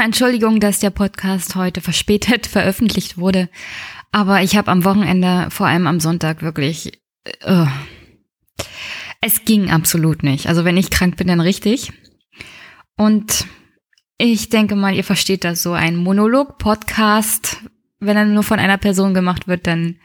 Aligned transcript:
Erstmal 0.00 0.08
Entschuldigung, 0.08 0.60
dass 0.60 0.80
der 0.80 0.88
Podcast 0.88 1.56
heute 1.56 1.82
verspätet 1.82 2.46
veröffentlicht 2.46 3.18
wurde, 3.18 3.50
aber 4.12 4.40
ich 4.40 4.56
habe 4.56 4.70
am 4.70 4.86
Wochenende, 4.86 5.48
vor 5.50 5.66
allem 5.66 5.86
am 5.86 6.00
Sonntag, 6.00 6.40
wirklich... 6.40 7.02
Uh, 7.46 7.66
es 9.20 9.44
ging 9.44 9.70
absolut 9.70 10.22
nicht. 10.22 10.46
Also 10.46 10.64
wenn 10.64 10.78
ich 10.78 10.88
krank 10.88 11.18
bin, 11.18 11.26
dann 11.26 11.40
richtig. 11.40 11.92
Und 12.96 13.44
ich 14.16 14.48
denke 14.48 14.74
mal, 14.74 14.94
ihr 14.94 15.04
versteht 15.04 15.44
das 15.44 15.62
so. 15.62 15.74
Ein 15.74 15.96
Monolog-Podcast, 15.96 17.58
wenn 17.98 18.16
er 18.16 18.24
nur 18.24 18.42
von 18.42 18.58
einer 18.58 18.78
Person 18.78 19.12
gemacht 19.12 19.48
wird, 19.48 19.66
dann, 19.66 19.96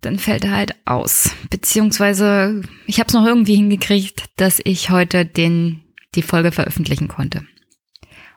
dann 0.00 0.18
fällt 0.18 0.44
er 0.44 0.52
halt 0.52 0.74
aus. 0.86 1.32
Beziehungsweise, 1.50 2.62
ich 2.86 2.98
habe 2.98 3.08
es 3.08 3.14
noch 3.14 3.26
irgendwie 3.26 3.56
hingekriegt, 3.56 4.24
dass 4.36 4.58
ich 4.64 4.88
heute 4.88 5.26
den, 5.26 5.82
die 6.14 6.22
Folge 6.22 6.50
veröffentlichen 6.50 7.08
konnte. 7.08 7.44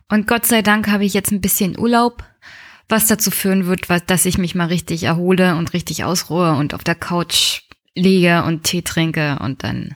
Und 0.09 0.27
Gott 0.27 0.45
sei 0.45 0.61
Dank 0.61 0.87
habe 0.87 1.05
ich 1.05 1.13
jetzt 1.13 1.31
ein 1.31 1.41
bisschen 1.41 1.77
Urlaub, 1.77 2.23
was 2.89 3.07
dazu 3.07 3.29
führen 3.29 3.67
wird, 3.67 3.89
dass 4.07 4.25
ich 4.25 4.37
mich 4.39 4.55
mal 4.55 4.67
richtig 4.67 5.03
erhole 5.03 5.55
und 5.55 5.73
richtig 5.73 6.03
ausruhe 6.03 6.53
und 6.53 6.73
auf 6.73 6.83
der 6.83 6.95
Couch 6.95 7.61
liege 7.95 8.43
und 8.43 8.63
Tee 8.63 8.81
trinke 8.81 9.37
und 9.39 9.63
dann, 9.63 9.95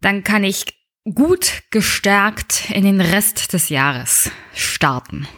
dann 0.00 0.24
kann 0.24 0.42
ich 0.42 0.66
gut 1.04 1.62
gestärkt 1.70 2.70
in 2.70 2.84
den 2.84 3.00
Rest 3.00 3.52
des 3.52 3.68
Jahres 3.68 4.30
starten. 4.54 5.28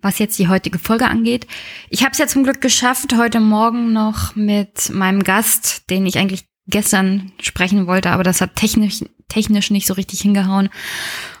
Was 0.00 0.18
jetzt 0.18 0.38
die 0.38 0.48
heutige 0.48 0.78
Folge 0.78 1.06
angeht, 1.06 1.46
ich 1.90 2.02
habe 2.02 2.12
es 2.12 2.18
ja 2.18 2.26
zum 2.26 2.44
Glück 2.44 2.60
geschafft, 2.60 3.16
heute 3.16 3.40
Morgen 3.40 3.92
noch 3.92 4.36
mit 4.36 4.90
meinem 4.90 5.24
Gast, 5.24 5.90
den 5.90 6.06
ich 6.06 6.18
eigentlich 6.18 6.47
gestern 6.68 7.32
sprechen 7.40 7.86
wollte, 7.86 8.10
aber 8.10 8.22
das 8.22 8.40
hat 8.40 8.56
technisch, 8.56 9.04
technisch 9.28 9.70
nicht 9.70 9.86
so 9.86 9.94
richtig 9.94 10.20
hingehauen. 10.20 10.68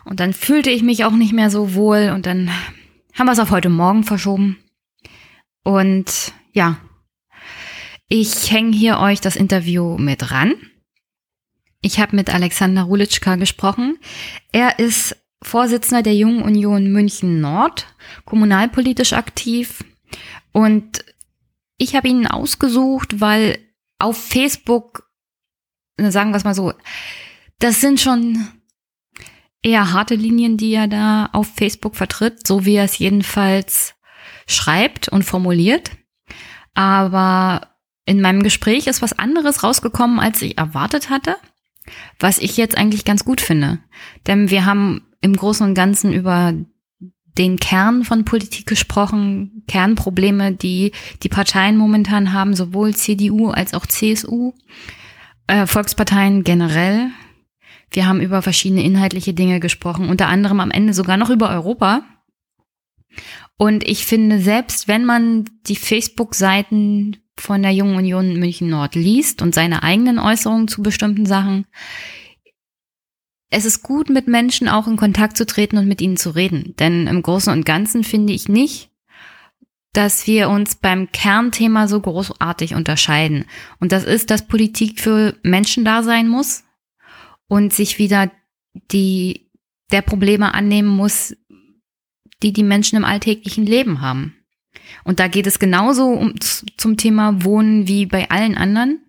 Und 0.04 0.20
dann 0.20 0.32
fühlte 0.32 0.70
ich 0.70 0.82
mich 0.82 1.04
auch 1.04 1.12
nicht 1.12 1.32
mehr 1.32 1.50
so 1.50 1.74
wohl 1.74 2.10
und 2.14 2.26
dann 2.26 2.50
haben 3.14 3.26
wir 3.26 3.32
es 3.32 3.38
auf 3.38 3.50
heute 3.50 3.68
Morgen 3.68 4.04
verschoben. 4.04 4.58
Und 5.64 6.32
ja, 6.52 6.78
ich 8.08 8.50
hänge 8.50 8.74
hier 8.74 8.98
euch 8.98 9.20
das 9.20 9.36
Interview 9.36 9.98
mit 9.98 10.30
ran. 10.30 10.54
Ich 11.80 12.00
habe 12.00 12.16
mit 12.16 12.32
Alexander 12.32 12.82
Rulitschka 12.82 13.36
gesprochen. 13.36 13.98
Er 14.50 14.78
ist 14.78 15.16
Vorsitzender 15.42 16.02
der 16.02 16.16
Jungen 16.16 16.42
Union 16.42 16.90
München 16.90 17.40
Nord, 17.40 17.86
kommunalpolitisch 18.24 19.12
aktiv. 19.12 19.84
Und 20.52 21.04
ich 21.76 21.94
habe 21.94 22.08
ihn 22.08 22.26
ausgesucht, 22.26 23.20
weil 23.20 23.58
auf 23.98 24.16
Facebook, 24.16 25.07
sagen 25.98 26.30
wir 26.30 26.36
es 26.36 26.44
mal 26.44 26.54
so, 26.54 26.72
das 27.58 27.80
sind 27.80 28.00
schon 28.00 28.48
eher 29.62 29.92
harte 29.92 30.14
Linien, 30.14 30.56
die 30.56 30.74
er 30.74 30.88
da 30.88 31.28
auf 31.32 31.48
Facebook 31.54 31.96
vertritt, 31.96 32.46
so 32.46 32.64
wie 32.64 32.76
er 32.76 32.84
es 32.84 32.98
jedenfalls 32.98 33.94
schreibt 34.46 35.08
und 35.08 35.24
formuliert. 35.24 35.90
Aber 36.74 37.68
in 38.04 38.20
meinem 38.20 38.42
Gespräch 38.42 38.86
ist 38.86 39.02
was 39.02 39.18
anderes 39.18 39.62
rausgekommen, 39.62 40.20
als 40.20 40.40
ich 40.40 40.56
erwartet 40.56 41.10
hatte, 41.10 41.36
was 42.18 42.38
ich 42.38 42.56
jetzt 42.56 42.78
eigentlich 42.78 43.04
ganz 43.04 43.24
gut 43.24 43.40
finde. 43.40 43.80
Denn 44.26 44.50
wir 44.50 44.64
haben 44.64 45.06
im 45.20 45.36
Großen 45.36 45.66
und 45.66 45.74
Ganzen 45.74 46.12
über 46.12 46.54
den 47.36 47.58
Kern 47.58 48.04
von 48.04 48.24
Politik 48.24 48.66
gesprochen, 48.66 49.62
Kernprobleme, 49.68 50.52
die 50.52 50.92
die 51.22 51.28
Parteien 51.28 51.76
momentan 51.76 52.32
haben, 52.32 52.54
sowohl 52.54 52.94
CDU 52.94 53.50
als 53.50 53.74
auch 53.74 53.86
CSU, 53.86 54.54
äh, 55.48 55.66
Volksparteien 55.66 56.44
generell. 56.44 57.10
Wir 57.90 58.06
haben 58.06 58.20
über 58.20 58.42
verschiedene 58.42 58.84
inhaltliche 58.84 59.34
Dinge 59.34 59.60
gesprochen, 59.60 60.08
unter 60.08 60.28
anderem 60.28 60.60
am 60.60 60.70
Ende 60.70 60.94
sogar 60.94 61.16
noch 61.16 61.30
über 61.30 61.50
Europa. 61.50 62.02
Und 63.56 63.86
ich 63.88 64.06
finde, 64.06 64.40
selbst 64.40 64.86
wenn 64.86 65.04
man 65.04 65.46
die 65.66 65.76
Facebook-Seiten 65.76 67.16
von 67.36 67.62
der 67.62 67.72
Jungen 67.72 67.96
Union 67.96 68.38
München 68.38 68.68
Nord 68.68 68.94
liest 68.94 69.42
und 69.42 69.54
seine 69.54 69.82
eigenen 69.82 70.18
Äußerungen 70.18 70.68
zu 70.68 70.82
bestimmten 70.82 71.26
Sachen, 71.26 71.66
es 73.50 73.64
ist 73.64 73.82
gut, 73.82 74.10
mit 74.10 74.28
Menschen 74.28 74.68
auch 74.68 74.86
in 74.86 74.96
Kontakt 74.96 75.36
zu 75.36 75.46
treten 75.46 75.78
und 75.78 75.88
mit 75.88 76.02
ihnen 76.02 76.18
zu 76.18 76.30
reden. 76.30 76.74
Denn 76.78 77.06
im 77.06 77.22
Großen 77.22 77.52
und 77.52 77.64
Ganzen 77.64 78.04
finde 78.04 78.34
ich 78.34 78.48
nicht, 78.48 78.87
dass 79.92 80.26
wir 80.26 80.48
uns 80.48 80.76
beim 80.76 81.10
Kernthema 81.12 81.88
so 81.88 82.00
großartig 82.00 82.74
unterscheiden. 82.74 83.46
Und 83.80 83.92
das 83.92 84.04
ist, 84.04 84.30
dass 84.30 84.46
Politik 84.46 85.00
für 85.00 85.36
Menschen 85.42 85.84
da 85.84 86.02
sein 86.02 86.28
muss 86.28 86.64
und 87.48 87.72
sich 87.72 87.98
wieder 87.98 88.30
die, 88.92 89.50
der 89.90 90.02
Probleme 90.02 90.54
annehmen 90.54 90.88
muss, 90.88 91.34
die 92.42 92.52
die 92.52 92.62
Menschen 92.62 92.96
im 92.96 93.04
alltäglichen 93.04 93.66
Leben 93.66 94.00
haben. 94.00 94.34
Und 95.04 95.20
da 95.20 95.28
geht 95.28 95.46
es 95.46 95.58
genauso 95.58 96.06
um, 96.06 96.34
zum 96.76 96.96
Thema 96.96 97.44
Wohnen 97.44 97.88
wie 97.88 98.06
bei 98.06 98.30
allen 98.30 98.56
anderen. 98.56 99.00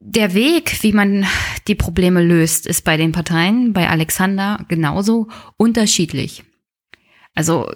Der 0.00 0.34
Weg, 0.34 0.82
wie 0.82 0.92
man 0.92 1.26
die 1.66 1.74
Probleme 1.74 2.22
löst, 2.22 2.66
ist 2.66 2.84
bei 2.84 2.96
den 2.96 3.12
Parteien, 3.12 3.72
bei 3.72 3.88
Alexander 3.88 4.64
genauso 4.68 5.28
unterschiedlich. 5.56 6.44
Also 7.34 7.70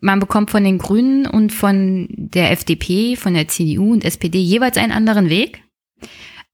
man 0.00 0.20
bekommt 0.20 0.50
von 0.50 0.64
den 0.64 0.78
Grünen 0.78 1.26
und 1.26 1.52
von 1.52 2.06
der 2.10 2.52
FDP, 2.52 3.16
von 3.16 3.34
der 3.34 3.48
CDU 3.48 3.92
und 3.92 4.04
SPD 4.04 4.38
jeweils 4.38 4.76
einen 4.76 4.92
anderen 4.92 5.28
Weg. 5.28 5.62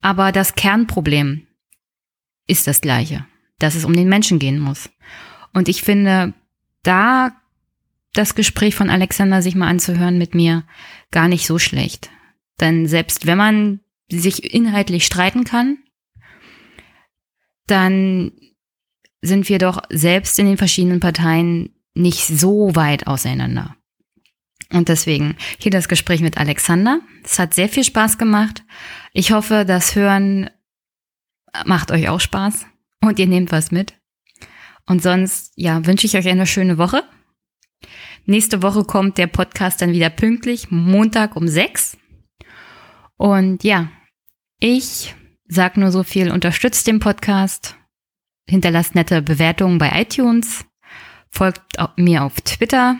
Aber 0.00 0.32
das 0.32 0.54
Kernproblem 0.54 1.46
ist 2.46 2.66
das 2.66 2.80
gleiche, 2.80 3.26
dass 3.58 3.74
es 3.74 3.84
um 3.84 3.94
den 3.94 4.08
Menschen 4.08 4.38
gehen 4.38 4.58
muss. 4.58 4.88
Und 5.52 5.68
ich 5.68 5.82
finde, 5.82 6.34
da 6.82 7.32
das 8.14 8.34
Gespräch 8.34 8.74
von 8.74 8.90
Alexander 8.90 9.42
sich 9.42 9.54
mal 9.54 9.68
anzuhören 9.68 10.18
mit 10.18 10.34
mir 10.34 10.64
gar 11.10 11.28
nicht 11.28 11.46
so 11.46 11.58
schlecht. 11.58 12.10
Denn 12.60 12.86
selbst 12.86 13.26
wenn 13.26 13.38
man 13.38 13.80
sich 14.10 14.54
inhaltlich 14.54 15.04
streiten 15.04 15.44
kann, 15.44 15.78
dann 17.66 18.32
sind 19.20 19.48
wir 19.48 19.58
doch 19.58 19.82
selbst 19.90 20.38
in 20.38 20.46
den 20.46 20.56
verschiedenen 20.56 21.00
Parteien 21.00 21.74
nicht 21.98 22.26
so 22.26 22.74
weit 22.74 23.06
auseinander. 23.06 23.76
Und 24.72 24.88
deswegen 24.88 25.36
hier 25.58 25.70
das 25.70 25.88
Gespräch 25.88 26.20
mit 26.20 26.36
Alexander. 26.36 27.00
Es 27.24 27.38
hat 27.38 27.54
sehr 27.54 27.68
viel 27.68 27.84
Spaß 27.84 28.18
gemacht. 28.18 28.64
Ich 29.12 29.32
hoffe, 29.32 29.64
das 29.66 29.94
Hören 29.94 30.50
macht 31.64 31.90
euch 31.90 32.08
auch 32.08 32.20
Spaß 32.20 32.66
und 33.00 33.18
ihr 33.18 33.26
nehmt 33.26 33.50
was 33.50 33.70
mit. 33.70 33.94
Und 34.86 35.02
sonst, 35.02 35.52
ja, 35.56 35.84
wünsche 35.86 36.06
ich 36.06 36.16
euch 36.16 36.28
eine 36.28 36.46
schöne 36.46 36.78
Woche. 36.78 37.02
Nächste 38.24 38.62
Woche 38.62 38.84
kommt 38.84 39.16
der 39.16 39.26
Podcast 39.26 39.80
dann 39.80 39.92
wieder 39.92 40.10
pünktlich, 40.10 40.70
Montag 40.70 41.36
um 41.36 41.48
sechs. 41.48 41.96
Und 43.16 43.64
ja, 43.64 43.90
ich 44.60 45.14
sag 45.46 45.76
nur 45.76 45.90
so 45.90 46.02
viel, 46.02 46.30
unterstützt 46.30 46.86
den 46.86 47.00
Podcast, 47.00 47.76
hinterlasst 48.46 48.94
nette 48.94 49.22
Bewertungen 49.22 49.78
bei 49.78 50.02
iTunes, 50.02 50.64
folgt 51.30 51.76
mir 51.96 52.24
auf 52.24 52.40
Twitter. 52.40 52.96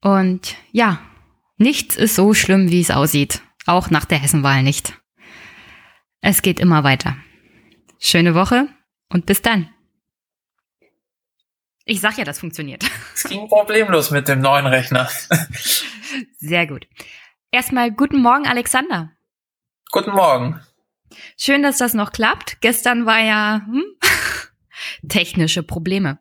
Und 0.00 0.56
ja, 0.72 1.00
nichts 1.56 1.96
ist 1.96 2.14
so 2.14 2.34
schlimm, 2.34 2.70
wie 2.70 2.80
es 2.80 2.90
aussieht. 2.90 3.42
Auch 3.66 3.90
nach 3.90 4.04
der 4.04 4.18
Hessenwahl 4.18 4.62
nicht. 4.62 4.98
Es 6.20 6.42
geht 6.42 6.60
immer 6.60 6.84
weiter. 6.84 7.16
Schöne 7.98 8.34
Woche 8.34 8.68
und 9.08 9.26
bis 9.26 9.42
dann. 9.42 9.68
Ich 11.84 12.00
sag 12.00 12.18
ja, 12.18 12.24
das 12.24 12.40
funktioniert. 12.40 12.84
Es 13.14 13.24
ging 13.24 13.48
problemlos 13.48 14.10
mit 14.10 14.28
dem 14.28 14.40
neuen 14.40 14.66
Rechner. 14.66 15.08
Sehr 16.38 16.66
gut. 16.66 16.86
Erstmal 17.50 17.90
guten 17.90 18.22
Morgen, 18.22 18.46
Alexander. 18.46 19.12
Guten 19.90 20.12
Morgen. 20.12 20.60
Schön, 21.36 21.62
dass 21.62 21.78
das 21.78 21.94
noch 21.94 22.12
klappt. 22.12 22.60
Gestern 22.60 23.06
war 23.06 23.20
ja 23.20 23.62
hm, 23.66 23.84
technische 25.08 25.62
Probleme. 25.62 26.20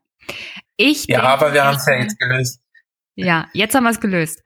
Ich 0.77 1.05
ja, 1.07 1.17
denke, 1.17 1.29
aber 1.29 1.53
wir 1.53 1.65
haben 1.65 1.77
es 1.77 1.85
ja 1.85 1.95
jetzt 1.95 2.19
gelöst. 2.19 2.61
Ja, 3.15 3.47
jetzt 3.53 3.75
haben 3.75 3.83
wir 3.83 3.89
es 3.89 3.99
gelöst. 3.99 4.43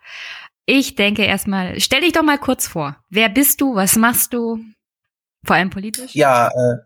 Ich 0.65 0.95
denke 0.95 1.23
erstmal, 1.23 1.79
stell 1.79 2.01
dich 2.01 2.13
doch 2.13 2.23
mal 2.23 2.37
kurz 2.37 2.67
vor. 2.67 2.97
Wer 3.09 3.29
bist 3.29 3.61
du? 3.61 3.75
Was 3.75 3.97
machst 3.97 4.33
du? 4.33 4.59
Vor 5.45 5.55
allem 5.55 5.69
politisch? 5.69 6.15
Ja, 6.15 6.47
äh, 6.47 6.77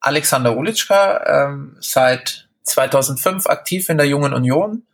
Alexander 0.00 0.56
Ulitschka, 0.56 1.48
ähm, 1.48 1.76
seit 1.80 2.48
2005 2.62 3.46
aktiv 3.46 3.88
in 3.88 3.98
der 3.98 4.06
Jungen 4.06 4.32
Union, 4.32 4.86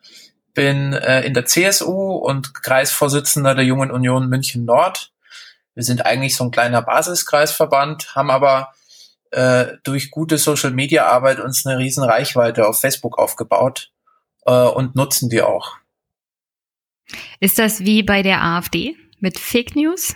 bin 0.55 0.95
äh, 0.95 1.23
in 1.23 1.35
der 1.35 1.47
CSU 1.47 2.15
und 2.17 2.55
Kreisvorsitzender 2.55 3.55
der 3.55 3.65
Jungen 3.65 3.91
Union 3.91 4.29
München 4.29 4.65
Nord. 4.65 5.13
Wir 5.75 5.83
sind 5.83 6.05
eigentlich 6.05 6.37
so 6.37 6.45
ein 6.45 6.51
kleiner 6.51 6.83
Basiskreisverband, 6.83 8.15
haben 8.15 8.31
aber 8.31 8.73
äh, 9.32 9.79
durch 9.82 10.11
gute 10.11 10.38
Social-Media-Arbeit 10.38 11.40
uns 11.40 11.67
eine 11.67 11.79
riesen 11.79 12.05
Reichweite 12.05 12.67
auf 12.67 12.81
Facebook 12.81 13.19
aufgebaut 13.19 13.90
äh, 14.46 14.52
und 14.52 14.94
nutzen 14.94 15.29
die 15.29 15.43
auch. 15.43 15.76
Ist 17.40 17.58
das 17.58 17.81
wie 17.81 18.02
bei 18.02 18.23
der 18.23 18.43
AfD 18.43 18.96
mit 19.20 19.38
Fake 19.38 19.75
News? 19.76 20.14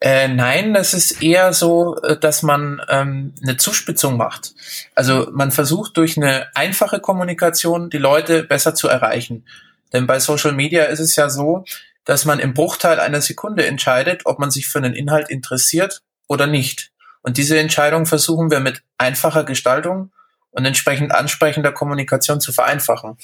Äh, 0.00 0.28
nein, 0.28 0.74
das 0.74 0.92
ist 0.92 1.22
eher 1.22 1.52
so, 1.52 1.96
äh, 2.02 2.18
dass 2.18 2.42
man 2.42 2.82
ähm, 2.88 3.34
eine 3.42 3.56
Zuspitzung 3.56 4.16
macht. 4.16 4.54
Also 4.94 5.28
man 5.32 5.52
versucht 5.52 5.96
durch 5.96 6.16
eine 6.16 6.54
einfache 6.54 7.00
Kommunikation 7.00 7.88
die 7.88 7.98
Leute 7.98 8.42
besser 8.42 8.74
zu 8.74 8.88
erreichen. 8.88 9.46
Denn 9.92 10.06
bei 10.06 10.18
Social 10.18 10.52
Media 10.52 10.84
ist 10.84 11.00
es 11.00 11.16
ja 11.16 11.30
so, 11.30 11.64
dass 12.04 12.24
man 12.24 12.38
im 12.38 12.52
Bruchteil 12.52 13.00
einer 13.00 13.22
Sekunde 13.22 13.66
entscheidet, 13.66 14.22
ob 14.26 14.38
man 14.38 14.50
sich 14.50 14.68
für 14.68 14.78
einen 14.78 14.94
Inhalt 14.94 15.30
interessiert 15.30 16.02
oder 16.28 16.46
nicht. 16.46 16.92
Und 17.26 17.38
diese 17.38 17.58
Entscheidung 17.58 18.06
versuchen 18.06 18.52
wir 18.52 18.60
mit 18.60 18.84
einfacher 18.98 19.42
Gestaltung 19.42 20.12
und 20.50 20.64
entsprechend 20.64 21.12
ansprechender 21.12 21.72
Kommunikation 21.72 22.40
zu 22.40 22.52
vereinfachen. 22.52 23.16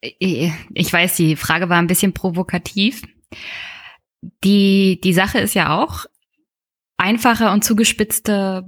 Ich 0.00 0.92
weiß, 0.92 1.14
die 1.16 1.36
Frage 1.36 1.68
war 1.68 1.76
ein 1.76 1.86
bisschen 1.86 2.14
provokativ. 2.14 3.02
Die, 4.42 4.98
die 5.04 5.12
Sache 5.12 5.40
ist 5.40 5.52
ja 5.52 5.78
auch, 5.78 6.06
einfache 6.96 7.50
und 7.50 7.64
zugespitzte 7.64 8.64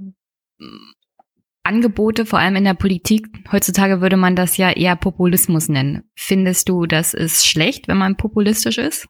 Angebote, 1.63 2.27
vor 2.27 2.37
allem 2.37 2.57
in 2.57 2.65
der 2.65 2.75
Politik. 2.75 3.27
Heutzutage 3.51 3.99
würde 3.99 4.15
man 4.15 4.35
das 4.35 4.57
ja 4.57 4.69
eher 4.69 4.95
Populismus 4.95 5.69
nennen. 5.69 6.03
Findest 6.15 6.69
du, 6.69 6.85
das 6.85 7.15
ist 7.15 7.47
schlecht, 7.47 7.87
wenn 7.87 7.97
man 7.97 8.15
populistisch 8.15 8.77
ist? 8.77 9.07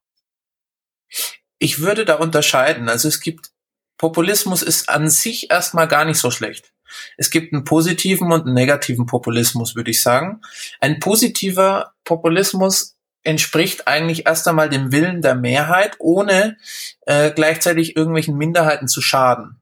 Ich 1.60 1.80
würde 1.80 2.06
da 2.06 2.16
unterscheiden. 2.16 2.88
Also 2.88 3.10
es 3.10 3.20
gibt, 3.20 3.52
Populismus 3.98 4.62
ist 4.62 4.90
an 4.90 5.10
sich 5.10 5.52
erstmal 5.52 5.88
gar 5.88 6.06
nicht 6.06 6.20
so 6.20 6.32
schlecht. 6.32 6.74
Es 7.18 7.30
gibt 7.30 7.54
einen 7.54 7.64
positiven 7.64 8.32
und 8.32 8.46
einen 8.46 8.54
negativen 8.54 9.06
Populismus, 9.06 9.76
würde 9.76 9.92
ich 9.92 10.02
sagen. 10.02 10.42
Ein 10.80 11.00
positiver 11.00 11.94
Populismus 12.04 12.96
entspricht 13.24 13.88
eigentlich 13.88 14.26
erst 14.28 14.48
einmal 14.48 14.70
dem 14.70 14.92
Willen 14.92 15.22
der 15.22 15.36
Mehrheit, 15.36 15.96
ohne 16.00 16.58
äh, 17.02 17.32
gleichzeitig 17.32 17.96
irgendwelchen 17.96 18.38
Minderheiten 18.38 18.88
zu 18.88 19.02
schaden. 19.02 19.60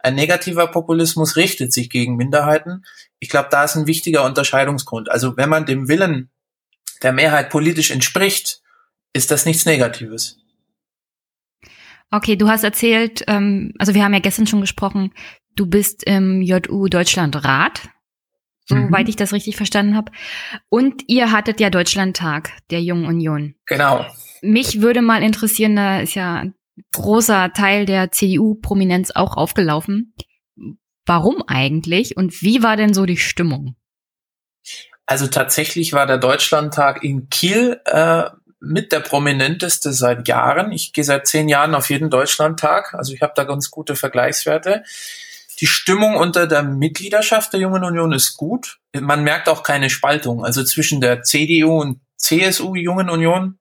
Ein 0.00 0.14
negativer 0.14 0.66
Populismus 0.66 1.36
richtet 1.36 1.72
sich 1.72 1.88
gegen 1.88 2.16
Minderheiten. 2.16 2.84
Ich 3.20 3.28
glaube, 3.28 3.48
da 3.50 3.64
ist 3.64 3.76
ein 3.76 3.86
wichtiger 3.86 4.24
Unterscheidungsgrund. 4.24 5.10
Also 5.10 5.36
wenn 5.36 5.48
man 5.48 5.66
dem 5.66 5.88
Willen 5.88 6.30
der 7.02 7.12
Mehrheit 7.12 7.50
politisch 7.50 7.90
entspricht, 7.90 8.62
ist 9.12 9.30
das 9.30 9.44
nichts 9.44 9.66
Negatives. 9.66 10.38
Okay, 12.12 12.36
du 12.36 12.48
hast 12.48 12.62
erzählt, 12.62 13.24
ähm, 13.26 13.72
also 13.78 13.94
wir 13.94 14.04
haben 14.04 14.12
ja 14.12 14.20
gestern 14.20 14.46
schon 14.46 14.60
gesprochen, 14.60 15.14
du 15.56 15.66
bist 15.66 16.04
im 16.04 16.42
JU 16.42 16.88
Deutschland 16.88 17.42
Rat, 17.42 17.88
soweit 18.66 19.04
mhm. 19.04 19.08
ich 19.08 19.16
das 19.16 19.32
richtig 19.32 19.56
verstanden 19.56 19.96
habe. 19.96 20.12
Und 20.68 21.04
ihr 21.08 21.32
hattet 21.32 21.58
ja 21.58 21.70
Deutschlandtag 21.70 22.50
der 22.70 22.82
Jungen 22.82 23.06
Union. 23.06 23.54
Genau. 23.64 24.04
Mich 24.42 24.82
würde 24.82 25.00
mal 25.00 25.22
interessieren, 25.22 25.74
da 25.74 26.00
ist 26.00 26.14
ja 26.14 26.44
großer 26.92 27.54
Teil 27.54 27.86
der 27.86 28.12
CDU-Prominenz 28.12 29.12
auch 29.12 29.38
aufgelaufen. 29.38 30.14
Warum 31.06 31.42
eigentlich 31.46 32.18
und 32.18 32.42
wie 32.42 32.62
war 32.62 32.76
denn 32.76 32.92
so 32.92 33.06
die 33.06 33.16
Stimmung? 33.16 33.74
Also 35.06 35.26
tatsächlich 35.28 35.94
war 35.94 36.06
der 36.06 36.18
Deutschlandtag 36.18 37.02
in 37.02 37.28
Kiel 37.28 37.80
äh, 37.86 38.24
mit 38.62 38.92
der 38.92 39.00
prominenteste 39.00 39.92
seit 39.92 40.28
Jahren. 40.28 40.72
Ich 40.72 40.92
gehe 40.92 41.04
seit 41.04 41.26
zehn 41.26 41.48
Jahren 41.48 41.74
auf 41.74 41.90
jeden 41.90 42.10
Deutschlandtag, 42.10 42.94
also 42.94 43.12
ich 43.12 43.20
habe 43.20 43.32
da 43.34 43.44
ganz 43.44 43.70
gute 43.70 43.96
Vergleichswerte. 43.96 44.84
Die 45.60 45.66
Stimmung 45.66 46.16
unter 46.16 46.46
der 46.46 46.62
Mitgliedschaft 46.62 47.52
der 47.52 47.60
Jungen 47.60 47.84
Union 47.84 48.12
ist 48.12 48.36
gut. 48.36 48.78
Man 48.98 49.22
merkt 49.22 49.48
auch 49.48 49.62
keine 49.62 49.90
Spaltung. 49.90 50.44
Also 50.44 50.64
zwischen 50.64 51.00
der 51.00 51.22
CDU 51.22 51.80
und 51.80 52.00
CSU 52.16 52.74
Jungen 52.74 53.10
Union 53.10 53.58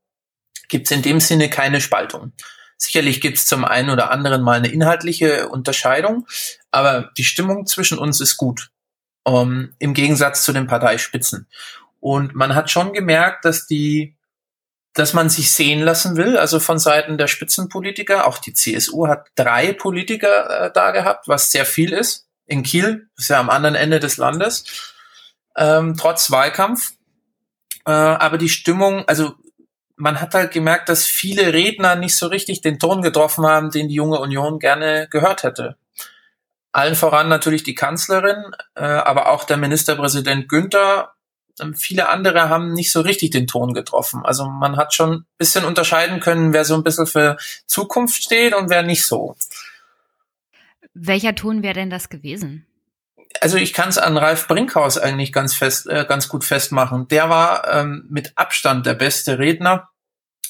gibt 0.70 0.88
es 0.88 0.92
in 0.92 1.02
dem 1.02 1.20
Sinne 1.20 1.50
keine 1.50 1.82
Spaltung. 1.82 2.34
Sicherlich 2.78 3.22
gibt 3.22 3.38
es 3.38 3.46
zum 3.46 3.66
einen 3.66 3.90
oder 3.90 4.10
anderen 4.10 4.42
mal 4.42 4.58
eine 4.58 4.70
inhaltliche 4.70 5.50
Unterscheidung, 5.50 6.26
aber 6.72 7.12
die 7.18 7.24
Stimmung 7.24 7.68
zwischen 7.68 7.98
uns 8.00 8.22
ist 8.22 8.38
gut. 8.38 8.70
Um, 9.24 9.52
ähm, 9.52 9.76
Im 9.78 9.94
Gegensatz 9.94 10.44
zu 10.44 10.54
den 10.54 10.66
Parteispitzen. 10.66 11.48
Und 12.00 12.34
man 12.34 12.56
hat 12.56 12.72
schon 12.72 12.94
gemerkt, 12.94 13.46
dass 13.46 13.68
die, 13.68 14.16
dass 14.94 15.14
man 15.14 15.30
sich 15.30 15.52
sehen 15.52 15.82
lassen 15.82 16.18
will, 16.18 16.38
also 16.38 16.60
von 16.60 16.78
Seiten 16.78 17.18
der 17.18 17.28
Spitzenpolitiker. 17.28 18.28
Auch 18.28 18.38
die 18.40 18.54
CSU 18.54 19.08
hat 19.08 19.28
drei 19.36 19.74
Politiker 19.74 20.68
äh, 20.68 20.72
da 20.74 20.92
gehabt, 20.92 21.28
was 21.28 21.52
sehr 21.52 21.66
viel 21.66 21.94
ist. 21.94 22.28
In 22.46 22.64
Kiel, 22.64 23.08
das 23.16 23.26
ist 23.26 23.30
ja 23.30 23.40
am 23.40 23.50
anderen 23.50 23.76
Ende 23.76 24.00
des 24.00 24.18
Landes, 24.18 24.66
ähm, 25.56 25.96
trotz 25.98 26.32
Wahlkampf. 26.32 26.92
Äh, 27.86 27.92
aber 27.92 28.38
die 28.38 28.50
Stimmung, 28.50 29.08
also 29.08 29.36
man 29.96 30.20
hat 30.20 30.34
halt 30.34 30.52
gemerkt, 30.52 30.90
dass 30.90 31.06
viele 31.06 31.54
Redner 31.54 31.96
nicht 31.96 32.16
so 32.16 32.28
richtig 32.28 32.62
den 32.62 32.80
Ton 32.80 33.02
getroffen 33.02 33.46
haben, 33.46 33.72
den 33.72 33.88
die 33.88 33.96
junge 33.96 34.20
Union 34.20 34.60
gerne 34.60 35.08
gehört 35.10 35.44
hätte. 35.44 35.78
Allen 36.74 36.96
voran 36.96 37.30
natürlich 37.30 37.64
die 37.64 37.76
Kanzlerin, 37.76 38.44
äh, 38.76 38.84
aber 38.84 39.30
auch 39.30 39.44
der 39.44 39.58
Ministerpräsident 39.58 40.50
Günther. 40.50 41.14
Ähm, 41.60 41.74
viele 41.76 42.10
andere 42.10 42.50
haben 42.50 42.74
nicht 42.74 42.92
so 42.92 43.02
richtig 43.02 43.32
den 43.32 43.48
Ton 43.48 43.74
getroffen. 43.74 44.22
Also 44.24 44.46
man 44.46 44.78
hat 44.78 44.94
schon 44.94 45.12
ein 45.12 45.26
bisschen 45.38 45.66
unterscheiden 45.66 46.20
können, 46.20 46.54
wer 46.54 46.66
so 46.66 46.76
ein 46.76 46.84
bisschen 46.84 47.08
für 47.08 47.38
Zukunft 47.66 48.24
steht 48.24 48.54
und 48.54 48.70
wer 48.70 48.84
nicht 48.84 49.06
so. 49.06 49.36
Welcher 50.94 51.36
Ton 51.36 51.64
wäre 51.64 51.74
denn 51.74 51.90
das 51.90 52.10
gewesen? 52.10 52.66
also 53.40 53.58
ich 53.58 53.74
kann 53.74 53.90
es 53.90 53.98
an 53.98 54.18
Ralf 54.18 54.48
Brinkhaus 54.48 54.98
eigentlich 54.98 55.32
ganz 55.32 55.54
fest, 55.54 55.88
äh, 55.88 56.06
ganz 56.08 56.28
gut 56.28 56.44
festmachen. 56.44 57.08
Der 57.08 57.30
war 57.30 57.68
ähm, 57.72 58.06
mit 58.10 58.34
Abstand 58.36 58.86
der 58.86 58.94
beste 58.94 59.40
Redner. 59.40 59.90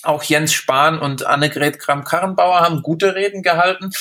Auch 0.04 0.24
Jens 0.24 0.54
Spahn 0.54 0.98
und 0.98 1.26
Annegret 1.28 1.78
Kramp-Karrenbauer 1.78 2.62
haben 2.62 2.82
gute 2.82 3.14
Reden 3.14 3.44
gehalten. 3.44 3.92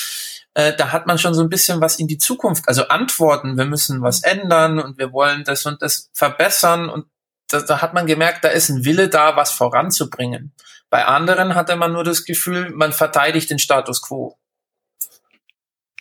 Äh, 0.53 0.75
da 0.75 0.91
hat 0.91 1.07
man 1.07 1.17
schon 1.17 1.33
so 1.33 1.41
ein 1.41 1.49
bisschen 1.49 1.79
was 1.79 1.97
in 1.97 2.07
die 2.07 2.17
Zukunft, 2.17 2.67
also 2.67 2.87
Antworten, 2.87 3.57
wir 3.57 3.65
müssen 3.65 4.01
was 4.01 4.23
ändern 4.23 4.79
und 4.79 4.97
wir 4.97 5.13
wollen 5.13 5.43
das 5.45 5.65
und 5.65 5.81
das 5.81 6.09
verbessern 6.13 6.89
und 6.89 7.05
da, 7.47 7.61
da 7.61 7.81
hat 7.81 7.93
man 7.93 8.05
gemerkt, 8.05 8.43
da 8.43 8.49
ist 8.49 8.69
ein 8.69 8.85
Wille 8.85 9.09
da, 9.09 9.35
was 9.35 9.51
voranzubringen. 9.51 10.53
Bei 10.89 11.05
anderen 11.05 11.55
hatte 11.55 11.75
man 11.77 11.93
nur 11.93 12.03
das 12.03 12.25
Gefühl, 12.25 12.71
man 12.71 12.91
verteidigt 12.91 13.49
den 13.49 13.59
Status 13.59 14.01
quo. 14.01 14.37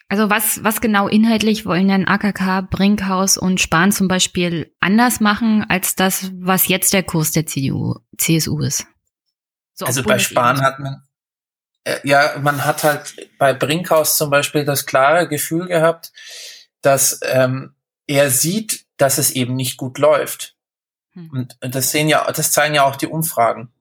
Also 0.08 0.29
was, 0.29 0.64
was 0.64 0.81
genau 0.81 1.06
inhaltlich 1.06 1.65
wollen 1.67 1.86
denn 1.86 2.08
AKK, 2.08 2.63
Brinkhaus 2.69 3.39
und 3.39 3.60
Spahn 3.60 3.93
zum 3.93 4.08
Beispiel 4.08 4.75
anders 4.81 5.20
machen 5.20 5.65
als 5.69 5.94
das, 5.94 6.32
was 6.34 6.67
jetzt 6.67 6.93
der 6.93 7.05
Kurs 7.05 7.31
der 7.31 7.46
CDU, 7.46 7.94
CSU 8.19 8.58
ist? 8.58 8.89
So 9.75 9.86
also 9.86 10.03
bei 10.03 10.19
Spahn 10.19 10.60
hat 10.60 10.81
man, 10.81 11.03
ja, 12.03 12.39
man 12.41 12.65
hat 12.65 12.84
halt 12.84 13.31
bei 13.39 13.53
Brinkhaus 13.53 14.17
zum 14.17 14.31
Beispiel 14.31 14.65
das 14.65 14.87
klare 14.87 15.29
Gefühl 15.29 15.67
gehabt, 15.69 16.13
dass 16.82 17.20
ähm, 17.22 17.75
er 18.06 18.31
sieht, 18.31 18.84
dass 18.96 19.19
es 19.19 19.31
eben 19.31 19.55
nicht 19.55 19.77
gut 19.77 19.99
läuft. 19.99 20.56
Hm. 21.13 21.31
Und 21.31 21.56
das 21.60 21.91
sehen 21.91 22.08
ja, 22.08 22.31
das 22.31 22.53
zeigen 22.53 22.75
ja 22.75 22.84
auch 22.84 22.96
die 22.96 23.06
Umfragen. 23.06 23.72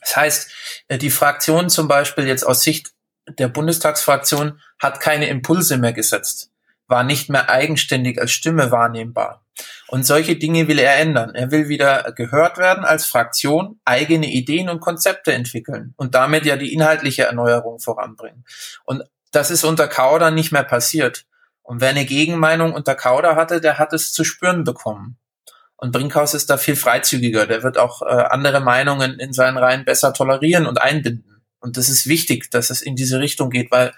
Das 0.00 0.16
heißt, 0.16 0.50
äh, 0.88 0.98
die 0.98 1.10
Fraktionen 1.10 1.70
zum 1.70 1.88
Beispiel 1.88 2.26
jetzt 2.26 2.44
aus 2.44 2.62
Sicht 2.62 2.92
der 3.26 3.48
Bundestagsfraktion 3.48 4.60
hat 4.78 5.00
keine 5.00 5.28
Impulse 5.28 5.78
mehr 5.78 5.92
gesetzt, 5.92 6.50
war 6.88 7.04
nicht 7.04 7.28
mehr 7.28 7.48
eigenständig 7.48 8.20
als 8.20 8.32
Stimme 8.32 8.70
wahrnehmbar. 8.70 9.41
Und 9.88 10.06
solche 10.06 10.36
Dinge 10.36 10.68
will 10.68 10.78
er 10.78 10.96
ändern. 10.96 11.34
Er 11.34 11.50
will 11.50 11.68
wieder 11.68 12.12
gehört 12.12 12.58
werden 12.58 12.84
als 12.84 13.06
Fraktion, 13.06 13.80
eigene 13.84 14.26
Ideen 14.26 14.68
und 14.68 14.80
Konzepte 14.80 15.32
entwickeln 15.32 15.94
und 15.96 16.14
damit 16.14 16.46
ja 16.46 16.56
die 16.56 16.72
inhaltliche 16.72 17.24
Erneuerung 17.24 17.78
voranbringen. 17.78 18.44
Und 18.84 19.04
das 19.30 19.50
ist 19.50 19.64
unter 19.64 19.88
Kauder 19.88 20.30
nicht 20.30 20.52
mehr 20.52 20.64
passiert. 20.64 21.26
Und 21.62 21.80
wer 21.80 21.90
eine 21.90 22.04
Gegenmeinung 22.04 22.72
unter 22.72 22.94
Kauder 22.94 23.36
hatte, 23.36 23.60
der 23.60 23.78
hat 23.78 23.92
es 23.92 24.12
zu 24.12 24.24
spüren 24.24 24.64
bekommen. 24.64 25.16
Und 25.76 25.92
Brinkhaus 25.92 26.34
ist 26.34 26.48
da 26.48 26.58
viel 26.58 26.76
freizügiger. 26.76 27.46
Der 27.46 27.62
wird 27.62 27.76
auch 27.76 28.02
äh, 28.02 28.06
andere 28.06 28.60
Meinungen 28.60 29.18
in 29.18 29.32
seinen 29.32 29.58
Reihen 29.58 29.84
besser 29.84 30.12
tolerieren 30.12 30.66
und 30.66 30.80
einbinden. 30.80 31.42
Und 31.60 31.76
das 31.76 31.88
ist 31.88 32.06
wichtig, 32.06 32.50
dass 32.50 32.70
es 32.70 32.82
in 32.82 32.96
diese 32.96 33.20
Richtung 33.20 33.50
geht, 33.50 33.70
weil 33.70 33.92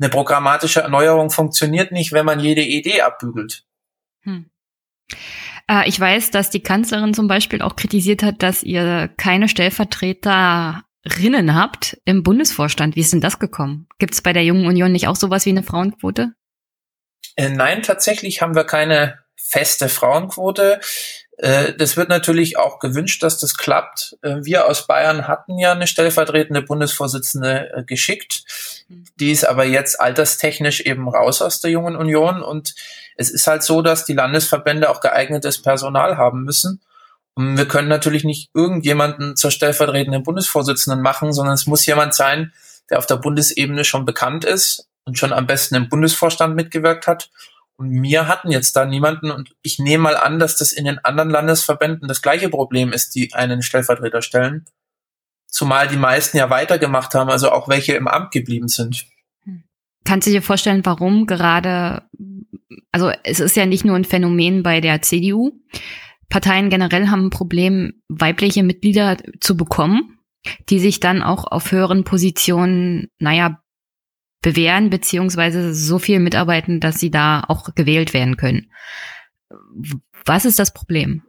eine 0.00 0.08
programmatische 0.08 0.80
Erneuerung 0.80 1.30
funktioniert 1.30 1.92
nicht, 1.92 2.12
wenn 2.12 2.26
man 2.26 2.40
jede 2.40 2.62
Idee 2.62 3.02
abbügelt. 3.02 3.64
Hm. 4.22 4.50
Äh, 5.70 5.88
ich 5.88 5.98
weiß, 5.98 6.30
dass 6.30 6.50
die 6.50 6.62
Kanzlerin 6.62 7.14
zum 7.14 7.28
Beispiel 7.28 7.62
auch 7.62 7.76
kritisiert 7.76 8.22
hat, 8.22 8.42
dass 8.42 8.62
ihr 8.62 9.08
keine 9.16 9.48
Stellvertreterinnen 9.48 10.84
habt 11.54 11.98
im 12.04 12.22
Bundesvorstand. 12.22 12.96
Wie 12.96 13.00
ist 13.00 13.12
denn 13.12 13.20
das 13.20 13.38
gekommen? 13.38 13.88
Gibt 13.98 14.14
es 14.14 14.22
bei 14.22 14.32
der 14.32 14.44
Jungen 14.44 14.66
Union 14.66 14.92
nicht 14.92 15.08
auch 15.08 15.16
sowas 15.16 15.46
wie 15.46 15.50
eine 15.50 15.62
Frauenquote? 15.62 16.32
Äh, 17.36 17.50
nein, 17.50 17.82
tatsächlich 17.82 18.42
haben 18.42 18.54
wir 18.54 18.64
keine 18.64 19.18
feste 19.36 19.88
Frauenquote. 19.88 20.80
Äh, 21.38 21.72
das 21.74 21.96
wird 21.96 22.08
natürlich 22.08 22.58
auch 22.58 22.78
gewünscht, 22.78 23.22
dass 23.22 23.38
das 23.38 23.56
klappt. 23.56 24.16
Wir 24.22 24.66
aus 24.66 24.86
Bayern 24.86 25.26
hatten 25.26 25.58
ja 25.58 25.72
eine 25.72 25.86
stellvertretende 25.86 26.62
Bundesvorsitzende 26.62 27.84
geschickt. 27.86 28.44
Mhm. 28.88 29.04
Die 29.16 29.32
ist 29.32 29.44
aber 29.44 29.64
jetzt 29.64 30.00
alterstechnisch 30.00 30.80
eben 30.80 31.08
raus 31.08 31.42
aus 31.42 31.60
der 31.60 31.70
Jungen 31.70 31.96
Union. 31.96 32.42
Und 32.42 32.74
es 33.16 33.30
ist 33.30 33.46
halt 33.46 33.62
so, 33.62 33.82
dass 33.82 34.04
die 34.04 34.14
Landesverbände 34.14 34.90
auch 34.90 35.00
geeignetes 35.00 35.62
Personal 35.62 36.16
haben 36.16 36.44
müssen. 36.44 36.80
Und 37.34 37.56
wir 37.56 37.66
können 37.66 37.88
natürlich 37.88 38.24
nicht 38.24 38.50
irgendjemanden 38.54 39.36
zur 39.36 39.50
stellvertretenden 39.50 40.22
Bundesvorsitzenden 40.22 41.02
machen, 41.02 41.32
sondern 41.32 41.54
es 41.54 41.66
muss 41.66 41.84
jemand 41.84 42.14
sein, 42.14 42.52
der 42.90 42.98
auf 42.98 43.06
der 43.06 43.16
Bundesebene 43.16 43.84
schon 43.84 44.04
bekannt 44.04 44.44
ist 44.44 44.88
und 45.04 45.18
schon 45.18 45.32
am 45.32 45.46
besten 45.46 45.74
im 45.74 45.88
Bundesvorstand 45.88 46.54
mitgewirkt 46.54 47.06
hat. 47.06 47.30
Und 47.76 48.02
wir 48.02 48.28
hatten 48.28 48.52
jetzt 48.52 48.76
da 48.76 48.84
niemanden 48.84 49.32
und 49.32 49.56
ich 49.62 49.80
nehme 49.80 50.04
mal 50.04 50.16
an, 50.16 50.38
dass 50.38 50.56
das 50.56 50.70
in 50.70 50.84
den 50.84 51.04
anderen 51.04 51.30
Landesverbänden 51.30 52.06
das 52.06 52.22
gleiche 52.22 52.48
Problem 52.48 52.92
ist, 52.92 53.16
die 53.16 53.34
einen 53.34 53.62
Stellvertreter 53.62 54.22
stellen. 54.22 54.66
Zumal 55.54 55.86
die 55.86 55.96
meisten 55.96 56.36
ja 56.36 56.50
weitergemacht 56.50 57.14
haben, 57.14 57.30
also 57.30 57.52
auch 57.52 57.68
welche 57.68 57.92
im 57.92 58.08
Amt 58.08 58.32
geblieben 58.32 58.66
sind. 58.66 59.06
Kannst 60.04 60.26
du 60.26 60.32
dir 60.32 60.42
vorstellen, 60.42 60.84
warum 60.84 61.26
gerade, 61.26 62.02
also 62.90 63.12
es 63.22 63.38
ist 63.38 63.54
ja 63.54 63.64
nicht 63.64 63.84
nur 63.84 63.94
ein 63.94 64.04
Phänomen 64.04 64.64
bei 64.64 64.80
der 64.80 65.00
CDU. 65.02 65.52
Parteien 66.28 66.70
generell 66.70 67.06
haben 67.06 67.26
ein 67.26 67.30
Problem, 67.30 68.02
weibliche 68.08 68.64
Mitglieder 68.64 69.16
zu 69.38 69.56
bekommen, 69.56 70.18
die 70.70 70.80
sich 70.80 70.98
dann 70.98 71.22
auch 71.22 71.44
auf 71.44 71.70
höheren 71.70 72.02
Positionen, 72.02 73.06
naja, 73.20 73.62
bewähren, 74.42 74.90
beziehungsweise 74.90 75.72
so 75.72 76.00
viel 76.00 76.18
mitarbeiten, 76.18 76.80
dass 76.80 76.98
sie 76.98 77.12
da 77.12 77.44
auch 77.46 77.76
gewählt 77.76 78.12
werden 78.12 78.36
können. 78.36 78.72
Was 80.24 80.46
ist 80.46 80.58
das 80.58 80.74
Problem? 80.74 81.22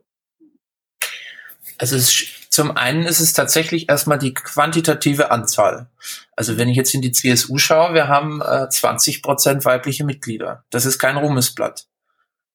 Also 1.77 1.95
es, 1.95 2.34
zum 2.55 2.77
einen 2.77 3.03
ist 3.03 3.19
es 3.19 3.33
tatsächlich 3.33 3.89
erstmal 3.89 4.17
die 4.17 4.33
quantitative 4.33 5.29
Anzahl. 5.29 5.89
Also 6.37 6.57
wenn 6.57 6.69
ich 6.69 6.77
jetzt 6.77 6.93
in 6.93 7.01
die 7.01 7.11
CSU 7.11 7.57
schaue, 7.57 7.93
wir 7.93 8.07
haben 8.07 8.41
äh, 8.41 8.69
20 8.69 9.21
Prozent 9.21 9.65
weibliche 9.65 10.05
Mitglieder. 10.05 10.63
Das 10.69 10.85
ist 10.85 10.97
kein 10.97 11.17
Ruhmesblatt. 11.17 11.87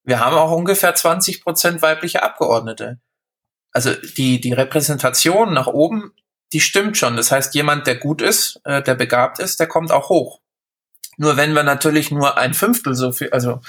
Wir 0.02 0.18
haben 0.18 0.36
auch 0.36 0.52
ungefähr 0.52 0.94
20 0.94 1.44
Prozent 1.44 1.82
weibliche 1.82 2.22
Abgeordnete. 2.22 2.98
Also 3.72 3.92
die, 4.16 4.40
die 4.40 4.54
Repräsentation 4.54 5.52
nach 5.52 5.66
oben, 5.66 6.14
die 6.54 6.60
stimmt 6.60 6.96
schon. 6.96 7.16
Das 7.16 7.30
heißt, 7.30 7.54
jemand, 7.54 7.86
der 7.86 7.96
gut 7.96 8.22
ist, 8.22 8.58
äh, 8.64 8.82
der 8.82 8.94
begabt 8.94 9.38
ist, 9.38 9.60
der 9.60 9.66
kommt 9.66 9.92
auch 9.92 10.08
hoch. 10.08 10.40
Nur 11.18 11.36
wenn 11.36 11.52
wir 11.52 11.62
natürlich 11.62 12.10
nur 12.10 12.38
ein 12.38 12.54
Fünftel 12.54 12.94
so 12.94 13.12
viel, 13.12 13.28
also 13.32 13.60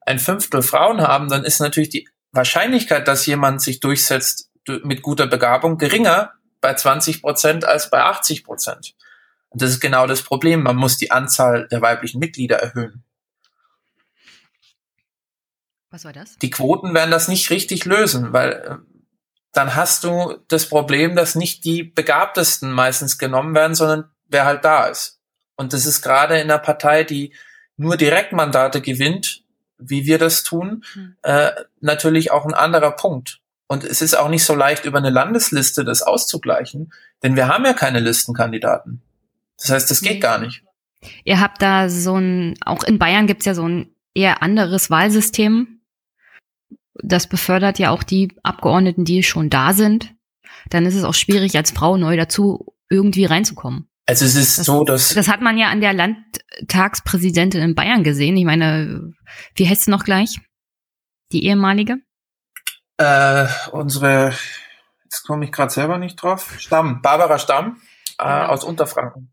ein 0.00 0.18
Fünftel 0.18 0.62
Frauen 0.62 1.02
haben, 1.02 1.28
dann 1.28 1.44
ist 1.44 1.60
natürlich 1.60 1.90
die 1.90 2.08
Wahrscheinlichkeit, 2.32 3.06
dass 3.06 3.26
jemand 3.26 3.62
sich 3.62 3.78
durchsetzt, 3.78 4.47
mit 4.84 5.02
guter 5.02 5.26
Begabung 5.26 5.78
geringer 5.78 6.32
bei 6.60 6.74
20 6.74 7.22
Prozent 7.22 7.64
als 7.64 7.90
bei 7.90 8.02
80 8.02 8.44
Prozent. 8.44 8.94
Und 9.50 9.62
das 9.62 9.70
ist 9.70 9.80
genau 9.80 10.06
das 10.06 10.22
Problem. 10.22 10.62
Man 10.62 10.76
muss 10.76 10.96
die 10.96 11.10
Anzahl 11.10 11.68
der 11.68 11.80
weiblichen 11.80 12.18
Mitglieder 12.18 12.56
erhöhen. 12.56 13.04
Was 15.90 16.04
war 16.04 16.12
das? 16.12 16.36
Die 16.38 16.50
Quoten 16.50 16.92
werden 16.92 17.10
das 17.10 17.28
nicht 17.28 17.50
richtig 17.50 17.84
lösen, 17.84 18.32
weil 18.32 18.52
äh, 18.52 18.76
dann 19.52 19.74
hast 19.74 20.04
du 20.04 20.36
das 20.48 20.68
Problem, 20.68 21.16
dass 21.16 21.34
nicht 21.34 21.64
die 21.64 21.82
Begabtesten 21.82 22.70
meistens 22.70 23.18
genommen 23.18 23.54
werden, 23.54 23.74
sondern 23.74 24.10
wer 24.26 24.44
halt 24.44 24.64
da 24.64 24.86
ist. 24.86 25.20
Und 25.56 25.72
das 25.72 25.86
ist 25.86 26.02
gerade 26.02 26.36
in 26.36 26.50
einer 26.50 26.58
Partei, 26.58 27.04
die 27.04 27.34
nur 27.76 27.96
Direktmandate 27.96 28.82
gewinnt, 28.82 29.44
wie 29.78 30.04
wir 30.04 30.18
das 30.18 30.42
tun, 30.42 30.84
hm. 30.92 31.16
äh, 31.22 31.52
natürlich 31.80 32.30
auch 32.30 32.44
ein 32.44 32.54
anderer 32.54 32.90
Punkt. 32.90 33.40
Und 33.68 33.84
es 33.84 34.00
ist 34.00 34.18
auch 34.18 34.30
nicht 34.30 34.44
so 34.44 34.54
leicht, 34.54 34.86
über 34.86 34.98
eine 34.98 35.10
Landesliste 35.10 35.84
das 35.84 36.02
auszugleichen, 36.02 36.92
denn 37.22 37.36
wir 37.36 37.48
haben 37.48 37.64
ja 37.64 37.74
keine 37.74 38.00
Listenkandidaten. 38.00 39.02
Das 39.58 39.70
heißt, 39.70 39.90
das 39.90 40.00
geht 40.00 40.22
gar 40.22 40.38
nicht. 40.38 40.64
Ihr 41.24 41.40
habt 41.40 41.62
da 41.62 41.88
so 41.88 42.16
ein, 42.16 42.54
auch 42.64 42.82
in 42.82 42.98
Bayern 42.98 43.26
gibt's 43.26 43.44
ja 43.44 43.54
so 43.54 43.68
ein 43.68 43.94
eher 44.14 44.42
anderes 44.42 44.90
Wahlsystem. 44.90 45.80
Das 46.94 47.28
befördert 47.28 47.78
ja 47.78 47.90
auch 47.90 48.02
die 48.02 48.34
Abgeordneten, 48.42 49.04
die 49.04 49.22
schon 49.22 49.50
da 49.50 49.74
sind. 49.74 50.14
Dann 50.70 50.86
ist 50.86 50.94
es 50.94 51.04
auch 51.04 51.14
schwierig, 51.14 51.56
als 51.56 51.70
Frau 51.70 51.96
neu 51.96 52.16
dazu 52.16 52.74
irgendwie 52.88 53.26
reinzukommen. 53.26 53.88
Also 54.06 54.24
es 54.24 54.34
ist 54.34 54.58
das, 54.58 54.66
so, 54.66 54.84
dass. 54.84 55.14
Das 55.14 55.28
hat 55.28 55.42
man 55.42 55.58
ja 55.58 55.68
an 55.68 55.82
der 55.82 55.92
Landtagspräsidentin 55.92 57.60
in 57.60 57.74
Bayern 57.74 58.02
gesehen. 58.02 58.36
Ich 58.38 58.46
meine, 58.46 59.12
wie 59.54 59.68
heißt 59.68 59.84
sie 59.84 59.90
noch 59.90 60.04
gleich? 60.04 60.40
Die 61.30 61.44
ehemalige? 61.44 61.98
Äh, 62.98 63.46
unsere, 63.72 64.34
jetzt 65.04 65.22
komme 65.24 65.44
ich 65.44 65.52
gerade 65.52 65.72
selber 65.72 65.98
nicht 65.98 66.16
drauf, 66.16 66.54
Stamm, 66.58 67.00
Barbara 67.00 67.38
Stamm 67.38 67.80
äh, 68.18 68.24
genau. 68.24 68.46
aus 68.46 68.64
Unterfranken. 68.64 69.32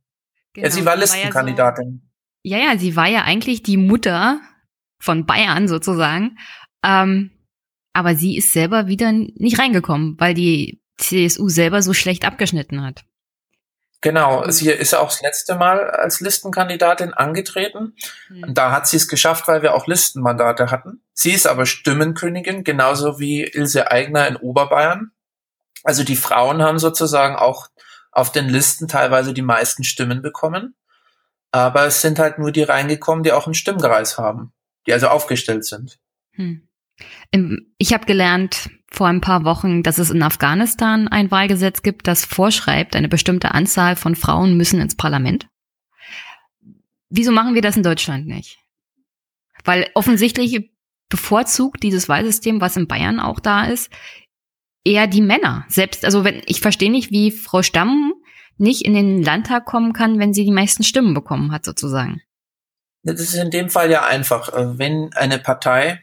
Genau. 0.53 0.65
Ja, 0.67 0.71
sie 0.71 0.85
war 0.85 0.95
Listenkandidatin. 0.95 2.09
Ja, 2.43 2.57
so, 2.57 2.63
ja, 2.63 2.71
ja, 2.71 2.79
sie 2.79 2.95
war 2.95 3.07
ja 3.07 3.23
eigentlich 3.23 3.63
die 3.63 3.77
Mutter 3.77 4.39
von 4.99 5.25
Bayern 5.25 5.67
sozusagen. 5.67 6.37
Ähm, 6.83 7.31
aber 7.93 8.15
sie 8.15 8.37
ist 8.37 8.53
selber 8.53 8.87
wieder 8.87 9.11
nicht 9.11 9.57
reingekommen, 9.57 10.15
weil 10.19 10.33
die 10.33 10.81
CSU 10.97 11.49
selber 11.49 11.81
so 11.81 11.93
schlecht 11.93 12.25
abgeschnitten 12.25 12.83
hat. 12.83 13.05
Genau, 14.05 14.47
sie 14.51 14.69
ist 14.69 14.93
auch 14.93 15.07
das 15.07 15.23
letzte 15.23 15.55
Mal 15.55 15.89
als 15.89 16.19
Listenkandidatin 16.19 17.15
angetreten. 17.15 17.95
Mhm. 18.29 18.53
Da 18.53 18.69
hat 18.69 18.85
sie 18.85 18.97
es 18.97 19.07
geschafft, 19.07 19.47
weil 19.47 19.63
wir 19.63 19.73
auch 19.73 19.87
Listenmandate 19.87 20.69
hatten. 20.69 21.01
Sie 21.13 21.31
ist 21.31 21.47
aber 21.47 21.65
Stimmenkönigin, 21.65 22.63
genauso 22.63 23.19
wie 23.19 23.43
Ilse 23.45 23.89
Eigner 23.89 24.27
in 24.27 24.35
Oberbayern. 24.35 25.09
Also 25.83 26.03
die 26.03 26.17
Frauen 26.17 26.61
haben 26.61 26.77
sozusagen 26.77 27.35
auch 27.35 27.69
auf 28.11 28.31
den 28.31 28.47
Listen 28.47 28.87
teilweise 28.87 29.33
die 29.33 29.41
meisten 29.41 29.83
Stimmen 29.83 30.21
bekommen. 30.21 30.75
Aber 31.49 31.87
es 31.87 32.01
sind 32.01 32.19
halt 32.19 32.37
nur 32.37 32.51
die 32.51 32.61
reingekommen, 32.61 33.23
die 33.23 33.31
auch 33.31 33.47
einen 33.47 33.55
Stimmkreis 33.55 34.19
haben, 34.19 34.53
die 34.85 34.93
also 34.93 35.07
aufgestellt 35.07 35.65
sind. 35.65 35.97
Hm. 36.33 36.69
Ich 37.79 37.91
habe 37.91 38.05
gelernt 38.05 38.69
vor 38.91 39.07
ein 39.07 39.21
paar 39.21 39.43
Wochen, 39.43 39.83
dass 39.83 39.97
es 39.97 40.09
in 40.09 40.23
Afghanistan 40.23 41.07
ein 41.07 41.31
Wahlgesetz 41.31 41.81
gibt, 41.81 42.07
das 42.07 42.25
vorschreibt, 42.25 42.95
eine 42.95 43.09
bestimmte 43.09 43.53
Anzahl 43.53 43.95
von 43.95 44.15
Frauen 44.15 44.55
müssen 44.57 44.79
ins 44.79 44.95
Parlament. 44.95 45.47
Wieso 47.09 47.31
machen 47.31 47.55
wir 47.55 47.61
das 47.61 47.77
in 47.77 47.83
Deutschland 47.83 48.27
nicht? 48.27 48.59
Weil 49.63 49.89
offensichtlich 49.95 50.71
bevorzugt 51.09 51.83
dieses 51.83 52.09
Wahlsystem, 52.09 52.61
was 52.61 52.77
in 52.77 52.87
Bayern 52.87 53.19
auch 53.19 53.39
da 53.39 53.65
ist, 53.65 53.91
eher 54.83 55.07
die 55.07 55.21
Männer. 55.21 55.65
Selbst, 55.67 56.05
also 56.05 56.23
wenn, 56.23 56.41
ich 56.45 56.61
verstehe 56.61 56.91
nicht, 56.91 57.11
wie 57.11 57.31
Frau 57.31 57.63
Stamm 57.63 58.13
nicht 58.57 58.85
in 58.85 58.93
den 58.93 59.21
Landtag 59.21 59.65
kommen 59.65 59.93
kann, 59.93 60.19
wenn 60.19 60.33
sie 60.33 60.45
die 60.45 60.51
meisten 60.51 60.83
Stimmen 60.83 61.13
bekommen 61.13 61.51
hat, 61.51 61.65
sozusagen. 61.65 62.21
Das 63.03 63.19
ist 63.19 63.35
in 63.35 63.51
dem 63.51 63.69
Fall 63.69 63.91
ja 63.91 64.05
einfach. 64.05 64.49
Wenn 64.53 65.13
eine 65.13 65.37
Partei 65.37 66.01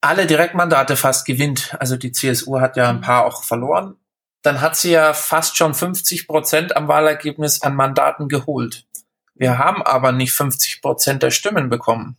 alle 0.00 0.26
Direktmandate 0.26 0.96
fast 0.96 1.26
gewinnt, 1.26 1.76
also 1.78 1.96
die 1.96 2.12
CSU 2.12 2.60
hat 2.60 2.76
ja 2.76 2.88
ein 2.88 2.96
mhm. 2.96 3.00
paar 3.02 3.26
auch 3.26 3.44
verloren, 3.44 3.96
dann 4.42 4.60
hat 4.60 4.76
sie 4.76 4.92
ja 4.92 5.12
fast 5.12 5.56
schon 5.56 5.74
50 5.74 6.26
Prozent 6.26 6.76
am 6.76 6.88
Wahlergebnis 6.88 7.62
an 7.62 7.74
Mandaten 7.74 8.28
geholt. 8.28 8.86
Wir 9.34 9.58
haben 9.58 9.82
aber 9.82 10.12
nicht 10.12 10.32
50 10.32 10.82
Prozent 10.82 11.22
der 11.22 11.30
Stimmen 11.30 11.68
bekommen. 11.68 12.16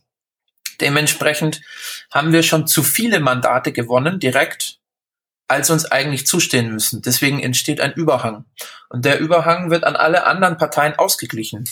Dementsprechend 0.80 1.60
haben 2.10 2.32
wir 2.32 2.42
schon 2.42 2.66
zu 2.66 2.82
viele 2.82 3.20
Mandate 3.20 3.72
gewonnen, 3.72 4.18
direkt, 4.18 4.78
als 5.48 5.70
uns 5.70 5.84
eigentlich 5.84 6.26
zustehen 6.26 6.72
müssen. 6.72 7.02
Deswegen 7.02 7.40
entsteht 7.40 7.80
ein 7.80 7.92
Überhang. 7.92 8.46
Und 8.88 9.04
der 9.04 9.20
Überhang 9.20 9.70
wird 9.70 9.84
an 9.84 9.96
alle 9.96 10.24
anderen 10.26 10.56
Parteien 10.56 10.96
ausgeglichen. 10.96 11.68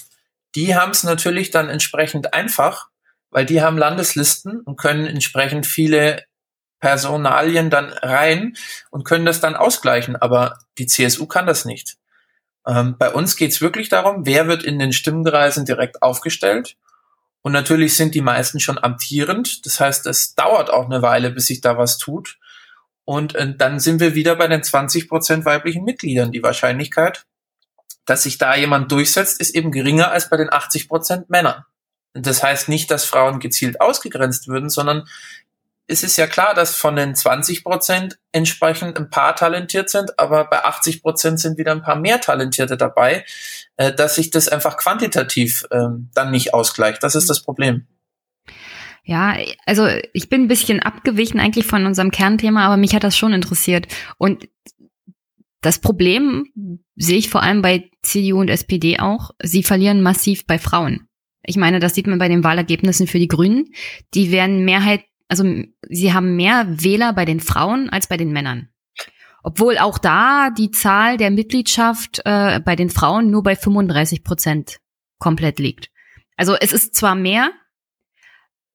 Die 0.54 0.74
haben 0.74 0.90
es 0.90 1.02
natürlich 1.02 1.50
dann 1.50 1.68
entsprechend 1.68 2.34
einfach, 2.34 2.89
weil 3.30 3.46
die 3.46 3.62
haben 3.62 3.78
Landeslisten 3.78 4.60
und 4.60 4.76
können 4.76 5.06
entsprechend 5.06 5.66
viele 5.66 6.24
Personalien 6.80 7.70
dann 7.70 7.92
rein 7.92 8.56
und 8.90 9.04
können 9.04 9.26
das 9.26 9.40
dann 9.40 9.54
ausgleichen. 9.54 10.16
Aber 10.16 10.58
die 10.78 10.86
CSU 10.86 11.26
kann 11.26 11.46
das 11.46 11.64
nicht. 11.64 11.96
Ähm, 12.66 12.96
bei 12.98 13.10
uns 13.12 13.36
geht 13.36 13.52
es 13.52 13.60
wirklich 13.60 13.88
darum, 13.88 14.26
wer 14.26 14.46
wird 14.46 14.62
in 14.62 14.78
den 14.78 14.92
Stimmkreisen 14.92 15.64
direkt 15.64 16.02
aufgestellt. 16.02 16.76
Und 17.42 17.52
natürlich 17.52 17.96
sind 17.96 18.14
die 18.14 18.20
meisten 18.20 18.60
schon 18.60 18.78
amtierend. 18.78 19.64
Das 19.64 19.80
heißt, 19.80 20.06
es 20.06 20.34
dauert 20.34 20.70
auch 20.70 20.86
eine 20.86 21.02
Weile, 21.02 21.30
bis 21.30 21.46
sich 21.46 21.60
da 21.60 21.78
was 21.78 21.98
tut. 21.98 22.38
Und 23.04 23.34
äh, 23.34 23.54
dann 23.56 23.80
sind 23.80 24.00
wir 24.00 24.14
wieder 24.14 24.36
bei 24.36 24.46
den 24.46 24.62
20 24.62 25.08
Prozent 25.08 25.44
weiblichen 25.44 25.84
Mitgliedern. 25.84 26.32
Die 26.32 26.42
Wahrscheinlichkeit, 26.42 27.26
dass 28.04 28.24
sich 28.24 28.38
da 28.38 28.54
jemand 28.54 28.92
durchsetzt, 28.92 29.40
ist 29.40 29.54
eben 29.54 29.72
geringer 29.72 30.10
als 30.10 30.28
bei 30.28 30.36
den 30.36 30.52
80 30.52 30.88
Prozent 30.88 31.30
Männern. 31.30 31.64
Das 32.14 32.42
heißt 32.42 32.68
nicht, 32.68 32.90
dass 32.90 33.04
Frauen 33.04 33.38
gezielt 33.38 33.80
ausgegrenzt 33.80 34.48
würden, 34.48 34.68
sondern 34.68 35.06
es 35.90 36.04
ist 36.04 36.16
ja 36.16 36.28
klar, 36.28 36.54
dass 36.54 36.76
von 36.76 36.94
den 36.94 37.16
20 37.16 37.64
Prozent 37.64 38.18
entsprechend 38.30 38.96
ein 38.96 39.10
paar 39.10 39.34
talentiert 39.34 39.90
sind, 39.90 40.18
aber 40.20 40.44
bei 40.44 40.64
80 40.64 41.02
Prozent 41.02 41.40
sind 41.40 41.58
wieder 41.58 41.72
ein 41.72 41.82
paar 41.82 41.96
mehr 41.96 42.20
Talentierte 42.20 42.76
dabei, 42.76 43.24
äh, 43.76 43.92
dass 43.92 44.14
sich 44.14 44.30
das 44.30 44.48
einfach 44.48 44.76
quantitativ 44.76 45.64
ähm, 45.72 46.08
dann 46.14 46.30
nicht 46.30 46.54
ausgleicht. 46.54 47.02
Das 47.02 47.16
ist 47.16 47.28
das 47.28 47.42
Problem. 47.42 47.88
Ja, 49.02 49.36
also 49.66 49.88
ich 50.12 50.28
bin 50.28 50.42
ein 50.42 50.48
bisschen 50.48 50.80
abgewichen 50.80 51.40
eigentlich 51.40 51.66
von 51.66 51.84
unserem 51.84 52.12
Kernthema, 52.12 52.66
aber 52.66 52.76
mich 52.76 52.94
hat 52.94 53.02
das 53.02 53.16
schon 53.16 53.32
interessiert. 53.32 53.88
Und 54.16 54.48
das 55.60 55.80
Problem 55.80 56.84
sehe 56.94 57.18
ich 57.18 57.30
vor 57.30 57.42
allem 57.42 57.62
bei 57.62 57.90
CDU 58.02 58.38
und 58.40 58.48
SPD 58.48 59.00
auch. 59.00 59.32
Sie 59.42 59.64
verlieren 59.64 60.02
massiv 60.02 60.46
bei 60.46 60.60
Frauen. 60.60 61.08
Ich 61.42 61.56
meine, 61.56 61.80
das 61.80 61.94
sieht 61.94 62.06
man 62.06 62.18
bei 62.18 62.28
den 62.28 62.44
Wahlergebnissen 62.44 63.06
für 63.06 63.18
die 63.18 63.28
Grünen. 63.28 63.72
Die 64.14 64.30
werden 64.30 64.64
Mehrheit, 64.64 65.04
also 65.28 65.44
sie 65.88 66.12
haben 66.12 66.36
mehr 66.36 66.66
Wähler 66.68 67.12
bei 67.12 67.24
den 67.24 67.40
Frauen 67.40 67.90
als 67.90 68.06
bei 68.06 68.16
den 68.16 68.32
Männern. 68.32 68.68
Obwohl 69.42 69.78
auch 69.78 69.98
da 69.98 70.50
die 70.50 70.70
Zahl 70.70 71.16
der 71.16 71.30
Mitgliedschaft 71.30 72.20
äh, 72.24 72.60
bei 72.60 72.76
den 72.76 72.90
Frauen 72.90 73.30
nur 73.30 73.42
bei 73.42 73.56
35 73.56 74.22
Prozent 74.22 74.78
komplett 75.18 75.58
liegt. 75.58 75.90
Also 76.36 76.54
es 76.54 76.72
ist 76.72 76.94
zwar 76.94 77.14
mehr 77.14 77.50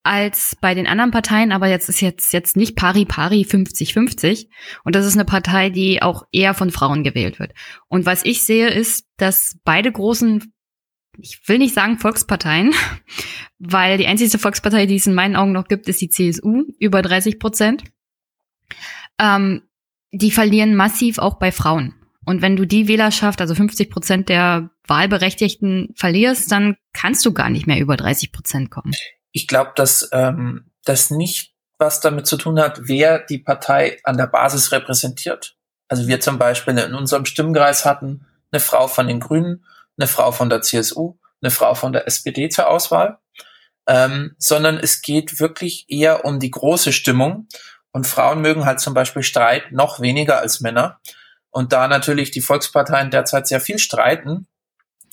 als 0.06 0.56
bei 0.62 0.76
den 0.76 0.86
anderen 0.86 1.10
Parteien, 1.10 1.52
aber 1.52 1.68
jetzt 1.68 1.90
ist 1.90 2.00
jetzt 2.00 2.32
jetzt 2.32 2.56
nicht 2.56 2.76
pari 2.76 3.06
pari 3.06 3.42
50-50 3.42 4.48
und 4.84 4.96
das 4.96 5.06
ist 5.06 5.16
eine 5.16 5.26
Partei, 5.26 5.72
die 5.72 6.04
auch 6.04 6.24
eher 6.32 6.54
von 6.54 6.70
Frauen 6.70 7.04
gewählt 7.04 7.40
wird. 7.40 7.54
Und 7.88 8.06
was 8.06 8.24
ich 8.24 8.44
sehe 8.44 8.70
ist, 8.70 9.08
dass 9.18 9.58
beide 9.64 9.92
großen 9.92 10.54
ich 11.18 11.48
will 11.48 11.58
nicht 11.58 11.74
sagen 11.74 12.00
Volksparteien, 12.00 12.74
weil 13.60 13.98
die 13.98 14.08
einzige 14.08 14.38
Volkspartei, 14.38 14.86
die 14.86 14.96
es 14.96 15.08
in 15.08 15.14
meinen 15.14 15.36
Augen 15.36 15.52
noch 15.52 15.68
gibt, 15.68 15.88
ist 15.88 16.02
die 16.02 16.10
CSU, 16.10 16.64
über 16.80 17.02
30 17.02 17.40
Prozent. 17.40 17.84
Ähm, 19.20 19.64
die 20.12 20.32
verlieren 20.32 20.76
massiv 20.76 21.18
auch 21.18 21.40
bei 21.40 21.52
Frauen. 21.52 21.94
Und 22.26 22.42
wenn 22.42 22.56
du 22.56 22.66
die 22.66 22.88
Wählerschaft, 22.88 23.40
also 23.40 23.54
50 23.54 23.90
Prozent 23.92 24.30
der 24.30 24.72
Wahlberechtigten 24.88 25.94
verlierst, 25.96 26.52
dann 26.52 26.78
kannst 26.94 27.26
du 27.26 27.34
gar 27.34 27.50
nicht 27.50 27.68
mehr 27.68 27.80
über 27.80 27.98
30 27.98 28.32
Prozent 28.32 28.72
kommen. 28.72 28.94
Ich 29.32 29.48
glaube, 29.48 29.74
dass 29.76 30.10
ähm, 30.12 30.72
das 30.86 31.12
nicht 31.12 31.54
was 31.78 32.00
damit 32.00 32.26
zu 32.26 32.38
tun 32.38 32.60
hat, 32.60 32.82
wer 32.84 33.20
die 33.20 33.38
Partei 33.38 33.98
an 34.04 34.18
der 34.18 34.28
Basis 34.28 34.72
repräsentiert. 34.72 35.58
Also 35.88 36.08
wir 36.08 36.20
zum 36.20 36.40
Beispiel 36.40 36.78
in 36.78 36.96
unserem 36.96 37.26
Stimmkreis 37.26 37.86
hatten 37.86 38.26
eine 38.52 38.60
Frau 38.60 38.88
von 38.88 39.08
den 39.08 39.20
Grünen, 39.20 39.66
eine 39.98 40.08
Frau 40.08 40.32
von 40.32 40.50
der 40.50 40.62
CSU, 40.62 41.18
eine 41.42 41.52
Frau 41.52 41.76
von 41.76 41.94
der 41.94 42.08
SPD 42.08 42.50
zur 42.50 42.70
Auswahl, 42.70 43.20
ähm, 43.88 44.36
sondern 44.38 44.78
es 44.78 45.02
geht 45.02 45.40
wirklich 45.40 45.86
eher 45.88 46.26
um 46.26 46.40
die 46.40 46.52
große 46.52 46.92
Stimmung. 46.92 47.48
Und 47.92 48.08
Frauen 48.08 48.42
mögen 48.42 48.66
halt 48.66 48.80
zum 48.80 48.94
Beispiel 48.94 49.24
Streit 49.24 49.72
noch 49.72 50.02
weniger 50.02 50.40
als 50.40 50.60
Männer. 50.60 51.00
Und 51.50 51.72
da 51.72 51.88
natürlich 51.88 52.32
die 52.32 52.42
Volksparteien 52.42 53.12
derzeit 53.12 53.48
sehr 53.48 53.62
viel 53.62 53.80
streiten, 53.80 54.48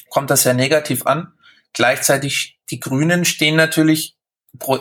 kommt 0.08 0.30
das 0.30 0.42
sehr 0.42 0.54
negativ 0.54 1.06
an. 1.06 1.34
Gleichzeitig 1.72 2.58
die 2.70 2.80
Grünen 2.80 3.24
stehen 3.24 3.54
natürlich, 3.54 4.16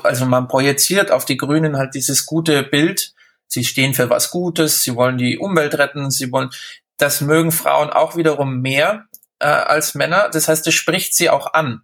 also 0.03 0.25
man 0.25 0.47
projiziert 0.47 1.11
auf 1.11 1.25
die 1.25 1.37
Grünen 1.37 1.77
halt 1.77 1.93
dieses 1.93 2.25
gute 2.25 2.63
Bild. 2.63 3.13
Sie 3.47 3.63
stehen 3.63 3.93
für 3.93 4.09
was 4.09 4.31
Gutes, 4.31 4.81
sie 4.81 4.95
wollen 4.95 5.17
die 5.17 5.37
Umwelt 5.37 5.77
retten, 5.77 6.09
sie 6.09 6.31
wollen, 6.31 6.49
das 6.97 7.21
mögen 7.21 7.51
Frauen 7.51 7.89
auch 7.89 8.15
wiederum 8.15 8.61
mehr 8.61 9.05
äh, 9.41 9.45
als 9.45 9.95
Männer. 9.95 10.29
Das 10.31 10.47
heißt, 10.47 10.65
es 10.67 10.73
spricht 10.73 11.15
sie 11.15 11.29
auch 11.29 11.53
an. 11.53 11.83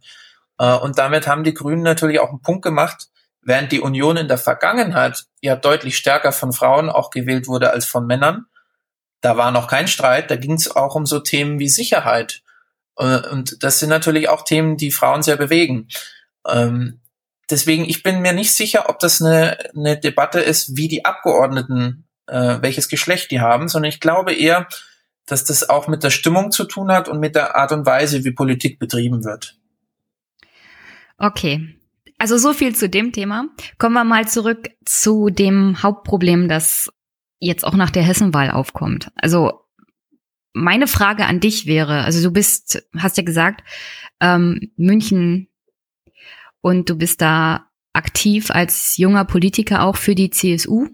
Äh, 0.57 0.73
und 0.73 0.97
damit 0.97 1.27
haben 1.27 1.43
die 1.43 1.53
Grünen 1.53 1.83
natürlich 1.83 2.19
auch 2.19 2.29
einen 2.29 2.41
Punkt 2.41 2.63
gemacht, 2.63 3.07
während 3.41 3.71
die 3.71 3.81
Union 3.81 4.17
in 4.17 4.27
der 4.27 4.37
Vergangenheit 4.37 5.25
ja 5.41 5.55
deutlich 5.55 5.97
stärker 5.97 6.31
von 6.31 6.53
Frauen 6.53 6.89
auch 6.89 7.09
gewählt 7.09 7.47
wurde 7.47 7.71
als 7.71 7.85
von 7.85 8.05
Männern 8.05 8.45
da 9.21 9.37
war 9.37 9.51
noch 9.51 9.67
kein 9.67 9.87
Streit, 9.87 10.29
da 10.31 10.35
ging 10.35 10.53
es 10.53 10.73
auch 10.73 10.95
um 10.95 11.05
so 11.05 11.19
Themen 11.19 11.59
wie 11.59 11.69
Sicherheit. 11.69 12.41
Äh, 12.97 13.27
und 13.29 13.63
das 13.63 13.79
sind 13.79 13.89
natürlich 13.89 14.29
auch 14.29 14.43
Themen, 14.43 14.77
die 14.77 14.91
Frauen 14.91 15.23
sehr 15.23 15.37
bewegen. 15.37 15.87
Ähm, 16.47 17.01
deswegen, 17.49 17.85
ich 17.85 18.03
bin 18.03 18.21
mir 18.21 18.33
nicht 18.33 18.53
sicher, 18.53 18.89
ob 18.89 18.99
das 18.99 19.21
eine, 19.21 19.57
eine 19.75 19.99
Debatte 19.99 20.39
ist, 20.39 20.77
wie 20.77 20.87
die 20.87 21.05
Abgeordneten, 21.05 22.07
äh, 22.27 22.57
welches 22.61 22.89
Geschlecht 22.89 23.31
die 23.31 23.41
haben, 23.41 23.67
sondern 23.67 23.89
ich 23.89 23.99
glaube 23.99 24.33
eher, 24.33 24.67
dass 25.27 25.43
das 25.43 25.69
auch 25.69 25.87
mit 25.87 26.03
der 26.03 26.09
Stimmung 26.09 26.51
zu 26.51 26.63
tun 26.63 26.91
hat 26.91 27.07
und 27.07 27.19
mit 27.19 27.35
der 27.35 27.55
Art 27.55 27.71
und 27.71 27.85
Weise, 27.85 28.23
wie 28.23 28.31
Politik 28.31 28.79
betrieben 28.79 29.23
wird. 29.23 29.59
Okay. 31.17 31.75
Also 32.17 32.37
so 32.37 32.53
viel 32.53 32.75
zu 32.75 32.89
dem 32.89 33.11
Thema. 33.11 33.49
Kommen 33.77 33.93
wir 33.93 34.03
mal 34.03 34.27
zurück 34.27 34.69
zu 34.85 35.29
dem 35.29 35.83
Hauptproblem, 35.83 36.47
das 36.47 36.91
jetzt 37.39 37.63
auch 37.63 37.75
nach 37.75 37.91
der 37.91 38.03
Hessenwahl 38.03 38.49
aufkommt. 38.49 39.11
Also 39.15 39.61
meine 40.53 40.87
Frage 40.87 41.25
an 41.25 41.39
dich 41.39 41.67
wäre, 41.67 42.03
also 42.03 42.23
du 42.23 42.31
bist, 42.33 42.83
hast 42.97 43.17
ja 43.17 43.23
gesagt, 43.23 43.63
ähm, 44.19 44.71
München 44.77 45.49
und 46.61 46.89
du 46.89 46.95
bist 46.95 47.21
da 47.21 47.67
aktiv 47.93 48.49
als 48.49 48.97
junger 48.97 49.25
Politiker 49.25 49.83
auch 49.83 49.97
für 49.97 50.15
die 50.15 50.31
CSU. 50.31 50.87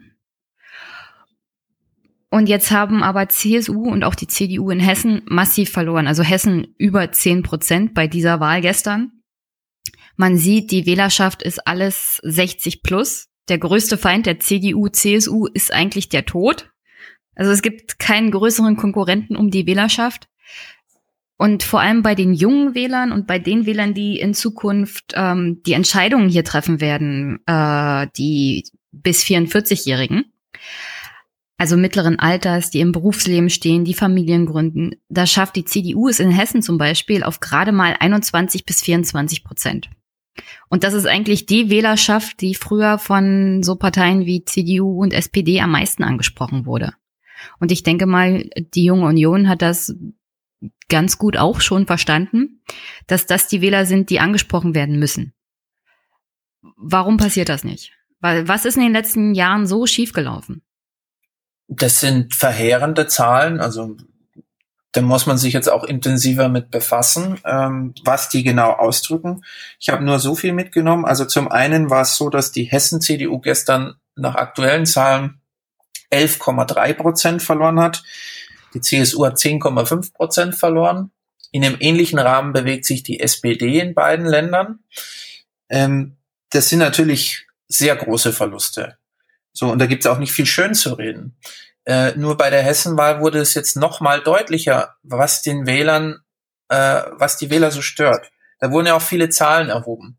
Und 2.34 2.50
jetzt 2.50 2.72
haben 2.72 3.04
aber 3.04 3.30
CSU 3.30 3.92
und 3.92 4.04
auch 4.04 4.16
die 4.16 4.26
CDU 4.26 4.72
in 4.72 4.80
Hessen 4.80 5.22
massiv 5.28 5.70
verloren. 5.70 6.08
Also 6.08 6.24
Hessen 6.24 6.74
über 6.80 7.12
10 7.12 7.44
Prozent 7.44 7.94
bei 7.94 8.08
dieser 8.08 8.40
Wahl 8.40 8.62
gestern. 8.62 9.12
Man 10.16 10.36
sieht, 10.40 10.72
die 10.72 10.88
Wählerschaft 10.88 11.44
ist 11.44 11.68
alles 11.68 12.20
60 12.24 12.82
plus 12.82 13.28
der 13.50 13.60
größte 13.60 14.00
Feind 14.00 14.26
der 14.26 14.40
CDU, 14.40 14.88
CSU 14.88 15.46
ist 15.46 15.72
eigentlich 15.72 16.10
der 16.10 16.26
Tod. 16.26 16.72
Also 17.36 17.52
es 17.52 17.62
gibt 17.62 18.00
keinen 18.00 18.32
größeren 18.32 18.78
Konkurrenten 18.78 19.36
um 19.36 19.52
die 19.52 19.68
Wählerschaft. 19.68 20.28
Und 21.38 21.62
vor 21.62 21.82
allem 21.82 22.02
bei 22.02 22.16
den 22.16 22.34
jungen 22.34 22.74
Wählern 22.74 23.12
und 23.12 23.28
bei 23.28 23.38
den 23.38 23.68
Wählern, 23.68 23.94
die 23.94 24.18
in 24.20 24.34
Zukunft 24.34 25.14
ähm, 25.14 25.62
die 25.68 25.74
Entscheidungen 25.74 26.30
hier 26.30 26.44
treffen 26.44 26.82
werden, 26.82 27.42
äh, 27.46 28.08
die 28.18 28.64
bis 28.92 29.24
44-Jährigen, 29.24 30.33
also 31.64 31.78
mittleren 31.78 32.20
Alters, 32.20 32.72
die 32.72 32.82
im 32.82 32.92
Berufsleben 32.92 33.50
stehen, 33.50 33.86
die 33.86 33.94
Familien 33.94 34.46
gründen, 34.46 34.98
da 35.08 35.26
schafft 35.26 35.56
die 35.56 35.64
CDU 35.64 36.10
es 36.10 36.20
in 36.20 36.30
Hessen 36.30 36.62
zum 36.62 36.78
Beispiel 36.78 37.24
auf 37.24 37.40
gerade 37.40 37.72
mal 37.72 37.96
21 37.98 38.66
bis 38.66 38.82
24 38.82 39.46
Prozent. 39.46 39.90
Und 40.68 40.84
das 40.84 40.94
ist 40.94 41.06
eigentlich 41.06 41.46
die 41.46 41.70
Wählerschaft, 41.70 42.42
die 42.42 42.54
früher 42.54 42.98
von 42.98 43.64
so 43.64 43.78
Parteien 43.78 44.26
wie 44.26 44.44
CDU 44.44 45.02
und 45.02 45.14
SPD 45.14 45.62
am 45.62 45.72
meisten 45.72 46.04
angesprochen 46.04 46.66
wurde. 46.66 46.96
Und 47.62 47.72
ich 47.72 47.84
denke 47.84 48.08
mal, 48.08 48.50
die 48.58 48.84
Junge 48.84 49.06
Union 49.06 49.48
hat 49.48 49.62
das 49.62 49.96
ganz 50.90 51.18
gut 51.18 51.38
auch 51.38 51.62
schon 51.62 51.86
verstanden, 51.86 52.62
dass 53.08 53.26
das 53.26 53.48
die 53.48 53.62
Wähler 53.62 53.86
sind, 53.86 54.10
die 54.10 54.20
angesprochen 54.20 54.76
werden 54.76 55.00
müssen. 55.00 55.32
Warum 56.76 57.16
passiert 57.16 57.48
das 57.48 57.64
nicht? 57.64 57.94
Weil 58.20 58.50
was 58.50 58.66
ist 58.66 58.76
in 58.76 58.84
den 58.84 58.92
letzten 58.92 59.34
Jahren 59.34 59.66
so 59.66 59.86
schiefgelaufen? 59.86 60.62
Das 61.76 62.00
sind 62.00 62.36
verheerende 62.36 63.08
Zahlen. 63.08 63.60
Also 63.60 63.98
da 64.94 65.02
muss 65.02 65.26
man 65.26 65.38
sich 65.38 65.54
jetzt 65.54 65.70
auch 65.70 65.84
intensiver 65.84 66.50
mit 66.50 66.70
befassen, 66.70 67.40
ähm, 67.46 67.96
was 68.06 68.30
die 68.30 68.44
genau 68.44 68.72
ausdrücken. 68.72 69.44
Ich 69.80 69.90
habe 69.90 70.04
nur 70.04 70.20
so 70.20 70.36
viel 70.36 70.54
mitgenommen. 70.54 71.04
Also 71.04 71.26
zum 71.26 71.52
einen 71.52 71.90
war 71.90 72.02
es 72.02 72.16
so, 72.16 72.30
dass 72.30 72.52
die 72.52 72.66
Hessen-CDU 72.66 73.40
gestern 73.40 73.96
nach 74.16 74.36
aktuellen 74.36 74.86
Zahlen 74.86 75.42
11,3 76.12 76.94
Prozent 76.94 77.42
verloren 77.42 77.80
hat. 77.80 78.04
Die 78.76 78.82
CSU 78.82 79.26
hat 79.26 79.38
10,5 79.38 80.14
Prozent 80.14 80.56
verloren. 80.56 81.12
In 81.52 81.66
einem 81.66 81.78
ähnlichen 81.80 82.20
Rahmen 82.20 82.54
bewegt 82.54 82.86
sich 82.86 83.02
die 83.02 83.20
SPD 83.20 83.80
in 83.80 83.96
beiden 83.96 84.28
Ländern. 84.28 84.80
Ähm, 85.70 86.18
das 86.52 86.70
sind 86.70 86.80
natürlich 86.80 87.48
sehr 87.68 87.96
große 87.96 88.32
Verluste. 88.32 88.98
So, 89.54 89.72
und 89.72 89.80
da 89.80 89.86
gibt 89.86 90.04
es 90.04 90.12
auch 90.12 90.18
nicht 90.18 90.34
viel 90.34 90.48
schön 90.48 90.74
zu 90.74 90.94
reden. 90.96 91.38
Äh, 91.86 92.14
nur 92.16 92.38
bei 92.38 92.50
der 92.50 92.64
Hessenwahl 92.64 93.22
wurde 93.22 93.40
es 93.40 93.54
jetzt 93.54 93.76
noch 93.76 94.02
mal 94.02 94.22
deutlicher, 94.22 94.96
was 95.04 95.42
den 95.42 95.68
Wählern, 95.68 96.22
äh, 96.70 97.02
was 97.12 97.38
die 97.38 97.50
Wähler 97.50 97.72
so 97.72 97.82
stört. 97.82 98.32
Da 98.60 98.72
wurden 98.72 98.88
ja 98.88 98.96
auch 98.96 99.02
viele 99.02 99.30
Zahlen 99.30 99.70
erhoben. 99.70 100.18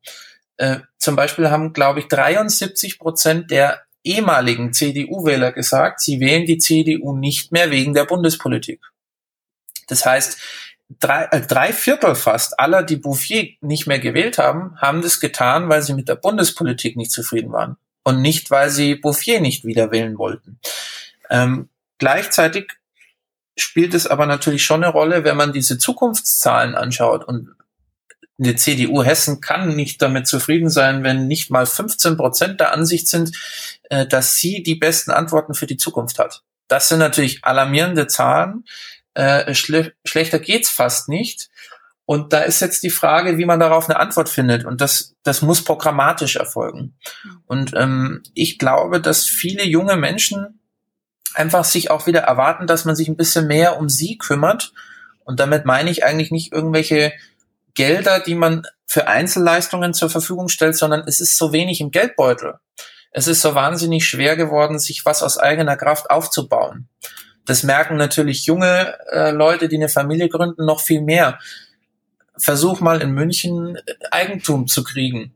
Äh, 0.56 0.80
zum 0.98 1.16
Beispiel 1.16 1.50
haben, 1.50 1.72
glaube 1.72 2.00
ich, 2.00 2.08
73 2.08 2.98
Prozent 2.98 3.50
der 3.50 3.82
ehemaligen 4.04 4.72
CDU-Wähler 4.72 5.52
gesagt, 5.52 6.00
sie 6.00 6.20
wählen 6.20 6.46
die 6.46 6.58
CDU 6.58 7.16
nicht 7.16 7.50
mehr 7.50 7.70
wegen 7.70 7.94
der 7.94 8.04
Bundespolitik. 8.04 8.82
Das 9.88 10.04
heißt, 10.04 10.38
drei, 11.00 11.24
äh, 11.24 11.40
drei 11.40 11.72
Viertel 11.72 12.14
fast 12.14 12.60
aller, 12.60 12.82
die 12.82 12.96
Bouffier 12.96 13.48
nicht 13.62 13.86
mehr 13.86 13.98
gewählt 13.98 14.38
haben, 14.38 14.76
haben 14.80 15.00
das 15.02 15.18
getan, 15.18 15.70
weil 15.70 15.82
sie 15.82 15.94
mit 15.94 16.08
der 16.08 16.16
Bundespolitik 16.16 16.96
nicht 16.96 17.10
zufrieden 17.10 17.50
waren 17.50 17.78
und 18.04 18.20
nicht, 18.20 18.50
weil 18.50 18.70
sie 18.70 18.94
Bouffier 18.94 19.40
nicht 19.40 19.64
wieder 19.64 19.90
wählen 19.90 20.18
wollten. 20.18 20.60
Ähm, 21.30 21.68
gleichzeitig 21.98 22.70
spielt 23.56 23.94
es 23.94 24.06
aber 24.06 24.26
natürlich 24.26 24.64
schon 24.64 24.84
eine 24.84 24.92
Rolle, 24.92 25.24
wenn 25.24 25.36
man 25.36 25.52
diese 25.52 25.78
Zukunftszahlen 25.78 26.74
anschaut 26.74 27.24
und 27.24 27.54
die 28.36 28.56
CDU 28.56 29.02
Hessen 29.02 29.40
kann 29.40 29.76
nicht 29.76 30.02
damit 30.02 30.26
zufrieden 30.26 30.68
sein, 30.68 31.04
wenn 31.04 31.28
nicht 31.28 31.50
mal 31.50 31.66
15 31.66 32.16
Prozent 32.16 32.60
der 32.60 32.72
Ansicht 32.72 33.08
sind, 33.08 33.30
äh, 33.90 34.06
dass 34.06 34.36
sie 34.36 34.62
die 34.62 34.74
besten 34.74 35.12
Antworten 35.12 35.54
für 35.54 35.66
die 35.66 35.76
Zukunft 35.76 36.18
hat. 36.18 36.42
Das 36.68 36.88
sind 36.88 36.98
natürlich 36.98 37.44
alarmierende 37.44 38.06
Zahlen. 38.06 38.64
Äh, 39.14 39.54
schle 39.54 39.92
schlechter 40.04 40.40
geht's 40.40 40.70
fast 40.70 41.08
nicht. 41.08 41.48
Und 42.06 42.32
da 42.32 42.40
ist 42.40 42.60
jetzt 42.60 42.82
die 42.82 42.90
Frage, 42.90 43.38
wie 43.38 43.46
man 43.46 43.60
darauf 43.60 43.88
eine 43.88 43.98
Antwort 43.98 44.28
findet. 44.28 44.64
Und 44.64 44.80
das, 44.80 45.14
das 45.22 45.40
muss 45.40 45.64
programmatisch 45.64 46.36
erfolgen. 46.36 46.96
Und 47.46 47.72
ähm, 47.74 48.22
ich 48.34 48.58
glaube, 48.58 49.00
dass 49.00 49.24
viele 49.24 49.64
junge 49.64 49.96
Menschen 49.96 50.60
einfach 51.34 51.64
sich 51.64 51.90
auch 51.90 52.06
wieder 52.06 52.20
erwarten, 52.20 52.66
dass 52.66 52.84
man 52.84 52.94
sich 52.94 53.08
ein 53.08 53.16
bisschen 53.16 53.46
mehr 53.46 53.78
um 53.78 53.88
sie 53.88 54.18
kümmert. 54.18 54.72
Und 55.24 55.40
damit 55.40 55.64
meine 55.64 55.90
ich 55.90 56.04
eigentlich 56.04 56.30
nicht 56.30 56.52
irgendwelche 56.52 57.12
Gelder, 57.74 58.20
die 58.20 58.34
man 58.34 58.64
für 58.86 59.08
Einzelleistungen 59.08 59.94
zur 59.94 60.10
Verfügung 60.10 60.48
stellt, 60.48 60.76
sondern 60.76 61.04
es 61.06 61.20
ist 61.20 61.36
so 61.38 61.52
wenig 61.52 61.80
im 61.80 61.90
Geldbeutel. 61.90 62.54
Es 63.10 63.26
ist 63.26 63.40
so 63.40 63.54
wahnsinnig 63.54 64.06
schwer 64.06 64.36
geworden, 64.36 64.78
sich 64.78 65.04
was 65.06 65.22
aus 65.22 65.38
eigener 65.38 65.76
Kraft 65.76 66.10
aufzubauen. 66.10 66.88
Das 67.46 67.62
merken 67.62 67.96
natürlich 67.96 68.46
junge 68.46 68.96
äh, 69.10 69.30
Leute, 69.30 69.68
die 69.68 69.76
eine 69.76 69.88
Familie 69.88 70.28
gründen, 70.28 70.64
noch 70.64 70.80
viel 70.80 71.00
mehr. 71.00 71.38
Versuch 72.36 72.80
mal 72.80 73.00
in 73.00 73.12
München 73.12 73.76
äh, 73.76 73.80
Eigentum 74.10 74.66
zu 74.66 74.84
kriegen. 74.84 75.34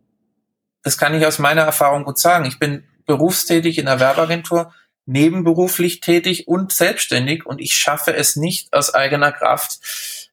Das 0.82 0.98
kann 0.98 1.14
ich 1.14 1.26
aus 1.26 1.38
meiner 1.38 1.62
Erfahrung 1.62 2.04
gut 2.04 2.18
sagen. 2.18 2.44
Ich 2.44 2.58
bin 2.58 2.84
berufstätig 3.06 3.78
in 3.78 3.86
der 3.86 4.00
Werbeagentur, 4.00 4.72
nebenberuflich 5.06 6.00
tätig 6.00 6.46
und 6.46 6.72
selbstständig 6.72 7.46
und 7.46 7.60
ich 7.60 7.74
schaffe 7.74 8.14
es 8.14 8.36
nicht 8.36 8.72
aus 8.72 8.94
eigener 8.94 9.32
Kraft, 9.32 9.80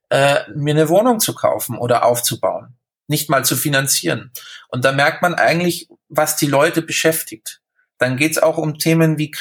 äh, 0.10 0.42
mir 0.54 0.74
eine 0.74 0.90
Wohnung 0.90 1.20
zu 1.20 1.34
kaufen 1.34 1.78
oder 1.78 2.06
aufzubauen, 2.06 2.76
nicht 3.08 3.30
mal 3.30 3.46
zu 3.46 3.56
finanzieren. 3.56 4.32
Und 4.68 4.86
da 4.86 4.92
merkt 4.92 5.22
man 5.22 5.34
eigentlich, 5.34 5.88
was 6.10 6.36
die 6.36 6.48
Leute 6.48 6.82
beschäftigt. 6.82 7.62
Dann 7.98 8.18
geht's 8.18 8.38
auch 8.38 8.58
um 8.58 8.78
Themen 8.78 9.18
wie, 9.18 9.32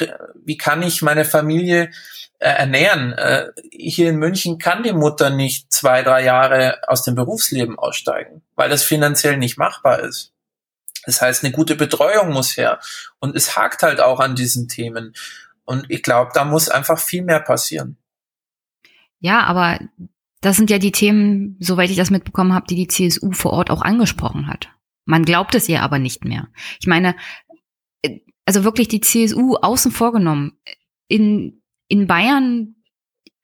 wie 0.43 0.57
kann 0.57 0.81
ich 0.81 1.01
meine 1.01 1.25
Familie 1.25 1.91
äh, 2.39 2.49
ernähren. 2.49 3.13
Äh, 3.13 3.47
hier 3.71 4.09
in 4.09 4.17
München 4.17 4.57
kann 4.57 4.83
die 4.83 4.93
Mutter 4.93 5.29
nicht 5.29 5.71
zwei, 5.71 6.03
drei 6.03 6.23
Jahre 6.23 6.79
aus 6.87 7.03
dem 7.03 7.15
Berufsleben 7.15 7.77
aussteigen, 7.79 8.41
weil 8.55 8.69
das 8.69 8.83
finanziell 8.83 9.37
nicht 9.37 9.57
machbar 9.57 10.01
ist. 10.01 10.33
Das 11.05 11.21
heißt, 11.21 11.43
eine 11.43 11.53
gute 11.53 11.75
Betreuung 11.75 12.31
muss 12.31 12.57
her. 12.57 12.79
Und 13.19 13.35
es 13.35 13.55
hakt 13.55 13.83
halt 13.83 14.01
auch 14.01 14.19
an 14.19 14.35
diesen 14.35 14.67
Themen. 14.67 15.13
Und 15.63 15.85
ich 15.89 16.03
glaube, 16.03 16.31
da 16.33 16.45
muss 16.45 16.69
einfach 16.69 16.99
viel 16.99 17.23
mehr 17.23 17.39
passieren. 17.39 17.97
Ja, 19.19 19.43
aber 19.43 19.79
das 20.41 20.57
sind 20.57 20.69
ja 20.69 20.77
die 20.77 20.91
Themen, 20.91 21.57
soweit 21.59 21.89
ich 21.89 21.97
das 21.97 22.11
mitbekommen 22.11 22.53
habe, 22.53 22.67
die 22.67 22.75
die 22.75 22.87
CSU 22.87 23.31
vor 23.31 23.53
Ort 23.53 23.71
auch 23.71 23.81
angesprochen 23.81 24.47
hat. 24.47 24.69
Man 25.05 25.23
glaubt 25.23 25.55
es 25.55 25.69
ihr 25.69 25.81
aber 25.81 25.99
nicht 25.99 26.25
mehr. 26.25 26.47
Ich 26.79 26.87
meine, 26.87 27.15
äh, 28.01 28.19
also 28.45 28.63
wirklich 28.63 28.87
die 28.87 29.01
CSU 29.01 29.55
außen 29.55 29.91
vorgenommen. 29.91 30.59
In, 31.07 31.61
in 31.87 32.07
Bayern 32.07 32.75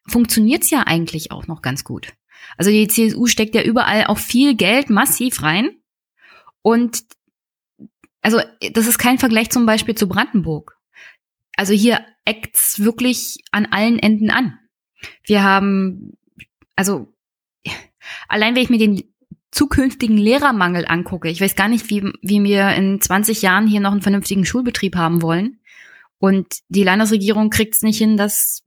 funktioniert's 0.08 0.70
ja 0.70 0.84
eigentlich 0.88 1.32
auch 1.32 1.48
noch 1.48 1.62
ganz 1.62 1.84
gut. 1.84 2.14
Also 2.58 2.72
die 2.72 2.88
CSU 2.88 3.28
steckt 3.28 3.56
ja 3.56 3.62
überall 3.62 4.06
auch 4.06 4.18
viel 4.18 4.56
Geld 4.56 4.90
massiv 4.90 5.44
rein. 5.44 5.72
Und 6.62 7.04
also 8.22 8.40
das 8.74 8.88
ist 8.88 8.98
kein 8.98 9.20
Vergleich 9.20 9.50
zum 9.50 9.66
Beispiel 9.66 9.96
zu 9.96 10.08
Brandenburg. 10.08 10.78
Also 11.56 11.74
hier 11.74 12.06
eckt's 12.26 12.80
wirklich 12.80 13.44
an 13.52 13.68
allen 13.68 14.00
Enden 14.00 14.32
an. 14.32 14.58
Wir 15.24 15.44
haben 15.44 16.18
also 16.76 17.14
allein 18.28 18.56
wenn 18.56 18.64
ich 18.64 18.70
mir 18.70 18.80
den 18.80 19.04
zukünftigen 19.52 20.18
Lehrermangel 20.18 20.86
angucke, 20.88 21.30
ich 21.30 21.42
weiß 21.42 21.56
gar 21.56 21.68
nicht, 21.68 21.90
wie, 21.90 22.12
wie 22.22 22.44
wir 22.44 22.70
in 22.70 23.02
20 23.02 23.42
Jahren 23.42 23.68
hier 23.68 23.82
noch 23.82 23.92
einen 23.92 24.02
vernünftigen 24.02 24.46
Schulbetrieb 24.46 24.96
haben 24.96 25.22
wollen. 25.22 25.60
Und 26.22 26.60
die 26.70 26.84
Landesregierung 26.84 27.50
kriegt 27.50 27.76
es 27.76 27.82
nicht 27.82 27.98
hin, 27.98 28.16
das 28.16 28.64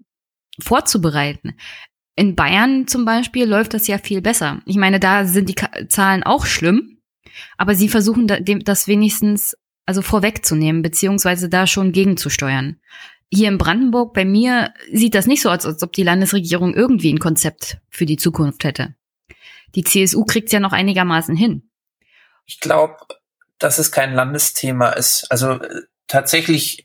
vorzubereiten. 0.61 1.55
In 2.17 2.37
Bayern 2.37 2.87
zum 2.87 3.07
Beispiel 3.07 3.47
läuft 3.47 3.73
das 3.73 3.87
ja 3.87 3.97
viel 3.97 4.21
besser. 4.21 4.61
Ich 4.67 4.77
meine, 4.77 5.01
da 5.01 5.25
sind 5.25 5.49
die 5.49 5.89
Zahlen 5.89 6.23
auch 6.23 6.45
schlimm, 6.45 6.99
aber 7.57 7.75
sie 7.75 7.89
versuchen 7.89 8.27
das 8.27 8.87
wenigstens 8.87 9.57
also 9.87 10.03
vorwegzunehmen, 10.03 10.83
beziehungsweise 10.83 11.49
da 11.49 11.67
schon 11.67 11.93
gegenzusteuern 11.93 12.79
hier 13.35 13.49
in 13.49 13.59
Brandenburg, 13.59 14.15
bei 14.15 14.25
mir 14.25 14.73
sieht 14.93 15.15
das 15.15 15.27
nicht 15.27 15.43
so 15.43 15.51
aus, 15.51 15.67
als 15.67 15.83
ob 15.83 15.93
die 15.93 16.03
Landesregierung 16.03 16.75
irgendwie 16.75 17.13
ein 17.13 17.19
Konzept 17.19 17.79
für 17.91 18.07
die 18.07 18.17
Zukunft 18.17 18.65
hätte. 18.65 18.95
Die 19.75 19.85
CSU 19.85 20.25
kriegt 20.25 20.47
es 20.47 20.53
ja 20.53 20.61
noch 20.61 20.73
einigermaßen 20.73 21.35
hin. 21.37 21.69
Ich 22.47 22.61
glaube, 22.61 22.97
dass 23.59 23.79
es 23.79 23.91
kein 23.91 24.15
Landesthema 24.15 24.91
ist. 24.91 25.27
Also 25.31 25.53
äh, 25.53 25.83
tatsächlich 26.07 26.84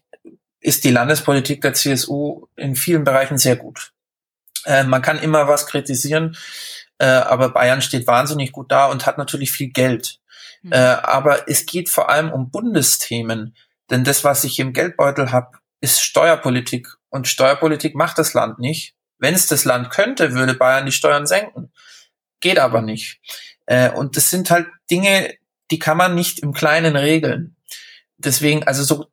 ist 0.59 0.83
die 0.83 0.91
Landespolitik 0.91 1.61
der 1.61 1.73
CSU 1.73 2.47
in 2.55 2.75
vielen 2.75 3.03
Bereichen 3.03 3.37
sehr 3.37 3.55
gut. 3.55 3.93
Äh, 4.65 4.83
man 4.83 5.01
kann 5.01 5.19
immer 5.19 5.47
was 5.47 5.65
kritisieren, 5.67 6.37
äh, 6.97 7.05
aber 7.05 7.49
Bayern 7.49 7.81
steht 7.81 8.07
wahnsinnig 8.07 8.51
gut 8.51 8.71
da 8.71 8.87
und 8.87 9.05
hat 9.05 9.17
natürlich 9.17 9.51
viel 9.51 9.69
Geld. 9.69 10.19
Mhm. 10.61 10.73
aber 10.73 11.47
es 11.47 11.65
geht 11.65 11.87
vor 11.87 12.09
allem 12.09 12.33
um 12.33 12.51
Bundesthemen. 12.51 13.55
Denn 13.89 14.03
das, 14.03 14.25
was 14.25 14.43
ich 14.43 14.59
im 14.59 14.73
Geldbeutel 14.73 15.31
habe, 15.31 15.57
ist 15.79 16.01
Steuerpolitik 16.01 16.89
und 17.09 17.29
Steuerpolitik 17.29 17.95
macht 17.95 18.17
das 18.17 18.33
Land 18.33 18.59
nicht. 18.59 18.93
Wenn 19.17 19.33
es 19.33 19.47
das 19.47 19.65
Land 19.65 19.89
könnte, 19.89 20.33
würde 20.33 20.53
Bayern 20.53 20.85
die 20.85 20.91
Steuern 20.91 21.27
senken. 21.27 21.71
Geht 22.39 22.59
aber 22.59 22.81
nicht. 22.81 23.19
Äh, 23.65 23.91
und 23.91 24.15
das 24.15 24.29
sind 24.29 24.49
halt 24.49 24.67
Dinge, 24.89 25.33
die 25.71 25.79
kann 25.79 25.97
man 25.97 26.15
nicht 26.15 26.39
im 26.39 26.53
Kleinen 26.53 26.95
regeln. 26.95 27.55
Deswegen, 28.17 28.63
also 28.63 28.83
so, 28.83 29.07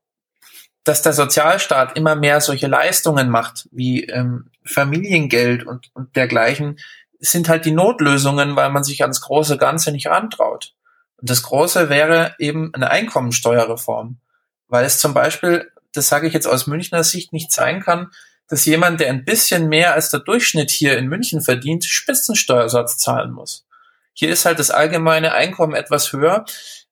dass 0.86 1.02
der 1.02 1.12
Sozialstaat 1.12 1.96
immer 1.96 2.16
mehr 2.16 2.40
solche 2.40 2.66
Leistungen 2.66 3.28
macht, 3.28 3.68
wie 3.72 4.04
ähm, 4.04 4.50
Familiengeld 4.64 5.66
und, 5.66 5.90
und 5.94 6.16
dergleichen, 6.16 6.78
sind 7.18 7.48
halt 7.48 7.64
die 7.64 7.72
Notlösungen, 7.72 8.56
weil 8.56 8.70
man 8.70 8.84
sich 8.84 9.02
ans 9.02 9.20
große 9.20 9.58
Ganze 9.58 9.92
nicht 9.92 10.06
rantraut. 10.06 10.74
Und 11.18 11.30
das 11.30 11.42
Große 11.42 11.88
wäre 11.88 12.34
eben 12.38 12.72
eine 12.74 12.90
Einkommensteuerreform, 12.90 14.18
weil 14.68 14.84
es 14.84 14.98
zum 14.98 15.14
Beispiel 15.14 15.70
das 15.96 16.08
sage 16.08 16.26
ich 16.26 16.34
jetzt 16.34 16.46
aus 16.46 16.66
Münchner 16.66 17.02
Sicht, 17.02 17.32
nicht 17.32 17.52
sein 17.52 17.80
kann, 17.80 18.10
dass 18.48 18.64
jemand, 18.64 19.00
der 19.00 19.08
ein 19.08 19.24
bisschen 19.24 19.68
mehr 19.68 19.94
als 19.94 20.10
der 20.10 20.20
Durchschnitt 20.20 20.70
hier 20.70 20.96
in 20.98 21.08
München 21.08 21.40
verdient, 21.40 21.84
Spitzensteuersatz 21.84 22.98
zahlen 22.98 23.32
muss. 23.32 23.66
Hier 24.12 24.30
ist 24.30 24.44
halt 24.44 24.58
das 24.58 24.70
allgemeine 24.70 25.32
Einkommen 25.32 25.74
etwas 25.74 26.12
höher, 26.12 26.44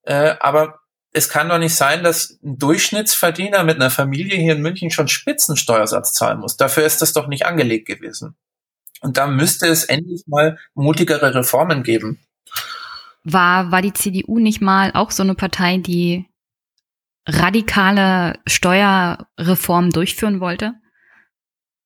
äh, 0.03 0.35
aber 0.41 0.81
es 1.15 1.29
kann 1.29 1.49
doch 1.49 1.59
nicht 1.59 1.75
sein, 1.75 2.03
dass 2.03 2.39
ein 2.43 2.59
Durchschnittsverdiener 2.59 3.63
mit 3.63 3.77
einer 3.77 3.91
Familie 3.91 4.37
hier 4.37 4.55
in 4.55 4.63
München 4.63 4.91
schon 4.91 5.07
Spitzensteuersatz 5.07 6.13
zahlen 6.13 6.41
muss. 6.41 6.57
Dafür 6.57 6.85
ist 6.85 7.01
das 7.01 7.13
doch 7.13 7.29
nicht 7.29 7.47
angelegt 7.47 7.87
gewesen. 7.87 8.35
Und 9.01 9.17
da 9.17 9.29
müsste 9.29 9.69
es 9.69 9.85
endlich 9.85 10.25
mal 10.27 10.59
mutigere 10.75 11.35
Reformen 11.35 11.85
geben. 11.85 12.19
War, 13.23 13.71
war 13.71 13.81
die 13.81 13.93
CDU 13.93 14.41
nicht 14.41 14.61
mal 14.61 14.91
auch 14.93 15.13
so 15.13 15.23
eine 15.23 15.37
Partei, 15.37 15.79
die 15.79 16.27
radikale 17.27 18.39
Steuerreform 18.47 19.91
durchführen 19.91 20.41
wollte? 20.41 20.75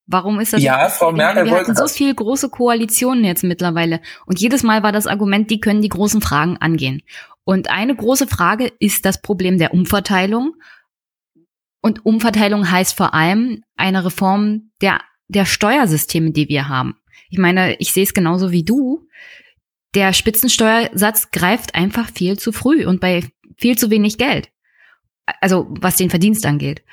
Warum 0.07 0.39
ist 0.39 0.53
das? 0.53 0.63
Ja, 0.63 0.89
Frau 0.89 1.11
Merkel 1.11 1.45
Wir 1.45 1.51
hatten 1.51 1.75
so 1.75 1.87
viele 1.87 2.15
große 2.15 2.49
Koalitionen 2.49 3.23
jetzt 3.23 3.43
mittlerweile. 3.43 4.01
Und 4.25 4.39
jedes 4.39 4.63
Mal 4.63 4.81
war 4.81 4.91
das 4.91 5.05
Argument, 5.05 5.51
die 5.51 5.59
können 5.59 5.83
die 5.83 5.89
großen 5.89 6.19
Fragen 6.19 6.57
angehen. 6.57 7.03
Und 7.49 7.71
eine 7.71 7.95
große 7.95 8.27
Frage 8.27 8.71
ist 8.79 9.05
das 9.05 9.21
Problem 9.21 9.57
der 9.57 9.73
Umverteilung. 9.73 10.53
Und 11.81 12.05
Umverteilung 12.05 12.69
heißt 12.69 12.95
vor 12.95 13.13
allem 13.13 13.63
eine 13.75 14.05
Reform 14.05 14.71
der, 14.81 15.01
der 15.29 15.45
Steuersysteme, 15.45 16.31
die 16.31 16.47
wir 16.49 16.67
haben. 16.67 16.99
Ich 17.31 17.39
meine, 17.39 17.75
ich 17.77 17.91
sehe 17.91 18.03
es 18.03 18.13
genauso 18.13 18.51
wie 18.51 18.63
du. 18.63 19.07
Der 19.95 20.13
Spitzensteuersatz 20.13 21.31
greift 21.31 21.73
einfach 21.73 22.11
viel 22.11 22.37
zu 22.37 22.51
früh 22.51 22.85
und 22.85 22.99
bei 23.01 23.23
viel 23.57 23.77
zu 23.77 23.89
wenig 23.89 24.19
Geld 24.19 24.51
also 25.41 25.67
was 25.69 25.97
den 25.97 26.09
Verdienst 26.09 26.45
angeht. 26.45 26.83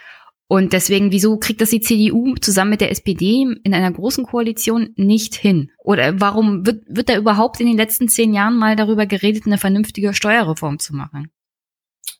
Und 0.49 0.73
deswegen, 0.73 1.11
wieso 1.11 1.39
kriegt 1.39 1.61
das 1.61 1.71
die 1.71 1.81
CDU 1.81 2.37
zusammen 2.37 2.71
mit 2.71 2.81
der 2.81 2.93
SPD 2.93 3.43
in 3.65 3.75
einer 3.75 3.91
großen 3.91 4.25
Koalition 4.25 4.93
nicht 4.97 5.35
hin? 5.35 5.73
Oder 5.79 6.21
warum 6.21 6.65
wird, 6.65 6.85
wird 6.89 7.09
da 7.09 7.17
überhaupt 7.17 7.61
in 7.61 7.67
den 7.67 7.77
letzten 7.77 8.09
zehn 8.09 8.33
Jahren 8.33 8.57
mal 8.57 8.77
darüber 8.77 9.07
geredet, 9.07 9.47
eine 9.47 9.59
vernünftige 9.59 10.15
Steuerreform 10.15 10.79
zu 10.79 10.95
machen? 10.95 11.33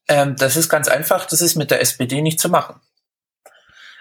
Ähm, 0.09 0.35
das 0.37 0.57
ist 0.57 0.69
ganz 0.69 0.89
einfach, 0.89 1.27
das 1.27 1.41
ist 1.41 1.55
mit 1.55 1.71
der 1.71 1.81
SPD 1.81 2.21
nicht 2.21 2.41
zu 2.41 2.49
machen. 2.49 2.81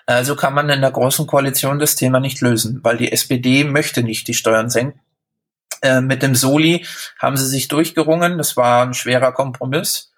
Also 0.07 0.35
kann 0.35 0.53
man 0.53 0.69
in 0.69 0.81
der 0.81 0.91
großen 0.91 1.25
Koalition 1.25 1.79
das 1.79 1.95
Thema 1.95 2.19
nicht 2.19 2.41
lösen, 2.41 2.79
weil 2.83 2.97
die 2.97 3.11
SPD 3.11 3.63
möchte 3.63 4.03
nicht 4.03 4.27
die 4.27 4.35
Steuern 4.35 4.69
senken. 4.69 4.99
Äh, 5.81 6.01
mit 6.01 6.23
dem 6.23 6.35
Soli 6.35 6.85
haben 7.19 7.37
sie 7.37 7.47
sich 7.47 7.67
durchgerungen, 7.67 8.37
das 8.37 8.57
war 8.57 8.85
ein 8.85 8.93
schwerer 8.93 9.31
Kompromiss. 9.31 10.11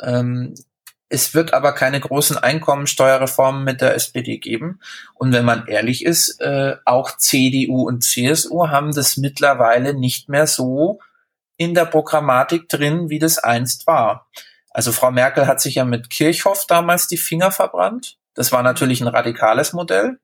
Ähm, 0.00 0.54
es 1.14 1.32
wird 1.32 1.54
aber 1.54 1.72
keine 1.72 2.00
großen 2.00 2.36
Einkommensteuerreformen 2.36 3.64
mit 3.64 3.80
der 3.80 3.94
SPD 3.94 4.38
geben. 4.38 4.80
Und 5.14 5.32
wenn 5.32 5.44
man 5.44 5.66
ehrlich 5.66 6.04
ist, 6.04 6.40
äh, 6.40 6.76
auch 6.84 7.16
CDU 7.16 7.86
und 7.86 8.02
CSU 8.02 8.68
haben 8.68 8.92
das 8.92 9.16
mittlerweile 9.16 9.94
nicht 9.94 10.28
mehr 10.28 10.46
so 10.46 10.98
in 11.56 11.74
der 11.74 11.84
Programmatik 11.84 12.68
drin, 12.68 13.08
wie 13.10 13.20
das 13.20 13.38
einst 13.38 13.86
war. 13.86 14.26
Also 14.70 14.90
Frau 14.90 15.12
Merkel 15.12 15.46
hat 15.46 15.60
sich 15.60 15.76
ja 15.76 15.84
mit 15.84 16.10
Kirchhoff 16.10 16.66
damals 16.66 17.06
die 17.06 17.16
Finger 17.16 17.52
verbrannt. 17.52 18.18
Das 18.34 18.50
war 18.50 18.64
natürlich 18.64 19.00
ein 19.00 19.06
radikales 19.06 19.72
Modell. 19.72 20.18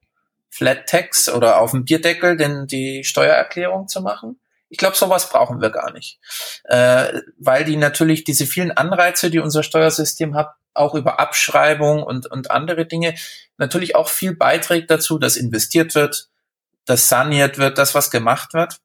Flat 0.48 0.88
Tax 0.88 1.28
oder 1.28 1.60
auf 1.60 1.70
dem 1.70 1.84
Bierdeckel 1.84 2.36
denn 2.36 2.66
die 2.66 3.04
Steuererklärung 3.04 3.86
zu 3.86 4.02
machen. 4.02 4.40
Ich 4.68 4.78
glaube, 4.78 4.96
sowas 4.96 5.28
brauchen 5.30 5.60
wir 5.60 5.70
gar 5.70 5.92
nicht, 5.92 6.18
äh, 6.64 7.20
weil 7.38 7.64
die 7.64 7.76
natürlich 7.76 8.24
diese 8.24 8.46
vielen 8.46 8.72
Anreize, 8.72 9.30
die 9.30 9.38
unser 9.38 9.62
Steuersystem 9.62 10.34
hat, 10.34 10.54
auch 10.74 10.94
über 10.94 11.20
Abschreibung 11.20 12.02
und, 12.02 12.26
und 12.26 12.50
andere 12.50 12.86
Dinge 12.86 13.14
natürlich 13.58 13.96
auch 13.96 14.08
viel 14.08 14.34
beiträgt 14.34 14.90
dazu, 14.90 15.18
dass 15.18 15.36
investiert 15.36 15.94
wird, 15.94 16.28
dass 16.86 17.08
saniert 17.08 17.58
wird, 17.58 17.78
dass 17.78 17.94
was 17.94 18.10
gemacht 18.10 18.54
wird. 18.54 18.80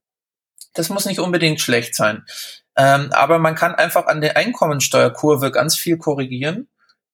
Das 0.73 0.89
muss 0.89 1.05
nicht 1.05 1.19
unbedingt 1.19 1.61
schlecht 1.61 1.95
sein. 1.95 2.25
Ähm, 2.75 3.09
aber 3.13 3.39
man 3.39 3.55
kann 3.55 3.75
einfach 3.75 4.07
an 4.07 4.21
der 4.21 4.35
Einkommensteuerkurve 4.35 5.51
ganz 5.51 5.77
viel 5.77 5.97
korrigieren. 5.97 6.67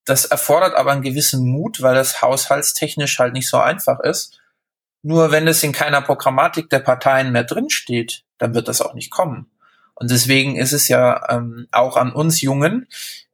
Das 0.05 0.25
erfordert 0.25 0.73
aber 0.75 0.91
einen 0.91 1.03
gewissen 1.03 1.47
Mut, 1.47 1.81
weil 1.81 1.93
das 1.93 2.21
haushaltstechnisch 2.21 3.19
halt 3.19 3.34
nicht 3.34 3.47
so 3.47 3.57
einfach 3.60 3.99
ist. 3.99 4.39
Nur 5.03 5.31
wenn 5.31 5.47
es 5.47 5.63
in 5.63 5.71
keiner 5.71 6.01
Programmatik 6.01 6.69
der 6.69 6.79
Parteien 6.79 7.31
mehr 7.31 7.43
drinsteht, 7.43 8.23
dann 8.38 8.55
wird 8.55 8.67
das 8.67 8.81
auch 8.81 8.93
nicht 8.93 9.12
kommen. 9.12 9.51
Und 9.93 10.10
deswegen 10.10 10.55
ist 10.55 10.73
es 10.73 10.88
ja 10.88 11.29
ähm, 11.29 11.67
auch 11.71 11.95
an 11.95 12.12
uns 12.12 12.41
Jungen, 12.41 12.88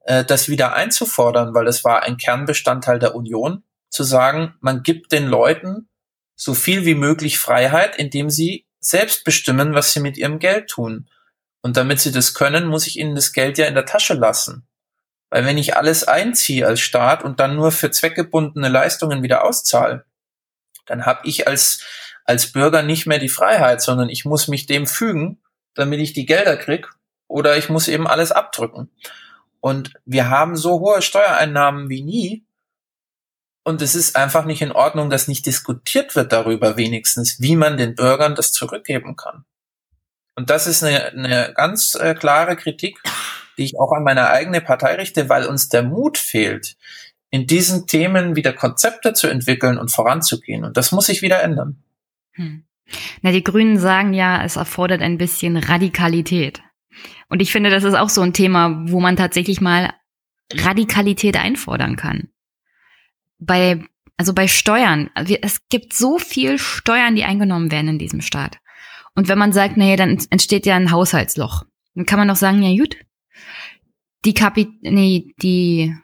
äh, 0.07 0.23
das 0.23 0.49
wieder 0.49 0.73
einzufordern, 0.73 1.53
weil 1.53 1.67
es 1.67 1.83
war 1.83 2.03
ein 2.03 2.17
Kernbestandteil 2.17 2.97
der 2.97 3.13
Union, 3.13 3.63
zu 3.89 4.03
sagen, 4.03 4.55
man 4.61 4.81
gibt 4.81 5.11
den 5.11 5.27
Leuten 5.27 5.89
so 6.35 6.53
viel 6.53 6.85
wie 6.85 6.95
möglich 6.95 7.39
Freiheit, 7.39 7.97
indem 7.97 8.29
sie 8.29 8.65
selbst 8.79 9.23
bestimmen, 9.25 9.73
was 9.73 9.91
sie 9.91 9.99
mit 9.99 10.17
ihrem 10.17 10.39
Geld 10.39 10.69
tun. 10.69 11.09
Und 11.61 11.77
damit 11.77 11.99
sie 11.99 12.11
das 12.11 12.33
können, 12.33 12.67
muss 12.67 12.87
ich 12.87 12.97
ihnen 12.97 13.15
das 13.15 13.33
Geld 13.33 13.57
ja 13.57 13.65
in 13.65 13.75
der 13.75 13.85
Tasche 13.85 14.13
lassen. 14.13 14.67
Weil 15.29 15.45
wenn 15.45 15.57
ich 15.57 15.75
alles 15.75 16.05
einziehe 16.05 16.65
als 16.65 16.79
Staat 16.79 17.23
und 17.23 17.39
dann 17.39 17.55
nur 17.55 17.71
für 17.71 17.91
zweckgebundene 17.91 18.69
Leistungen 18.69 19.23
wieder 19.23 19.43
auszahle, 19.43 20.05
dann 20.85 21.05
habe 21.05 21.27
ich 21.27 21.47
als, 21.47 21.83
als 22.23 22.53
Bürger 22.53 22.81
nicht 22.81 23.07
mehr 23.07 23.19
die 23.19 23.27
Freiheit, 23.27 23.81
sondern 23.81 24.07
ich 24.07 24.23
muss 24.23 24.47
mich 24.47 24.67
dem 24.67 24.87
fügen, 24.87 25.41
damit 25.73 25.99
ich 25.99 26.13
die 26.13 26.25
Gelder 26.25 26.55
krieg, 26.55 26.87
oder 27.27 27.57
ich 27.57 27.67
muss 27.67 27.89
eben 27.89 28.07
alles 28.07 28.31
abdrücken. 28.31 28.89
Und 29.59 29.93
wir 30.05 30.29
haben 30.29 30.55
so 30.55 30.79
hohe 30.79 31.01
Steuereinnahmen 31.01 31.89
wie 31.89 32.03
nie. 32.03 32.45
Und 33.63 33.81
es 33.81 33.95
ist 33.95 34.15
einfach 34.15 34.45
nicht 34.45 34.61
in 34.61 34.71
Ordnung, 34.71 35.09
dass 35.09 35.27
nicht 35.27 35.45
diskutiert 35.45 36.15
wird 36.15 36.31
darüber 36.31 36.77
wenigstens, 36.77 37.41
wie 37.41 37.55
man 37.55 37.77
den 37.77 37.95
Bürgern 37.95 38.35
das 38.35 38.53
zurückgeben 38.53 39.15
kann. 39.15 39.43
Und 40.35 40.49
das 40.49 40.67
ist 40.67 40.83
eine, 40.83 41.05
eine 41.07 41.53
ganz 41.55 41.95
äh, 41.95 42.13
klare 42.13 42.55
Kritik, 42.55 42.99
die 43.57 43.63
ich 43.63 43.79
auch 43.79 43.91
an 43.91 44.03
meine 44.03 44.29
eigene 44.29 44.61
Partei 44.61 44.95
richte, 44.95 45.29
weil 45.29 45.47
uns 45.47 45.67
der 45.67 45.83
Mut 45.83 46.17
fehlt, 46.17 46.77
in 47.29 47.47
diesen 47.47 47.87
Themen 47.87 48.35
wieder 48.35 48.53
Konzepte 48.53 49.13
zu 49.13 49.27
entwickeln 49.27 49.77
und 49.77 49.91
voranzugehen. 49.91 50.63
Und 50.63 50.77
das 50.77 50.91
muss 50.91 51.07
sich 51.07 51.21
wieder 51.21 51.41
ändern. 51.41 51.83
Hm. 52.33 52.63
Na, 53.21 53.31
die 53.31 53.43
Grünen 53.43 53.79
sagen 53.79 54.13
ja, 54.13 54.43
es 54.43 54.55
erfordert 54.55 55.01
ein 55.01 55.17
bisschen 55.17 55.57
Radikalität. 55.57 56.61
Und 57.29 57.41
ich 57.41 57.51
finde, 57.51 57.69
das 57.69 57.83
ist 57.83 57.95
auch 57.95 58.09
so 58.09 58.21
ein 58.21 58.33
Thema, 58.33 58.83
wo 58.89 58.99
man 58.99 59.15
tatsächlich 59.15 59.61
mal 59.61 59.93
Radikalität 60.53 61.37
einfordern 61.37 61.95
kann. 61.95 62.29
Bei, 63.39 63.83
also 64.15 64.33
bei 64.33 64.47
Steuern, 64.47 65.09
es 65.41 65.67
gibt 65.69 65.93
so 65.93 66.17
viel 66.19 66.57
Steuern, 66.57 67.15
die 67.15 67.23
eingenommen 67.23 67.71
werden 67.71 67.89
in 67.89 67.99
diesem 67.99 68.21
Staat. 68.21 68.57
Und 69.15 69.27
wenn 69.27 69.37
man 69.37 69.51
sagt, 69.51 69.77
naja, 69.77 69.95
dann 69.95 70.17
entsteht 70.29 70.65
ja 70.65 70.75
ein 70.75 70.91
Haushaltsloch. 70.91 71.63
Dann 71.95 72.05
kann 72.05 72.19
man 72.19 72.27
doch 72.27 72.35
sagen, 72.35 72.61
ja 72.61 72.75
gut, 72.77 72.95
die 74.25 74.33
Kapit 74.33 74.69
nee, 74.81 75.33
die, 75.41 75.95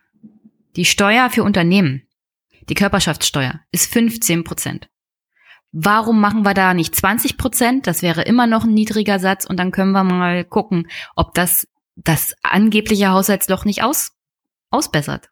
die 0.75 0.86
Steuer 0.86 1.29
für 1.29 1.43
Unternehmen, 1.43 2.08
die 2.69 2.73
Körperschaftssteuer, 2.73 3.62
ist 3.71 3.91
15 3.91 4.43
Prozent. 4.43 4.89
Warum 5.74 6.22
machen 6.22 6.44
wir 6.44 6.54
da 6.54 6.74
nicht 6.74 6.96
20 6.96 7.38
Prozent? 7.38 7.88
Das 7.88 8.02
wäre 8.02 8.22
immer 8.22 8.48
noch 8.48 8.64
ein 8.64 8.74
niedriger 8.74 9.20
Satz 9.20 9.46
und 9.46 9.58
dann 9.58 9.72
können 9.72 9.92
wir 9.92 10.04
mal 10.04 10.46
gucken, 10.46 10.88
ob 11.16 11.34
das 11.34 11.68
das 11.96 12.36
angebliche 12.42 13.10
Haushaltsloch 13.10 13.66
nicht 13.66 13.84
aus, 13.84 14.14
ausbessert 14.70 15.30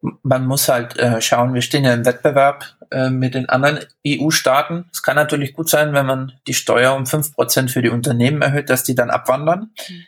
man 0.00 0.46
muss 0.46 0.68
halt 0.68 0.96
äh, 0.98 1.20
schauen, 1.20 1.54
wir 1.54 1.62
stehen 1.62 1.84
ja 1.84 1.92
im 1.94 2.04
Wettbewerb 2.04 2.76
äh, 2.90 3.10
mit 3.10 3.34
den 3.34 3.48
anderen 3.48 3.80
EU-Staaten. 4.06 4.88
Es 4.92 5.02
kann 5.02 5.16
natürlich 5.16 5.54
gut 5.54 5.68
sein, 5.68 5.92
wenn 5.92 6.06
man 6.06 6.32
die 6.46 6.54
Steuer 6.54 6.94
um 6.94 7.06
fünf 7.06 7.34
Prozent 7.34 7.70
für 7.70 7.82
die 7.82 7.88
Unternehmen 7.88 8.42
erhöht, 8.42 8.70
dass 8.70 8.84
die 8.84 8.94
dann 8.94 9.10
abwandern. 9.10 9.72
Mhm. 9.88 10.06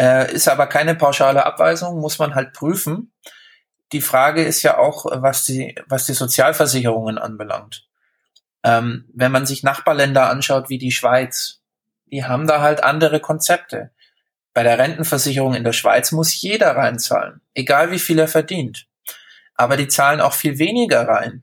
Äh, 0.00 0.32
ist 0.32 0.48
aber 0.48 0.66
keine 0.66 0.94
pauschale 0.94 1.44
Abweisung, 1.44 2.00
muss 2.00 2.18
man 2.18 2.34
halt 2.34 2.52
prüfen. 2.52 3.12
Die 3.92 4.00
Frage 4.00 4.42
ist 4.42 4.62
ja 4.62 4.78
auch, 4.78 5.04
was 5.06 5.44
die, 5.44 5.74
was 5.86 6.06
die 6.06 6.14
Sozialversicherungen 6.14 7.18
anbelangt. 7.18 7.86
Ähm, 8.64 9.08
wenn 9.12 9.32
man 9.32 9.46
sich 9.46 9.62
Nachbarländer 9.62 10.28
anschaut 10.28 10.68
wie 10.68 10.78
die 10.78 10.92
Schweiz, 10.92 11.60
die 12.06 12.24
haben 12.24 12.46
da 12.46 12.60
halt 12.60 12.84
andere 12.84 13.20
Konzepte. 13.20 13.90
Bei 14.54 14.62
der 14.62 14.78
Rentenversicherung 14.78 15.54
in 15.54 15.64
der 15.64 15.72
Schweiz 15.72 16.12
muss 16.12 16.40
jeder 16.40 16.76
reinzahlen, 16.76 17.40
egal 17.54 17.90
wie 17.90 17.98
viel 17.98 18.18
er 18.18 18.28
verdient 18.28 18.86
aber 19.62 19.76
die 19.76 19.88
zahlen 19.88 20.20
auch 20.20 20.32
viel 20.32 20.58
weniger 20.58 21.06
rein 21.06 21.42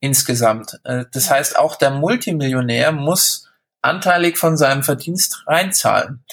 insgesamt. 0.00 0.80
Äh, 0.84 1.04
das 1.12 1.30
heißt, 1.30 1.58
auch 1.58 1.76
der 1.76 1.90
Multimillionär 1.90 2.92
muss 2.92 3.50
anteilig 3.82 4.38
von 4.38 4.56
seinem 4.56 4.82
Verdienst 4.82 5.44
reinzahlen. 5.46 6.24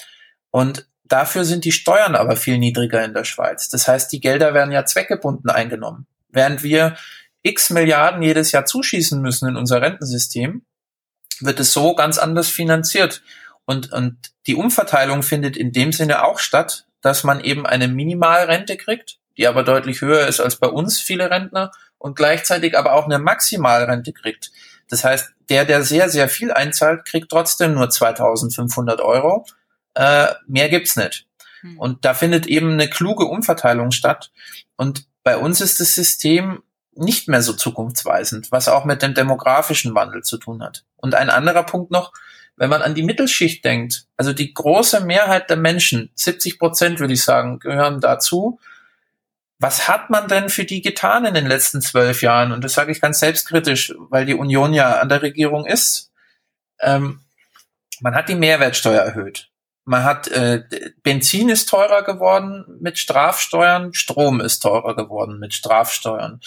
Und 0.50 0.86
dafür 1.04 1.44
sind 1.44 1.64
die 1.64 1.72
Steuern 1.72 2.14
aber 2.14 2.36
viel 2.36 2.58
niedriger 2.58 3.04
in 3.04 3.14
der 3.14 3.24
Schweiz. 3.24 3.68
Das 3.68 3.88
heißt, 3.88 4.12
die 4.12 4.20
Gelder 4.20 4.54
werden 4.54 4.72
ja 4.72 4.84
zweckgebunden 4.84 5.50
eingenommen. 5.50 6.06
Während 6.28 6.62
wir 6.62 6.96
x 7.44 7.70
Milliarden 7.70 8.22
jedes 8.22 8.50
Jahr 8.50 8.66
zuschießen 8.66 9.22
müssen 9.22 9.48
in 9.48 9.56
unser 9.56 9.80
Rentensystem, 9.80 10.64
wird 11.40 11.60
es 11.60 11.72
so 11.72 11.94
ganz 11.94 12.18
anders 12.18 12.48
finanziert. 12.48 13.22
Und, 13.64 13.92
und 13.92 14.32
die 14.48 14.56
Umverteilung 14.56 15.22
findet 15.22 15.56
in 15.56 15.70
dem 15.70 15.92
Sinne 15.92 16.24
auch 16.24 16.40
statt, 16.40 16.86
dass 17.00 17.22
man 17.22 17.40
eben 17.40 17.64
eine 17.64 17.86
Minimalrente 17.86 18.76
kriegt 18.76 19.18
die 19.36 19.46
aber 19.46 19.62
deutlich 19.62 20.00
höher 20.00 20.26
ist 20.26 20.40
als 20.40 20.56
bei 20.56 20.68
uns 20.68 21.00
viele 21.00 21.30
Rentner 21.30 21.72
und 21.98 22.16
gleichzeitig 22.16 22.76
aber 22.76 22.92
auch 22.92 23.04
eine 23.04 23.18
Maximalrente 23.18 24.12
kriegt. 24.12 24.50
Das 24.88 25.04
heißt, 25.04 25.32
der, 25.48 25.64
der 25.64 25.82
sehr, 25.82 26.08
sehr 26.08 26.28
viel 26.28 26.52
einzahlt, 26.52 27.04
kriegt 27.04 27.30
trotzdem 27.30 27.74
nur 27.74 27.90
2500 27.90 29.00
Euro. 29.00 29.46
Äh, 29.94 30.28
mehr 30.46 30.68
gibt's 30.68 30.96
nicht. 30.96 31.26
Hm. 31.60 31.78
Und 31.78 32.04
da 32.04 32.14
findet 32.14 32.46
eben 32.46 32.72
eine 32.72 32.88
kluge 32.88 33.24
Umverteilung 33.24 33.90
statt. 33.90 34.30
Und 34.76 35.06
bei 35.22 35.36
uns 35.36 35.60
ist 35.60 35.80
das 35.80 35.94
System 35.94 36.62
nicht 36.96 37.28
mehr 37.28 37.42
so 37.42 37.52
zukunftsweisend, 37.52 38.52
was 38.52 38.68
auch 38.68 38.84
mit 38.84 39.02
dem 39.02 39.14
demografischen 39.14 39.94
Wandel 39.94 40.22
zu 40.22 40.38
tun 40.38 40.62
hat. 40.62 40.84
Und 40.96 41.14
ein 41.14 41.30
anderer 41.30 41.64
Punkt 41.64 41.90
noch, 41.90 42.12
wenn 42.56 42.70
man 42.70 42.82
an 42.82 42.94
die 42.94 43.02
Mittelschicht 43.02 43.64
denkt, 43.64 44.06
also 44.16 44.32
die 44.32 44.54
große 44.54 45.00
Mehrheit 45.00 45.50
der 45.50 45.56
Menschen, 45.56 46.10
70 46.14 46.58
Prozent 46.58 47.00
würde 47.00 47.14
ich 47.14 47.24
sagen, 47.24 47.58
gehören 47.58 48.00
dazu, 48.00 48.60
was 49.58 49.88
hat 49.88 50.10
man 50.10 50.28
denn 50.28 50.48
für 50.48 50.64
die 50.64 50.82
getan 50.82 51.24
in 51.24 51.34
den 51.34 51.46
letzten 51.46 51.80
zwölf 51.80 52.22
Jahren? 52.22 52.52
Und 52.52 52.62
das 52.62 52.74
sage 52.74 52.92
ich 52.92 53.00
ganz 53.00 53.20
selbstkritisch, 53.20 53.94
weil 54.10 54.26
die 54.26 54.34
Union 54.34 54.72
ja 54.72 55.00
an 55.00 55.08
der 55.08 55.22
Regierung 55.22 55.64
ist. 55.64 56.10
Ähm, 56.80 57.20
man 58.00 58.14
hat 58.14 58.28
die 58.28 58.34
Mehrwertsteuer 58.34 59.02
erhöht. 59.02 59.48
Man 59.84 60.02
hat 60.02 60.28
äh, 60.28 60.64
Benzin 61.02 61.48
ist 61.48 61.68
teurer 61.68 62.02
geworden 62.02 62.64
mit 62.80 62.98
Strafsteuern, 62.98 63.92
Strom 63.94 64.40
ist 64.40 64.60
teurer 64.60 64.96
geworden 64.96 65.38
mit 65.38 65.54
Strafsteuern. 65.54 66.40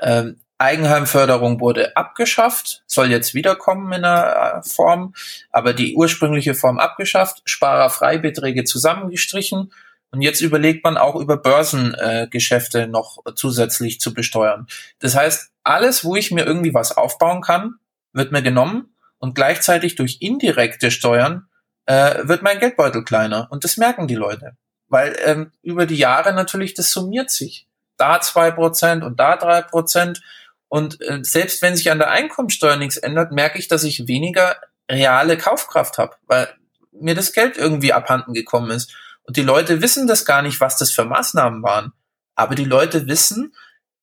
Ähm, 0.00 0.40
Eigenheimförderung 0.58 1.60
wurde 1.60 1.96
abgeschafft, 1.96 2.82
soll 2.86 3.10
jetzt 3.10 3.34
wiederkommen 3.34 3.92
in 3.92 4.04
einer 4.04 4.62
äh, 4.64 4.68
Form, 4.68 5.14
aber 5.50 5.74
die 5.74 5.94
ursprüngliche 5.94 6.54
Form 6.54 6.78
abgeschafft, 6.78 7.42
Sparerfreibeträge 7.44 8.64
zusammengestrichen 8.64 9.70
und 10.10 10.22
jetzt 10.22 10.40
überlegt 10.40 10.82
man 10.84 10.96
auch 10.96 11.16
über 11.16 11.36
Börsengeschäfte 11.36 12.82
äh, 12.82 12.86
noch 12.86 13.18
zusätzlich 13.34 14.00
zu 14.00 14.14
besteuern. 14.14 14.66
Das 14.98 15.14
heißt, 15.14 15.50
alles, 15.62 16.04
wo 16.04 16.16
ich 16.16 16.30
mir 16.30 16.46
irgendwie 16.46 16.72
was 16.72 16.96
aufbauen 16.96 17.42
kann, 17.42 17.74
wird 18.14 18.32
mir 18.32 18.42
genommen 18.42 18.94
und 19.18 19.34
gleichzeitig 19.34 19.94
durch 19.94 20.18
indirekte 20.20 20.90
Steuern 20.90 21.48
äh, 21.86 22.26
wird 22.26 22.42
mein 22.42 22.60
Geldbeutel 22.60 23.04
kleiner. 23.04 23.48
Und 23.50 23.64
das 23.64 23.76
merken 23.76 24.08
die 24.08 24.14
Leute. 24.14 24.56
Weil 24.88 25.16
ähm, 25.24 25.52
über 25.62 25.84
die 25.84 25.96
Jahre 25.96 26.32
natürlich, 26.32 26.74
das 26.74 26.92
summiert 26.92 27.30
sich. 27.30 27.66
Da 27.96 28.20
zwei 28.20 28.50
Prozent 28.50 29.04
und 29.04 29.18
da 29.18 29.36
drei 29.36 29.62
Prozent. 29.62 30.22
Und 30.68 31.00
äh, 31.00 31.20
selbst 31.22 31.62
wenn 31.62 31.76
sich 31.76 31.90
an 31.90 31.98
der 31.98 32.10
Einkommensteuer 32.10 32.76
nichts 32.76 32.96
ändert, 32.96 33.32
merke 33.32 33.58
ich, 33.58 33.68
dass 33.68 33.84
ich 33.84 34.08
weniger 34.08 34.56
reale 34.90 35.36
Kaufkraft 35.36 35.98
habe, 35.98 36.16
weil 36.26 36.48
mir 36.92 37.14
das 37.14 37.32
Geld 37.32 37.56
irgendwie 37.56 37.92
abhanden 37.92 38.34
gekommen 38.34 38.70
ist. 38.70 38.94
Und 39.24 39.36
die 39.36 39.42
Leute 39.42 39.82
wissen 39.82 40.06
das 40.06 40.24
gar 40.24 40.42
nicht, 40.42 40.60
was 40.60 40.78
das 40.78 40.92
für 40.92 41.04
Maßnahmen 41.04 41.62
waren. 41.62 41.92
Aber 42.34 42.54
die 42.54 42.64
Leute 42.64 43.08
wissen, 43.08 43.54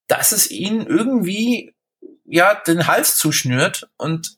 dass 0.07 0.31
es 0.31 0.51
ihnen 0.51 0.85
irgendwie 0.85 1.73
ja 2.25 2.55
den 2.55 2.87
Hals 2.87 3.17
zuschnürt 3.17 3.89
und 3.97 4.37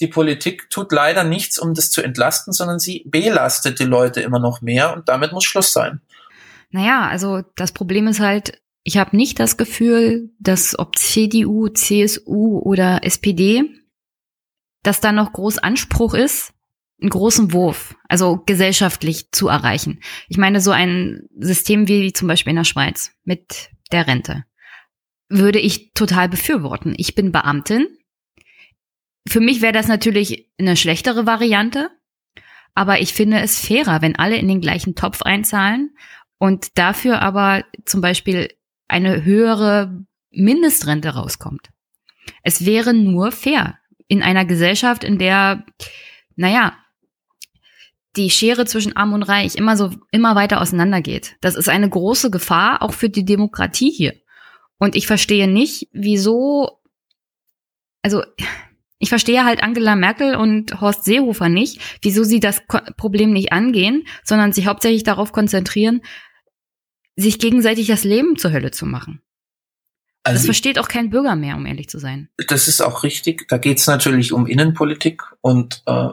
die 0.00 0.08
Politik 0.08 0.70
tut 0.70 0.90
leider 0.90 1.22
nichts, 1.22 1.58
um 1.58 1.74
das 1.74 1.90
zu 1.90 2.02
entlasten, 2.02 2.52
sondern 2.52 2.78
sie 2.78 3.04
belastet 3.06 3.78
die 3.78 3.84
Leute 3.84 4.20
immer 4.20 4.38
noch 4.38 4.60
mehr 4.60 4.94
und 4.94 5.08
damit 5.08 5.32
muss 5.32 5.44
Schluss 5.44 5.72
sein. 5.72 6.00
Naja, 6.70 7.06
also 7.08 7.42
das 7.54 7.72
Problem 7.72 8.08
ist 8.08 8.20
halt, 8.20 8.61
ich 8.84 8.96
habe 8.96 9.16
nicht 9.16 9.38
das 9.38 9.56
Gefühl, 9.56 10.30
dass 10.38 10.78
ob 10.78 10.98
CDU, 10.98 11.68
CSU 11.68 12.58
oder 12.58 13.04
SPD, 13.04 13.64
dass 14.82 15.00
da 15.00 15.12
noch 15.12 15.32
groß 15.32 15.58
Anspruch 15.58 16.14
ist, 16.14 16.52
einen 17.00 17.10
großen 17.10 17.52
Wurf, 17.52 17.96
also 18.08 18.42
gesellschaftlich 18.44 19.32
zu 19.32 19.48
erreichen. 19.48 20.00
Ich 20.28 20.36
meine, 20.36 20.60
so 20.60 20.70
ein 20.70 21.28
System 21.38 21.88
wie 21.88 22.12
zum 22.12 22.28
Beispiel 22.28 22.52
in 22.52 22.56
der 22.56 22.64
Schweiz 22.64 23.12
mit 23.24 23.70
der 23.90 24.06
Rente 24.06 24.44
würde 25.28 25.58
ich 25.58 25.92
total 25.94 26.28
befürworten. 26.28 26.94
Ich 26.96 27.14
bin 27.14 27.32
Beamtin. 27.32 27.86
Für 29.26 29.40
mich 29.40 29.62
wäre 29.62 29.72
das 29.72 29.88
natürlich 29.88 30.50
eine 30.58 30.76
schlechtere 30.76 31.26
Variante, 31.26 31.90
aber 32.74 33.00
ich 33.00 33.14
finde 33.14 33.40
es 33.40 33.58
fairer, 33.58 34.02
wenn 34.02 34.16
alle 34.16 34.36
in 34.36 34.48
den 34.48 34.60
gleichen 34.60 34.94
Topf 34.94 35.22
einzahlen 35.22 35.96
und 36.38 36.76
dafür 36.76 37.22
aber 37.22 37.64
zum 37.84 38.00
Beispiel 38.00 38.48
eine 38.92 39.24
höhere 39.24 40.04
Mindestrente 40.30 41.10
rauskommt. 41.10 41.70
Es 42.42 42.64
wäre 42.64 42.94
nur 42.94 43.32
fair 43.32 43.78
in 44.06 44.22
einer 44.22 44.44
Gesellschaft, 44.44 45.04
in 45.04 45.18
der, 45.18 45.64
naja, 46.36 46.74
die 48.16 48.30
Schere 48.30 48.66
zwischen 48.66 48.94
Arm 48.94 49.14
und 49.14 49.22
Reich 49.22 49.56
immer 49.56 49.76
so, 49.76 49.90
immer 50.10 50.34
weiter 50.34 50.60
auseinandergeht. 50.60 51.36
Das 51.40 51.56
ist 51.56 51.68
eine 51.68 51.88
große 51.88 52.30
Gefahr 52.30 52.82
auch 52.82 52.92
für 52.92 53.08
die 53.08 53.24
Demokratie 53.24 53.90
hier. 53.90 54.14
Und 54.78 54.96
ich 54.96 55.06
verstehe 55.06 55.48
nicht, 55.48 55.88
wieso, 55.92 56.80
also, 58.02 58.22
ich 58.98 59.08
verstehe 59.08 59.44
halt 59.44 59.62
Angela 59.62 59.96
Merkel 59.96 60.36
und 60.36 60.80
Horst 60.80 61.04
Seehofer 61.04 61.48
nicht, 61.48 61.80
wieso 62.02 62.22
sie 62.22 62.40
das 62.40 62.62
Problem 62.96 63.32
nicht 63.32 63.52
angehen, 63.52 64.04
sondern 64.22 64.52
sich 64.52 64.66
hauptsächlich 64.66 65.04
darauf 65.04 65.32
konzentrieren, 65.32 66.02
sich 67.16 67.38
gegenseitig 67.38 67.86
das 67.86 68.04
Leben 68.04 68.36
zur 68.36 68.52
Hölle 68.52 68.70
zu 68.70 68.86
machen. 68.86 69.22
Also 70.24 70.38
das 70.38 70.44
versteht 70.44 70.78
auch 70.78 70.88
kein 70.88 71.10
Bürger 71.10 71.34
mehr, 71.34 71.56
um 71.56 71.66
ehrlich 71.66 71.88
zu 71.88 71.98
sein. 71.98 72.28
Das 72.48 72.68
ist 72.68 72.80
auch 72.80 73.02
richtig. 73.02 73.48
Da 73.48 73.58
geht 73.58 73.78
es 73.78 73.86
natürlich 73.86 74.32
um 74.32 74.46
Innenpolitik 74.46 75.22
und 75.40 75.82
äh, 75.86 76.08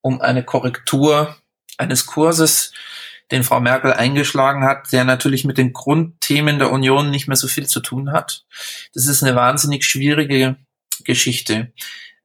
um 0.00 0.20
eine 0.20 0.42
Korrektur 0.42 1.36
eines 1.78 2.06
Kurses, 2.06 2.72
den 3.30 3.44
Frau 3.44 3.60
Merkel 3.60 3.92
eingeschlagen 3.92 4.64
hat, 4.64 4.92
der 4.92 5.04
natürlich 5.04 5.44
mit 5.44 5.58
den 5.58 5.72
Grundthemen 5.72 6.58
der 6.58 6.70
Union 6.70 7.10
nicht 7.10 7.28
mehr 7.28 7.36
so 7.36 7.48
viel 7.48 7.66
zu 7.66 7.80
tun 7.80 8.12
hat. 8.12 8.44
Das 8.94 9.06
ist 9.06 9.22
eine 9.22 9.34
wahnsinnig 9.34 9.84
schwierige 9.84 10.56
Geschichte, 11.04 11.72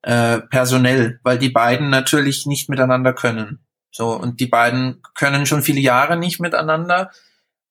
äh, 0.01 0.39
personell, 0.39 1.19
weil 1.23 1.37
die 1.37 1.49
beiden 1.49 1.89
natürlich 1.89 2.45
nicht 2.45 2.67
miteinander 2.67 3.13
können. 3.13 3.59
So, 3.91 4.11
und 4.11 4.39
die 4.39 4.47
beiden 4.47 5.01
können 5.13 5.45
schon 5.45 5.63
viele 5.63 5.79
Jahre 5.79 6.17
nicht 6.17 6.39
miteinander, 6.39 7.11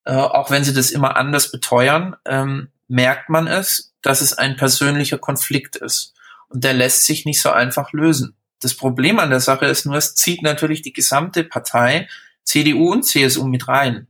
äh, 0.06 0.14
auch 0.14 0.50
wenn 0.50 0.64
sie 0.64 0.72
das 0.72 0.90
immer 0.90 1.16
anders 1.16 1.50
beteuern, 1.50 2.16
ähm, 2.24 2.68
merkt 2.88 3.28
man 3.28 3.48
es, 3.48 3.92
dass 4.02 4.20
es 4.20 4.32
ein 4.32 4.56
persönlicher 4.56 5.18
Konflikt 5.18 5.76
ist. 5.76 6.14
Und 6.48 6.62
der 6.62 6.74
lässt 6.74 7.04
sich 7.04 7.24
nicht 7.26 7.42
so 7.42 7.50
einfach 7.50 7.92
lösen. 7.92 8.36
Das 8.60 8.74
Problem 8.74 9.18
an 9.18 9.30
der 9.30 9.40
Sache 9.40 9.66
ist 9.66 9.84
nur, 9.84 9.96
es 9.96 10.14
zieht 10.14 10.42
natürlich 10.42 10.80
die 10.82 10.92
gesamte 10.92 11.42
Partei, 11.42 12.08
CDU 12.44 12.92
und 12.92 13.02
CSU 13.02 13.46
mit 13.48 13.66
rein. 13.66 14.06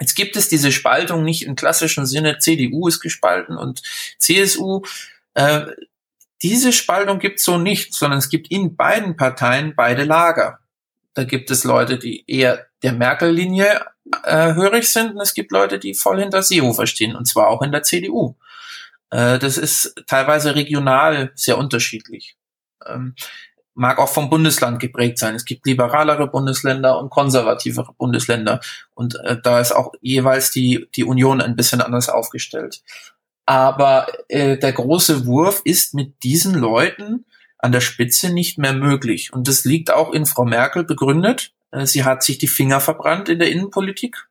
Jetzt 0.00 0.14
gibt 0.14 0.34
es 0.36 0.48
diese 0.48 0.72
Spaltung 0.72 1.22
nicht 1.22 1.44
im 1.44 1.56
klassischen 1.56 2.06
Sinne, 2.06 2.38
CDU 2.38 2.88
ist 2.88 3.00
gespalten 3.00 3.58
und 3.58 3.82
CSU. 4.18 4.80
Äh, 5.34 5.66
diese 6.42 6.72
Spaltung 6.72 7.18
gibt 7.18 7.38
es 7.38 7.44
so 7.44 7.58
nicht, 7.58 7.92
sondern 7.92 8.18
es 8.18 8.30
gibt 8.30 8.50
in 8.50 8.76
beiden 8.76 9.16
Parteien 9.16 9.74
beide 9.76 10.04
Lager. 10.04 10.60
Da 11.12 11.24
gibt 11.24 11.50
es 11.50 11.64
Leute, 11.64 11.98
die 11.98 12.24
eher 12.26 12.66
der 12.82 12.94
Merkel-Linie 12.94 13.84
äh, 14.24 14.54
hörig 14.54 14.88
sind 14.88 15.14
und 15.14 15.20
es 15.20 15.34
gibt 15.34 15.52
Leute, 15.52 15.78
die 15.78 15.94
voll 15.94 16.20
hinter 16.20 16.42
Seehofer 16.42 16.86
stehen 16.86 17.14
und 17.16 17.26
zwar 17.26 17.48
auch 17.48 17.62
in 17.62 17.72
der 17.72 17.82
CDU. 17.82 18.34
Äh, 19.10 19.38
das 19.38 19.58
ist 19.58 19.94
teilweise 20.06 20.54
regional 20.54 21.32
sehr 21.34 21.58
unterschiedlich. 21.58 22.36
Ähm, 22.86 23.14
mag 23.74 23.98
auch 23.98 24.08
vom 24.08 24.28
Bundesland 24.28 24.80
geprägt 24.80 25.18
sein. 25.18 25.34
Es 25.34 25.44
gibt 25.44 25.66
liberalere 25.66 26.26
Bundesländer 26.26 26.98
und 26.98 27.10
konservativere 27.10 27.92
Bundesländer. 27.96 28.60
Und 28.94 29.16
äh, 29.24 29.40
da 29.40 29.60
ist 29.60 29.72
auch 29.72 29.92
jeweils 30.00 30.50
die, 30.50 30.88
die 30.94 31.04
Union 31.04 31.40
ein 31.40 31.56
bisschen 31.56 31.80
anders 31.80 32.08
aufgestellt. 32.08 32.82
Aber 33.46 34.06
äh, 34.28 34.58
der 34.58 34.72
große 34.72 35.26
Wurf 35.26 35.62
ist 35.64 35.94
mit 35.94 36.22
diesen 36.22 36.54
Leuten 36.54 37.24
an 37.58 37.72
der 37.72 37.80
Spitze 37.80 38.32
nicht 38.32 38.58
mehr 38.58 38.72
möglich. 38.72 39.32
Und 39.32 39.48
das 39.48 39.64
liegt 39.64 39.90
auch 39.90 40.12
in 40.12 40.26
Frau 40.26 40.44
Merkel 40.44 40.84
begründet. 40.84 41.52
Äh, 41.72 41.86
sie 41.86 42.04
hat 42.04 42.22
sich 42.22 42.38
die 42.38 42.48
Finger 42.48 42.80
verbrannt 42.80 43.28
in 43.28 43.38
der 43.38 43.50
Innenpolitik. 43.50 44.28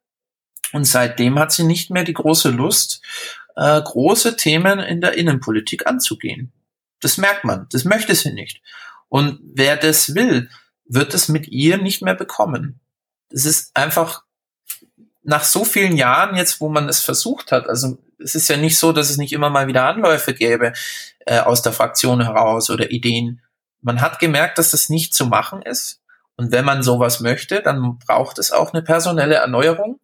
Und 0.72 0.86
seitdem 0.86 1.38
hat 1.38 1.52
sie 1.52 1.64
nicht 1.64 1.90
mehr 1.90 2.06
die 2.06 2.14
große 2.14 2.50
Lust, 2.50 3.02
äh, 3.58 3.82
große 3.82 4.38
Themen 4.38 4.80
in 4.80 5.02
der 5.02 5.14
Innenpolitik 5.14 5.86
anzugehen. 5.86 6.54
Das 7.02 7.18
merkt 7.18 7.44
man. 7.44 7.68
Das 7.72 7.84
möchte 7.84 8.16
sie 8.16 8.32
nicht. 8.32 8.62
Und 9.10 9.40
wer 9.44 9.76
das 9.76 10.16
will, 10.16 10.50
wird 10.86 11.14
es 11.14 11.28
mit 11.28 11.50
ihr 11.50 11.78
nicht 11.78 12.02
mehr 12.02 12.16
bekommen. 12.16 12.80
Es 13.30 13.46
ist 13.46 13.76
einfach 13.76 14.24
nach 15.24 15.44
so 15.44 15.66
vielen 15.66 15.98
Jahren 15.98 16.36
jetzt, 16.36 16.62
wo 16.62 16.70
man 16.70 16.90
es 16.90 17.00
versucht 17.02 17.52
hat, 17.52 17.68
also 17.68 17.98
es 18.18 18.36
ist 18.36 18.48
ja 18.50 18.58
nicht 18.58 18.78
so, 18.78 18.92
dass 18.92 19.10
es 19.10 19.18
nicht 19.18 19.34
immer 19.34 19.50
mal 19.50 19.68
wieder 19.68 19.86
Anläufe 19.86 20.34
gäbe 20.34 20.74
äh, 21.26 21.40
aus 21.40 21.62
der 21.62 21.74
Fraktion 21.74 22.22
heraus 22.22 22.70
oder 22.70 22.92
Ideen. 22.92 23.42
Man 23.82 24.02
hat 24.02 24.20
gemerkt, 24.20 24.58
dass 24.58 24.72
das 24.72 24.90
nicht 24.90 25.14
zu 25.14 25.26
machen 25.26 25.62
ist. 25.62 26.01
Und 26.38 26.52
wenn 26.52 26.66
man 26.66 26.84
sowas 26.84 27.20
möchte, 27.20 27.62
dann 27.62 28.00
braucht 28.00 28.40
es 28.40 28.52
auch 28.52 28.74
eine 28.74 28.82
personelle 28.82 29.36
Erneuerung. 29.36 30.00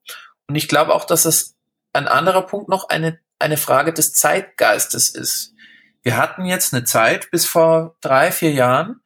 Und 0.47 0.55
ich 0.55 0.67
glaube 0.67 0.93
auch, 0.93 1.05
dass 1.05 1.25
es 1.25 1.55
ein 1.93 2.07
anderer 2.07 2.43
Punkt 2.43 2.69
noch 2.69 2.89
eine, 2.89 3.19
eine 3.39 3.57
Frage 3.57 3.93
des 3.93 4.13
Zeitgeistes 4.13 5.09
ist. 5.09 5.53
Wir 6.03 6.17
hatten 6.17 6.45
jetzt 6.45 6.73
eine 6.73 6.83
Zeit 6.83 7.31
bis 7.31 7.45
vor 7.45 7.95
drei, 8.01 8.31
vier 8.31 8.51
Jahren, 8.51 9.01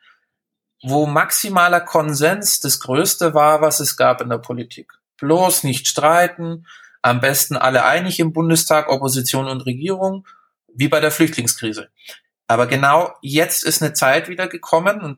wo 0.83 1.05
maximaler 1.05 1.81
Konsens 1.81 2.59
das 2.59 2.79
Größte 2.79 3.33
war, 3.33 3.61
was 3.61 3.79
es 3.79 3.97
gab 3.97 4.21
in 4.21 4.29
der 4.29 4.37
Politik. 4.37 4.91
Bloß 5.17 5.63
nicht 5.63 5.87
streiten, 5.87 6.65
am 7.01 7.19
besten 7.19 7.55
alle 7.55 7.85
einig 7.85 8.19
im 8.19 8.33
Bundestag, 8.33 8.89
Opposition 8.89 9.47
und 9.47 9.61
Regierung, 9.61 10.27
wie 10.73 10.87
bei 10.87 10.99
der 10.99 11.11
Flüchtlingskrise. 11.11 11.89
Aber 12.47 12.67
genau 12.67 13.13
jetzt 13.21 13.63
ist 13.63 13.81
eine 13.81 13.93
Zeit 13.93 14.27
wieder 14.27 14.47
gekommen 14.47 15.01
und 15.01 15.17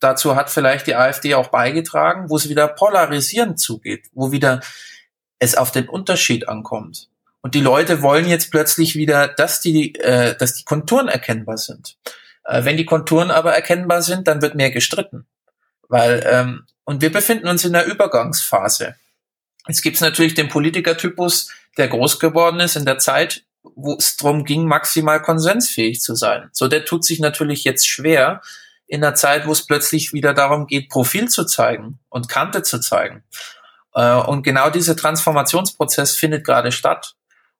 dazu 0.00 0.36
hat 0.36 0.50
vielleicht 0.50 0.86
die 0.86 0.94
AfD 0.94 1.34
auch 1.34 1.48
beigetragen, 1.48 2.28
wo 2.30 2.36
es 2.36 2.48
wieder 2.48 2.68
polarisierend 2.68 3.58
zugeht, 3.58 4.06
wo 4.12 4.32
wieder 4.32 4.60
es 5.38 5.54
auf 5.54 5.70
den 5.70 5.88
Unterschied 5.88 6.48
ankommt. 6.48 7.08
Und 7.40 7.54
die 7.54 7.60
Leute 7.60 8.02
wollen 8.02 8.28
jetzt 8.28 8.50
plötzlich 8.50 8.96
wieder, 8.96 9.28
dass 9.28 9.60
die, 9.60 9.94
äh, 9.96 10.36
dass 10.36 10.54
die 10.54 10.64
Konturen 10.64 11.08
erkennbar 11.08 11.56
sind. 11.56 11.96
Äh, 12.44 12.64
wenn 12.64 12.76
die 12.76 12.84
Konturen 12.84 13.30
aber 13.30 13.54
erkennbar 13.54 14.02
sind, 14.02 14.26
dann 14.26 14.42
wird 14.42 14.54
mehr 14.54 14.70
gestritten. 14.70 15.26
Weil, 15.88 16.26
ähm, 16.28 16.66
und 16.84 17.00
wir 17.00 17.12
befinden 17.12 17.48
uns 17.48 17.64
in 17.64 17.72
der 17.72 17.86
Übergangsphase. 17.86 18.96
Jetzt 19.68 19.82
gibt 19.82 19.96
es 19.96 20.02
natürlich 20.02 20.34
den 20.34 20.48
Politikertypus, 20.48 21.50
der 21.76 21.88
groß 21.88 22.18
geworden 22.18 22.60
ist 22.60 22.76
in 22.76 22.86
der 22.86 22.98
Zeit, 22.98 23.44
wo 23.62 23.94
es 23.94 24.16
darum 24.16 24.44
ging, 24.44 24.64
maximal 24.64 25.20
konsensfähig 25.20 26.00
zu 26.00 26.14
sein. 26.14 26.48
So, 26.52 26.68
der 26.68 26.84
tut 26.84 27.04
sich 27.04 27.20
natürlich 27.20 27.64
jetzt 27.64 27.86
schwer 27.86 28.40
in 28.88 29.02
der 29.02 29.14
Zeit, 29.14 29.46
wo 29.46 29.52
es 29.52 29.66
plötzlich 29.66 30.12
wieder 30.12 30.34
darum 30.34 30.66
geht, 30.66 30.88
Profil 30.88 31.28
zu 31.28 31.44
zeigen 31.44 32.00
und 32.08 32.28
Kante 32.28 32.62
zu 32.62 32.80
zeigen. 32.80 33.22
Äh, 33.94 34.14
und 34.14 34.42
genau 34.42 34.70
dieser 34.70 34.96
Transformationsprozess 34.96 36.16
findet 36.16 36.44
gerade 36.44 36.72
statt. 36.72 37.14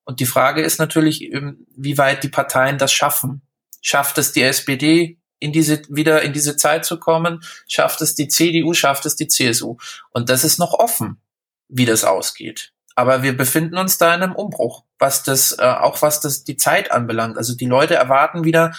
Und 0.05 0.21
die 0.21 0.27
Frage 0.27 0.63
ist 0.63 0.79
natürlich, 0.79 1.23
ähm, 1.33 1.67
wie 1.77 1.99
weit 1.99 2.25
die 2.25 2.31
Parteien 2.31 2.79
das 2.79 2.93
schaffen. 2.93 3.43
Schafft 3.83 4.17
es 4.19 4.33
die 4.33 4.43
SPD 4.43 5.19
in 5.39 5.53
diese, 5.53 5.83
wieder 5.89 6.23
in 6.23 6.33
diese 6.33 6.57
Zeit 6.57 6.87
zu 6.87 6.99
kommen? 6.99 7.41
Schafft 7.69 8.01
es 8.01 8.15
die 8.15 8.29
CDU? 8.29 8.73
Schafft 8.73 9.05
es 9.05 9.17
die 9.17 9.29
CSU? 9.29 9.77
Und 10.11 10.31
das 10.31 10.45
ist 10.45 10.59
noch 10.59 10.73
offen, 10.73 11.21
wie 11.69 11.85
das 11.85 12.05
ausgeht. 12.05 12.73
Aber 12.95 13.23
wir 13.23 13.37
befinden 13.37 13.77
uns 13.77 13.99
da 13.99 14.15
in 14.15 14.23
einem 14.23 14.35
Umbruch, 14.35 14.85
was 14.99 15.23
das, 15.23 15.57
äh, 15.59 15.63
auch 15.63 16.01
was 16.03 16.21
das 16.21 16.43
die 16.43 16.57
Zeit 16.57 16.91
anbelangt. 16.91 17.37
Also 17.37 17.55
die 17.55 17.67
Leute 17.67 17.95
erwarten 17.95 18.45
wieder 18.45 18.75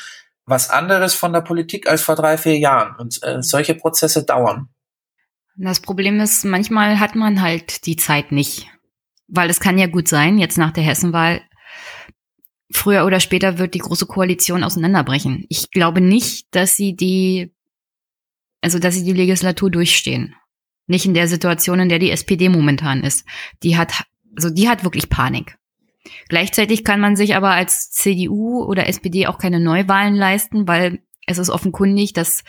was 0.50 0.70
anderes 0.70 1.14
von 1.14 1.32
der 1.32 1.42
Politik 1.42 1.88
als 1.88 2.02
vor 2.02 2.16
drei, 2.16 2.38
vier 2.38 2.58
Jahren. 2.58 2.96
Und 2.98 3.22
äh, 3.24 3.42
solche 3.42 3.76
Prozesse 3.76 4.26
dauern. 4.26 4.70
Das 5.56 5.82
Problem 5.82 6.20
ist, 6.20 6.46
manchmal 6.46 7.00
hat 7.00 7.16
man 7.16 7.42
halt 7.42 7.86
die 7.86 7.98
Zeit 7.98 8.32
nicht. 8.32 8.68
Weil 9.28 9.50
es 9.50 9.60
kann 9.60 9.78
ja 9.78 9.88
gut 9.88 10.08
sein, 10.08 10.40
jetzt 10.40 10.58
nach 10.58 10.72
der 10.72 10.84
Hessenwahl, 10.84 11.42
früher 12.72 13.06
oder 13.06 13.20
später 13.20 13.58
wird 13.58 13.74
die 13.74 13.80
große 13.80 14.06
Koalition 14.06 14.64
auseinanderbrechen. 14.64 15.46
Ich 15.50 15.70
glaube 15.72 16.02
nicht, 16.02 16.48
dass 16.52 16.76
sie 16.76 16.96
die, 16.96 17.54
also 18.62 18.80
dass 18.80 18.96
sie 18.96 19.04
die 19.04 19.14
Legislatur 19.14 19.70
durchstehen. 19.70 20.36
Nicht 20.88 21.06
in 21.06 21.14
der 21.14 21.28
Situation, 21.28 21.80
in 21.80 21.90
der 21.90 22.00
die 22.00 22.10
SPD 22.10 22.50
momentan 22.50 23.04
ist. 23.04 23.26
Die 23.62 23.78
hat, 23.78 24.06
also 24.36 24.50
die 24.50 24.70
hat 24.70 24.84
wirklich 24.84 25.10
Panik. 25.10 25.59
Gleichzeitig 26.28 26.84
kann 26.84 27.00
man 27.00 27.16
sich 27.16 27.36
aber 27.36 27.52
als 27.52 27.92
CDU 27.92 28.64
oder 28.64 28.88
SPD 28.88 29.28
auch 29.28 29.38
keine 29.38 29.60
Neuwahlen 29.60 30.16
leisten, 30.16 30.68
weil 30.68 31.00
es 31.26 31.38
ist 31.38 31.50
offenkundig, 31.50 32.14
dass 32.14 32.44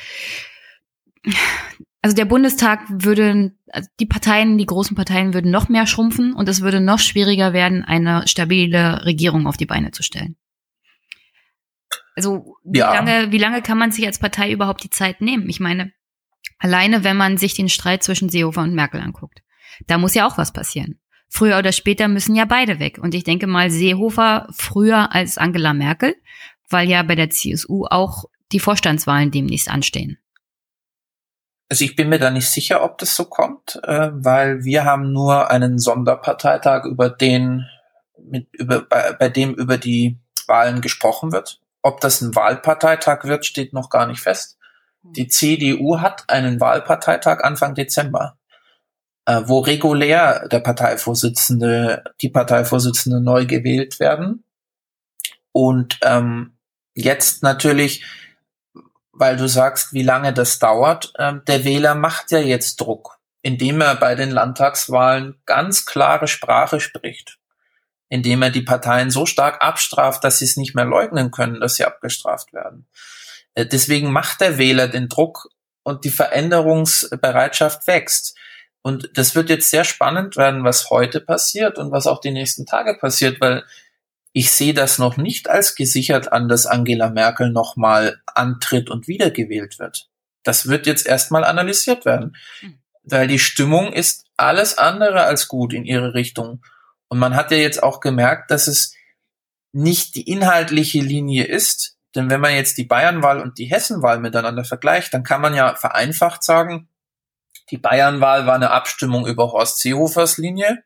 also 2.03 2.17
der 2.17 2.25
Bundestag 2.25 2.81
würde, 2.89 3.53
die 3.99 4.07
Parteien, 4.07 4.57
die 4.57 4.67
großen 4.67 4.97
Parteien 4.97 5.35
würden 5.35 5.51
noch 5.51 5.69
mehr 5.69 5.87
schrumpfen 5.87 6.33
und 6.33 6.49
es 6.49 6.63
würde 6.63 6.81
noch 6.81 6.99
schwieriger 6.99 7.53
werden, 7.53 7.85
eine 7.85 8.27
stabile 8.27 9.05
Regierung 9.05 9.47
auf 9.47 9.57
die 9.57 9.67
Beine 9.67 9.91
zu 9.91 10.03
stellen. 10.03 10.37
Also 12.17 12.57
wie 12.65 12.79
ja. 12.79 12.95
lange, 12.95 13.33
wie 13.33 13.39
lange 13.39 13.63
kann 13.63 13.79
man 13.79 13.93
sich 13.93 14.07
als 14.07 14.19
Partei 14.19 14.51
überhaupt 14.51 14.83
die 14.83 14.91
Zeit 14.91 15.21
nehmen? 15.21 15.49
Ich 15.49 15.61
meine, 15.61 15.93
alleine 16.59 17.05
wenn 17.05 17.17
man 17.17 17.37
sich 17.37 17.55
den 17.55 17.69
Streit 17.69 18.03
zwischen 18.03 18.31
Seehofer 18.31 18.63
und 18.63 18.75
Merkel 18.75 19.01
anguckt, 19.01 19.43
da 19.87 19.99
muss 19.99 20.15
ja 20.15 20.27
auch 20.27 20.39
was 20.39 20.53
passieren. 20.53 21.00
Früher 21.33 21.59
oder 21.59 21.73
später 21.73 22.09
müssen 22.09 22.35
ja 22.35 22.45
beide 22.45 22.81
weg. 22.81 22.99
Und 23.01 23.15
ich 23.15 23.25
denke 23.25 23.47
mal, 23.47 23.71
Seehofer 23.71 24.49
früher 24.51 25.15
als 25.15 25.39
Angela 25.39 25.73
Merkel, 25.73 26.17
weil 26.69 26.89
ja 26.89 27.03
bei 27.05 27.15
der 27.15 27.31
CSU 27.31 27.87
auch 27.87 28.25
die 28.53 28.61
Vorstandswahlen 28.61 29.31
demnächst 29.31 29.71
anstehen. 29.71 30.19
Also 31.69 31.85
ich 31.85 31.95
bin 31.95 32.09
mir 32.09 32.19
da 32.19 32.31
nicht 32.31 32.49
sicher, 32.49 32.83
ob 32.83 32.99
das 32.99 33.15
so 33.15 33.27
kommt, 33.27 33.79
äh, 33.85 34.11
weil 34.13 34.65
wir 34.65 34.85
haben 34.85 35.13
nur 35.13 35.51
einen 35.53 35.79
Sonderparteitag, 35.79 36.85
über 36.85 37.09
den 37.09 37.65
mit 38.19 38.49
über 38.53 38.83
bei, 38.83 39.13
bei 39.13 39.29
dem 39.29 39.55
über 39.55 39.79
die 39.79 40.19
Wahlen 40.49 40.81
gesprochen 40.81 41.31
wird. 41.31 41.61
Ob 41.81 42.01
das 42.01 42.21
ein 42.21 42.35
Wahlparteitag 42.35 43.25
wird, 43.25 43.47
steht 43.47 43.73
noch 43.73 43.89
gar 43.89 44.07
nicht 44.07 44.21
fest. 44.21 44.59
Die 45.03 45.29
CDU 45.29 46.01
hat 46.01 46.29
einen 46.29 46.61
Wahlparteitag 46.61 47.43
Anfang 47.45 47.75
Dezember, 47.75 48.37
äh, 49.27 49.43
wo 49.47 49.61
regulär 49.61 50.49
der 50.49 50.61
Parteivorsitzende, 50.61 52.05
die 52.21 52.29
Parteivorsitzende 52.29 53.21
neu 53.21 53.47
gewählt 53.47 54.01
werden. 54.01 54.45
Und 55.53 55.99
ähm, 56.03 56.57
jetzt 56.95 57.43
natürlich, 57.43 58.05
weil 59.13 59.37
du 59.37 59.49
sagst, 59.49 59.93
wie 59.93 60.03
lange 60.03 60.33
das 60.33 60.59
dauert, 60.59 61.13
ähm, 61.19 61.43
der 61.47 61.65
Wähler 61.65 61.95
macht 61.95 62.31
ja 62.31 62.39
jetzt 62.39 62.81
Druck, 62.81 63.19
indem 63.43 63.81
er 63.81 63.97
bei 63.97 64.15
den 64.15 64.31
Landtagswahlen 64.31 65.37
ganz 65.47 65.87
klare 65.87 66.29
Sprache 66.29 66.81
spricht 66.81 67.41
indem 68.11 68.43
er 68.43 68.51
die 68.51 68.63
Parteien 68.63 69.11
so 69.11 69.25
stark 69.25 69.63
abstraft, 69.63 70.25
dass 70.25 70.41
sie 70.41 70.45
es 70.45 70.57
nicht 70.57 70.75
mehr 70.75 70.85
leugnen 70.85 71.31
können, 71.31 71.61
dass 71.61 71.77
sie 71.77 71.85
abgestraft 71.85 72.53
werden. 72.53 72.87
Äh, 73.55 73.65
deswegen 73.65 74.13
macht 74.13 74.43
der 74.43 74.59
Wähler 74.59 74.89
den 74.89 75.09
Druck 75.09 75.49
und 75.85 76.05
die 76.05 76.11
Veränderungsbereitschaft 76.11 77.87
wächst. 77.87 78.37
Und 78.83 79.11
das 79.15 79.35
wird 79.35 79.51
jetzt 79.51 79.71
sehr 79.71 79.85
spannend 79.85 80.37
werden, 80.37 80.65
was 80.65 80.91
heute 80.91 81.21
passiert 81.21 81.79
und 81.79 81.93
was 81.93 82.07
auch 82.07 82.21
die 82.21 82.31
nächsten 82.31 82.65
Tage 82.67 82.95
passiert, 82.95 83.41
weil 83.41 83.65
ich 84.33 84.53
sehe 84.53 84.75
das 84.75 84.99
noch 84.99 85.17
nicht 85.17 85.51
als 85.51 85.75
gesichert 85.75 86.33
an, 86.33 86.49
dass 86.49 86.67
Angela 86.67 87.11
Merkel 87.11 87.51
nochmal 87.51 88.23
antritt 88.27 88.89
und 88.89 89.09
wiedergewählt 89.09 89.79
wird. 89.79 90.09
Das 90.45 90.69
wird 90.69 90.87
jetzt 90.87 91.07
erstmal 91.07 91.45
analysiert 91.45 92.05
werden, 92.05 92.37
hm. 92.61 92.79
weil 93.03 93.27
die 93.27 93.39
Stimmung 93.39 93.93
ist 93.93 94.25
alles 94.37 94.79
andere 94.79 95.25
als 95.25 95.49
gut 95.49 95.75
in 95.75 95.85
ihre 95.85 96.15
Richtung. 96.15 96.63
Und 97.09 97.19
man 97.19 97.35
hat 97.35 97.51
ja 97.51 97.59
jetzt 97.59 97.83
auch 97.83 98.01
gemerkt, 98.01 98.51
dass 98.51 98.67
es 98.67 98.95
nicht 99.73 100.15
die 100.15 100.29
inhaltliche 100.29 101.01
Linie 101.01 101.45
ist, 101.45 101.97
denn 102.15 102.31
wenn 102.31 102.41
man 102.41 102.55
jetzt 102.55 102.79
die 102.79 102.85
Bayernwahl 102.85 103.41
und 103.41 103.59
die 103.59 103.67
Hessenwahl 103.67 104.19
miteinander 104.19 104.65
vergleicht, 104.65 105.15
dann 105.15 105.23
kann 105.23 105.41
man 105.41 105.55
ja 105.55 105.75
vereinfacht 105.77 106.43
sagen, 106.43 106.89
die 107.71 107.79
Bayernwahl 107.79 108.47
war 108.47 108.55
eine 108.55 108.71
Abstimmung 108.71 109.27
über 109.27 109.53
Horst 109.53 109.81
Seehofers 109.81 110.39
Linie, 110.39 110.83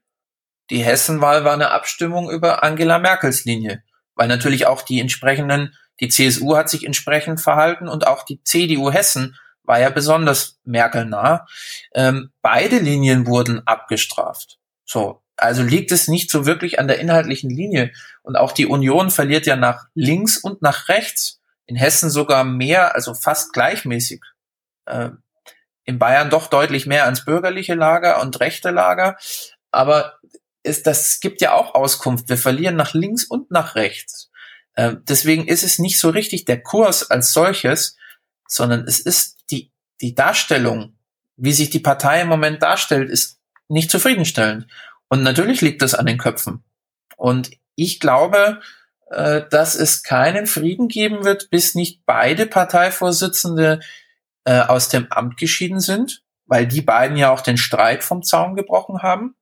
die 0.70 0.82
Hessenwahl 0.82 1.44
war 1.44 1.52
eine 1.52 1.70
Abstimmung 1.70 2.30
über 2.30 2.62
Angela 2.62 2.98
Merkels 2.98 3.44
Linie, 3.44 3.82
weil 4.14 4.28
natürlich 4.28 4.66
auch 4.66 4.82
die 4.82 5.00
entsprechenden, 5.00 5.74
die 6.00 6.08
CSU 6.08 6.56
hat 6.56 6.70
sich 6.70 6.84
entsprechend 6.84 7.40
verhalten 7.40 7.88
und 7.88 8.06
auch 8.06 8.24
die 8.24 8.42
CDU 8.42 8.90
Hessen 8.90 9.36
war 9.62 9.80
ja 9.80 9.90
besonders 9.90 10.58
Merkel 10.64 11.06
nah. 11.06 11.46
Ähm, 11.94 12.30
beide 12.42 12.78
Linien 12.78 13.26
wurden 13.26 13.66
abgestraft. 13.66 14.58
So, 14.84 15.22
also 15.36 15.62
liegt 15.62 15.90
es 15.90 16.08
nicht 16.08 16.30
so 16.30 16.46
wirklich 16.46 16.78
an 16.78 16.86
der 16.86 17.00
inhaltlichen 17.00 17.50
Linie. 17.50 17.92
Und 18.22 18.36
auch 18.36 18.52
die 18.52 18.66
Union 18.66 19.10
verliert 19.10 19.46
ja 19.46 19.56
nach 19.56 19.86
links 19.94 20.36
und 20.36 20.62
nach 20.62 20.88
rechts. 20.88 21.40
In 21.66 21.76
Hessen 21.76 22.10
sogar 22.10 22.44
mehr, 22.44 22.94
also 22.94 23.14
fast 23.14 23.54
gleichmäßig. 23.54 24.22
Äh, 24.84 25.10
in 25.84 25.98
Bayern 25.98 26.30
doch 26.30 26.48
deutlich 26.48 26.86
mehr 26.86 27.04
ans 27.04 27.24
bürgerliche 27.24 27.74
Lager 27.74 28.20
und 28.20 28.40
rechte 28.40 28.70
Lager. 28.70 29.16
Aber 29.70 30.18
es, 30.62 30.82
das 30.82 31.20
gibt 31.20 31.40
ja 31.40 31.52
auch 31.52 31.74
Auskunft. 31.74 32.28
Wir 32.28 32.38
verlieren 32.38 32.76
nach 32.76 32.94
links 32.94 33.24
und 33.24 33.50
nach 33.50 33.74
rechts. 33.74 34.30
Äh, 34.74 34.96
deswegen 35.08 35.46
ist 35.46 35.62
es 35.62 35.78
nicht 35.78 35.98
so 35.98 36.10
richtig 36.10 36.46
der 36.46 36.62
Kurs 36.62 37.10
als 37.10 37.32
solches, 37.32 37.96
sondern 38.48 38.86
es 38.86 39.00
ist 39.00 39.38
die, 39.50 39.70
die 40.00 40.14
Darstellung, 40.14 40.96
wie 41.36 41.52
sich 41.52 41.70
die 41.70 41.80
Partei 41.80 42.22
im 42.22 42.28
Moment 42.28 42.62
darstellt, 42.62 43.10
ist 43.10 43.38
nicht 43.68 43.90
zufriedenstellend. 43.90 44.66
Und 45.08 45.22
natürlich 45.22 45.60
liegt 45.60 45.82
das 45.82 45.94
an 45.94 46.06
den 46.06 46.18
Köpfen. 46.18 46.64
Und 47.16 47.50
ich 47.76 48.00
glaube, 48.00 48.60
äh, 49.10 49.42
dass 49.50 49.74
es 49.74 50.02
keinen 50.02 50.46
Frieden 50.46 50.88
geben 50.88 51.24
wird, 51.24 51.50
bis 51.50 51.74
nicht 51.74 52.04
beide 52.06 52.46
Parteivorsitzende 52.46 53.80
äh, 54.44 54.60
aus 54.60 54.88
dem 54.88 55.10
Amt 55.10 55.36
geschieden 55.36 55.80
sind, 55.80 56.22
weil 56.46 56.66
die 56.66 56.82
beiden 56.82 57.16
ja 57.16 57.30
auch 57.30 57.40
den 57.40 57.56
Streit 57.56 58.04
vom 58.04 58.22
Zaun 58.22 58.54
gebrochen 58.54 59.02
haben. 59.02 59.36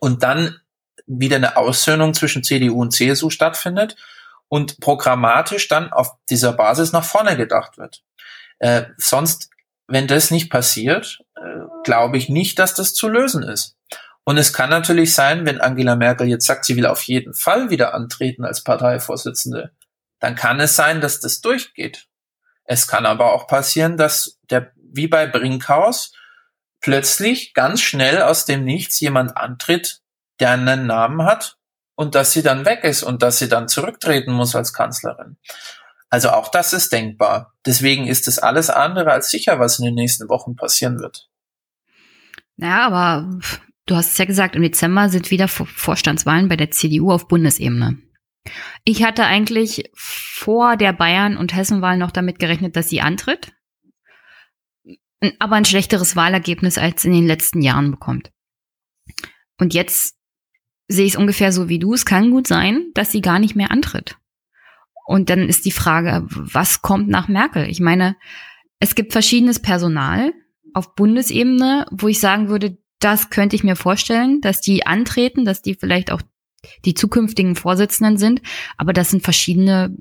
Und 0.00 0.22
dann 0.22 0.60
wieder 1.06 1.36
eine 1.36 1.56
Aussöhnung 1.56 2.14
zwischen 2.14 2.44
CDU 2.44 2.80
und 2.80 2.92
CSU 2.92 3.30
stattfindet 3.30 3.96
und 4.48 4.80
programmatisch 4.80 5.68
dann 5.68 5.92
auf 5.92 6.12
dieser 6.28 6.52
Basis 6.52 6.92
nach 6.92 7.04
vorne 7.04 7.36
gedacht 7.36 7.78
wird. 7.78 8.02
Äh, 8.58 8.84
sonst, 8.96 9.50
wenn 9.86 10.06
das 10.06 10.30
nicht 10.30 10.50
passiert, 10.50 11.20
äh, 11.36 11.64
glaube 11.84 12.18
ich 12.18 12.28
nicht, 12.28 12.58
dass 12.58 12.74
das 12.74 12.94
zu 12.94 13.08
lösen 13.08 13.42
ist. 13.42 13.76
Und 14.24 14.36
es 14.36 14.52
kann 14.52 14.68
natürlich 14.68 15.14
sein, 15.14 15.46
wenn 15.46 15.60
Angela 15.60 15.96
Merkel 15.96 16.28
jetzt 16.28 16.46
sagt, 16.46 16.66
sie 16.66 16.76
will 16.76 16.86
auf 16.86 17.02
jeden 17.02 17.32
Fall 17.32 17.70
wieder 17.70 17.94
antreten 17.94 18.44
als 18.44 18.62
Parteivorsitzende, 18.62 19.72
dann 20.20 20.34
kann 20.34 20.60
es 20.60 20.76
sein, 20.76 21.00
dass 21.00 21.20
das 21.20 21.40
durchgeht. 21.40 22.07
Es 22.68 22.86
kann 22.86 23.06
aber 23.06 23.32
auch 23.32 23.46
passieren, 23.46 23.96
dass 23.96 24.38
der, 24.50 24.72
wie 24.76 25.08
bei 25.08 25.26
Brinkhaus, 25.26 26.12
plötzlich 26.80 27.54
ganz 27.54 27.80
schnell 27.80 28.22
aus 28.22 28.44
dem 28.44 28.64
Nichts 28.64 29.00
jemand 29.00 29.36
antritt, 29.36 30.02
der 30.38 30.50
einen 30.50 30.86
Namen 30.86 31.24
hat 31.24 31.56
und 31.94 32.14
dass 32.14 32.32
sie 32.32 32.42
dann 32.42 32.66
weg 32.66 32.84
ist 32.84 33.02
und 33.02 33.22
dass 33.22 33.38
sie 33.38 33.48
dann 33.48 33.68
zurücktreten 33.68 34.32
muss 34.32 34.54
als 34.54 34.72
Kanzlerin. 34.72 35.38
Also 36.10 36.30
auch 36.30 36.48
das 36.48 36.72
ist 36.72 36.92
denkbar. 36.92 37.54
Deswegen 37.66 38.06
ist 38.06 38.28
es 38.28 38.38
alles 38.38 38.70
andere 38.70 39.12
als 39.12 39.30
sicher, 39.30 39.58
was 39.58 39.78
in 39.78 39.86
den 39.86 39.94
nächsten 39.94 40.28
Wochen 40.28 40.54
passieren 40.54 41.00
wird. 41.00 41.28
Ja, 42.56 42.86
aber 42.86 43.30
Du 43.88 43.96
hast 43.96 44.10
es 44.10 44.18
ja 44.18 44.26
gesagt, 44.26 44.54
im 44.54 44.60
Dezember 44.60 45.08
sind 45.08 45.30
wieder 45.30 45.48
Vorstandswahlen 45.48 46.48
bei 46.48 46.56
der 46.56 46.70
CDU 46.70 47.10
auf 47.10 47.26
Bundesebene. 47.26 47.96
Ich 48.84 49.02
hatte 49.02 49.24
eigentlich 49.24 49.90
vor 49.94 50.76
der 50.76 50.92
Bayern- 50.92 51.36
und 51.36 51.54
Hessenwahl 51.54 51.98
noch 51.98 52.10
damit 52.10 52.38
gerechnet, 52.38 52.76
dass 52.76 52.88
sie 52.88 53.00
antritt, 53.00 53.52
aber 55.38 55.56
ein 55.56 55.64
schlechteres 55.64 56.16
Wahlergebnis 56.16 56.78
als 56.78 57.04
in 57.04 57.12
den 57.12 57.26
letzten 57.26 57.62
Jahren 57.62 57.90
bekommt. 57.90 58.30
Und 59.58 59.74
jetzt 59.74 60.16
sehe 60.86 61.04
ich 61.04 61.12
es 61.12 61.18
ungefähr 61.18 61.52
so 61.52 61.68
wie 61.68 61.78
du. 61.78 61.94
Es 61.94 62.06
kann 62.06 62.30
gut 62.30 62.46
sein, 62.46 62.90
dass 62.94 63.12
sie 63.12 63.20
gar 63.20 63.38
nicht 63.38 63.56
mehr 63.56 63.70
antritt. 63.70 64.16
Und 65.06 65.30
dann 65.30 65.48
ist 65.48 65.64
die 65.64 65.72
Frage, 65.72 66.26
was 66.28 66.82
kommt 66.82 67.08
nach 67.08 67.28
Merkel? 67.28 67.68
Ich 67.68 67.80
meine, 67.80 68.16
es 68.78 68.94
gibt 68.94 69.12
verschiedenes 69.12 69.60
Personal 69.60 70.32
auf 70.74 70.94
Bundesebene, 70.94 71.86
wo 71.90 72.08
ich 72.08 72.20
sagen 72.20 72.48
würde, 72.48 72.78
das 73.00 73.30
könnte 73.30 73.56
ich 73.56 73.64
mir 73.64 73.76
vorstellen, 73.76 74.40
dass 74.40 74.60
die 74.60 74.86
antreten, 74.86 75.44
dass 75.44 75.62
die 75.62 75.74
vielleicht 75.74 76.10
auch 76.10 76.22
die 76.84 76.94
zukünftigen 76.94 77.54
Vorsitzenden 77.54 78.16
sind, 78.16 78.42
aber 78.76 78.92
das 78.92 79.10
sind 79.10 79.22
verschiedene 79.22 79.96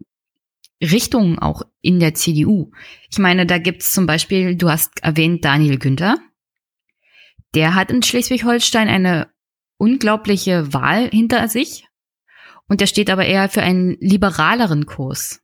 Richtungen 0.81 1.39
auch 1.39 1.63
in 1.81 1.99
der 1.99 2.13
CDU. 2.13 2.71
Ich 3.09 3.17
meine, 3.17 3.45
da 3.45 3.57
gibt's 3.57 3.93
zum 3.93 4.05
Beispiel, 4.05 4.55
du 4.55 4.69
hast 4.69 5.03
erwähnt, 5.03 5.43
Daniel 5.43 5.79
Günther. 5.79 6.17
Der 7.55 7.75
hat 7.75 7.91
in 7.91 8.03
Schleswig-Holstein 8.03 8.87
eine 8.87 9.29
unglaubliche 9.77 10.73
Wahl 10.73 11.09
hinter 11.09 11.47
sich 11.47 11.87
und 12.67 12.81
der 12.81 12.87
steht 12.87 13.09
aber 13.09 13.25
eher 13.25 13.49
für 13.49 13.61
einen 13.61 13.97
liberaleren 13.99 14.85
Kurs. 14.85 15.41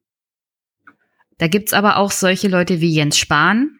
Da 1.37 1.47
gibt's 1.47 1.73
aber 1.73 1.97
auch 1.97 2.11
solche 2.11 2.47
Leute 2.47 2.81
wie 2.81 2.93
Jens 2.93 3.17
Spahn, 3.17 3.79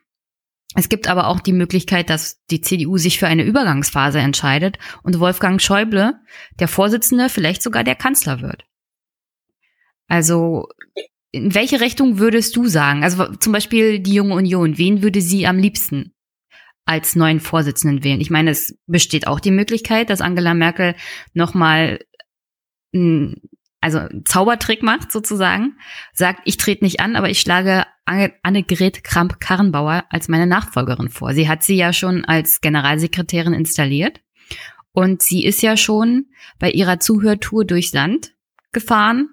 es 0.75 0.89
gibt 0.89 1.07
aber 1.07 1.27
auch 1.27 1.39
die 1.39 1.53
Möglichkeit, 1.53 2.09
dass 2.09 2.43
die 2.45 2.61
CDU 2.61 2.97
sich 2.97 3.19
für 3.19 3.27
eine 3.27 3.43
Übergangsphase 3.43 4.19
entscheidet 4.19 4.77
und 5.03 5.19
Wolfgang 5.19 5.61
Schäuble, 5.61 6.19
der 6.59 6.67
Vorsitzende, 6.67 7.29
vielleicht 7.29 7.61
sogar 7.61 7.83
der 7.83 7.95
Kanzler 7.95 8.41
wird. 8.41 8.65
Also, 10.07 10.67
in 11.31 11.55
welche 11.55 11.81
Richtung 11.81 12.19
würdest 12.19 12.55
du 12.55 12.67
sagen? 12.67 13.03
Also 13.03 13.33
zum 13.35 13.53
Beispiel 13.53 13.99
die 13.99 14.13
Junge 14.13 14.35
Union, 14.35 14.77
wen 14.77 15.01
würde 15.01 15.21
sie 15.21 15.47
am 15.47 15.57
liebsten 15.57 16.13
als 16.85 17.15
neuen 17.15 17.39
Vorsitzenden 17.39 18.03
wählen? 18.03 18.21
Ich 18.21 18.29
meine, 18.29 18.51
es 18.51 18.77
besteht 18.85 19.27
auch 19.27 19.39
die 19.39 19.51
Möglichkeit, 19.51 20.09
dass 20.09 20.21
Angela 20.21 20.53
Merkel 20.53 20.95
nochmal 21.33 21.99
also 23.83 23.99
Zaubertrick 24.23 24.81
macht 24.81 25.11
sozusagen, 25.11 25.77
sagt, 26.13 26.39
ich 26.45 26.55
trete 26.55 26.85
nicht 26.85 27.01
an, 27.01 27.17
aber 27.17 27.29
ich 27.29 27.41
schlage 27.41 27.85
Annegret 28.05 29.03
Kramp-Karrenbauer 29.03 30.05
als 30.09 30.29
meine 30.29 30.47
Nachfolgerin 30.47 31.09
vor. 31.09 31.33
Sie 31.33 31.49
hat 31.49 31.63
sie 31.63 31.75
ja 31.75 31.91
schon 31.91 32.23
als 32.23 32.61
Generalsekretärin 32.61 33.53
installiert 33.53 34.21
und 34.93 35.21
sie 35.21 35.43
ist 35.43 35.61
ja 35.61 35.75
schon 35.75 36.27
bei 36.59 36.71
ihrer 36.71 37.01
Zuhörtour 37.01 37.65
durchs 37.65 37.91
Land 37.91 38.33
gefahren 38.71 39.31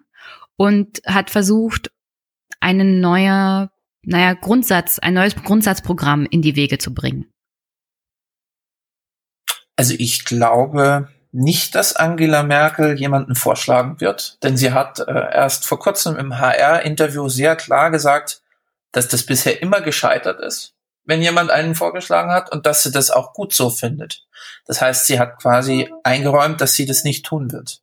und 0.57 1.01
hat 1.07 1.31
versucht, 1.31 1.93
einen 2.59 3.01
neuer, 3.01 3.71
naja, 4.03 4.35
Grundsatz, 4.35 4.99
ein 4.99 5.15
neues 5.15 5.37
Grundsatzprogramm 5.37 6.27
in 6.29 6.43
die 6.43 6.57
Wege 6.57 6.79
zu 6.79 6.93
bringen. 6.93 7.33
Also 9.77 9.95
ich 9.97 10.25
glaube 10.25 11.09
nicht, 11.33 11.75
dass 11.75 11.95
Angela 11.95 12.43
Merkel 12.43 12.99
jemanden 12.99 13.35
vorschlagen 13.35 14.01
wird, 14.01 14.43
denn 14.43 14.57
sie 14.57 14.73
hat 14.73 14.99
äh, 14.99 15.05
erst 15.33 15.65
vor 15.65 15.79
kurzem 15.79 16.17
im 16.17 16.39
HR-Interview 16.39 17.29
sehr 17.29 17.57
klar 17.57 17.91
gesagt, 17.91 18.43
dass 18.93 19.09
das 19.09 19.25
bisher 19.25 19.63
immer 19.63 19.81
gescheitert 19.81 20.41
ist, 20.41 20.75
wenn 21.05 21.23
jemand 21.23 21.51
einen 21.51 21.77
vorgeschlagen 21.77 22.33
hat 22.33 22.51
und 22.51 22.67
dass 22.67 22.83
sie 22.83 22.91
das 22.91 23.11
auch 23.11 23.33
gut 23.33 23.55
so 23.55 23.71
findet. 23.71 24.27
Das 24.67 24.81
heißt, 24.81 25.07
sie 25.07 25.21
hat 25.21 25.41
quasi 25.41 25.93
eingeräumt, 26.03 26.61
dass 26.61 26.75
sie 26.75 26.87
das 26.87 27.05
nicht 27.05 27.25
tun 27.25 27.53
wird. 27.53 27.81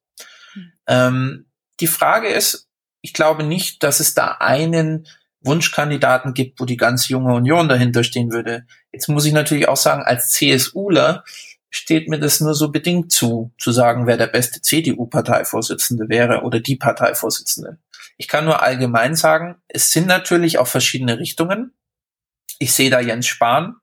Ähm, 0.87 1.45
die 1.79 1.87
Frage 1.87 2.27
ist, 2.27 2.67
ich 3.01 3.13
glaube 3.13 3.43
nicht, 3.43 3.83
dass 3.83 3.99
es 4.01 4.13
da 4.13 4.37
einen 4.39 5.07
Wunschkandidaten 5.41 6.33
gibt, 6.33 6.59
wo 6.59 6.65
die 6.65 6.77
ganze 6.77 7.09
junge 7.09 7.33
Union 7.33 7.69
dahinter 7.69 8.03
stehen 8.03 8.31
würde. 8.31 8.65
Jetzt 8.91 9.07
muss 9.07 9.25
ich 9.25 9.33
natürlich 9.33 9.67
auch 9.67 9.77
sagen, 9.77 10.03
als 10.03 10.29
CSUler 10.29 11.23
steht 11.69 12.09
mir 12.09 12.19
das 12.19 12.39
nur 12.39 12.55
so 12.55 12.71
bedingt 12.71 13.11
zu, 13.11 13.51
zu 13.57 13.71
sagen, 13.71 14.07
wer 14.07 14.17
der 14.17 14.27
beste 14.27 14.61
CDU-Parteivorsitzende 14.61 16.09
wäre 16.09 16.41
oder 16.41 16.59
die 16.59 16.75
Parteivorsitzende. 16.75 17.77
Ich 18.17 18.27
kann 18.27 18.45
nur 18.45 18.61
allgemein 18.61 19.15
sagen, 19.15 19.61
es 19.67 19.91
sind 19.91 20.07
natürlich 20.07 20.57
auch 20.57 20.67
verschiedene 20.67 21.19
Richtungen. 21.19 21.73
Ich 22.59 22.73
sehe 22.73 22.89
da 22.89 22.99
Jens 22.99 23.27
Spahn, 23.27 23.75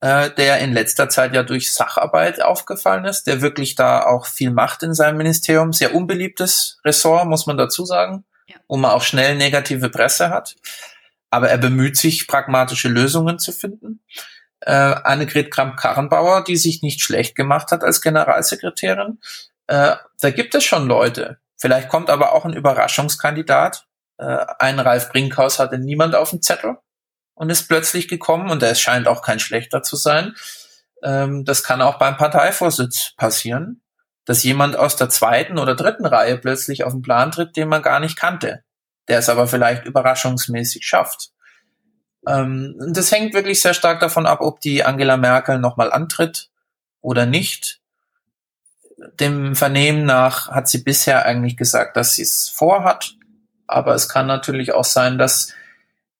äh, 0.00 0.30
der 0.30 0.58
in 0.58 0.72
letzter 0.72 1.08
Zeit 1.08 1.34
ja 1.34 1.42
durch 1.42 1.72
Sacharbeit 1.72 2.42
aufgefallen 2.42 3.04
ist, 3.04 3.24
der 3.24 3.40
wirklich 3.40 3.74
da 3.74 4.04
auch 4.04 4.26
viel 4.26 4.50
macht 4.50 4.82
in 4.82 4.94
seinem 4.94 5.16
Ministerium. 5.16 5.72
Sehr 5.72 5.94
unbeliebtes 5.94 6.78
Ressort, 6.84 7.26
muss 7.26 7.46
man 7.46 7.56
dazu 7.56 7.84
sagen, 7.84 8.24
ja. 8.46 8.56
wo 8.68 8.76
man 8.76 8.92
auch 8.92 9.02
schnell 9.02 9.36
negative 9.36 9.88
Presse 9.88 10.30
hat. 10.30 10.56
Aber 11.30 11.48
er 11.48 11.58
bemüht 11.58 11.96
sich, 11.96 12.28
pragmatische 12.28 12.88
Lösungen 12.88 13.40
zu 13.40 13.50
finden 13.50 14.00
äh, 14.64 14.72
Annegret 14.72 15.50
Kramp-Karrenbauer, 15.50 16.44
die 16.44 16.56
sich 16.56 16.82
nicht 16.82 17.02
schlecht 17.02 17.36
gemacht 17.36 17.70
hat 17.70 17.82
als 17.84 18.00
Generalsekretärin. 18.00 19.18
Äh, 19.66 19.96
da 20.20 20.30
gibt 20.30 20.54
es 20.54 20.64
schon 20.64 20.86
Leute. 20.86 21.38
Vielleicht 21.56 21.88
kommt 21.88 22.10
aber 22.10 22.32
auch 22.32 22.44
ein 22.44 22.52
Überraschungskandidat. 22.52 23.86
Äh, 24.18 24.44
ein 24.58 24.78
Ralf 24.78 25.10
Brinkhaus 25.10 25.58
hatte 25.58 25.78
niemand 25.78 26.14
auf 26.14 26.30
dem 26.30 26.42
Zettel 26.42 26.78
und 27.34 27.50
ist 27.50 27.68
plötzlich 27.68 28.08
gekommen 28.08 28.50
und 28.50 28.62
er 28.62 28.74
scheint 28.74 29.06
auch 29.08 29.22
kein 29.22 29.38
schlechter 29.38 29.82
zu 29.82 29.96
sein. 29.96 30.34
Ähm, 31.02 31.44
das 31.44 31.62
kann 31.62 31.82
auch 31.82 31.98
beim 31.98 32.16
Parteivorsitz 32.16 33.12
passieren, 33.16 33.82
dass 34.24 34.42
jemand 34.42 34.76
aus 34.76 34.96
der 34.96 35.10
zweiten 35.10 35.58
oder 35.58 35.74
dritten 35.74 36.06
Reihe 36.06 36.38
plötzlich 36.38 36.84
auf 36.84 36.92
den 36.92 37.02
Plan 37.02 37.30
tritt, 37.30 37.56
den 37.56 37.68
man 37.68 37.82
gar 37.82 38.00
nicht 38.00 38.16
kannte, 38.16 38.64
der 39.08 39.18
es 39.18 39.28
aber 39.28 39.46
vielleicht 39.46 39.84
überraschungsmäßig 39.84 40.86
schafft. 40.86 41.33
Ähm, 42.26 42.76
das 42.92 43.12
hängt 43.12 43.34
wirklich 43.34 43.60
sehr 43.60 43.74
stark 43.74 44.00
davon 44.00 44.26
ab, 44.26 44.40
ob 44.40 44.60
die 44.60 44.84
Angela 44.84 45.16
Merkel 45.16 45.58
nochmal 45.58 45.92
antritt 45.92 46.50
oder 47.00 47.26
nicht. 47.26 47.80
Dem 49.20 49.54
Vernehmen 49.54 50.04
nach 50.04 50.48
hat 50.48 50.68
sie 50.68 50.78
bisher 50.78 51.26
eigentlich 51.26 51.56
gesagt, 51.56 51.96
dass 51.96 52.14
sie 52.14 52.22
es 52.22 52.48
vorhat. 52.48 53.14
Aber 53.66 53.94
es 53.94 54.08
kann 54.08 54.26
natürlich 54.26 54.72
auch 54.72 54.84
sein, 54.84 55.18
dass 55.18 55.52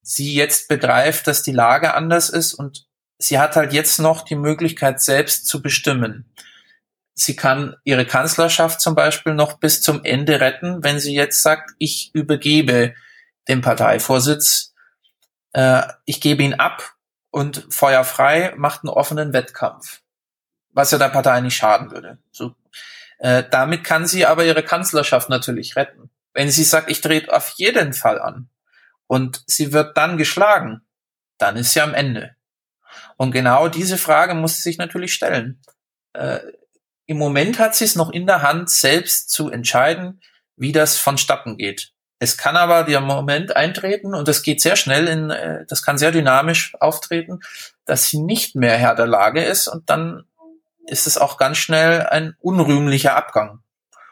sie 0.02 0.34
jetzt 0.34 0.68
begreift, 0.68 1.26
dass 1.26 1.42
die 1.42 1.52
Lage 1.52 1.94
anders 1.94 2.28
ist 2.28 2.54
und 2.54 2.86
sie 3.18 3.38
hat 3.38 3.56
halt 3.56 3.72
jetzt 3.72 3.98
noch 3.98 4.22
die 4.22 4.34
Möglichkeit, 4.34 5.00
selbst 5.00 5.46
zu 5.46 5.62
bestimmen. 5.62 6.26
Sie 7.14 7.36
kann 7.36 7.76
ihre 7.84 8.04
Kanzlerschaft 8.04 8.80
zum 8.80 8.94
Beispiel 8.94 9.34
noch 9.34 9.58
bis 9.58 9.80
zum 9.80 10.04
Ende 10.04 10.40
retten, 10.40 10.82
wenn 10.82 10.98
sie 10.98 11.14
jetzt 11.14 11.42
sagt, 11.42 11.70
ich 11.78 12.10
übergebe 12.12 12.94
den 13.48 13.60
Parteivorsitz 13.60 14.73
äh, 15.54 15.82
ich 16.04 16.20
gebe 16.20 16.42
ihn 16.42 16.54
ab 16.54 16.94
und 17.30 17.66
Feuer 17.70 18.04
frei 18.04 18.52
macht 18.56 18.82
einen 18.82 18.90
offenen 18.90 19.32
Wettkampf, 19.32 20.02
was 20.70 20.90
ja 20.90 20.98
der 20.98 21.08
Partei 21.08 21.40
nicht 21.40 21.56
schaden 21.56 21.90
würde. 21.90 22.18
So, 22.30 22.54
äh, 23.18 23.44
damit 23.50 23.84
kann 23.84 24.06
sie 24.06 24.26
aber 24.26 24.44
ihre 24.44 24.62
Kanzlerschaft 24.62 25.30
natürlich 25.30 25.76
retten. 25.76 26.10
Wenn 26.34 26.50
sie 26.50 26.64
sagt, 26.64 26.90
ich 26.90 27.00
drehe 27.00 27.32
auf 27.32 27.54
jeden 27.56 27.92
Fall 27.92 28.20
an 28.20 28.48
und 29.06 29.42
sie 29.46 29.72
wird 29.72 29.96
dann 29.96 30.18
geschlagen, 30.18 30.82
dann 31.38 31.56
ist 31.56 31.72
sie 31.72 31.80
am 31.80 31.94
Ende. 31.94 32.36
Und 33.16 33.30
genau 33.30 33.68
diese 33.68 33.98
Frage 33.98 34.34
muss 34.34 34.56
sie 34.56 34.62
sich 34.62 34.78
natürlich 34.78 35.14
stellen. 35.14 35.62
Äh, 36.12 36.40
Im 37.06 37.18
Moment 37.18 37.60
hat 37.60 37.76
sie 37.76 37.84
es 37.84 37.94
noch 37.94 38.10
in 38.10 38.26
der 38.26 38.42
Hand, 38.42 38.70
selbst 38.70 39.30
zu 39.30 39.50
entscheiden, 39.50 40.20
wie 40.56 40.72
das 40.72 40.98
vonstatten 40.98 41.56
geht. 41.56 41.93
Es 42.18 42.38
kann 42.38 42.56
aber 42.56 42.84
der 42.84 43.00
Moment 43.00 43.56
eintreten 43.56 44.14
und 44.14 44.28
das 44.28 44.42
geht 44.42 44.60
sehr 44.60 44.76
schnell 44.76 45.08
in, 45.08 45.30
äh, 45.30 45.64
das 45.68 45.82
kann 45.82 45.98
sehr 45.98 46.12
dynamisch 46.12 46.74
auftreten, 46.80 47.40
dass 47.84 48.08
sie 48.08 48.20
nicht 48.20 48.54
mehr 48.54 48.76
Herr 48.76 48.94
der 48.94 49.06
Lage 49.06 49.42
ist 49.42 49.68
und 49.68 49.90
dann 49.90 50.24
ist 50.86 51.06
es 51.06 51.18
auch 51.18 51.36
ganz 51.38 51.58
schnell 51.58 52.06
ein 52.06 52.34
unrühmlicher 52.40 53.16
Abgang. 53.16 53.60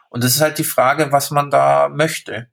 Und 0.09 0.23
das 0.23 0.35
ist 0.35 0.41
halt 0.41 0.57
die 0.57 0.63
Frage, 0.63 1.11
was 1.11 1.31
man 1.31 1.49
da 1.49 1.89
möchte. 1.89 2.47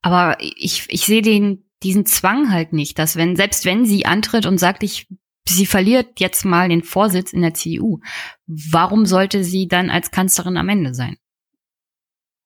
Aber 0.00 0.36
ich, 0.40 0.86
ich 0.88 1.06
sehe 1.06 1.22
den, 1.22 1.64
diesen 1.82 2.06
Zwang 2.06 2.52
halt 2.52 2.72
nicht, 2.72 2.98
dass 2.98 3.16
wenn, 3.16 3.36
selbst 3.36 3.64
wenn 3.64 3.84
sie 3.84 4.06
antritt 4.06 4.46
und 4.46 4.58
sagt, 4.58 4.82
ich, 4.82 5.08
sie 5.48 5.66
verliert 5.66 6.20
jetzt 6.20 6.44
mal 6.44 6.68
den 6.68 6.82
Vorsitz 6.82 7.32
in 7.32 7.42
der 7.42 7.54
CDU, 7.54 8.00
warum 8.46 9.06
sollte 9.06 9.44
sie 9.44 9.68
dann 9.68 9.90
als 9.90 10.10
Kanzlerin 10.10 10.56
am 10.56 10.68
Ende 10.68 10.94
sein? 10.94 11.16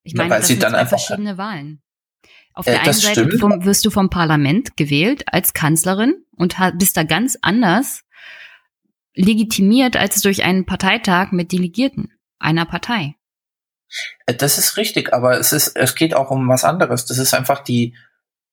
Ich 0.09 0.15
meine, 0.15 0.31
ja, 0.31 0.39
das 0.39 0.49
sind 0.49 0.63
zwei 0.63 0.87
verschiedene 0.87 1.37
Wahlen. 1.37 1.83
Auf 2.55 2.67
äh, 2.67 2.71
der 2.71 2.83
einen 2.83 2.93
Seite 2.95 3.39
vom, 3.39 3.63
wirst 3.67 3.85
du 3.85 3.91
vom 3.91 4.09
Parlament 4.09 4.75
gewählt 4.79 5.23
als 5.27 5.53
Kanzlerin 5.53 6.25
und 6.35 6.57
bist 6.79 6.97
da 6.97 7.03
ganz 7.03 7.37
anders 7.43 8.05
legitimiert 9.15 9.99
als 9.99 10.23
durch 10.23 10.45
einen 10.45 10.65
Parteitag 10.65 11.31
mit 11.33 11.53
Delegierten 11.53 12.11
einer 12.39 12.65
Partei. 12.65 13.17
Äh, 14.25 14.35
das 14.35 14.57
ist 14.57 14.79
richtig, 14.79 15.13
aber 15.13 15.39
es 15.39 15.53
ist, 15.53 15.77
es 15.77 15.95
geht 15.95 16.15
auch 16.15 16.31
um 16.31 16.49
was 16.49 16.65
anderes. 16.65 17.05
Das 17.05 17.19
ist 17.19 17.35
einfach 17.35 17.63
die, 17.63 17.95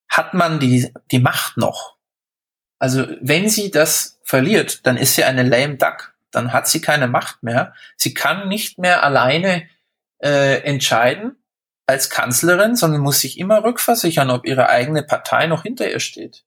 hat 0.09 0.33
man 0.33 0.59
die, 0.59 0.91
die 1.11 1.19
Macht 1.19 1.55
noch? 1.55 1.95
Also, 2.79 3.07
wenn 3.21 3.47
sie 3.47 3.71
das 3.71 4.19
verliert, 4.23 4.85
dann 4.85 4.97
ist 4.97 5.15
sie 5.15 5.23
eine 5.23 5.43
lame 5.43 5.77
duck. 5.77 6.15
Dann 6.31 6.51
hat 6.51 6.67
sie 6.67 6.81
keine 6.81 7.07
Macht 7.07 7.43
mehr. 7.43 7.73
Sie 7.95 8.13
kann 8.13 8.49
nicht 8.49 8.77
mehr 8.77 9.03
alleine 9.03 9.69
äh, 10.21 10.61
entscheiden 10.63 11.37
als 11.87 12.09
Kanzlerin, 12.09 12.75
sondern 12.75 13.01
muss 13.01 13.19
sich 13.19 13.37
immer 13.37 13.63
rückversichern, 13.63 14.29
ob 14.29 14.45
ihre 14.45 14.69
eigene 14.69 15.03
Partei 15.03 15.47
noch 15.47 15.63
hinter 15.63 15.89
ihr 15.89 15.99
steht. 15.99 16.43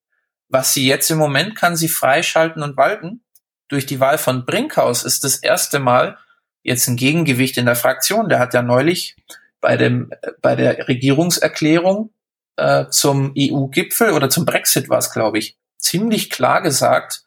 Was 0.48 0.74
sie 0.74 0.86
jetzt 0.86 1.10
im 1.10 1.18
Moment 1.18 1.54
kann 1.54 1.76
sie 1.76 1.88
freischalten 1.88 2.62
und 2.62 2.76
walten. 2.76 3.22
Durch 3.68 3.86
die 3.86 4.00
Wahl 4.00 4.18
von 4.18 4.46
Brinkhaus 4.46 5.04
ist 5.04 5.24
das 5.24 5.36
erste 5.36 5.78
Mal 5.78 6.18
jetzt 6.62 6.88
ein 6.88 6.96
Gegengewicht 6.96 7.58
in 7.58 7.66
der 7.66 7.76
Fraktion. 7.76 8.28
Der 8.28 8.38
hat 8.38 8.54
ja 8.54 8.62
neulich 8.62 9.16
bei 9.60 9.76
dem 9.76 10.10
bei 10.40 10.56
der 10.56 10.88
Regierungserklärung 10.88 12.10
äh, 12.56 12.86
zum 12.90 13.34
EU-Gipfel 13.36 14.12
oder 14.12 14.30
zum 14.30 14.44
Brexit 14.44 14.88
war 14.88 14.98
es, 14.98 15.12
glaube 15.12 15.38
ich, 15.38 15.56
ziemlich 15.78 16.30
klar 16.30 16.62
gesagt, 16.62 17.24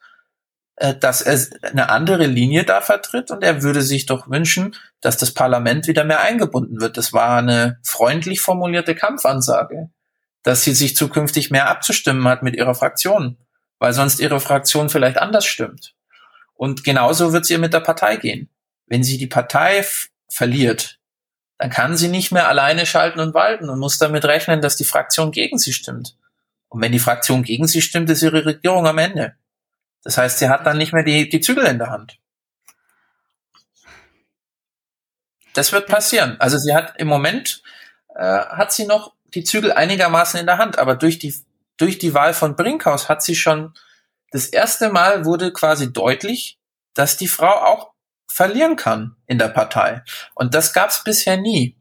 äh, 0.82 0.98
dass 0.98 1.22
er 1.22 1.38
eine 1.62 1.90
andere 1.90 2.26
Linie 2.26 2.64
da 2.64 2.80
vertritt 2.80 3.30
und 3.30 3.44
er 3.44 3.62
würde 3.62 3.82
sich 3.82 4.06
doch 4.06 4.28
wünschen, 4.28 4.74
dass 5.00 5.16
das 5.16 5.30
Parlament 5.30 5.86
wieder 5.86 6.02
mehr 6.02 6.22
eingebunden 6.22 6.80
wird. 6.80 6.96
Das 6.96 7.12
war 7.12 7.38
eine 7.38 7.78
freundlich 7.84 8.40
formulierte 8.40 8.96
Kampfansage, 8.96 9.90
dass 10.42 10.64
sie 10.64 10.74
sich 10.74 10.96
zukünftig 10.96 11.52
mehr 11.52 11.68
abzustimmen 11.68 12.26
hat 12.26 12.42
mit 12.42 12.56
ihrer 12.56 12.74
Fraktion, 12.74 13.38
weil 13.78 13.92
sonst 13.92 14.18
ihre 14.18 14.40
Fraktion 14.40 14.88
vielleicht 14.88 15.18
anders 15.18 15.46
stimmt. 15.46 15.94
Und 16.52 16.82
genauso 16.82 17.32
wird 17.32 17.44
es 17.44 17.50
ihr 17.50 17.60
mit 17.60 17.72
der 17.72 17.78
Partei 17.80 18.16
gehen. 18.16 18.50
Wenn 18.86 19.04
sie 19.04 19.18
die 19.18 19.28
Partei 19.28 19.86
verliert, 20.28 20.98
dann 21.58 21.70
kann 21.70 21.96
sie 21.96 22.08
nicht 22.08 22.32
mehr 22.32 22.48
alleine 22.48 22.86
schalten 22.86 23.20
und 23.20 23.34
walten 23.34 23.68
und 23.68 23.78
muss 23.78 23.98
damit 23.98 24.24
rechnen, 24.24 24.60
dass 24.60 24.74
die 24.74 24.84
Fraktion 24.84 25.30
gegen 25.30 25.58
sie 25.58 25.72
stimmt. 25.72 26.16
Und 26.68 26.82
wenn 26.82 26.90
die 26.90 26.98
Fraktion 26.98 27.44
gegen 27.44 27.68
sie 27.68 27.82
stimmt, 27.82 28.10
ist 28.10 28.22
ihre 28.22 28.44
Regierung 28.44 28.88
am 28.88 28.98
Ende. 28.98 29.36
Das 30.04 30.18
heißt, 30.18 30.38
sie 30.38 30.48
hat 30.48 30.66
dann 30.66 30.78
nicht 30.78 30.92
mehr 30.92 31.04
die, 31.04 31.28
die 31.28 31.40
Zügel 31.40 31.64
in 31.64 31.78
der 31.78 31.90
Hand. 31.90 32.18
Das 35.54 35.72
wird 35.72 35.86
passieren. 35.86 36.36
Also 36.40 36.58
sie 36.58 36.74
hat 36.74 36.94
im 36.98 37.08
Moment 37.08 37.62
äh, 38.14 38.22
hat 38.22 38.72
sie 38.72 38.86
noch 38.86 39.14
die 39.26 39.44
Zügel 39.44 39.72
einigermaßen 39.72 40.40
in 40.40 40.46
der 40.46 40.58
Hand, 40.58 40.78
aber 40.78 40.96
durch 40.96 41.18
die 41.18 41.34
durch 41.76 41.98
die 41.98 42.14
Wahl 42.14 42.34
von 42.34 42.56
Brinkhaus 42.56 43.08
hat 43.08 43.22
sie 43.22 43.34
schon 43.34 43.74
das 44.30 44.46
erste 44.46 44.90
Mal 44.90 45.24
wurde 45.24 45.52
quasi 45.52 45.92
deutlich, 45.92 46.58
dass 46.94 47.16
die 47.16 47.28
Frau 47.28 47.50
auch 47.50 47.92
verlieren 48.26 48.76
kann 48.76 49.16
in 49.26 49.38
der 49.38 49.48
Partei. 49.48 50.02
Und 50.34 50.54
das 50.54 50.72
gab 50.72 50.90
es 50.90 51.04
bisher 51.04 51.36
nie. 51.36 51.76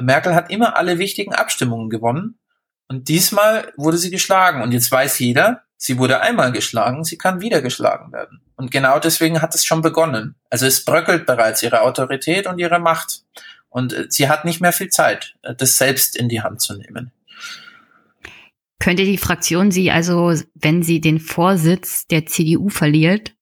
Merkel 0.00 0.34
hat 0.34 0.50
immer 0.50 0.76
alle 0.76 0.98
wichtigen 0.98 1.34
Abstimmungen 1.34 1.90
gewonnen 1.90 2.38
und 2.88 3.08
diesmal 3.08 3.72
wurde 3.76 3.98
sie 3.98 4.10
geschlagen. 4.10 4.62
Und 4.62 4.72
jetzt 4.72 4.90
weiß 4.90 5.18
jeder, 5.18 5.62
Sie 5.84 5.98
wurde 5.98 6.20
einmal 6.20 6.52
geschlagen, 6.52 7.02
sie 7.02 7.18
kann 7.18 7.40
wieder 7.40 7.60
geschlagen 7.60 8.12
werden. 8.12 8.40
Und 8.54 8.70
genau 8.70 9.00
deswegen 9.00 9.42
hat 9.42 9.52
es 9.56 9.64
schon 9.64 9.82
begonnen. 9.82 10.36
Also 10.48 10.64
es 10.64 10.84
bröckelt 10.84 11.26
bereits 11.26 11.60
ihre 11.64 11.80
Autorität 11.80 12.46
und 12.46 12.60
ihre 12.60 12.78
Macht. 12.78 13.24
Und 13.68 13.92
äh, 13.92 14.06
sie 14.08 14.28
hat 14.28 14.44
nicht 14.44 14.60
mehr 14.60 14.72
viel 14.72 14.90
Zeit, 14.90 15.34
äh, 15.42 15.56
das 15.56 15.78
selbst 15.78 16.16
in 16.16 16.28
die 16.28 16.40
Hand 16.40 16.60
zu 16.60 16.78
nehmen. 16.78 17.10
Könnte 18.78 19.04
die 19.04 19.18
Fraktion 19.18 19.72
sie 19.72 19.90
also, 19.90 20.32
wenn 20.54 20.84
sie 20.84 21.00
den 21.00 21.18
Vorsitz 21.18 22.06
der 22.06 22.26
CDU 22.26 22.68
verliert 22.68 23.34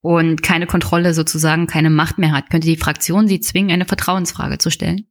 und 0.00 0.42
keine 0.42 0.66
Kontrolle 0.66 1.14
sozusagen, 1.14 1.68
keine 1.68 1.90
Macht 1.90 2.18
mehr 2.18 2.32
hat, 2.32 2.50
könnte 2.50 2.66
die 2.66 2.76
Fraktion 2.76 3.28
sie 3.28 3.38
zwingen, 3.38 3.70
eine 3.70 3.86
Vertrauensfrage 3.86 4.58
zu 4.58 4.70
stellen? 4.70 5.06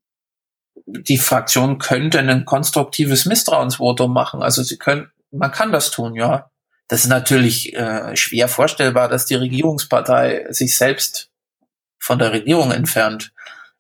Die 0.86 1.18
Fraktion 1.18 1.78
könnte 1.78 2.20
ein 2.20 2.44
konstruktives 2.44 3.26
Misstrauensvotum 3.26 4.12
machen. 4.12 4.44
Also 4.44 4.64
sie 4.64 4.78
können, 4.78 5.10
man 5.32 5.52
kann 5.52 5.72
das 5.72 5.92
tun, 5.92 6.16
ja. 6.16 6.52
Das 6.88 7.04
ist 7.04 7.10
natürlich 7.10 7.74
äh, 7.74 8.16
schwer 8.18 8.48
vorstellbar, 8.48 9.08
dass 9.08 9.26
die 9.26 9.36
Regierungspartei 9.36 10.48
sich 10.50 10.78
selbst 10.78 11.30
von 12.00 12.20
der 12.20 12.34
Regierung 12.34 12.72
entfernt. 12.72 13.34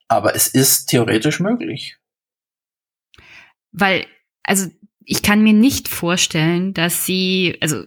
Aber 0.07 0.35
es 0.35 0.47
ist 0.47 0.87
theoretisch 0.87 1.39
möglich. 1.39 1.97
Weil, 3.71 4.05
also 4.43 4.69
ich 5.03 5.23
kann 5.23 5.43
mir 5.43 5.53
nicht 5.53 5.87
vorstellen, 5.87 6.73
dass 6.73 7.05
sie, 7.05 7.57
also 7.61 7.83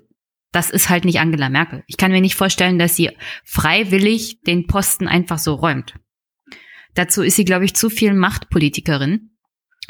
das 0.53 0.71
ist 0.71 0.89
halt 0.89 1.05
nicht 1.05 1.21
Angela 1.21 1.49
Merkel. 1.49 1.85
Ich 1.87 1.97
kann 1.97 2.12
mir 2.12 2.21
nicht 2.21 2.37
vorstellen, 2.37 2.79
dass 2.79 2.97
sie 2.97 3.11
freiwillig 3.45 4.43
den 4.43 4.67
Posten 4.67 5.09
einfach 5.09 5.39
so 5.39 5.55
räumt. 5.55 5.95
Dazu 6.95 7.23
ist 7.23 7.37
sie, 7.37 7.45
glaube 7.45 7.65
ich, 7.65 7.75
zu 7.75 7.91
viel 7.91 8.15
Machtpolitikerin. 8.15 9.31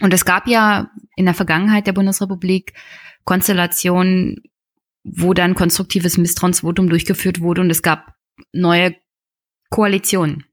Und 0.00 0.12
es 0.12 0.24
gab 0.24 0.48
ja 0.48 0.90
in 1.16 1.26
der 1.26 1.34
Vergangenheit 1.34 1.86
der 1.86 1.92
Bundesrepublik 1.92 2.72
Konstellationen, 3.24 4.42
wo 5.02 5.34
dann 5.34 5.54
konstruktives 5.54 6.18
Misstrauensvotum 6.18 6.88
durchgeführt 6.88 7.40
wurde 7.40 7.60
und 7.60 7.70
es 7.70 7.82
gab 7.82 8.14
neue 8.52 8.94
Koalitionen. 9.70 10.44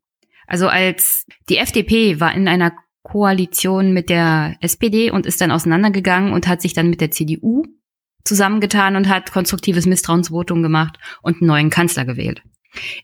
Also 0.47 0.67
als 0.67 1.25
die 1.49 1.57
FDP 1.57 2.19
war 2.19 2.33
in 2.33 2.47
einer 2.47 2.73
Koalition 3.03 3.93
mit 3.93 4.09
der 4.09 4.57
SPD 4.61 5.11
und 5.11 5.25
ist 5.25 5.41
dann 5.41 5.51
auseinandergegangen 5.51 6.33
und 6.33 6.47
hat 6.47 6.61
sich 6.61 6.73
dann 6.73 6.89
mit 6.89 7.01
der 7.01 7.11
CDU 7.11 7.63
zusammengetan 8.23 8.95
und 8.95 9.09
hat 9.09 9.31
konstruktives 9.31 9.85
Misstrauensvotum 9.85 10.61
gemacht 10.61 10.97
und 11.21 11.37
einen 11.41 11.47
neuen 11.47 11.69
Kanzler 11.69 12.05
gewählt. 12.05 12.43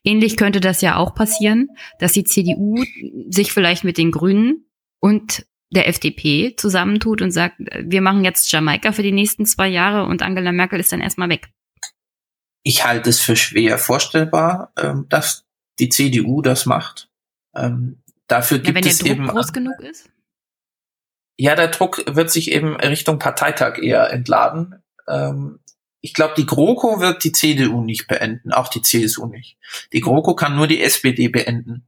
Ähnlich 0.03 0.37
könnte 0.37 0.59
das 0.59 0.81
ja 0.81 0.95
auch 0.95 1.15
passieren, 1.15 1.69
dass 1.99 2.13
die 2.13 2.23
CDU 2.23 2.83
sich 3.29 3.51
vielleicht 3.51 3.83
mit 3.83 3.97
den 3.97 4.11
Grünen 4.11 4.65
und 4.99 5.45
der 5.69 5.87
FDP 5.87 6.55
zusammentut 6.55 7.21
und 7.21 7.31
sagt, 7.31 7.55
wir 7.59 8.01
machen 8.01 8.23
jetzt 8.23 8.51
Jamaika 8.51 8.91
für 8.91 9.03
die 9.03 9.11
nächsten 9.11 9.45
zwei 9.45 9.67
Jahre 9.67 10.05
und 10.05 10.21
Angela 10.21 10.51
Merkel 10.51 10.79
ist 10.79 10.91
dann 10.91 11.01
erstmal 11.01 11.29
weg. 11.29 11.49
Ich 12.63 12.85
halte 12.85 13.09
es 13.09 13.19
für 13.19 13.35
schwer 13.35 13.77
vorstellbar, 13.77 14.71
ähm, 14.77 15.05
dass 15.09 15.45
die 15.79 15.89
CDU 15.89 16.41
das 16.41 16.65
macht. 16.65 17.09
Ähm, 17.55 18.01
dafür 18.27 18.59
gibt 18.59 18.77
ja, 18.77 18.83
wenn 18.83 18.89
es 18.89 18.97
der 18.99 19.07
Druck 19.07 19.17
eben 19.17 19.27
groß 19.27 19.53
genug 19.53 19.79
ist. 19.81 20.09
Ja, 21.37 21.55
der 21.55 21.67
Druck 21.67 22.03
wird 22.07 22.31
sich 22.31 22.51
eben 22.51 22.75
Richtung 22.75 23.19
Parteitag 23.19 23.77
eher 23.77 24.11
entladen. 24.11 24.81
Ähm, 25.07 25.59
ich 26.01 26.13
glaube, 26.13 26.33
die 26.37 26.45
GroKo 26.45 26.99
wird 26.99 27.23
die 27.23 27.31
CDU 27.31 27.81
nicht 27.81 28.07
beenden, 28.07 28.51
auch 28.51 28.69
die 28.69 28.81
CSU 28.81 29.27
nicht. 29.27 29.57
Die 29.93 30.01
GroKo 30.01 30.35
kann 30.35 30.55
nur 30.55 30.67
die 30.67 30.81
SPD 30.81 31.27
beenden, 31.27 31.85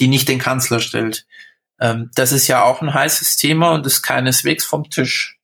die 0.00 0.08
nicht 0.08 0.28
den 0.28 0.38
Kanzler 0.38 0.80
stellt. 0.80 1.26
Ähm, 1.80 2.10
das 2.14 2.32
ist 2.32 2.48
ja 2.48 2.62
auch 2.62 2.82
ein 2.82 2.94
heißes 2.94 3.36
Thema 3.36 3.72
und 3.72 3.86
ist 3.86 4.02
keineswegs 4.02 4.64
vom 4.64 4.90
Tisch. 4.90 5.38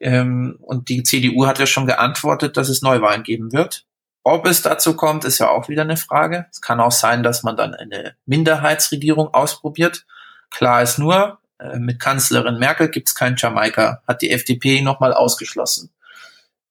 Ähm, 0.00 0.58
und 0.60 0.88
die 0.88 1.02
CDU 1.02 1.46
hat 1.46 1.58
ja 1.58 1.66
schon 1.66 1.86
geantwortet, 1.86 2.56
dass 2.56 2.68
es 2.68 2.82
Neuwahlen 2.82 3.22
geben 3.22 3.52
wird. 3.52 3.84
Ob 4.22 4.46
es 4.46 4.62
dazu 4.62 4.96
kommt, 4.96 5.24
ist 5.24 5.38
ja 5.38 5.50
auch 5.50 5.68
wieder 5.68 5.82
eine 5.82 5.96
Frage. 5.96 6.46
Es 6.50 6.60
kann 6.60 6.80
auch 6.80 6.92
sein, 6.92 7.22
dass 7.22 7.42
man 7.42 7.56
dann 7.56 7.74
eine 7.74 8.16
Minderheitsregierung 8.26 9.32
ausprobiert. 9.32 10.04
Klar 10.50 10.82
ist 10.82 10.98
nur, 10.98 11.38
äh, 11.58 11.78
mit 11.78 12.00
Kanzlerin 12.00 12.58
Merkel 12.58 12.88
gibt 12.88 13.08
es 13.08 13.14
kein 13.14 13.36
Jamaika, 13.36 14.02
hat 14.06 14.22
die 14.22 14.30
FDP 14.30 14.80
nochmal 14.82 15.12
ausgeschlossen. 15.12 15.90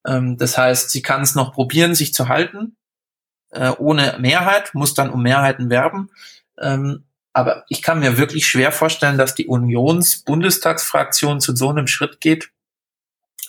Ähm, 0.06 0.38
das 0.38 0.58
heißt, 0.58 0.92
sie 0.92 1.02
kann 1.02 1.22
es 1.22 1.36
noch 1.36 1.54
probieren, 1.54 1.96
sich 1.96 2.14
zu 2.14 2.28
halten, 2.28 2.76
äh, 3.52 3.72
ohne 3.78 4.18
Mehrheit, 4.20 4.74
muss 4.74 4.94
dann 4.94 5.10
um 5.10 5.24
Mehrheiten 5.24 5.70
werben. 5.70 6.10
Ähm, 6.60 7.06
aber 7.36 7.66
ich 7.68 7.82
kann 7.82 8.00
mir 8.00 8.18
wirklich 8.18 8.48
schwer 8.48 8.72
vorstellen, 8.72 9.18
dass 9.18 9.36
die 9.36 9.48
Unions-Bundestagsfraktion 9.48 11.42
zu 11.42 11.54
so 11.54 11.70
einem 11.70 11.86
Schritt 11.86 12.22
geht. 12.22 12.50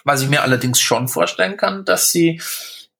Was 0.02 0.22
ich 0.22 0.28
mir 0.28 0.42
allerdings 0.42 0.80
schon 0.80 1.06
vorstellen 1.06 1.56
kann, 1.56 1.84
dass 1.84 2.10
sie 2.10 2.42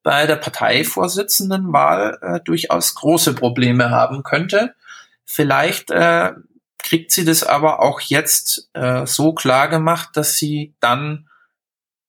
bei 0.05 0.29
der 0.29 0.37
Parteivorsitzendenwahl 0.37 2.19
äh, 2.23 2.41
durchaus 2.45 2.95
große 2.95 3.35
Probleme 3.35 3.91
haben 3.91 4.23
könnte. 4.23 4.77
Vielleicht 5.25 5.91
äh, 5.91 6.35
kriegt 6.79 7.11
sie 7.11 7.25
das 7.25 7.43
aber 7.43 7.81
auch 7.81 8.01
jetzt 8.01 8.71
äh, 8.75 9.07
so 9.07 9.35
klar 9.35 9.67
gemacht, 9.67 10.11
dass 10.13 10.37
sie 10.37 10.73
dann 10.79 11.29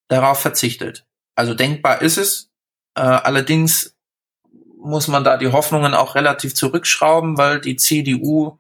darauf 0.07 0.39
verzichtet. 0.39 1.03
Also 1.33 1.55
denkbar 1.55 2.03
ist 2.03 2.17
es. 2.17 2.51
Äh, 2.93 3.01
allerdings 3.01 3.95
muss 4.79 5.07
man 5.07 5.23
da 5.23 5.35
die 5.37 5.51
Hoffnungen 5.51 5.95
auch 5.95 6.13
relativ 6.13 6.53
zurückschrauben, 6.53 7.39
weil 7.39 7.59
die 7.59 7.77
CDU 7.77 8.59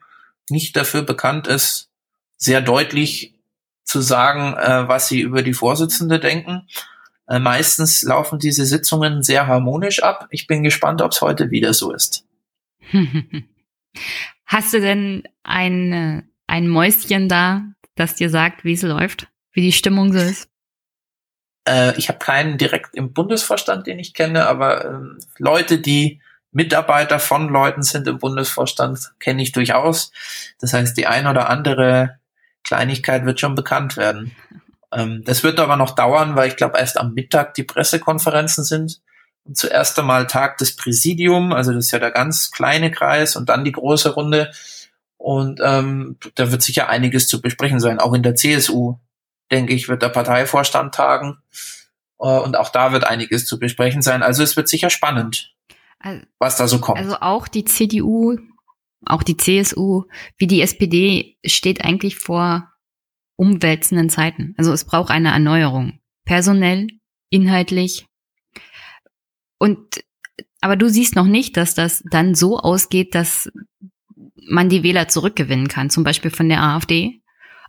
nicht 0.49 0.75
dafür 0.75 1.01
bekannt 1.01 1.47
ist, 1.47 1.89
sehr 2.37 2.61
deutlich 2.61 3.33
zu 3.83 4.01
sagen, 4.01 4.53
äh, 4.55 4.87
was 4.87 5.07
sie 5.07 5.21
über 5.21 5.41
die 5.41 5.53
Vorsitzende 5.53 6.19
denken. 6.19 6.67
Äh, 7.27 7.39
meistens 7.39 8.03
laufen 8.03 8.39
diese 8.39 8.65
Sitzungen 8.65 9.23
sehr 9.23 9.47
harmonisch 9.47 10.03
ab. 10.03 10.27
Ich 10.29 10.47
bin 10.47 10.63
gespannt, 10.63 11.01
ob 11.01 11.11
es 11.11 11.21
heute 11.21 11.51
wieder 11.51 11.73
so 11.73 11.91
ist. 11.91 12.25
Hast 14.45 14.73
du 14.73 14.79
denn 14.79 15.23
ein, 15.43 15.93
äh, 15.93 16.23
ein 16.47 16.67
Mäuschen 16.67 17.27
da, 17.27 17.63
das 17.95 18.15
dir 18.15 18.29
sagt, 18.29 18.63
wie 18.63 18.73
es 18.73 18.81
läuft, 18.81 19.27
wie 19.51 19.61
die 19.61 19.73
Stimmung 19.73 20.13
so 20.13 20.19
ist? 20.19 20.49
Äh, 21.67 21.97
ich 21.97 22.07
habe 22.07 22.19
keinen 22.19 22.57
direkt 22.57 22.95
im 22.95 23.13
Bundesvorstand, 23.13 23.87
den 23.87 23.99
ich 23.99 24.13
kenne, 24.13 24.47
aber 24.47 24.85
äh, 24.85 24.99
Leute, 25.37 25.79
die 25.79 26.21
Mitarbeiter 26.51 27.19
von 27.19 27.49
Leuten 27.49 27.83
sind 27.83 28.07
im 28.07 28.19
Bundesvorstand, 28.19 29.11
kenne 29.19 29.41
ich 29.41 29.51
durchaus. 29.51 30.11
Das 30.59 30.73
heißt, 30.73 30.97
die 30.97 31.07
ein 31.07 31.27
oder 31.27 31.49
andere 31.49 32.19
Kleinigkeit 32.63 33.25
wird 33.25 33.39
schon 33.39 33.55
bekannt 33.55 33.97
werden. 33.97 34.35
Ähm, 34.91 35.23
das 35.25 35.43
wird 35.43 35.59
aber 35.59 35.75
noch 35.75 35.91
dauern, 35.91 36.35
weil 36.35 36.47
ich 36.47 36.55
glaube, 36.55 36.79
erst 36.79 36.97
am 36.97 37.13
Mittag 37.13 37.53
die 37.53 37.63
Pressekonferenzen 37.63 38.63
sind. 38.63 39.01
Und 39.43 39.57
zuerst 39.57 39.97
einmal 39.99 40.27
Tag 40.27 40.57
des 40.57 40.75
Präsidium, 40.75 41.53
also 41.53 41.71
das 41.71 41.85
ist 41.85 41.91
ja 41.91 41.99
der 41.99 42.11
ganz 42.11 42.51
kleine 42.51 42.91
Kreis 42.91 43.35
und 43.35 43.49
dann 43.49 43.63
die 43.63 43.71
große 43.71 44.13
Runde. 44.13 44.51
Und 45.17 45.59
ähm, 45.63 46.17
da 46.35 46.51
wird 46.51 46.61
sicher 46.61 46.89
einiges 46.89 47.27
zu 47.27 47.41
besprechen 47.41 47.79
sein, 47.79 47.99
auch 47.99 48.13
in 48.13 48.23
der 48.23 48.35
CSU 48.35 48.97
denke 49.51 49.73
ich, 49.73 49.89
wird 49.89 50.01
der 50.01 50.09
Parteivorstand 50.09 50.93
tagen. 50.93 51.37
Äh, 52.19 52.27
und 52.27 52.57
auch 52.57 52.69
da 52.69 52.91
wird 52.91 53.05
einiges 53.05 53.45
zu 53.45 53.59
besprechen 53.59 54.01
sein. 54.01 54.23
Also 54.23 54.43
es 54.43 54.55
wird 54.55 54.67
sicher 54.67 54.89
spannend, 54.89 55.53
also, 55.99 56.25
was 56.39 56.57
da 56.57 56.67
so 56.67 56.79
kommt. 56.79 56.99
Also 56.99 57.17
auch 57.19 57.47
die 57.47 57.65
CDU, 57.65 58.37
auch 59.05 59.23
die 59.23 59.37
CSU, 59.37 60.03
wie 60.37 60.47
die 60.47 60.61
SPD 60.61 61.37
steht 61.45 61.83
eigentlich 61.83 62.17
vor 62.17 62.71
umwälzenden 63.35 64.09
Zeiten. 64.09 64.55
Also 64.57 64.71
es 64.71 64.85
braucht 64.85 65.11
eine 65.11 65.31
Erneuerung. 65.31 65.99
Personell, 66.25 66.87
inhaltlich. 67.29 68.05
Und, 69.59 70.03
aber 70.61 70.75
du 70.75 70.89
siehst 70.89 71.15
noch 71.15 71.25
nicht, 71.25 71.57
dass 71.57 71.75
das 71.75 72.03
dann 72.09 72.35
so 72.35 72.59
ausgeht, 72.59 73.15
dass 73.15 73.51
man 74.35 74.69
die 74.69 74.83
Wähler 74.83 75.07
zurückgewinnen 75.07 75.67
kann, 75.67 75.89
zum 75.89 76.03
Beispiel 76.03 76.31
von 76.31 76.49
der 76.49 76.63
AfD 76.63 77.21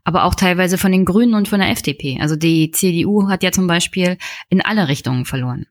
aber 0.09 0.24
auch 0.24 0.35
teilweise 0.35 0.79
von 0.79 0.91
den 0.91 1.05
Grünen 1.05 1.35
und 1.35 1.49
von 1.49 1.61
der 1.61 1.68
FDP. 1.68 2.18
Also 2.18 2.35
die 2.35 2.70
CDU 2.70 3.29
hat 3.29 3.43
ja 3.43 3.53
zum 3.53 3.66
Beispiel 3.66 4.16
in 4.49 4.62
alle 4.62 4.89
Richtungen 4.89 5.26
verloren. 5.26 5.66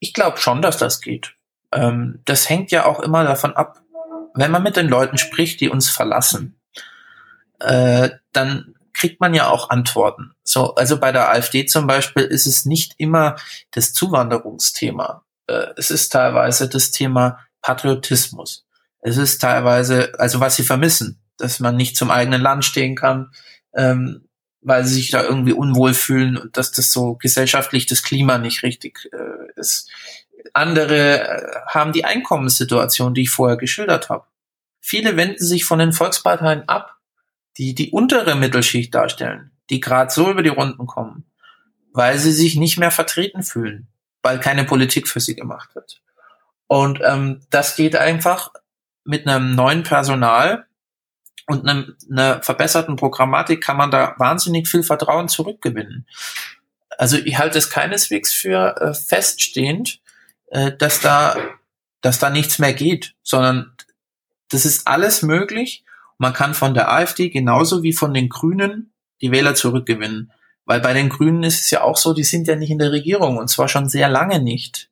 Ich 0.00 0.12
glaube 0.12 0.38
schon, 0.38 0.62
dass 0.62 0.78
das 0.78 1.00
geht. 1.00 1.34
Ähm, 1.72 2.20
das 2.24 2.48
hängt 2.48 2.72
ja 2.72 2.84
auch 2.84 3.00
immer 3.00 3.22
davon 3.24 3.54
ab, 3.54 3.80
wenn 4.34 4.50
man 4.50 4.62
mit 4.62 4.76
den 4.76 4.88
Leuten 4.88 5.18
spricht, 5.18 5.60
die 5.60 5.68
uns 5.68 5.88
verlassen, 5.88 6.60
äh, 7.60 8.10
dann 8.32 8.74
kriegt 8.92 9.20
man 9.20 9.34
ja 9.34 9.48
auch 9.48 9.70
Antworten. 9.70 10.32
So, 10.42 10.74
also 10.74 10.98
bei 10.98 11.12
der 11.12 11.30
AfD 11.30 11.66
zum 11.66 11.86
Beispiel 11.86 12.24
ist 12.24 12.46
es 12.46 12.64
nicht 12.64 12.94
immer 12.98 13.36
das 13.70 13.92
Zuwanderungsthema. 13.92 15.24
Äh, 15.46 15.66
es 15.76 15.90
ist 15.90 16.10
teilweise 16.10 16.68
das 16.68 16.90
Thema 16.90 17.38
Patriotismus. 17.62 18.66
Es 19.00 19.16
ist 19.16 19.38
teilweise, 19.38 20.12
also 20.18 20.40
was 20.40 20.56
sie 20.56 20.64
vermissen 20.64 21.20
dass 21.40 21.60
man 21.60 21.76
nicht 21.76 21.96
zum 21.96 22.10
eigenen 22.10 22.40
Land 22.40 22.64
stehen 22.64 22.94
kann, 22.94 23.30
ähm, 23.74 24.28
weil 24.62 24.84
sie 24.84 24.94
sich 24.94 25.10
da 25.10 25.22
irgendwie 25.22 25.52
unwohl 25.52 25.94
fühlen 25.94 26.36
und 26.36 26.56
dass 26.56 26.72
das 26.72 26.92
so 26.92 27.14
gesellschaftlich 27.14 27.86
das 27.86 28.02
Klima 28.02 28.38
nicht 28.38 28.62
richtig 28.62 29.08
äh, 29.12 29.58
ist. 29.58 29.90
Andere 30.52 31.22
äh, 31.22 31.60
haben 31.66 31.92
die 31.92 32.04
Einkommenssituation, 32.04 33.14
die 33.14 33.22
ich 33.22 33.30
vorher 33.30 33.56
geschildert 33.56 34.10
habe. 34.10 34.24
Viele 34.80 35.16
wenden 35.16 35.44
sich 35.44 35.64
von 35.64 35.78
den 35.78 35.92
Volksparteien 35.92 36.68
ab, 36.68 36.96
die 37.56 37.74
die 37.74 37.90
untere 37.90 38.36
Mittelschicht 38.36 38.94
darstellen, 38.94 39.50
die 39.68 39.80
gerade 39.80 40.10
so 40.10 40.30
über 40.30 40.42
die 40.42 40.48
Runden 40.48 40.86
kommen, 40.86 41.24
weil 41.92 42.18
sie 42.18 42.32
sich 42.32 42.56
nicht 42.56 42.78
mehr 42.78 42.90
vertreten 42.90 43.42
fühlen, 43.42 43.88
weil 44.22 44.40
keine 44.40 44.64
Politik 44.64 45.08
für 45.08 45.20
sie 45.20 45.36
gemacht 45.36 45.74
wird. 45.74 46.02
Und 46.66 47.00
ähm, 47.02 47.40
das 47.50 47.76
geht 47.76 47.96
einfach 47.96 48.52
mit 49.04 49.26
einem 49.26 49.54
neuen 49.54 49.82
Personal, 49.82 50.66
und 51.50 51.68
einer 51.68 51.86
eine 52.10 52.42
verbesserten 52.42 52.96
Programmatik 52.96 53.62
kann 53.62 53.76
man 53.76 53.90
da 53.90 54.14
wahnsinnig 54.18 54.68
viel 54.68 54.82
Vertrauen 54.82 55.28
zurückgewinnen. 55.28 56.06
Also 56.96 57.16
ich 57.16 57.38
halte 57.38 57.58
es 57.58 57.70
keineswegs 57.70 58.32
für 58.32 58.76
äh, 58.80 58.94
feststehend, 58.94 60.00
äh, 60.48 60.72
dass 60.72 61.00
da, 61.00 61.36
dass 62.00 62.18
da 62.18 62.30
nichts 62.30 62.58
mehr 62.58 62.74
geht, 62.74 63.14
sondern 63.22 63.72
das 64.50 64.64
ist 64.64 64.86
alles 64.86 65.22
möglich. 65.22 65.84
Man 66.18 66.32
kann 66.32 66.54
von 66.54 66.74
der 66.74 66.92
AfD 66.92 67.30
genauso 67.30 67.82
wie 67.82 67.92
von 67.92 68.12
den 68.14 68.28
Grünen 68.28 68.92
die 69.20 69.32
Wähler 69.32 69.54
zurückgewinnen. 69.54 70.32
Weil 70.66 70.80
bei 70.80 70.92
den 70.92 71.08
Grünen 71.08 71.42
ist 71.42 71.60
es 71.60 71.70
ja 71.70 71.82
auch 71.82 71.96
so, 71.96 72.12
die 72.12 72.24
sind 72.24 72.46
ja 72.46 72.54
nicht 72.54 72.70
in 72.70 72.78
der 72.78 72.92
Regierung 72.92 73.38
und 73.38 73.48
zwar 73.48 73.68
schon 73.68 73.88
sehr 73.88 74.08
lange 74.08 74.40
nicht. 74.40 74.88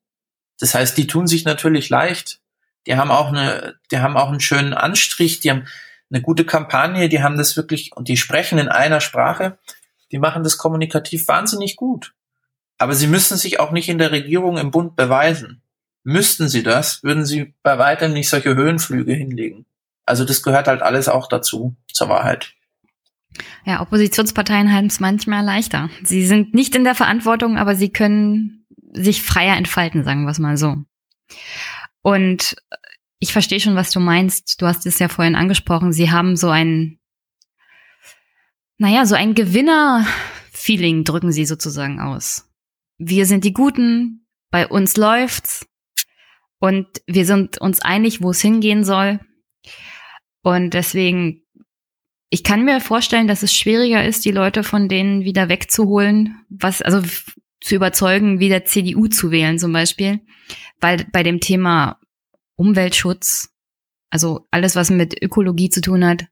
Das 0.59 0.75
heißt, 0.75 0.97
die 0.97 1.07
tun 1.07 1.27
sich 1.27 1.45
natürlich 1.45 1.89
leicht. 1.89 2.41
Die 2.87 2.97
haben 2.97 3.11
auch 3.11 3.29
eine, 3.29 3.77
die 3.91 3.99
haben 3.99 4.17
auch 4.17 4.29
einen 4.29 4.41
schönen 4.41 4.75
Anstrich, 4.75 5.41
die 5.41 5.51
haben, 5.51 5.67
eine 6.11 6.23
gute 6.23 6.45
Kampagne, 6.45 7.09
die 7.09 7.23
haben 7.23 7.37
das 7.37 7.57
wirklich, 7.57 7.93
und 7.95 8.09
die 8.09 8.17
sprechen 8.17 8.59
in 8.59 8.69
einer 8.69 9.01
Sprache. 9.01 9.59
Die 10.11 10.19
machen 10.19 10.43
das 10.43 10.57
kommunikativ 10.57 11.29
wahnsinnig 11.29 11.77
gut. 11.77 12.15
Aber 12.79 12.95
sie 12.95 13.07
müssen 13.07 13.37
sich 13.37 13.61
auch 13.61 13.73
nicht 13.73 13.89
in 13.89 13.99
der 13.99 14.13
Regierung 14.13 14.57
im 14.57 14.71
Bund 14.71 14.97
beweisen. 14.97 15.63
Müssten 16.05 16.49
sie 16.49 16.63
das, 16.63 17.03
würden 17.03 17.27
sie 17.27 17.55
bei 17.63 17.79
weitem 17.79 18.13
nicht 18.13 18.31
solche 18.31 18.55
Höhenflüge 18.55 19.13
hinlegen. 19.13 19.67
Also 20.07 20.25
das 20.25 20.43
gehört 20.43 20.69
halt 20.69 20.81
alles 20.81 21.09
auch 21.09 21.29
dazu, 21.29 21.77
zur 21.93 22.09
Wahrheit. 22.09 22.55
Ja, 23.67 23.83
Oppositionsparteien 23.83 24.73
haben 24.73 24.87
es 24.87 25.01
manchmal 25.01 25.45
leichter. 25.45 25.91
Sie 26.03 26.27
sind 26.27 26.55
nicht 26.55 26.75
in 26.75 26.85
der 26.85 26.95
Verantwortung, 26.95 27.59
aber 27.59 27.75
sie 27.75 27.91
können 27.91 28.65
sich 28.93 29.23
freier 29.23 29.57
entfalten, 29.57 30.05
sagen 30.05 30.25
wir 30.25 30.31
es 30.31 30.39
mal 30.39 30.57
so. 30.57 30.77
Und 32.01 32.57
ich 33.19 33.33
verstehe 33.33 33.61
schon, 33.61 33.75
was 33.75 33.91
du 33.91 34.01
meinst. 34.01 34.61
Du 34.61 34.67
hast 34.67 34.87
es 34.87 34.99
ja 34.99 35.09
vorhin 35.09 35.35
angesprochen. 35.35 35.93
Sie 35.93 36.11
haben 36.11 36.37
so 36.37 36.51
ein, 36.51 36.99
naja, 38.77 39.07
so 39.07 39.15
ein 39.15 39.35
Gewinner-Feeling 39.35 41.05
drücken 41.05 41.33
sie 41.33 41.45
sozusagen 41.45 42.01
aus. 42.01 42.49
Wir 42.97 43.27
sind 43.27 43.45
die 43.45 43.53
Guten, 43.53 44.27
bei 44.51 44.67
uns 44.67 44.97
läuft's 44.97 45.67
und 46.59 46.87
wir 47.07 47.27
sind 47.27 47.59
uns 47.59 47.81
einig, 47.81 48.23
wo 48.23 48.31
es 48.31 48.41
hingehen 48.41 48.85
soll. 48.85 49.21
Und 50.43 50.75
deswegen, 50.75 51.43
ich 52.31 52.45
kann 52.45 52.65
mir 52.65 52.81
vorstellen, 52.81 53.29
dass 53.29 53.43
es 53.43 53.55
schwieriger 53.55 54.05
ist, 54.05 54.25
die 54.25 54.31
Leute 54.31 54.63
von 54.63 54.89
denen 54.89 55.25
wieder 55.25 55.49
wegzuholen, 55.49 56.45
was, 56.49 56.83
also 56.83 57.03
zu 57.61 57.75
überzeugen, 57.75 58.39
wieder 58.39 58.65
CDU 58.65 59.09
zu 59.09 59.31
wählen 59.31 59.59
zum 59.59 59.73
Beispiel, 59.73 60.21
weil 60.81 61.05
bei 61.13 61.25
dem 61.25 61.41
Thema 61.41 62.01
Umweltschutz, 62.59 63.51
also 64.11 64.47
alles, 64.51 64.75
was 64.75 64.91
mit 64.91 65.23
Ökologie 65.23 65.71
zu 65.71 65.81
tun 65.81 66.05
hat, 66.05 66.27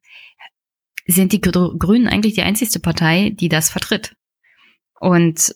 sind 1.07 1.33
die 1.33 1.41
Grünen 1.41 2.09
eigentlich 2.09 2.35
die 2.35 2.43
einzigste 2.43 2.81
Partei, 2.81 3.31
die 3.31 3.49
das 3.49 3.70
vertritt. 3.70 4.16
Und 4.99 5.55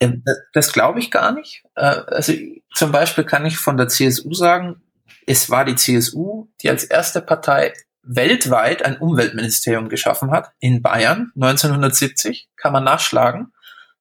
ähm, 0.00 0.22
das 0.52 0.72
glaube 0.72 1.00
ich 1.00 1.10
gar 1.10 1.32
nicht. 1.32 1.62
Äh, 1.74 2.02
also 2.06 2.34
zum 2.74 2.92
Beispiel 2.92 3.24
kann 3.24 3.46
ich 3.46 3.56
von 3.56 3.76
der 3.76 3.88
CSU 3.88 4.34
sagen, 4.34 4.82
es 5.26 5.48
war 5.48 5.64
die 5.64 5.76
CSU, 5.76 6.48
die 6.60 6.68
als 6.68 6.84
erste 6.84 7.22
Partei 7.22 7.72
weltweit 8.02 8.84
ein 8.84 8.98
Umweltministerium 8.98 9.88
geschaffen 9.88 10.30
hat, 10.30 10.52
in 10.60 10.82
Bayern 10.82 11.32
1970, 11.34 12.48
kann 12.56 12.72
man 12.72 12.84
nachschlagen. 12.84 13.52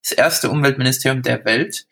Das 0.02 0.12
erste 0.12 0.50
Umweltministerium 0.50 1.22
der 1.22 1.44
Welt. 1.46 1.88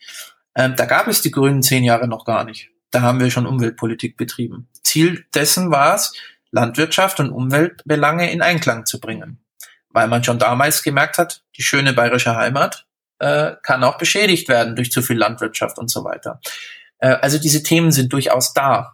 Ähm, 0.55 0.75
da 0.75 0.85
gab 0.85 1.07
es 1.07 1.21
die 1.21 1.31
Grünen 1.31 1.61
zehn 1.61 1.83
Jahre 1.83 2.07
noch 2.07 2.25
gar 2.25 2.45
nicht. 2.45 2.69
Da 2.91 3.01
haben 3.01 3.19
wir 3.19 3.31
schon 3.31 3.45
Umweltpolitik 3.45 4.17
betrieben. 4.17 4.69
Ziel 4.83 5.25
dessen 5.33 5.71
war 5.71 5.95
es, 5.95 6.13
Landwirtschaft 6.51 7.19
und 7.19 7.31
Umweltbelange 7.31 8.31
in 8.31 8.41
Einklang 8.41 8.85
zu 8.85 8.99
bringen. 8.99 9.43
Weil 9.89 10.07
man 10.07 10.23
schon 10.23 10.39
damals 10.39 10.83
gemerkt 10.83 11.17
hat, 11.17 11.43
die 11.57 11.63
schöne 11.63 11.93
bayerische 11.93 12.35
Heimat 12.35 12.85
äh, 13.19 13.53
kann 13.63 13.83
auch 13.83 13.97
beschädigt 13.97 14.47
werden 14.47 14.75
durch 14.75 14.91
zu 14.91 15.01
viel 15.01 15.17
Landwirtschaft 15.17 15.77
und 15.77 15.89
so 15.89 16.03
weiter. 16.03 16.39
Äh, 16.99 17.09
also 17.09 17.37
diese 17.37 17.63
Themen 17.63 17.91
sind 17.91 18.13
durchaus 18.13 18.53
da. 18.53 18.93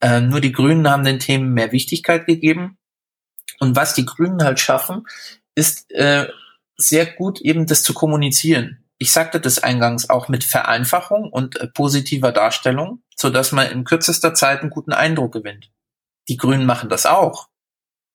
Äh, 0.00 0.20
nur 0.20 0.40
die 0.40 0.52
Grünen 0.52 0.88
haben 0.88 1.04
den 1.04 1.18
Themen 1.18 1.52
mehr 1.52 1.72
Wichtigkeit 1.72 2.26
gegeben. 2.26 2.78
Und 3.60 3.76
was 3.76 3.94
die 3.94 4.06
Grünen 4.06 4.42
halt 4.42 4.60
schaffen, 4.60 5.06
ist 5.54 5.90
äh, 5.92 6.28
sehr 6.76 7.06
gut 7.06 7.40
eben 7.40 7.66
das 7.66 7.82
zu 7.82 7.94
kommunizieren 7.94 8.84
ich 8.98 9.12
sagte 9.12 9.40
das 9.40 9.62
eingangs 9.62 10.08
auch 10.08 10.28
mit 10.28 10.44
Vereinfachung 10.44 11.30
und 11.30 11.60
äh, 11.60 11.68
positiver 11.68 12.32
Darstellung, 12.32 13.02
so 13.24 13.30
dass 13.30 13.52
man 13.52 13.70
in 13.70 13.84
kürzester 13.84 14.34
Zeit 14.34 14.60
einen 14.60 14.68
guten 14.68 14.92
Eindruck 14.92 15.32
gewinnt. 15.32 15.70
Die 16.28 16.36
Grünen 16.36 16.66
machen 16.66 16.90
das 16.90 17.06
auch, 17.06 17.48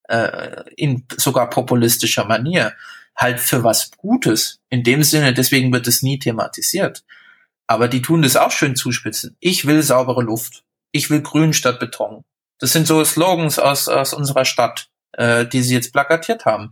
äh, 0.04 0.62
in 0.76 1.04
sogar 1.16 1.50
populistischer 1.50 2.26
Manier, 2.26 2.74
halt 3.16 3.40
für 3.40 3.64
was 3.64 3.90
Gutes. 3.96 4.60
In 4.68 4.84
dem 4.84 5.02
Sinne, 5.02 5.34
deswegen 5.34 5.72
wird 5.72 5.88
es 5.88 6.02
nie 6.02 6.20
thematisiert. 6.20 7.02
Aber 7.66 7.88
die 7.88 8.02
tun 8.02 8.22
das 8.22 8.36
auch 8.36 8.52
schön 8.52 8.76
zuspitzen. 8.76 9.36
Ich 9.40 9.66
will 9.66 9.82
saubere 9.82 10.22
Luft. 10.22 10.62
Ich 10.92 11.10
will 11.10 11.22
Grün 11.22 11.54
statt 11.54 11.80
Beton. 11.80 12.22
Das 12.60 12.72
sind 12.72 12.86
so 12.86 13.04
Slogans 13.04 13.58
aus, 13.58 13.88
aus 13.88 14.14
unserer 14.14 14.44
Stadt, 14.44 14.90
äh, 15.14 15.44
die 15.44 15.62
sie 15.62 15.74
jetzt 15.74 15.92
plakatiert 15.92 16.44
haben. 16.44 16.70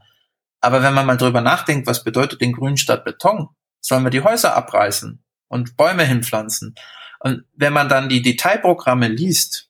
Aber 0.61 0.81
wenn 0.85 0.95
man 0.95 1.07
mal 1.07 1.17
drüber 1.17 1.41
nachdenkt, 1.41 1.89
was 1.89 2.05
bedeutet 2.05 2.41
denn 2.41 2.53
Grün 2.53 2.77
statt 2.77 3.05
Beton, 3.05 3.49
sollen 3.81 4.05
wir 4.05 4.11
die 4.11 4.23
Häuser 4.23 4.55
abreißen 4.55 5.25
und 5.49 5.77
Bäume 5.77 6.05
hinpflanzen. 6.05 6.77
Und 7.21 7.45
wenn 7.55 7.73
man 7.73 7.89
dann 7.89 8.09
die 8.09 8.23
Detailprogramme 8.23 9.09
liest, 9.09 9.69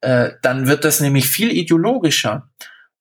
äh, 0.00 0.32
dann 0.42 0.66
wird 0.66 0.84
das 0.84 1.00
nämlich 1.00 1.28
viel 1.28 1.50
ideologischer 1.50 2.48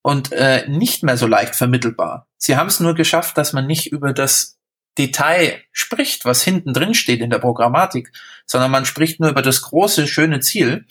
und 0.02 0.32
äh, 0.32 0.68
nicht 0.68 1.04
mehr 1.04 1.18
so 1.18 1.28
leicht 1.28 1.56
vermittelbar. 1.56 2.28
Sie 2.38 2.56
haben 2.58 2.68
es 2.68 2.80
nur 2.80 2.94
geschafft, 2.94 3.38
dass 3.38 3.54
man 3.54 3.68
nicht 3.68 3.92
über 3.92 4.14
das 4.14 4.58
Detail 4.98 5.62
spricht, 5.72 6.26
was 6.26 6.44
hinten 6.44 6.74
drin 6.74 6.94
steht 6.94 7.22
in 7.22 7.30
der 7.30 7.40
Programmatik, 7.40 8.12
sondern 8.46 8.72
man 8.72 8.86
spricht 8.86 9.20
nur 9.20 9.30
über 9.30 9.42
das 9.42 9.62
große, 9.64 10.08
schöne 10.08 10.40
Ziel. 10.40 10.86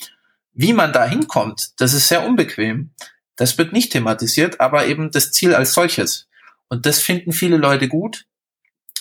Wie 0.53 0.73
man 0.73 0.93
da 0.93 1.07
hinkommt, 1.07 1.81
das 1.81 1.95
ist 1.95 2.09
sehr 2.09 2.27
unbequem. 2.27 2.91
Das 3.37 3.59
wird 3.59 3.73
nicht 3.73 3.93
thematisiert, 3.93 4.61
aber 4.61 4.87
eben 4.87 5.11
das 5.11 5.33
Ziel 5.33 5.55
als 5.55 5.73
solches. 5.73 6.29
Und 6.69 6.87
das 6.87 7.01
finden 7.01 7.33
viele 7.33 7.57
Leute 7.57 7.89
gut 7.89 8.27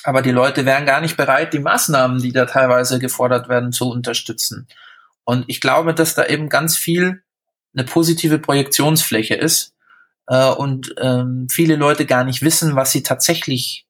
aber 0.04 0.22
die 0.22 0.32
Leute 0.32 0.66
wären 0.66 0.86
gar 0.86 1.01
nicht 1.01 1.18
bereit, 1.18 1.54
die 1.54 1.60
Maßnahmen, 1.60 2.22
die 2.22 2.32
da 2.32 2.45
teilweise 2.45 2.99
gefordert 2.99 3.49
werden, 3.49 3.72
zu 3.72 3.89
unterstützen. 3.89 4.68
Und 5.24 5.45
ich 5.47 5.62
glaube, 5.62 5.93
dass 5.93 6.16
da 6.16 6.26
eben 6.26 6.49
ganz 6.49 6.78
viel 6.78 7.24
eine 7.74 7.86
positive 7.86 8.39
Projektionsfläche 8.39 9.36
ist 9.36 9.74
äh, 10.28 10.49
und 10.49 10.93
ähm, 10.99 11.47
viele 11.49 11.76
Leute 11.76 12.06
gar 12.06 12.24
nicht 12.24 12.41
wissen, 12.41 12.76
was 12.76 12.91
sie 12.91 13.04
tatsächlich 13.04 13.88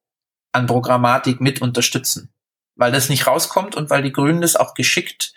an 0.52 0.68
Programmatik 0.68 1.42
mit 1.42 1.62
unterstützen, 1.62 2.32
weil 2.76 2.92
das 2.92 3.10
nicht 3.10 3.26
rauskommt 3.26 3.76
und 3.76 3.90
weil 3.90 4.04
die 4.04 4.12
Grünen 4.12 4.42
das 4.42 4.56
auch 4.56 4.76
geschickt 4.76 5.34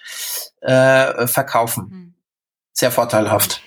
äh, 0.60 1.26
verkaufen. 1.26 1.90
Hm. 1.90 2.14
Sehr 2.72 2.90
vorteilhaft. 2.90 3.62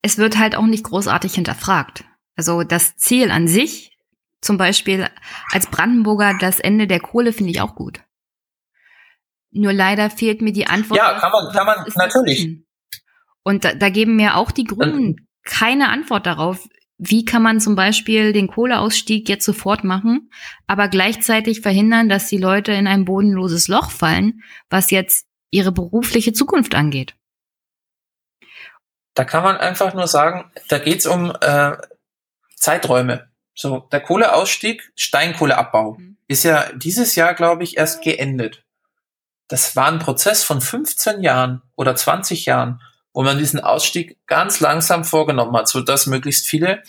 Es 0.00 0.16
wird 0.16 0.38
halt 0.38 0.56
auch 0.56 0.66
nicht 0.66 0.84
großartig 0.84 1.34
hinterfragt. 1.34 2.04
Also 2.34 2.64
das 2.64 2.96
Ziel 2.96 3.30
an 3.30 3.46
sich 3.46 3.91
zum 4.42 4.58
Beispiel 4.58 5.08
als 5.52 5.68
Brandenburger 5.68 6.34
das 6.38 6.60
Ende 6.60 6.86
der 6.86 7.00
Kohle 7.00 7.32
finde 7.32 7.52
ich 7.52 7.60
auch 7.60 7.74
gut. 7.74 8.02
Nur 9.52 9.72
leider 9.72 10.10
fehlt 10.10 10.42
mir 10.42 10.52
die 10.52 10.66
Antwort. 10.66 10.98
Ja, 10.98 11.18
kann 11.18 11.30
man, 11.30 11.52
kann 11.52 11.66
man, 11.66 11.86
natürlich. 11.94 12.64
Und 13.44 13.64
da, 13.64 13.74
da 13.74 13.88
geben 13.88 14.16
mir 14.16 14.36
auch 14.36 14.50
die 14.50 14.64
Grünen 14.64 15.28
keine 15.44 15.88
Antwort 15.88 16.26
darauf. 16.26 16.68
Wie 16.98 17.24
kann 17.24 17.42
man 17.42 17.60
zum 17.60 17.74
Beispiel 17.74 18.32
den 18.32 18.48
Kohleausstieg 18.48 19.28
jetzt 19.28 19.44
sofort 19.44 19.82
machen, 19.82 20.30
aber 20.66 20.88
gleichzeitig 20.88 21.60
verhindern, 21.60 22.08
dass 22.08 22.28
die 22.28 22.38
Leute 22.38 22.72
in 22.72 22.86
ein 22.86 23.04
bodenloses 23.04 23.68
Loch 23.68 23.90
fallen, 23.90 24.42
was 24.70 24.90
jetzt 24.90 25.26
ihre 25.50 25.72
berufliche 25.72 26.32
Zukunft 26.32 26.74
angeht? 26.74 27.14
Da 29.14 29.24
kann 29.24 29.42
man 29.42 29.56
einfach 29.56 29.94
nur 29.94 30.06
sagen, 30.06 30.50
da 30.68 30.78
geht's 30.78 31.06
um 31.06 31.32
äh, 31.40 31.76
Zeiträume. 32.54 33.31
So, 33.54 33.80
der 33.92 34.00
Kohleausstieg, 34.00 34.92
Steinkohleabbau, 34.96 35.96
mhm. 35.98 36.16
ist 36.26 36.44
ja 36.44 36.72
dieses 36.72 37.14
Jahr, 37.14 37.34
glaube 37.34 37.64
ich, 37.64 37.76
erst 37.76 38.02
geendet. 38.02 38.64
Das 39.48 39.76
war 39.76 39.88
ein 39.88 39.98
Prozess 39.98 40.44
von 40.44 40.60
15 40.60 41.22
Jahren 41.22 41.62
oder 41.76 41.94
20 41.94 42.46
Jahren, 42.46 42.80
wo 43.12 43.22
man 43.22 43.38
diesen 43.38 43.60
Ausstieg 43.60 44.16
ganz 44.26 44.60
langsam 44.60 45.04
vorgenommen 45.04 45.54
hat, 45.56 45.68
so 45.68 45.82
dass 45.82 46.06
möglichst 46.06 46.46
viele 46.46 46.82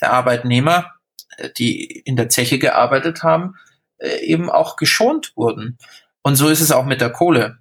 der 0.00 0.12
Arbeitnehmer, 0.12 0.92
äh, 1.38 1.50
die 1.56 1.84
in 1.84 2.16
der 2.16 2.28
Zeche 2.28 2.58
gearbeitet 2.58 3.22
haben, 3.22 3.54
äh, 3.98 4.18
eben 4.24 4.50
auch 4.50 4.76
geschont 4.76 5.32
wurden. 5.36 5.78
Und 6.22 6.36
so 6.36 6.48
ist 6.48 6.60
es 6.60 6.72
auch 6.72 6.84
mit 6.84 7.00
der 7.00 7.10
Kohle. 7.10 7.58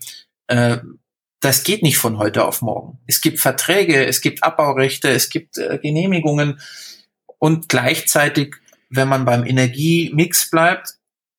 Äh, 0.47 0.79
das 1.39 1.63
geht 1.63 1.81
nicht 1.81 1.97
von 1.97 2.17
heute 2.17 2.43
auf 2.43 2.61
morgen. 2.61 2.99
Es 3.07 3.21
gibt 3.21 3.39
Verträge, 3.39 4.05
es 4.05 4.19
gibt 4.19 4.43
Abbaurechte, 4.43 5.09
es 5.09 5.29
gibt 5.29 5.55
Genehmigungen 5.55 6.59
und 7.39 7.69
gleichzeitig, 7.69 8.55
wenn 8.89 9.07
man 9.07 9.25
beim 9.25 9.45
Energiemix 9.45 10.49
bleibt, 10.49 10.95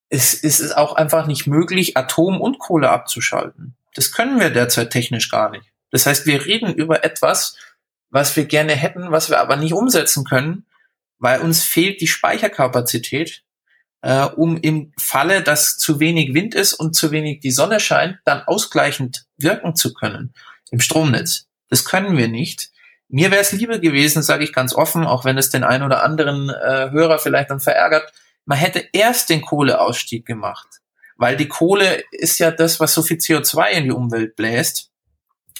ist, 0.08 0.44
es 0.44 0.72
auch 0.72 0.94
einfach 0.94 1.26
nicht 1.26 1.46
möglich, 1.46 1.96
Atom 1.96 2.40
und 2.40 2.58
Kohle 2.58 2.90
abzuschalten. 2.90 3.76
Das 3.94 4.12
können 4.12 4.40
wir 4.40 4.50
derzeit 4.50 4.90
technisch 4.90 5.30
gar 5.30 5.50
nicht. 5.50 5.66
Das 5.90 6.06
heißt, 6.06 6.26
wir 6.26 6.44
reden 6.46 6.74
über 6.74 7.04
etwas, 7.04 7.56
was 8.10 8.34
wir 8.36 8.44
gerne 8.46 8.74
hätten, 8.74 9.12
was 9.12 9.30
wir 9.30 9.40
aber 9.40 9.56
nicht 9.56 9.72
umsetzen 9.72 10.24
können, 10.24 10.66
weil 11.18 11.40
uns 11.40 11.62
fehlt 11.62 12.00
die 12.00 12.06
Speicherkapazität, 12.06 13.42
äh, 14.02 14.24
um 14.24 14.56
im 14.56 14.92
Falle, 14.98 15.42
dass 15.42 15.76
zu 15.76 16.00
wenig 16.00 16.34
Wind 16.34 16.54
ist 16.54 16.74
und 16.74 16.94
zu 16.94 17.10
wenig 17.10 17.40
die 17.40 17.50
Sonne 17.50 17.78
scheint, 17.78 18.18
dann 18.24 18.42
ausgleichend 18.42 19.26
wirken 19.36 19.76
zu 19.76 19.92
können 19.92 20.32
im 20.70 20.80
Stromnetz. 20.80 21.46
Das 21.68 21.84
können 21.84 22.16
wir 22.16 22.28
nicht. 22.28 22.69
Mir 23.12 23.30
wäre 23.32 23.40
es 23.40 23.52
lieber 23.52 23.78
gewesen, 23.78 24.22
sage 24.22 24.44
ich 24.44 24.52
ganz 24.52 24.72
offen, 24.72 25.04
auch 25.04 25.24
wenn 25.24 25.36
es 25.36 25.50
den 25.50 25.64
einen 25.64 25.84
oder 25.84 26.04
anderen 26.04 26.48
äh, 26.48 26.90
Hörer 26.90 27.18
vielleicht 27.18 27.50
dann 27.50 27.60
verärgert, 27.60 28.12
man 28.44 28.56
hätte 28.56 28.84
erst 28.92 29.30
den 29.30 29.42
Kohleausstieg 29.42 30.24
gemacht. 30.24 30.66
Weil 31.16 31.36
die 31.36 31.48
Kohle 31.48 32.02
ist 32.12 32.38
ja 32.38 32.50
das, 32.50 32.80
was 32.80 32.94
so 32.94 33.02
viel 33.02 33.18
CO2 33.18 33.70
in 33.70 33.84
die 33.84 33.90
Umwelt 33.90 34.36
bläst. 34.36 34.90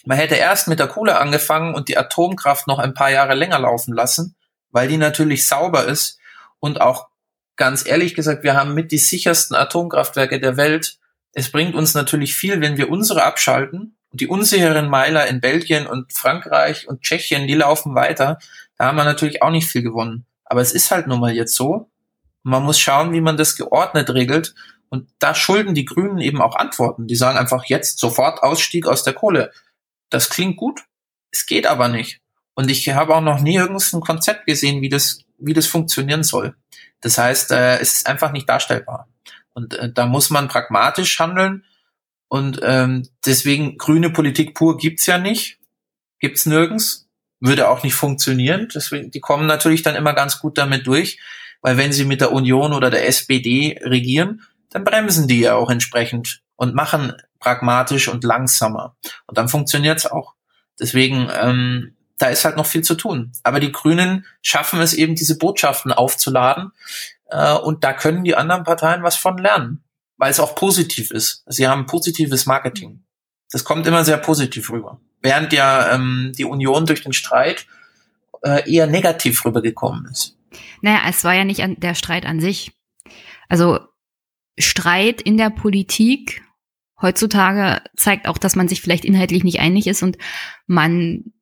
Man 0.07 0.17
hätte 0.17 0.37
erst 0.37 0.69
mit 0.69 0.79
der 0.79 0.87
Kohle 0.87 1.19
angefangen 1.19 1.75
und 1.75 1.89
die 1.89 1.99
Atomkraft 1.99 2.67
noch 2.67 2.79
ein 2.79 2.95
paar 2.95 3.11
Jahre 3.11 3.35
länger 3.35 3.59
laufen 3.59 3.95
lassen, 3.95 4.37
weil 4.71 4.89
die 4.89 4.97
natürlich 4.97 5.47
sauber 5.47 5.85
ist 5.85 6.19
und 6.61 6.81
auch 6.81 7.09
ganz 7.57 7.85
ehrlich 7.85 8.15
gesagt, 8.15 8.43
wir 8.43 8.55
haben 8.55 8.75
mit 8.75 8.93
die 8.93 8.99
sichersten 8.99 9.55
Atomkraftwerke 9.55 10.41
der 10.41 10.57
Welt. 10.57 10.99
Es 11.33 11.53
bringt 11.53 11.75
uns 11.75 11.95
natürlich 11.95 12.35
viel, 12.35 12.61
wenn 12.61 12.79
wir 12.79 12.89
unsere 12.89 13.25
abschalten. 13.25 13.99
Und 14.11 14.21
die 14.21 14.29
unsicheren 14.29 14.89
Meiler 14.89 15.27
in 15.27 15.41
Belgien 15.41 15.87
und 15.87 16.13
Frankreich 16.13 16.89
und 16.89 17.03
Tschechien, 17.03 17.47
die 17.47 17.55
laufen 17.55 17.95
weiter. 17.95 18.39
Da 18.77 18.87
haben 18.87 18.97
wir 18.97 19.05
natürlich 19.05 19.43
auch 19.43 19.51
nicht 19.51 19.69
viel 19.69 19.83
gewonnen. 19.83 20.27
Aber 20.45 20.61
es 20.61 20.73
ist 20.73 20.91
halt 20.91 21.07
nun 21.07 21.21
mal 21.21 21.33
jetzt 21.33 21.55
so. 21.55 21.91
Man 22.43 22.65
muss 22.65 22.81
schauen, 22.81 23.13
wie 23.13 23.21
man 23.21 23.37
das 23.37 23.57
geordnet 23.57 24.11
regelt. 24.11 24.55
Und 24.89 25.09
da 25.21 25.35
schulden 25.35 25.75
die 25.75 25.85
Grünen 25.85 26.19
eben 26.19 26.43
auch 26.43 26.57
Antworten. 26.57 27.07
Die 27.07 27.15
sagen 27.15 27.39
einfach 27.39 27.65
jetzt 27.67 28.01
sofort 28.01 28.43
Ausstieg 28.43 28.87
aus 28.87 29.05
der 29.05 29.13
Kohle. 29.13 29.53
Das 30.09 30.29
klingt 30.29 30.57
gut. 30.57 30.81
Es 31.31 31.47
geht 31.47 31.67
aber 31.67 31.89
nicht. 31.89 32.21
Und 32.55 32.71
ich 32.71 32.89
habe 32.89 33.15
auch 33.15 33.21
noch 33.21 33.41
nie 33.41 33.57
irgendein 33.57 34.01
Konzept 34.01 34.47
gesehen, 34.47 34.83
wie 34.83 34.89
das, 34.89 35.25
wie 35.39 35.55
das 35.55 35.69
funktionieren 35.69 36.25
soll. 36.25 36.57
Das 37.01 37.17
heißt, 37.17 37.53
äh, 37.53 37.79
es 37.79 37.95
ist 37.95 38.07
einfach 38.09 38.33
nicht 38.33 38.49
darstellbar. 38.49 39.09
Und 39.55 39.75
äh, 39.75 39.93
da 39.93 40.07
muss 40.07 40.31
man 40.31 40.49
pragmatisch 40.49 41.19
handeln. 41.19 41.65
Und 42.31 42.61
ähm, 42.63 43.09
deswegen 43.27 43.77
grüne 43.77 44.09
Politik 44.09 44.55
pur 44.55 44.77
gibt's 44.79 45.05
ja 45.07 45.19
nicht. 45.19 45.59
Gibt's 46.21 46.47
nirgends. 46.47 47.09
Würde 47.41 47.69
auch 47.69 47.83
nicht 47.83 47.95
funktionieren. 47.95 48.69
Deswegen, 48.73 49.11
die 49.11 49.19
kommen 49.19 49.47
natürlich 49.47 49.83
dann 49.83 49.97
immer 49.97 50.13
ganz 50.13 50.39
gut 50.39 50.57
damit 50.57 50.87
durch. 50.87 51.19
Weil 51.61 51.77
wenn 51.77 51.93
sie 51.93 52.05
mit 52.05 52.21
der 52.21 52.31
Union 52.31 52.73
oder 52.73 52.89
der 52.89 53.09
SPD 53.09 53.81
regieren, 53.83 54.43
dann 54.71 54.85
bremsen 54.85 55.27
die 55.27 55.41
ja 55.41 55.57
auch 55.57 55.71
entsprechend 55.71 56.41
und 56.55 56.73
machen 56.73 57.15
pragmatisch 57.41 58.07
und 58.07 58.23
langsamer. 58.23 58.95
Und 59.27 59.37
dann 59.37 59.49
funktioniert's 59.49 60.07
auch. 60.07 60.35
Deswegen, 60.79 61.29
ähm, 61.35 61.97
da 62.17 62.29
ist 62.29 62.45
halt 62.45 62.57
noch 62.57 62.67
viel 62.67 62.83
zu 62.83 62.95
tun. 62.95 63.33
Aber 63.43 63.59
die 63.59 63.73
Grünen 63.73 64.25
schaffen 64.41 64.81
es 64.81 64.95
eben, 64.95 65.17
diese 65.17 65.37
Botschaften 65.37 65.91
aufzuladen. 65.91 66.71
Äh, 67.27 67.55
und 67.55 67.83
da 67.83 67.93
können 67.93 68.23
die 68.23 68.37
anderen 68.37 68.63
Parteien 68.63 69.03
was 69.03 69.17
von 69.17 69.37
lernen, 69.37 69.83
weil 70.21 70.31
es 70.31 70.39
auch 70.39 70.55
positiv 70.55 71.11
ist. 71.11 71.43
Sie 71.47 71.67
haben 71.67 71.87
positives 71.87 72.45
Marketing. 72.45 73.03
Das 73.51 73.65
kommt 73.65 73.87
immer 73.87 74.05
sehr 74.05 74.19
positiv 74.19 74.71
rüber. 74.71 75.01
Während 75.23 75.53
ja 75.53 75.95
ähm, 75.95 76.33
die 76.37 76.45
Union 76.45 76.85
durch 76.85 77.03
den 77.03 77.15
Streit 77.15 77.67
äh, 78.43 78.71
eher 78.71 78.87
negativ 78.87 79.45
rübergekommen 79.45 80.07
ist. 80.11 80.37
Naja, 80.83 81.01
es 81.09 81.25
war 81.25 81.35
ja 81.35 81.45
nicht 81.45 81.63
an 81.63 81.77
der 81.81 81.95
Streit 81.95 82.27
an 82.27 82.39
sich. 82.39 82.73
Also 83.49 83.81
Streit 84.59 85.23
in 85.23 85.39
der 85.39 85.49
Politik 85.49 86.43
heutzutage 87.01 87.83
zeigt 87.97 88.29
auch, 88.29 88.37
dass 88.37 88.57
man 88.57 88.69
sich 88.69 88.83
vielleicht 88.83 89.07
inhaltlich 89.07 89.43
nicht 89.43 89.61
einig 89.61 89.87
ist 89.87 90.03
und 90.03 90.19
man 90.67 91.33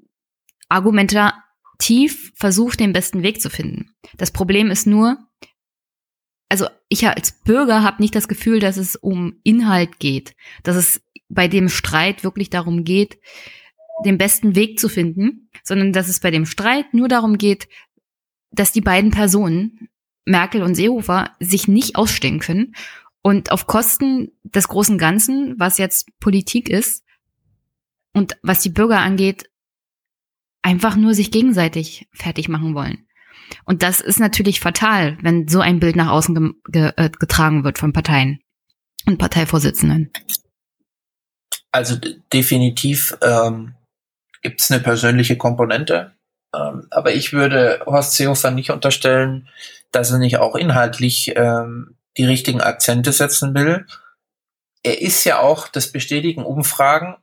argumentativ 0.68 2.33
versucht, 2.37 2.79
den 2.79 2.93
besten 2.93 3.24
Weg 3.24 3.43
zu 3.43 3.51
finden. 3.51 3.91
Das 4.16 4.31
Problem 4.31 4.70
ist 4.70 4.87
nur, 4.87 5.18
also 6.49 6.67
ich 6.89 7.07
als 7.07 7.33
Bürger 7.33 7.83
habe 7.83 8.03
nicht 8.03 8.15
das 8.15 8.29
Gefühl, 8.29 8.61
dass 8.61 8.77
es 8.77 8.97
um 8.97 9.39
Inhalt 9.43 9.99
geht, 9.99 10.35
dass 10.63 10.77
es 10.77 11.03
bei 11.29 11.49
dem 11.49 11.69
Streit 11.69 12.25
wirklich 12.25 12.51
darum 12.51 12.85
geht, 12.85 13.19
den 14.05 14.19
besten 14.19 14.55
Weg 14.55 14.79
zu 14.79 14.89
finden, 14.89 15.51
sondern 15.63 15.93
dass 15.93 16.09
es 16.09 16.21
bei 16.21 16.31
dem 16.31 16.47
Streit 16.47 16.95
nur 16.95 17.09
darum 17.09 17.37
geht, 17.37 17.69
dass 18.51 18.73
die 18.73 18.81
beiden 18.81 19.11
Personen, 19.11 19.89
Merkel 20.25 20.63
und 20.63 20.75
Seehofer, 20.75 21.37
sich 21.41 21.69
nicht 21.69 21.97
ausstehen 21.97 22.39
können 22.39 22.75
und 23.23 23.51
auf 23.51 23.67
Kosten 23.67 24.33
des 24.43 24.69
großen 24.69 24.99
Ganzen, 24.99 25.59
was 25.59 25.79
jetzt 25.79 26.09
Politik 26.21 26.69
ist 26.69 27.05
und 28.15 28.39
was 28.43 28.61
die 28.61 28.71
Bürger 28.71 29.01
angeht, 29.01 29.51
einfach 30.63 30.97
nur 30.97 31.15
sich 31.15 31.31
gegenseitig 31.31 32.09
fertig 32.13 32.49
machen 32.49 32.75
wollen. 32.75 33.08
Und 33.65 33.83
das 33.83 34.01
ist 34.01 34.21
natürlich 34.21 34.61
fatal, 34.61 35.19
wenn 35.23 35.49
so 35.49 35.61
ein 35.61 35.81
Bild 35.81 35.97
nach 35.97 36.11
außen 36.11 36.35
ge 36.35 36.53
ge 36.71 36.93
äh, 36.97 37.11
getragen 37.11 37.65
wird 37.65 37.79
von 37.79 37.93
Parteien 37.93 38.41
und 39.07 39.19
Parteivorsitzenden. 39.19 40.11
Also 41.73 41.97
definitiv 42.33 43.17
ähm, 43.23 43.75
gibt 44.43 44.61
es 44.61 44.71
eine 44.71 44.81
persönliche 44.81 45.37
Komponente. 45.37 46.13
Ähm, 46.55 46.87
aber 46.91 47.13
ich 47.15 47.33
würde 47.33 47.83
Horst 47.87 48.15
Seehofer 48.15 48.51
nicht 48.51 48.71
unterstellen, 48.71 49.49
dass 49.93 50.11
er 50.11 50.19
nicht 50.19 50.39
auch 50.39 50.55
inhaltlich 50.55 51.33
ähm, 51.37 51.97
die 52.17 52.25
richtigen 52.25 52.61
Akzente 52.61 53.13
setzen 53.13 53.55
will. 53.55 53.87
Er 54.83 55.01
ist 55.01 55.25
ja 55.25 55.41
auch, 55.41 55.69
das 55.69 55.93
bestätigen 55.93 56.45
Umfragen, 56.45 57.17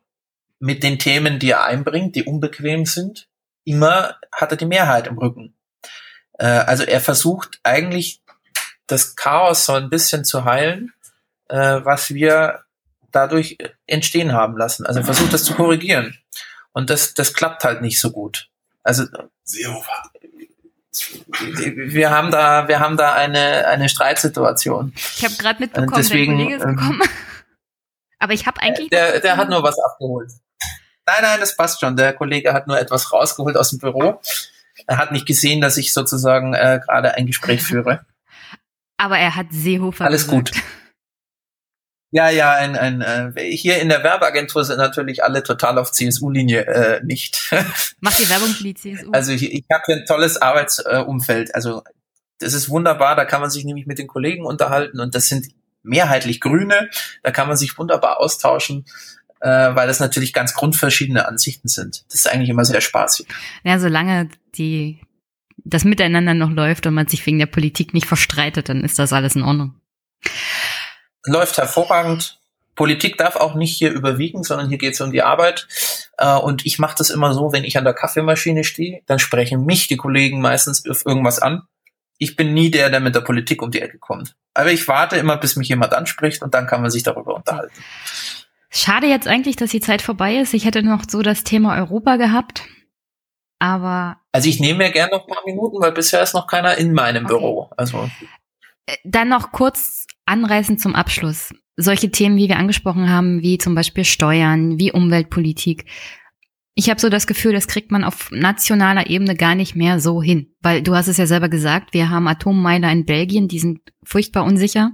mit 0.59 0.83
den 0.83 0.99
Themen, 0.99 1.39
die 1.39 1.51
er 1.51 1.63
einbringt, 1.63 2.15
die 2.15 2.23
unbequem 2.23 2.85
sind, 2.85 3.27
immer 3.65 4.15
hat 4.31 4.51
er 4.51 4.57
die 4.57 4.65
Mehrheit 4.65 5.07
im 5.07 5.17
Rücken. 5.17 5.55
Äh, 6.37 6.45
also 6.45 6.83
er 6.83 7.01
versucht 7.01 7.59
eigentlich 7.63 8.21
das 8.87 9.15
Chaos 9.15 9.65
so 9.65 9.73
ein 9.73 9.89
bisschen 9.89 10.25
zu 10.25 10.45
heilen, 10.45 10.93
äh, 11.49 11.81
was 11.83 12.13
wir 12.13 12.61
dadurch 13.11 13.57
entstehen 13.87 14.33
haben 14.33 14.57
lassen. 14.57 14.85
Also 14.85 14.99
er 14.99 15.05
versucht 15.05 15.33
das 15.33 15.43
zu 15.43 15.53
korrigieren. 15.55 16.17
Und 16.73 16.89
das, 16.89 17.13
das 17.13 17.33
klappt 17.33 17.63
halt 17.63 17.81
nicht 17.81 17.99
so 17.99 18.11
gut. 18.11 18.49
Also 18.83 19.05
Seehofer 19.43 20.03
wir 20.97 22.09
haben 22.11 22.31
da, 22.31 22.67
wir 22.67 22.79
haben 22.79 22.97
da 22.97 23.13
eine, 23.13 23.67
eine 23.67 23.89
Streitsituation. 23.89 24.93
Ich 24.95 25.23
habe 25.23 25.35
gerade 25.35 25.59
mitbekommen, 25.59 25.93
Deswegen, 25.95 26.37
der 26.37 26.45
Kollege 26.45 26.57
ist 26.57 26.63
ähm, 26.63 26.75
gekommen. 26.75 27.01
Aber 28.19 28.33
ich 28.33 28.47
habe 28.47 28.61
eigentlich. 28.61 28.89
Der, 28.89 29.19
der 29.19 29.37
hat 29.37 29.49
nur 29.49 29.61
was 29.63 29.77
abgeholt. 29.79 30.31
Nein, 31.05 31.17
nein, 31.21 31.39
das 31.39 31.55
passt 31.55 31.79
schon. 31.81 31.95
Der 31.95 32.13
Kollege 32.13 32.53
hat 32.53 32.67
nur 32.67 32.79
etwas 32.79 33.11
rausgeholt 33.11 33.57
aus 33.57 33.69
dem 33.69 33.79
Büro. 33.79 34.21
Er 34.87 34.97
hat 34.97 35.11
nicht 35.11 35.25
gesehen, 35.25 35.61
dass 35.61 35.77
ich 35.77 35.93
sozusagen 35.93 36.53
äh, 36.53 36.79
gerade 36.83 37.15
ein 37.15 37.25
Gespräch 37.25 37.63
führe. 37.63 38.05
Aber 38.97 39.17
er 39.17 39.35
hat 39.35 39.47
Seehofer. 39.51 40.05
Alles 40.05 40.27
gesagt. 40.27 40.53
gut. 40.53 40.63
Ja, 42.11 42.29
ja, 42.29 42.53
ein, 42.53 42.77
ein, 42.77 43.01
äh, 43.01 43.41
hier 43.51 43.81
in 43.81 43.89
der 43.89 44.01
Werbeagentur 44.01 44.63
sind 44.63 44.77
natürlich 44.77 45.23
alle 45.23 45.43
total 45.43 45.77
auf 45.77 45.91
CSU-Linie 45.91 46.65
äh, 46.65 47.03
nicht. 47.03 47.53
Macht 47.99 48.19
die 48.19 48.29
Werbung 48.29 48.47
für 48.49 48.63
die 48.63 48.73
CSU? 48.73 49.11
Also 49.11 49.33
ich, 49.33 49.51
ich 49.51 49.65
habe 49.69 49.83
hier 49.85 49.95
ein 49.97 50.05
tolles 50.05 50.41
Arbeitsumfeld. 50.41 51.53
Also 51.53 51.83
das 52.39 52.53
ist 52.53 52.69
wunderbar, 52.69 53.15
da 53.15 53.25
kann 53.25 53.41
man 53.41 53.49
sich 53.49 53.65
nämlich 53.65 53.85
mit 53.85 53.99
den 53.99 54.07
Kollegen 54.07 54.45
unterhalten 54.45 54.99
und 54.99 55.15
das 55.15 55.27
sind 55.27 55.47
mehrheitlich 55.83 56.41
Grüne, 56.41 56.89
da 57.23 57.31
kann 57.31 57.47
man 57.47 57.57
sich 57.57 57.77
wunderbar 57.77 58.19
austauschen, 58.19 58.85
äh, 59.41 59.49
weil 59.49 59.87
das 59.87 59.99
natürlich 59.99 60.33
ganz 60.33 60.53
grundverschiedene 60.53 61.27
Ansichten 61.27 61.67
sind. 61.67 62.05
Das 62.07 62.15
ist 62.15 62.31
eigentlich 62.31 62.49
immer 62.49 62.65
sehr 62.65 62.81
spaßig. 62.81 63.27
Ja, 63.63 63.79
solange 63.79 64.29
die 64.55 64.99
das 65.57 65.83
Miteinander 65.83 66.33
noch 66.33 66.51
läuft 66.51 66.85
und 66.85 66.93
man 66.93 67.07
sich 67.07 67.25
wegen 67.25 67.39
der 67.39 67.45
Politik 67.47 67.93
nicht 67.93 68.05
verstreitet, 68.05 68.69
dann 68.69 68.83
ist 68.83 68.99
das 68.99 69.13
alles 69.13 69.35
in 69.35 69.43
Ordnung 69.43 69.75
läuft 71.25 71.57
hervorragend. 71.57 72.39
Politik 72.75 73.17
darf 73.17 73.35
auch 73.35 73.55
nicht 73.55 73.77
hier 73.77 73.91
überwiegen, 73.91 74.43
sondern 74.43 74.67
hier 74.67 74.77
geht 74.77 74.93
es 74.95 75.01
um 75.01 75.11
die 75.11 75.23
Arbeit. 75.23 75.67
Äh, 76.17 76.35
und 76.35 76.65
ich 76.65 76.77
mache 76.77 76.95
das 76.97 77.09
immer 77.09 77.33
so, 77.33 77.53
wenn 77.53 77.63
ich 77.63 77.77
an 77.77 77.85
der 77.85 77.93
Kaffeemaschine 77.93 78.63
stehe, 78.63 79.01
dann 79.05 79.19
sprechen 79.19 79.65
mich 79.65 79.87
die 79.87 79.97
Kollegen 79.97 80.41
meistens 80.41 80.87
auf 80.89 81.05
irgendwas 81.05 81.39
an. 81.39 81.63
Ich 82.17 82.35
bin 82.35 82.53
nie 82.53 82.71
der, 82.71 82.89
der 82.89 82.99
mit 82.99 83.15
der 83.15 83.21
Politik 83.21 83.61
um 83.61 83.71
die 83.71 83.81
Ecke 83.81 83.97
kommt. 83.97 84.35
Aber 84.53 84.71
ich 84.71 84.87
warte 84.87 85.17
immer, 85.17 85.37
bis 85.37 85.55
mich 85.55 85.69
jemand 85.69 85.93
anspricht 85.93 86.41
und 86.41 86.53
dann 86.53 86.67
kann 86.67 86.81
man 86.81 86.91
sich 86.91 87.03
darüber 87.03 87.35
unterhalten. 87.35 87.73
Schade 88.75 89.07
jetzt 89.07 89.27
eigentlich, 89.27 89.55
dass 89.55 89.71
die 89.71 89.79
Zeit 89.79 90.01
vorbei 90.01 90.35
ist. 90.35 90.53
Ich 90.53 90.65
hätte 90.65 90.83
noch 90.83 91.03
so 91.07 91.21
das 91.21 91.43
Thema 91.43 91.77
Europa 91.77 92.17
gehabt. 92.17 92.63
Aber. 93.57 94.17
Also 94.33 94.49
ich 94.49 94.59
nehme 94.59 94.79
mir 94.79 94.91
gerne 94.91 95.11
noch 95.11 95.27
ein 95.27 95.33
paar 95.33 95.43
Minuten, 95.45 95.79
weil 95.79 95.93
bisher 95.93 96.21
ist 96.21 96.33
noch 96.33 96.45
keiner 96.45 96.77
in 96.77 96.93
meinem 96.93 97.25
okay. 97.25 97.33
Büro. 97.33 97.69
Also. 97.77 98.09
Äh, 98.85 98.97
dann 99.05 99.29
noch 99.29 99.53
kurz 99.53 100.05
anreißen 100.25 100.77
zum 100.77 100.93
Abschluss. 100.93 101.53
Solche 101.77 102.11
Themen, 102.11 102.35
wie 102.37 102.49
wir 102.49 102.57
angesprochen 102.57 103.09
haben, 103.09 103.41
wie 103.41 103.57
zum 103.57 103.75
Beispiel 103.75 104.03
Steuern, 104.03 104.77
wie 104.77 104.91
Umweltpolitik. 104.91 105.85
Ich 106.73 106.89
habe 106.89 106.99
so 106.99 107.07
das 107.07 107.27
Gefühl, 107.27 107.53
das 107.53 107.67
kriegt 107.67 107.91
man 107.91 108.03
auf 108.03 108.29
nationaler 108.31 109.09
Ebene 109.09 109.35
gar 109.35 109.55
nicht 109.55 109.77
mehr 109.77 110.01
so 110.01 110.21
hin. 110.21 110.53
Weil 110.61 110.81
du 110.81 110.93
hast 110.95 111.07
es 111.07 111.15
ja 111.15 111.27
selber 111.27 111.47
gesagt, 111.47 111.93
wir 111.93 112.09
haben 112.09 112.27
Atommeiler 112.27 112.91
in 112.91 113.05
Belgien, 113.05 113.47
die 113.47 113.59
sind 113.59 113.79
furchtbar 114.03 114.43
unsicher. 114.43 114.91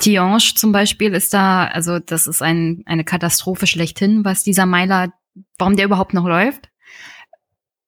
Tiange 0.00 0.38
zum 0.54 0.72
Beispiel 0.72 1.14
ist 1.14 1.32
da, 1.34 1.66
also 1.66 1.98
das 1.98 2.26
ist 2.26 2.42
ein, 2.42 2.82
eine 2.86 3.04
Katastrophe 3.04 3.66
schlechthin, 3.66 4.24
was 4.24 4.42
dieser 4.42 4.66
Meiler, 4.66 5.12
warum 5.58 5.76
der 5.76 5.86
überhaupt 5.86 6.14
noch 6.14 6.26
läuft. 6.26 6.70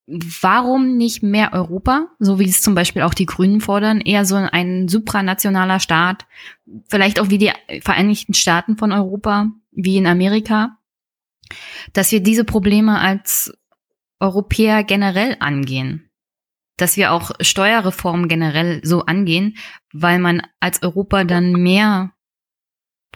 Warum 0.06 0.96
nicht 0.96 1.22
mehr 1.22 1.52
Europa, 1.52 2.08
so 2.18 2.38
wie 2.38 2.48
es 2.48 2.62
zum 2.62 2.74
Beispiel 2.74 3.02
auch 3.02 3.12
die 3.12 3.26
Grünen 3.26 3.60
fordern, 3.60 4.00
eher 4.00 4.24
so 4.24 4.36
ein 4.36 4.88
supranationaler 4.88 5.80
Staat, 5.80 6.26
vielleicht 6.88 7.20
auch 7.20 7.28
wie 7.28 7.36
die 7.36 7.52
Vereinigten 7.82 8.32
Staaten 8.32 8.78
von 8.78 8.90
Europa, 8.90 9.48
wie 9.70 9.98
in 9.98 10.06
Amerika, 10.06 10.78
dass 11.92 12.10
wir 12.10 12.22
diese 12.22 12.44
Probleme 12.44 12.98
als 12.98 13.52
Europäer 14.18 14.82
generell 14.82 15.36
angehen, 15.40 16.07
dass 16.78 16.96
wir 16.96 17.12
auch 17.12 17.32
Steuerreformen 17.40 18.28
generell 18.28 18.80
so 18.82 19.04
angehen, 19.04 19.56
weil 19.92 20.18
man 20.18 20.42
als 20.60 20.82
Europa 20.82 21.24
dann 21.24 21.52
mehr 21.52 22.12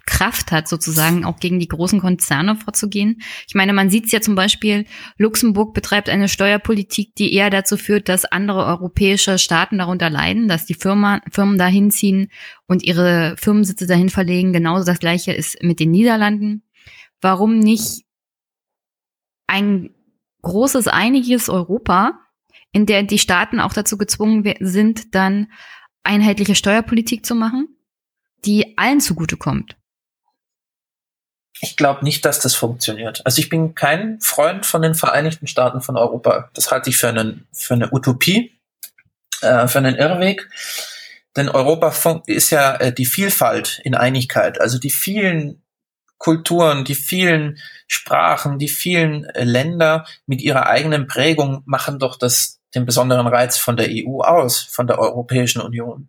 Kraft 0.05 0.51
hat, 0.51 0.69
sozusagen 0.69 1.25
auch 1.25 1.39
gegen 1.39 1.61
die 1.61 1.69
großen 1.69 2.01
Konzerne 2.01 2.57
vorzugehen. 2.57 3.23
Ich 3.47 3.55
meine, 3.55 3.73
man 3.73 3.89
sieht 3.89 4.07
es 4.07 4.13
ja 4.13 4.21
zum 4.21 4.35
Beispiel, 4.35 4.85
Luxemburg 5.17 5.75
betreibt 5.75 6.09
eine 6.09 6.29
Steuerpolitik, 6.29 7.15
die 7.15 7.33
eher 7.33 7.51
dazu 7.51 7.77
führt, 7.77 8.09
dass 8.09 8.25
andere 8.25 8.65
europäische 8.67 9.39
Staaten 9.39 9.79
darunter 9.79 10.11
leiden, 10.11 10.49
dass 10.49 10.67
die 10.67 10.75
Firma, 10.75 11.21
Firmen 11.31 11.57
dahin 11.57 11.91
ziehen 11.91 12.29
und 12.67 12.83
ihre 12.83 13.37
Firmensitze 13.39 13.87
dahin 13.87 14.09
verlegen. 14.09 14.53
Genauso 14.53 14.85
das 14.85 14.99
gleiche 14.99 15.33
ist 15.33 15.63
mit 15.63 15.79
den 15.79 15.93
Niederlanden. 15.93 16.65
Warum 17.21 17.61
nicht 17.61 18.03
ein 19.47 19.91
großes, 20.43 20.89
einiges 20.89 21.49
Europa, 21.49 22.19
in 22.73 22.87
der 22.87 23.03
die 23.03 23.19
Staaten 23.19 23.61
auch 23.61 23.73
dazu 23.73 23.99
gezwungen 23.99 24.55
sind, 24.61 25.15
dann 25.15 25.53
einheitliche 26.03 26.55
Steuerpolitik 26.55 27.25
zu 27.25 27.35
machen, 27.35 27.69
die 28.45 28.77
allen 28.77 29.01
zugutekommt? 29.01 29.77
Ich 31.61 31.77
glaube 31.77 32.05
nicht, 32.05 32.25
dass 32.25 32.41
das 32.41 32.57
funktioniert. 32.57 33.25
Also 33.25 33.41
ich 33.41 33.49
bin 33.49 33.75
kein 33.75 34.21
Freund 34.21 34.67
von 34.67 34.83
den 34.83 34.95
Vereinigten 34.95 35.47
Staaten 35.47 35.81
von 35.81 35.97
Europa. 35.97 36.51
Das 36.55 36.73
halte 36.73 36.91
ich 36.91 36.97
für, 36.97 37.09
einen, 37.09 37.47
für 37.53 37.75
eine 37.75 37.93
Utopie, 37.93 38.59
äh, 39.43 39.69
für 39.69 39.79
einen 39.79 39.95
Irrweg. 39.95 40.49
Denn 41.37 41.49
Europa 41.49 42.23
ist 42.27 42.51
ja 42.51 42.75
äh, 42.77 42.93
die 42.93 43.07
Vielfalt 43.07 43.81
in 43.85 43.95
Einigkeit. 43.95 44.61
Also 44.61 44.79
die 44.79 44.91
vielen 44.91 45.63
Kulturen, 46.19 46.85
die 46.85 46.95
vielen 46.95 47.59
Sprachen, 47.87 48.59
die 48.59 48.69
vielen 48.69 49.25
äh, 49.25 49.45
Länder 49.45 50.07
mit 50.27 50.41
ihrer 50.41 50.67
eigenen 50.67 51.07
Prägung 51.07 51.63
machen 51.67 51.99
doch 51.99 52.17
das, 52.17 52.61
den 52.75 52.87
besonderen 52.87 53.27
Reiz 53.27 53.59
von 53.59 53.77
der 53.77 53.89
EU 53.91 54.21
aus, 54.21 54.61
von 54.61 54.87
der 54.87 54.99
Europäischen 54.99 55.61
Union. 55.61 56.09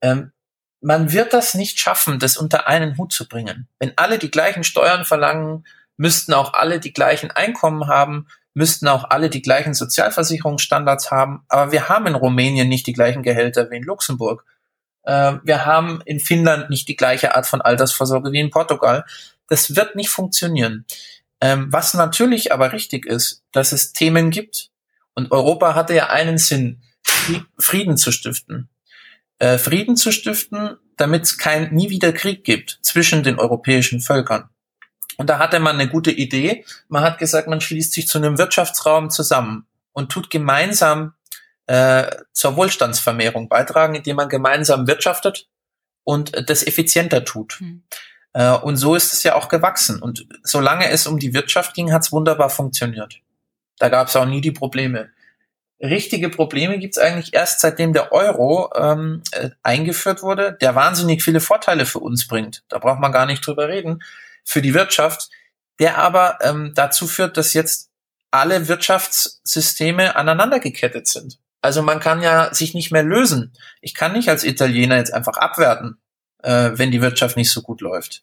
Ähm, 0.00 0.32
man 0.80 1.12
wird 1.12 1.32
das 1.32 1.54
nicht 1.54 1.78
schaffen, 1.78 2.18
das 2.18 2.36
unter 2.36 2.68
einen 2.68 2.96
Hut 2.98 3.12
zu 3.12 3.26
bringen. 3.28 3.68
Wenn 3.78 3.92
alle 3.96 4.18
die 4.18 4.30
gleichen 4.30 4.62
Steuern 4.62 5.04
verlangen, 5.04 5.64
müssten 5.96 6.32
auch 6.34 6.52
alle 6.52 6.80
die 6.80 6.92
gleichen 6.92 7.30
Einkommen 7.30 7.88
haben, 7.88 8.28
müssten 8.54 8.88
auch 8.88 9.04
alle 9.10 9.30
die 9.30 9.42
gleichen 9.42 9.74
Sozialversicherungsstandards 9.74 11.10
haben. 11.10 11.44
Aber 11.48 11.72
wir 11.72 11.88
haben 11.88 12.06
in 12.06 12.14
Rumänien 12.14 12.68
nicht 12.68 12.86
die 12.86 12.92
gleichen 12.92 13.22
Gehälter 13.22 13.70
wie 13.70 13.76
in 13.76 13.82
Luxemburg. 13.82 14.44
Äh, 15.02 15.34
wir 15.42 15.66
haben 15.66 16.00
in 16.04 16.20
Finnland 16.20 16.70
nicht 16.70 16.88
die 16.88 16.96
gleiche 16.96 17.34
Art 17.34 17.46
von 17.46 17.60
Altersvorsorge 17.60 18.32
wie 18.32 18.40
in 18.40 18.50
Portugal. 18.50 19.04
Das 19.48 19.76
wird 19.76 19.96
nicht 19.96 20.10
funktionieren. 20.10 20.84
Ähm, 21.40 21.70
was 21.70 21.94
natürlich 21.94 22.52
aber 22.52 22.72
richtig 22.72 23.04
ist, 23.04 23.42
dass 23.52 23.72
es 23.72 23.92
Themen 23.92 24.30
gibt. 24.30 24.70
Und 25.16 25.32
Europa 25.32 25.74
hatte 25.74 25.94
ja 25.94 26.10
einen 26.10 26.38
Sinn, 26.38 26.82
Frieden 27.58 27.96
zu 27.96 28.12
stiften 28.12 28.68
äh, 29.38 29.58
Frieden 29.58 29.96
zu 29.96 30.12
stiften, 30.12 30.76
damit 30.96 31.24
es 31.24 31.38
kein 31.38 31.74
nie 31.74 31.90
wieder 31.90 32.12
Krieg 32.12 32.44
gibt 32.44 32.78
zwischen 32.82 33.22
den 33.22 33.38
europäischen 33.38 34.00
Völkern. 34.00 34.48
Und 35.18 35.28
da 35.30 35.38
hatte 35.38 35.60
man 35.60 35.78
eine 35.78 35.88
gute 35.88 36.10
Idee. 36.10 36.64
Man 36.88 37.02
hat 37.02 37.18
gesagt, 37.18 37.48
man 37.48 37.60
schließt 37.60 37.92
sich 37.92 38.06
zu 38.06 38.18
einem 38.18 38.38
Wirtschaftsraum 38.38 39.10
zusammen 39.10 39.66
und 39.92 40.10
tut 40.10 40.30
gemeinsam 40.30 41.14
äh, 41.66 42.10
zur 42.32 42.56
Wohlstandsvermehrung 42.56 43.48
beitragen, 43.48 43.94
indem 43.94 44.16
man 44.16 44.28
gemeinsam 44.28 44.86
wirtschaftet 44.86 45.48
und 46.04 46.48
das 46.48 46.66
effizienter 46.66 47.24
tut. 47.24 47.58
Mhm. 47.60 47.82
Äh, 48.34 48.52
und 48.52 48.76
so 48.76 48.94
ist 48.94 49.12
es 49.12 49.22
ja 49.22 49.34
auch 49.34 49.48
gewachsen. 49.48 50.00
Und 50.00 50.26
solange 50.42 50.90
es 50.90 51.06
um 51.06 51.18
die 51.18 51.34
Wirtschaft 51.34 51.74
ging, 51.74 51.92
hat 51.92 52.02
es 52.02 52.12
wunderbar 52.12 52.50
funktioniert. 52.50 53.20
Da 53.78 53.88
gab 53.88 54.08
es 54.08 54.16
auch 54.16 54.26
nie 54.26 54.40
die 54.40 54.52
Probleme 54.52 55.10
richtige 55.80 56.28
Probleme 56.28 56.78
gibt's 56.78 56.98
eigentlich 56.98 57.34
erst 57.34 57.60
seitdem 57.60 57.92
der 57.92 58.12
Euro 58.12 58.70
ähm, 58.74 59.22
äh, 59.32 59.50
eingeführt 59.62 60.22
wurde, 60.22 60.56
der 60.60 60.74
wahnsinnig 60.74 61.22
viele 61.22 61.40
Vorteile 61.40 61.86
für 61.86 61.98
uns 61.98 62.26
bringt. 62.26 62.64
Da 62.68 62.78
braucht 62.78 63.00
man 63.00 63.12
gar 63.12 63.26
nicht 63.26 63.46
drüber 63.46 63.68
reden. 63.68 64.02
Für 64.44 64.62
die 64.62 64.74
Wirtschaft, 64.74 65.28
der 65.78 65.98
aber 65.98 66.38
ähm, 66.40 66.72
dazu 66.74 67.06
führt, 67.06 67.36
dass 67.36 67.52
jetzt 67.52 67.90
alle 68.30 68.68
Wirtschaftssysteme 68.68 70.16
aneinander 70.16 70.60
gekettet 70.60 71.08
sind. 71.08 71.38
Also 71.60 71.82
man 71.82 72.00
kann 72.00 72.22
ja 72.22 72.54
sich 72.54 72.74
nicht 72.74 72.92
mehr 72.92 73.02
lösen. 73.02 73.52
Ich 73.80 73.94
kann 73.94 74.12
nicht 74.12 74.28
als 74.28 74.44
Italiener 74.44 74.96
jetzt 74.96 75.12
einfach 75.12 75.36
abwerten, 75.36 75.98
äh, 76.42 76.70
wenn 76.74 76.90
die 76.90 77.02
Wirtschaft 77.02 77.36
nicht 77.36 77.50
so 77.50 77.62
gut 77.62 77.80
läuft. 77.80 78.22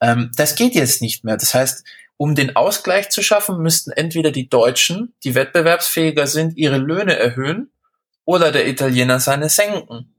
Ähm, 0.00 0.30
das 0.36 0.54
geht 0.54 0.74
jetzt 0.74 1.02
nicht 1.02 1.24
mehr. 1.24 1.36
Das 1.36 1.52
heißt, 1.52 1.84
um 2.16 2.34
den 2.34 2.56
Ausgleich 2.56 3.10
zu 3.10 3.22
schaffen, 3.22 3.58
müssten 3.58 3.90
entweder 3.90 4.30
die 4.30 4.48
Deutschen, 4.48 5.14
die 5.24 5.34
wettbewerbsfähiger 5.34 6.26
sind, 6.26 6.56
ihre 6.56 6.78
Löhne 6.78 7.18
erhöhen 7.18 7.70
oder 8.24 8.52
der 8.52 8.66
Italiener 8.66 9.20
seine 9.20 9.48
senken. 9.48 10.14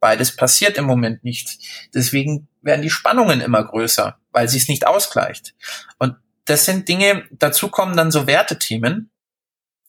Beides 0.00 0.36
passiert 0.36 0.76
im 0.76 0.84
Moment 0.84 1.24
nicht. 1.24 1.58
Deswegen 1.94 2.48
werden 2.62 2.82
die 2.82 2.90
Spannungen 2.90 3.40
immer 3.40 3.64
größer, 3.64 4.18
weil 4.32 4.48
sie 4.48 4.58
es 4.58 4.68
nicht 4.68 4.86
ausgleicht. 4.86 5.54
Und 5.98 6.16
das 6.44 6.64
sind 6.64 6.88
Dinge, 6.88 7.24
dazu 7.30 7.68
kommen 7.68 7.96
dann 7.96 8.10
so 8.10 8.26
Wertethemen, 8.26 9.10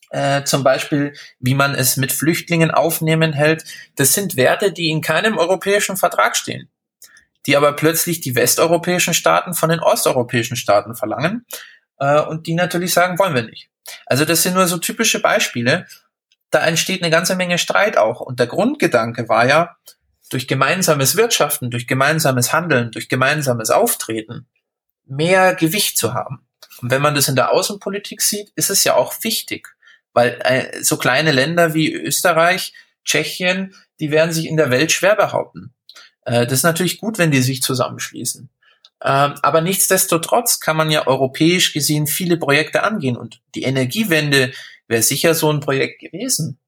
äh, 0.10 0.44
zum 0.44 0.64
Beispiel, 0.64 1.14
wie 1.40 1.54
man 1.54 1.76
es 1.76 1.98
mit 1.98 2.12
Flüchtlingen 2.12 2.72
aufnehmen 2.72 3.34
hält. 3.34 3.66
Das 3.96 4.14
sind 4.14 4.38
Werte, 4.38 4.72
die 4.72 4.90
in 4.90 5.02
keinem 5.02 5.38
europäischen 5.38 5.98
Vertrag 5.98 6.38
stehen 6.38 6.70
die 7.48 7.58
aber 7.58 7.74
plötzlich 7.74 8.22
die 8.22 8.36
westeuropäischen 8.36 9.14
Staaten 9.14 9.54
von 9.54 9.70
den 9.70 9.80
osteuropäischen 9.80 10.58
Staaten 10.58 10.96
verlangen 10.96 11.46
äh, 12.00 12.22
und 12.22 12.46
die 12.46 12.54
natürlich 12.54 12.94
sagen, 12.94 13.18
wollen 13.18 13.34
wir 13.34 13.44
nicht. 13.44 13.70
Also 14.06 14.26
das 14.26 14.44
sind 14.44 14.54
nur 14.54 14.68
so 14.68 14.78
typische 14.78 15.22
Beispiele. 15.22 15.88
Da 16.52 16.66
entsteht 16.66 17.02
eine 17.02 17.12
ganze 17.12 17.36
Menge 17.36 17.58
Streit 17.58 17.98
auch. 17.98 18.20
Und 18.20 18.40
der 18.40 18.48
Grundgedanke 18.48 19.30
war 19.30 19.48
ja, 19.48 19.78
durch 20.30 20.48
gemeinsames 20.48 21.16
Wirtschaften, 21.16 21.72
durch 21.72 21.88
gemeinsames 21.88 22.52
Handeln, 22.52 22.92
durch 22.92 23.08
gemeinsames 23.08 23.70
Auftreten 23.70 24.48
mehr 25.06 25.56
Gewicht 25.56 25.98
zu 25.98 26.14
haben. 26.14 26.46
Und 26.82 26.92
wenn 26.92 27.02
man 27.02 27.16
das 27.16 27.30
in 27.30 27.36
der 27.36 27.52
Außenpolitik 27.52 28.22
sieht, 28.22 28.52
ist 28.56 28.70
es 28.70 28.84
ja 28.84 28.96
auch 28.96 29.14
wichtig, 29.24 29.70
weil 30.14 30.38
äh, 30.44 30.84
so 30.84 30.98
kleine 30.98 31.32
Länder 31.32 31.74
wie 31.74 31.94
Österreich, 31.94 32.74
Tschechien, 33.06 33.74
die 34.02 34.12
werden 34.12 34.34
sich 34.34 34.48
in 34.48 34.58
der 34.58 34.70
Welt 34.70 34.92
schwer 34.92 35.16
behaupten. 35.16 35.74
Äh, 36.28 36.46
das 36.46 36.60
ist 36.60 36.64
natürlich 36.64 37.00
gut, 37.00 37.18
wenn 37.18 37.32
die 37.32 37.42
sich 37.42 37.62
zusammenschließen. 37.64 38.50
Ähm, 39.04 39.36
aber 39.42 39.62
nichtsdestotrotz 39.62 40.60
kann 40.60 40.76
man 40.78 40.92
ja 40.92 41.08
europäisch 41.08 41.74
gesehen 41.74 42.06
viele 42.06 42.38
Projekte 42.38 42.84
angehen 42.84 43.16
und 43.16 43.42
die 43.56 43.64
Energiewende 43.64 44.52
wäre 44.88 45.02
sicher 45.02 45.34
so 45.34 45.52
ein 45.52 45.62
Projekt 45.62 46.02
gewesen. 46.02 46.60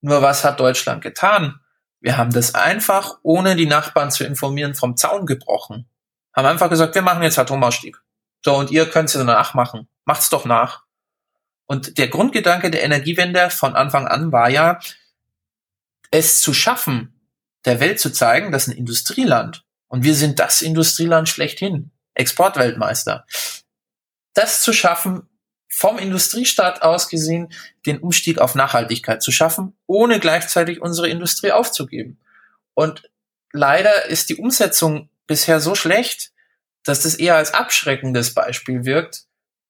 Nur 0.00 0.22
was 0.22 0.44
hat 0.44 0.60
Deutschland 0.60 1.02
getan? 1.02 1.60
Wir 2.00 2.16
haben 2.16 2.32
das 2.32 2.54
einfach, 2.54 3.18
ohne 3.22 3.56
die 3.56 3.66
Nachbarn 3.66 4.12
zu 4.12 4.24
informieren, 4.24 4.74
vom 4.74 4.96
Zaun 4.96 5.26
gebrochen. 5.26 5.88
Haben 6.32 6.46
einfach 6.46 6.70
gesagt, 6.70 6.94
wir 6.94 7.02
machen 7.02 7.24
jetzt 7.24 7.38
Atomausstieg. 7.38 7.96
So, 8.44 8.54
und 8.54 8.70
ihr 8.70 8.88
könnt 8.88 9.12
es 9.12 9.16
nachmachen. 9.24 9.88
Macht's 10.04 10.30
doch 10.30 10.44
nach. 10.44 10.84
Und 11.66 11.98
der 11.98 12.06
Grundgedanke 12.06 12.70
der 12.70 12.84
Energiewende 12.84 13.50
von 13.50 13.74
Anfang 13.74 14.06
an 14.06 14.30
war 14.30 14.48
ja, 14.48 14.78
es 16.10 16.40
zu 16.40 16.54
schaffen, 16.54 17.17
der 17.64 17.80
Welt 17.80 18.00
zu 18.00 18.10
zeigen, 18.10 18.52
dass 18.52 18.66
ein 18.66 18.76
Industrieland 18.76 19.64
und 19.88 20.04
wir 20.04 20.14
sind 20.14 20.38
das 20.38 20.62
Industrieland 20.62 21.28
schlechthin, 21.28 21.90
Exportweltmeister. 22.14 23.26
Das 24.34 24.62
zu 24.62 24.72
schaffen, 24.72 25.28
vom 25.68 25.98
Industriestaat 25.98 26.82
aus 26.82 27.08
gesehen, 27.08 27.52
den 27.86 27.98
Umstieg 27.98 28.38
auf 28.38 28.54
Nachhaltigkeit 28.54 29.22
zu 29.22 29.32
schaffen, 29.32 29.76
ohne 29.86 30.20
gleichzeitig 30.20 30.80
unsere 30.80 31.08
Industrie 31.08 31.52
aufzugeben. 31.52 32.18
Und 32.74 33.10
leider 33.52 34.06
ist 34.06 34.28
die 34.28 34.36
Umsetzung 34.36 35.08
bisher 35.26 35.60
so 35.60 35.74
schlecht, 35.74 36.32
dass 36.84 37.02
das 37.02 37.14
eher 37.14 37.36
als 37.36 37.54
abschreckendes 37.54 38.34
Beispiel 38.34 38.84
wirkt, 38.84 39.24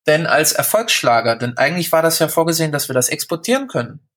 denn 0.07 0.27
als 0.27 0.53
Erfolgsschlager. 0.53 1.37
Denn 1.37 1.57
eigentlich 1.57 1.93
war 1.93 2.03
das 2.03 2.19
ja 2.19 2.29
vorgesehen, 2.29 2.73
dass 2.73 2.89
wir 2.89 2.95
das 2.95 3.09
exportieren 3.09 3.67
können 3.67 4.08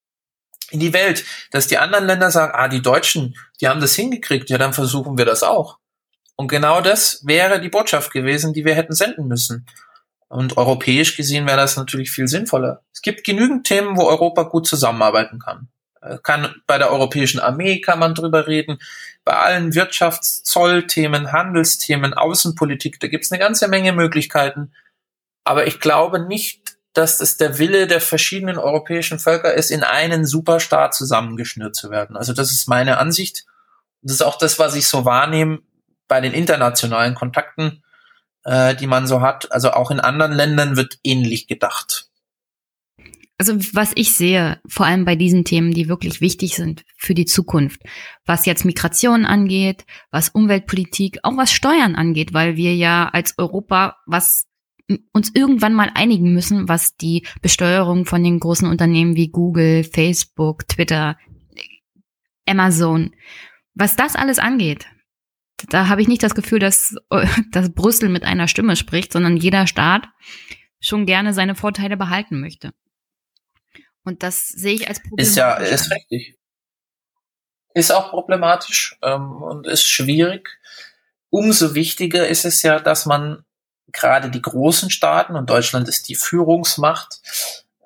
in 0.72 0.80
die 0.80 0.94
Welt, 0.94 1.26
dass 1.52 1.68
die 1.68 1.78
anderen 1.78 2.06
Länder 2.06 2.32
sagen, 2.32 2.54
ah, 2.56 2.68
die 2.68 2.82
Deutschen, 2.82 3.36
die 3.60 3.68
haben 3.68 3.82
das 3.82 3.96
hingekriegt, 3.96 4.50
ja, 4.50 4.58
dann 4.58 4.74
versuchen 4.74 5.18
wir 5.18 5.26
das 5.26 5.44
auch. 5.44 5.78
Und 6.36 6.48
genau 6.48 6.82
das 6.82 7.22
wäre 7.26 7.62
die 7.62 7.70
Botschaft 7.70 8.12
gewesen, 8.12 8.54
die 8.54 8.66
wir 8.66 8.74
hätten 8.74 8.94
senden 8.94 9.28
müssen. 9.28 9.68
Und 10.28 10.58
europäisch 10.58 11.18
gesehen 11.18 11.46
wäre 11.46 11.58
das 11.58 11.76
natürlich 11.76 12.10
viel 12.10 12.28
sinnvoller. 12.28 12.84
Es 12.94 13.02
gibt 13.02 13.24
genügend 13.24 13.68
Themen, 13.68 13.98
wo 13.98 14.08
Europa 14.08 14.44
gut 14.44 14.66
zusammenarbeiten 14.66 15.40
kann. 15.40 15.68
Äh, 16.02 16.18
kann 16.24 16.56
bei 16.68 16.78
der 16.78 16.92
europäischen 16.92 17.40
Armee 17.40 17.82
kann 17.82 18.00
man 18.00 18.16
drüber 18.16 18.48
reden, 18.48 18.80
bei 19.24 19.34
allen 19.34 19.72
Wirtschafts-, 19.72 20.44
Zollthemen, 20.44 21.32
Handelsthemen, 21.32 22.14
Außenpolitik, 22.14 23.00
da 23.00 23.08
gibt 23.08 23.26
es 23.26 23.32
eine 23.32 23.40
ganze 23.40 23.68
Menge 23.68 23.94
Möglichkeiten. 23.94 24.74
Aber 25.44 25.68
ich 25.68 25.80
glaube 25.80 26.20
nicht, 26.20 26.61
dass 26.94 27.22
es 27.22 27.38
der 27.38 27.58
Wille 27.58 27.88
der 27.88 28.02
verschiedenen 28.02 28.58
europäischen 28.58 29.20
Völker 29.20 29.54
ist, 29.54 29.72
in 29.72 29.84
einen 29.84 30.26
Superstaat 30.26 30.94
zusammengeschnürt 30.94 31.76
zu 31.76 31.90
werden. 31.90 32.18
Also 32.18 32.34
das 32.34 32.52
ist 32.52 32.68
meine 32.68 32.98
Ansicht. 32.98 33.46
Das 34.02 34.16
ist 34.16 34.22
auch 34.22 34.38
das, 34.38 34.60
was 34.60 34.76
ich 34.76 34.88
so 34.88 35.06
wahrnehme 35.06 35.60
bei 36.08 36.20
den 36.20 36.34
internationalen 36.34 37.16
Kontakten, 37.16 37.84
äh, 38.44 38.76
die 38.76 38.88
man 38.88 39.08
so 39.08 39.22
hat. 39.22 39.52
Also 39.52 39.72
auch 39.72 39.92
in 39.92 40.02
anderen 40.02 40.34
Ländern 40.34 40.76
wird 40.76 41.00
ähnlich 41.04 41.48
gedacht. 41.48 42.10
also 43.38 43.56
was 43.74 43.94
ich 43.96 44.14
sehe, 44.14 44.60
vor 44.68 44.86
allem 44.86 45.06
bei 45.06 45.16
diesen 45.16 45.46
Themen, 45.46 45.74
die 45.74 45.88
wirklich 45.88 46.20
wichtig 46.20 46.56
sind 46.56 46.84
für 46.98 47.14
die 47.14 47.26
Zukunft, 47.26 47.82
was 48.26 48.46
jetzt 48.46 48.66
Migration 48.66 49.26
angeht, 49.26 49.86
was 50.12 50.30
Umweltpolitik, 50.30 51.20
auch 51.24 51.38
was 51.38 51.52
Steuern 51.52 51.96
angeht, 51.96 52.34
weil 52.34 52.58
wir 52.58 52.76
ja 52.76 53.08
als 53.08 53.36
Europa 53.38 53.98
was 54.06 54.46
uns 55.14 55.32
irgendwann 55.34 55.74
mal 55.74 55.92
einigen 55.94 56.34
müssen, 56.34 56.68
was 56.68 56.96
die 56.96 57.26
Besteuerung 57.42 58.06
von 58.06 58.24
den 58.24 58.40
großen 58.40 58.68
Unternehmen 58.68 59.16
wie 59.16 59.30
Google, 59.30 59.84
Facebook, 59.84 60.68
Twitter, 60.68 61.18
Amazon, 62.46 63.16
was 63.74 63.96
das 63.96 64.16
alles 64.16 64.40
angeht. 64.40 64.88
Da 65.70 65.88
habe 65.88 66.02
ich 66.02 66.08
nicht 66.08 66.24
das 66.24 66.36
Gefühl, 66.36 66.60
dass, 66.60 66.96
dass 67.52 67.74
Brüssel 67.74 68.10
mit 68.10 68.24
einer 68.24 68.48
Stimme 68.48 68.76
spricht, 68.76 69.14
sondern 69.14 69.38
jeder 69.38 69.68
Staat 69.68 70.08
schon 70.80 71.06
gerne 71.06 71.34
seine 71.34 71.56
Vorteile 71.56 71.98
behalten 71.98 72.40
möchte. 72.40 72.74
Und 74.04 74.24
das 74.24 74.48
sehe 74.48 74.74
ich 74.74 74.88
als 74.88 75.02
Problem. 75.02 75.26
Ist 75.26 75.36
ja, 75.36 75.54
ist 75.56 75.92
richtig. 75.92 76.38
Ist 77.74 77.92
auch 77.92 78.10
problematisch 78.10 78.98
ähm, 79.02 79.42
und 79.42 79.68
ist 79.68 79.84
schwierig. 79.84 80.50
Umso 81.30 81.76
wichtiger 81.76 82.28
ist 82.28 82.44
es 82.44 82.64
ja, 82.64 82.80
dass 82.80 83.06
man 83.06 83.46
gerade 83.92 84.30
die 84.30 84.42
großen 84.42 84.90
Staaten, 84.90 85.36
und 85.36 85.50
Deutschland 85.50 85.88
ist 85.88 86.10
die 86.10 86.16
Führungsmacht, 86.16 87.20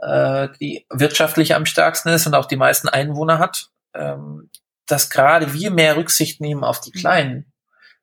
äh, 0.01 0.49
die 0.59 0.85
wirtschaftlich 0.89 1.55
am 1.55 1.65
stärksten 1.65 2.09
ist 2.09 2.27
und 2.27 2.35
auch 2.35 2.45
die 2.45 2.57
meisten 2.57 2.89
Einwohner 2.89 3.39
hat, 3.39 3.69
ähm, 3.93 4.49
dass 4.87 5.09
gerade 5.09 5.53
wir 5.53 5.71
mehr 5.71 5.97
Rücksicht 5.97 6.41
nehmen 6.41 6.63
auf 6.63 6.79
die 6.79 6.91
Kleinen. 6.91 7.51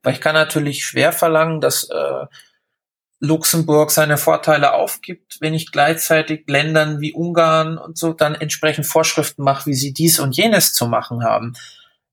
Weil 0.03 0.15
ich 0.15 0.21
kann 0.21 0.35
natürlich 0.35 0.85
schwer 0.85 1.13
verlangen, 1.13 1.61
dass 1.61 1.85
äh, 1.85 2.27
Luxemburg 3.21 3.93
seine 3.93 4.17
Vorteile 4.17 4.73
aufgibt, 4.73 5.37
wenn 5.41 5.55
ich 5.55 5.71
gleichzeitig 5.71 6.43
Ländern 6.49 7.01
wie 7.01 7.13
Ungarn 7.13 7.79
und 7.79 7.97
so 7.97 8.13
dann 8.13 8.35
entsprechend 8.35 8.85
Vorschriften 8.85 9.45
mache, 9.45 9.67
wie 9.67 9.75
sie 9.75 9.93
dies 9.93 10.19
und 10.19 10.37
jenes 10.37 10.75
zu 10.75 10.89
machen 10.89 11.23
haben. 11.23 11.55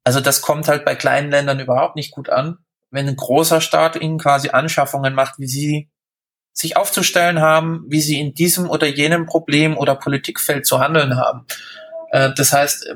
Also 0.03 0.21
das 0.21 0.41
kommt 0.41 0.67
halt 0.67 0.85
bei 0.85 0.93
kleinen 0.93 1.31
Ländern 1.31 1.59
überhaupt 1.59 1.95
nicht 1.95 2.11
gut 2.11 2.29
an, 2.29 2.59
wenn 2.91 3.07
ein 3.07 3.15
großer 3.15 3.61
Staat 3.61 3.95
ihnen 4.01 4.17
quasi 4.17 4.49
Anschaffungen 4.49 5.13
macht, 5.13 5.35
wie 5.37 5.47
sie 5.47 5.89
sich 6.53 6.75
aufzustellen 6.75 7.39
haben, 7.39 7.85
wie 7.87 8.01
sie 8.01 8.19
in 8.19 8.33
diesem 8.33 8.69
oder 8.69 8.87
jenem 8.87 9.25
Problem 9.25 9.77
oder 9.77 9.95
Politikfeld 9.95 10.65
zu 10.65 10.79
handeln 10.79 11.17
haben. 11.17 11.45
Äh, 12.11 12.31
das 12.35 12.53
heißt, 12.53 12.87
äh, 12.87 12.95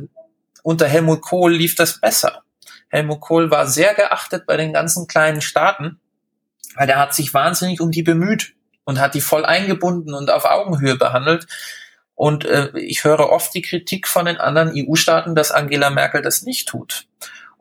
unter 0.64 0.88
Helmut 0.88 1.22
Kohl 1.22 1.54
lief 1.54 1.76
das 1.76 2.00
besser. 2.00 2.44
Helmut 2.90 3.22
Kohl 3.22 3.52
war 3.52 3.68
sehr 3.68 3.94
geachtet 3.94 4.46
bei 4.46 4.58
den 4.58 4.74
ganzen 4.74 5.08
kleinen 5.08 5.42
Staaten 5.42 6.00
weil 6.76 6.88
der 6.88 7.00
hat 7.00 7.14
sich 7.14 7.34
wahnsinnig 7.34 7.82
um 7.82 7.92
die 7.92 8.04
bemüht 8.04 8.54
und 8.84 9.00
hat 9.00 9.14
die 9.14 9.22
voll 9.22 9.46
eingebunden 9.46 10.14
und 10.14 10.30
auf 10.30 10.46
Augenhöhe 10.46 10.96
behandelt. 10.96 11.48
Und 12.16 12.46
äh, 12.46 12.72
ich 12.78 13.04
höre 13.04 13.30
oft 13.30 13.54
die 13.54 13.62
Kritik 13.62 14.08
von 14.08 14.26
den 14.26 14.38
anderen 14.38 14.72
EU-Staaten, 14.76 15.36
dass 15.36 15.52
Angela 15.52 15.90
Merkel 15.90 16.22
das 16.22 16.44
nicht 16.44 16.68
tut. 16.68 17.08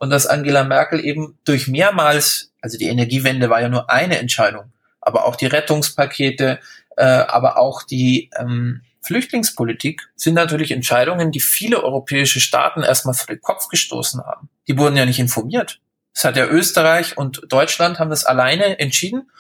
Und 0.02 0.10
dass 0.10 0.26
Angela 0.26 0.64
Merkel 0.64 0.98
eben 0.98 1.38
durch 1.44 1.68
mehrmals, 1.68 2.50
also 2.60 2.76
die 2.76 2.88
Energiewende 2.88 3.48
war 3.50 3.60
ja 3.60 3.68
nur 3.68 3.88
eine 3.88 4.18
Entscheidung, 4.18 4.72
aber 5.00 5.26
auch 5.26 5.36
die 5.36 5.46
Rettungspakete, 5.46 6.58
äh, 6.96 7.04
aber 7.04 7.56
auch 7.56 7.84
die 7.84 8.28
ähm, 8.36 8.80
Flüchtlingspolitik 9.02 10.10
sind 10.16 10.34
natürlich 10.34 10.72
Entscheidungen, 10.72 11.30
die 11.30 11.38
viele 11.38 11.84
europäische 11.84 12.40
Staaten 12.40 12.82
erstmal 12.82 13.14
vor 13.14 13.28
den 13.28 13.40
Kopf 13.40 13.68
gestoßen 13.68 14.24
haben. 14.24 14.48
Die 14.66 14.76
wurden 14.76 14.96
ja 14.96 15.06
nicht 15.06 15.20
informiert. 15.20 15.78
Das 16.14 16.24
hat 16.24 16.36
ja 16.36 16.48
Österreich 16.48 17.16
und 17.16 17.42
Deutschland 17.46 18.00
haben 18.00 18.10
das 18.10 18.24
alleine 18.24 18.80
entschieden. 18.80 19.30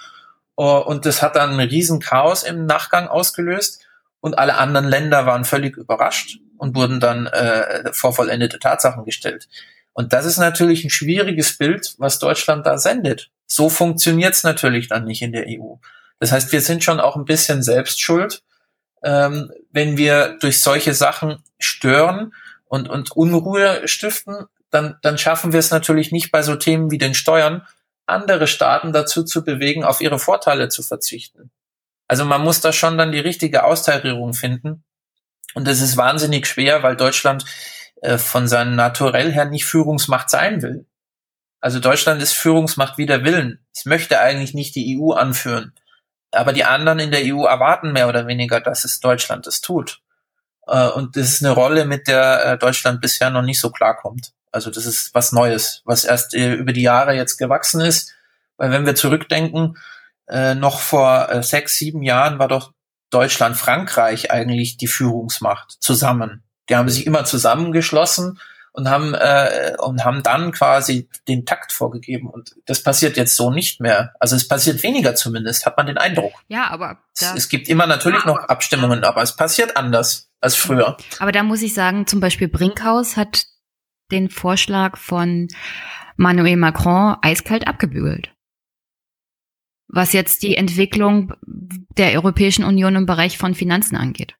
Oh, 0.54 0.78
und 0.78 1.06
das 1.06 1.22
hat 1.22 1.34
dann 1.34 1.58
ein 1.58 1.68
riesen 1.68 1.98
Chaos 1.98 2.44
im 2.44 2.66
Nachgang 2.66 3.08
ausgelöst. 3.08 3.84
Und 4.20 4.38
alle 4.38 4.58
anderen 4.58 4.88
Länder 4.88 5.26
waren 5.26 5.44
völlig 5.44 5.76
überrascht 5.76 6.38
und 6.56 6.76
wurden 6.76 7.00
dann 7.00 7.26
äh, 7.26 7.92
vor 7.92 8.12
vollendete 8.12 8.60
Tatsachen 8.60 9.04
gestellt. 9.04 9.48
Und 9.92 10.12
das 10.12 10.24
ist 10.24 10.38
natürlich 10.38 10.84
ein 10.84 10.90
schwieriges 10.90 11.58
Bild, 11.58 11.94
was 11.98 12.18
Deutschland 12.18 12.66
da 12.66 12.78
sendet. 12.78 13.30
So 13.46 13.68
funktioniert 13.68 14.34
es 14.34 14.42
natürlich 14.42 14.88
dann 14.88 15.04
nicht 15.04 15.22
in 15.22 15.32
der 15.32 15.46
EU. 15.46 15.76
Das 16.18 16.32
heißt, 16.32 16.52
wir 16.52 16.60
sind 16.60 16.82
schon 16.82 17.00
auch 17.00 17.16
ein 17.16 17.24
bisschen 17.24 17.62
selbst 17.62 18.00
schuld, 18.00 18.42
ähm, 19.02 19.52
wenn 19.70 19.96
wir 19.96 20.38
durch 20.40 20.60
solche 20.60 20.94
Sachen 20.94 21.42
stören 21.58 22.32
und, 22.66 22.88
und 22.88 23.10
Unruhe 23.12 23.86
stiften, 23.86 24.46
dann, 24.70 24.96
dann 25.02 25.18
schaffen 25.18 25.52
wir 25.52 25.58
es 25.58 25.70
natürlich 25.70 26.12
nicht 26.12 26.30
bei 26.30 26.42
so 26.42 26.56
Themen 26.56 26.90
wie 26.90 26.98
den 26.98 27.14
Steuern, 27.14 27.66
andere 28.06 28.46
Staaten 28.46 28.92
dazu 28.92 29.24
zu 29.24 29.44
bewegen, 29.44 29.84
auf 29.84 30.00
ihre 30.00 30.18
Vorteile 30.18 30.68
zu 30.68 30.82
verzichten. 30.82 31.50
Also 32.08 32.24
man 32.24 32.42
muss 32.42 32.60
da 32.60 32.72
schon 32.72 32.98
dann 32.98 33.12
die 33.12 33.20
richtige 33.20 33.64
Austarierung 33.64 34.34
finden. 34.34 34.84
Und 35.54 35.66
das 35.66 35.80
ist 35.80 35.96
wahnsinnig 35.96 36.46
schwer, 36.46 36.82
weil 36.82 36.96
Deutschland 36.96 37.44
äh, 38.02 38.18
von 38.18 38.48
seinem 38.48 38.74
Naturell 38.74 39.30
her 39.30 39.44
nicht 39.44 39.64
Führungsmacht 39.64 40.28
sein 40.28 40.60
will. 40.60 40.86
Also 41.60 41.78
Deutschland 41.78 42.20
ist 42.20 42.32
Führungsmacht 42.32 42.98
wider 42.98 43.22
Willen. 43.22 43.64
Es 43.72 43.84
möchte 43.84 44.18
eigentlich 44.18 44.54
nicht 44.54 44.74
die 44.74 44.98
EU 44.98 45.12
anführen. 45.12 45.72
Aber 46.32 46.52
die 46.52 46.64
anderen 46.64 46.98
in 46.98 47.12
der 47.12 47.22
EU 47.24 47.44
erwarten 47.44 47.92
mehr 47.92 48.08
oder 48.08 48.26
weniger, 48.26 48.60
dass 48.60 48.84
es 48.84 48.98
Deutschland 48.98 49.46
es 49.46 49.60
tut. 49.60 50.00
Äh, 50.66 50.88
und 50.88 51.16
das 51.16 51.28
ist 51.28 51.44
eine 51.44 51.52
Rolle, 51.54 51.84
mit 51.84 52.08
der 52.08 52.44
äh, 52.44 52.58
Deutschland 52.58 53.00
bisher 53.00 53.30
noch 53.30 53.42
nicht 53.42 53.60
so 53.60 53.70
klarkommt. 53.70 54.32
Also 54.50 54.72
das 54.72 54.84
ist 54.84 55.14
was 55.14 55.30
Neues, 55.30 55.82
was 55.84 56.04
erst 56.04 56.34
über 56.34 56.72
die 56.72 56.82
Jahre 56.82 57.14
jetzt 57.14 57.36
gewachsen 57.36 57.80
ist. 57.80 58.14
Weil 58.56 58.72
wenn 58.72 58.84
wir 58.84 58.94
zurückdenken, 58.94 59.78
noch 60.28 60.80
vor 60.80 61.42
sechs, 61.42 61.76
sieben 61.76 62.02
Jahren 62.02 62.38
war 62.38 62.48
doch 62.48 62.72
Deutschland, 63.08 63.56
Frankreich 63.56 64.30
eigentlich 64.30 64.76
die 64.76 64.88
Führungsmacht 64.88 65.76
zusammen. 65.80 66.44
Die 66.72 66.76
haben 66.76 66.88
sich 66.88 67.06
immer 67.06 67.26
zusammengeschlossen 67.26 68.40
und 68.72 68.88
haben 68.88 69.12
äh, 69.12 69.74
und 69.78 70.06
haben 70.06 70.22
dann 70.22 70.52
quasi 70.52 71.06
den 71.28 71.44
Takt 71.44 71.70
vorgegeben 71.70 72.30
und 72.30 72.54
das 72.64 72.82
passiert 72.82 73.18
jetzt 73.18 73.36
so 73.36 73.50
nicht 73.50 73.82
mehr. 73.82 74.14
Also 74.18 74.36
es 74.36 74.48
passiert 74.48 74.82
weniger 74.82 75.14
zumindest, 75.14 75.66
hat 75.66 75.76
man 75.76 75.84
den 75.84 75.98
Eindruck. 75.98 76.32
Ja, 76.48 76.70
aber 76.70 76.96
es, 77.14 77.30
es, 77.36 77.48
gibt 77.50 77.68
immer 77.68 77.86
natürlich 77.86 78.24
ja, 78.24 78.26
noch 78.26 78.38
Abstimmungen, 78.48 79.04
aber 79.04 79.20
es 79.20 79.36
passiert 79.36 79.76
anders 79.76 80.30
als 80.40 80.56
früher. 80.56 80.96
Aber 81.18 81.30
da 81.30 81.42
muss 81.42 81.60
ich 81.60 81.74
sagen, 81.74 82.06
zum 82.06 82.20
Beispiel 82.20 82.48
Brinkhaus 82.48 83.18
hat 83.18 83.44
den 84.10 84.30
Vorschlag 84.30 84.96
von 84.96 85.48
Manuel 86.16 86.56
Macron 86.56 87.16
eiskalt 87.20 87.66
abgebügelt. 87.68 88.32
Was 89.88 90.14
jetzt 90.14 90.42
die 90.42 90.56
Entwicklung 90.56 91.34
der 91.98 92.12
Europäischen 92.12 92.64
Union 92.64 92.96
im 92.96 93.04
Bereich 93.04 93.36
von 93.36 93.54
Finanzen 93.54 93.96
angeht. 93.96 94.36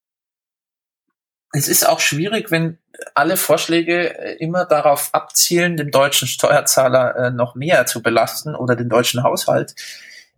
Es 1.53 1.69
ist 1.69 1.87
auch 1.87 2.01
schwierig, 2.01 2.51
wenn 2.51 2.79
alle 3.15 3.37
Vorschläge 3.37 4.19
äh, 4.19 4.37
immer 4.39 4.65
darauf 4.65 5.11
abzielen, 5.13 5.77
den 5.77 5.91
deutschen 5.91 6.27
Steuerzahler 6.27 7.17
äh, 7.17 7.31
noch 7.31 7.55
mehr 7.55 7.87
zu 7.87 8.03
belasten 8.03 8.55
oder 8.55 8.75
den 8.75 8.89
deutschen 8.89 9.23
Haushalt. 9.23 9.75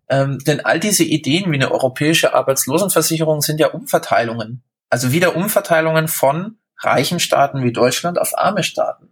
Ähm, 0.08 0.38
denn 0.40 0.64
all 0.64 0.80
diese 0.80 1.04
Ideen 1.04 1.50
wie 1.50 1.56
eine 1.56 1.70
europäische 1.70 2.34
Arbeitslosenversicherung 2.34 3.40
sind 3.40 3.60
ja 3.60 3.68
Umverteilungen. 3.68 4.62
Also 4.90 5.12
wieder 5.12 5.36
Umverteilungen 5.36 6.08
von 6.08 6.58
reichen 6.78 7.20
Staaten 7.20 7.62
wie 7.62 7.72
Deutschland 7.72 8.18
auf 8.18 8.36
arme 8.36 8.62
Staaten. 8.62 9.08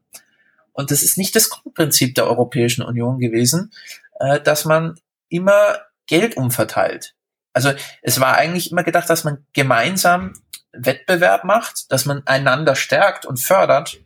Und 0.73 0.91
das 0.91 1.03
ist 1.03 1.19
nicht 1.19 1.37
das 1.37 1.51
Grundprinzip 1.51 2.15
der 2.15 2.27
Europäischen 2.27 2.83
Union 2.83 3.19
gewesen, 3.19 3.73
äh, 4.21 4.41
dass 4.41 4.65
man 4.65 4.99
immer 5.29 5.79
Geld 6.07 6.37
umverteilt. 6.37 7.15
Also 7.53 7.73
es 8.01 8.21
war 8.21 8.37
eigentlich 8.37 8.73
immer 8.73 8.83
gedacht, 8.83 9.09
dass 9.09 9.25
man 9.25 9.47
gemeinsam 9.53 10.33
Wettbewerb 10.73 11.45
macht, 11.45 11.91
dass 11.93 12.07
man 12.07 12.23
einander 12.27 12.75
stärkt 12.75 13.27
und 13.27 13.39
fördert, 13.39 14.01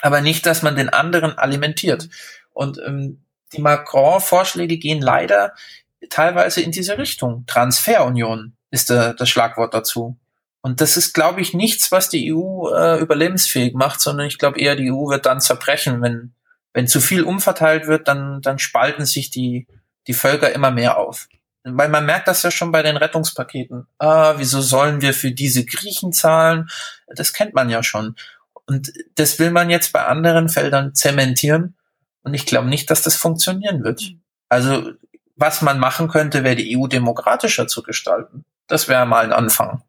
aber 0.00 0.20
nicht, 0.20 0.46
dass 0.46 0.62
man 0.62 0.76
den 0.76 0.88
anderen 0.88 1.38
alimentiert. 1.38 2.08
Und 2.52 2.78
ähm, 2.84 3.24
die 3.52 3.60
Macron-Vorschläge 3.60 4.78
gehen 4.78 5.00
leider 5.00 5.54
teilweise 6.10 6.60
in 6.60 6.72
diese 6.72 6.98
Richtung. 6.98 7.44
Transferunion 7.46 8.56
ist 8.70 8.90
der, 8.90 9.14
das 9.14 9.28
Schlagwort 9.28 9.74
dazu. 9.74 10.18
Und 10.60 10.80
das 10.80 10.96
ist, 10.96 11.12
glaube 11.12 11.40
ich, 11.40 11.52
nichts, 11.52 11.92
was 11.92 12.08
die 12.08 12.32
EU 12.32 12.68
äh, 12.70 12.98
überlebensfähig 12.98 13.74
macht, 13.74 14.00
sondern 14.00 14.26
ich 14.26 14.38
glaube 14.38 14.58
eher, 14.58 14.76
die 14.76 14.90
EU 14.90 15.10
wird 15.10 15.26
dann 15.26 15.40
zerbrechen, 15.40 16.00
wenn, 16.00 16.32
wenn 16.72 16.88
zu 16.88 17.00
viel 17.00 17.22
umverteilt 17.22 17.86
wird, 17.86 18.08
dann, 18.08 18.40
dann 18.40 18.58
spalten 18.58 19.04
sich 19.04 19.30
die, 19.30 19.66
die 20.06 20.14
Völker 20.14 20.52
immer 20.52 20.70
mehr 20.70 20.96
auf. 20.96 21.28
Weil 21.64 21.88
man 21.88 22.04
merkt 22.04 22.28
das 22.28 22.42
ja 22.42 22.50
schon 22.50 22.72
bei 22.72 22.82
den 22.82 22.96
Rettungspaketen. 22.96 23.86
Ah, 23.98 24.34
wieso 24.36 24.60
sollen 24.60 25.00
wir 25.00 25.14
für 25.14 25.32
diese 25.32 25.64
Griechen 25.64 26.12
zahlen? 26.12 26.68
Das 27.08 27.32
kennt 27.32 27.54
man 27.54 27.70
ja 27.70 27.82
schon. 27.82 28.16
Und 28.66 28.92
das 29.14 29.38
will 29.38 29.50
man 29.50 29.70
jetzt 29.70 29.92
bei 29.92 30.04
anderen 30.04 30.48
Feldern 30.48 30.94
zementieren. 30.94 31.76
Und 32.22 32.34
ich 32.34 32.46
glaube 32.46 32.68
nicht, 32.68 32.90
dass 32.90 33.02
das 33.02 33.16
funktionieren 33.16 33.82
wird. 33.82 34.12
Also, 34.48 34.92
was 35.36 35.62
man 35.62 35.78
machen 35.78 36.08
könnte, 36.08 36.44
wäre 36.44 36.56
die 36.56 36.78
EU 36.78 36.86
demokratischer 36.86 37.66
zu 37.66 37.82
gestalten. 37.82 38.44
Das 38.66 38.88
wäre 38.88 39.06
mal 39.06 39.24
ein 39.24 39.32
Anfang 39.32 39.82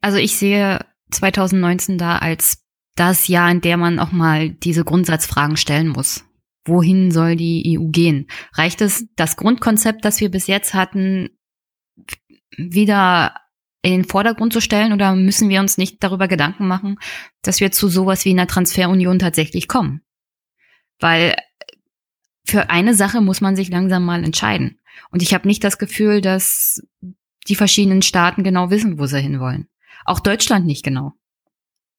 also 0.00 0.18
ich 0.18 0.36
sehe 0.36 0.80
2019 1.10 1.98
da 1.98 2.18
als 2.18 2.62
das 2.96 3.28
Jahr, 3.28 3.50
in 3.50 3.60
der 3.60 3.76
man 3.76 3.98
auch 3.98 4.12
mal 4.12 4.50
diese 4.50 4.84
Grundsatzfragen 4.84 5.56
stellen 5.56 5.88
muss. 5.88 6.24
Wohin 6.64 7.10
soll 7.10 7.36
die 7.36 7.78
EU 7.78 7.88
gehen? 7.88 8.26
Reicht 8.52 8.80
es, 8.80 9.06
das 9.16 9.36
Grundkonzept, 9.36 10.04
das 10.04 10.20
wir 10.20 10.30
bis 10.30 10.46
jetzt 10.46 10.74
hatten, 10.74 11.30
wieder 12.56 13.34
in 13.82 13.92
den 13.92 14.04
Vordergrund 14.04 14.52
zu 14.52 14.60
stellen 14.60 14.92
oder 14.92 15.14
müssen 15.14 15.48
wir 15.48 15.60
uns 15.60 15.78
nicht 15.78 16.02
darüber 16.02 16.28
Gedanken 16.28 16.66
machen, 16.68 16.98
dass 17.42 17.60
wir 17.60 17.72
zu 17.72 17.88
sowas 17.88 18.24
wie 18.24 18.30
einer 18.30 18.46
Transferunion 18.46 19.18
tatsächlich 19.18 19.68
kommen? 19.68 20.02
Weil 20.98 21.34
für 22.44 22.68
eine 22.68 22.94
Sache 22.94 23.20
muss 23.20 23.40
man 23.40 23.56
sich 23.56 23.70
langsam 23.70 24.04
mal 24.04 24.22
entscheiden. 24.22 24.80
Und 25.10 25.22
ich 25.22 25.32
habe 25.32 25.48
nicht 25.48 25.64
das 25.64 25.78
Gefühl, 25.78 26.20
dass 26.20 26.82
die 27.48 27.54
verschiedenen 27.54 28.02
Staaten 28.02 28.44
genau 28.44 28.70
wissen, 28.70 28.98
wo 28.98 29.06
sie 29.06 29.20
hinwollen. 29.20 29.68
Auch 30.04 30.20
Deutschland 30.20 30.66
nicht 30.66 30.84
genau. 30.84 31.12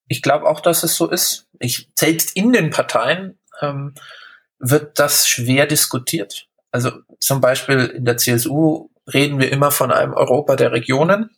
Ich 0.08 0.22
glaube 0.22 0.48
auch, 0.48 0.60
dass 0.60 0.84
es 0.84 0.96
so 0.96 1.10
ist. 1.10 1.48
Ich, 1.60 1.90
selbst 1.98 2.36
in 2.36 2.52
den 2.52 2.70
Parteien 2.70 3.40
ähm, 3.62 3.94
wird 4.62 5.00
das 5.00 5.28
schwer 5.28 5.66
diskutiert. 5.66 6.48
Also 6.72 6.92
zum 7.20 7.42
Beispiel 7.42 7.80
in 7.80 8.06
der 8.06 8.18
CSU 8.18 8.90
reden 9.12 9.40
wir 9.40 9.52
immer 9.52 9.72
von 9.72 9.92
einem 9.92 10.14
Europa 10.14 10.56
der 10.56 10.72
Regionen. 10.72 11.32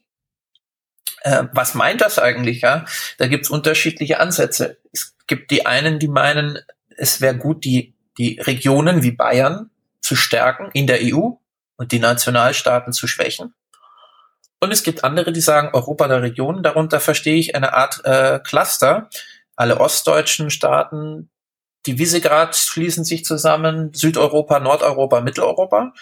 Äh, 1.22 1.46
was 1.54 1.74
meint 1.74 2.02
das 2.02 2.20
eigentlich? 2.20 2.62
Ja, 2.62 2.86
da 3.18 3.28
gibt 3.28 3.46
es 3.46 3.50
unterschiedliche 3.50 4.20
Ansätze. 4.20 4.78
Es 4.92 5.16
gibt 5.26 5.52
die 5.52 5.66
einen, 5.66 6.00
die 6.00 6.08
meinen, 6.08 6.60
es 6.98 7.22
wäre 7.22 7.38
gut, 7.38 7.66
die 7.66 7.96
die 8.18 8.40
Regionen 8.40 9.02
wie 9.02 9.12
Bayern 9.12 9.72
zu 10.02 10.16
stärken 10.16 10.70
in 10.74 10.86
der 10.86 11.00
EU 11.02 11.32
und 11.78 11.92
die 11.92 12.00
Nationalstaaten 12.00 12.94
zu 12.94 13.08
schwächen. 13.08 13.54
Und 14.60 14.72
es 14.72 14.84
gibt 14.84 15.04
andere, 15.04 15.34
die 15.34 15.42
sagen, 15.42 15.72
Europa 15.74 16.08
der 16.08 16.22
Regionen, 16.22 16.64
darunter 16.64 17.00
verstehe 17.00 17.38
ich 17.38 17.56
eine 17.56 17.74
Art 17.74 18.02
äh, 18.06 18.40
Cluster. 18.40 19.10
Alle 19.56 19.80
ostdeutschen 19.80 20.50
Staaten, 20.50 21.30
die 21.86 21.98
Visegrad 21.98 22.56
schließen 22.56 23.04
sich 23.04 23.26
zusammen, 23.26 23.94
Südeuropa, 23.94 24.60
Nordeuropa, 24.60 25.22
Mitteleuropa. 25.22 25.94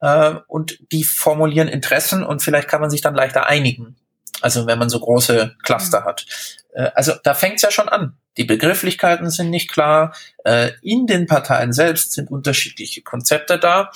Äh, 0.00 0.34
und 0.46 0.78
die 0.92 1.04
formulieren 1.04 1.68
Interessen 1.68 2.22
und 2.22 2.42
vielleicht 2.42 2.68
kann 2.68 2.80
man 2.80 2.90
sich 2.90 3.00
dann 3.00 3.14
leichter 3.14 3.46
einigen. 3.46 3.96
Also 4.40 4.66
wenn 4.66 4.78
man 4.78 4.88
so 4.88 5.00
große 5.00 5.56
Cluster 5.62 6.00
mhm. 6.00 6.04
hat. 6.04 6.26
Äh, 6.72 6.90
also 6.94 7.12
da 7.22 7.34
fängt 7.34 7.56
es 7.56 7.62
ja 7.62 7.70
schon 7.70 7.88
an. 7.88 8.16
Die 8.36 8.44
Begrifflichkeiten 8.44 9.30
sind 9.30 9.50
nicht 9.50 9.70
klar. 9.70 10.14
Äh, 10.44 10.70
in 10.82 11.06
den 11.06 11.26
Parteien 11.26 11.72
selbst 11.72 12.12
sind 12.12 12.30
unterschiedliche 12.30 13.02
Konzepte 13.02 13.58
da, 13.58 13.90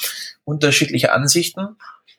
unterschiedliche 0.44 1.12
Ansichten. 1.12 1.76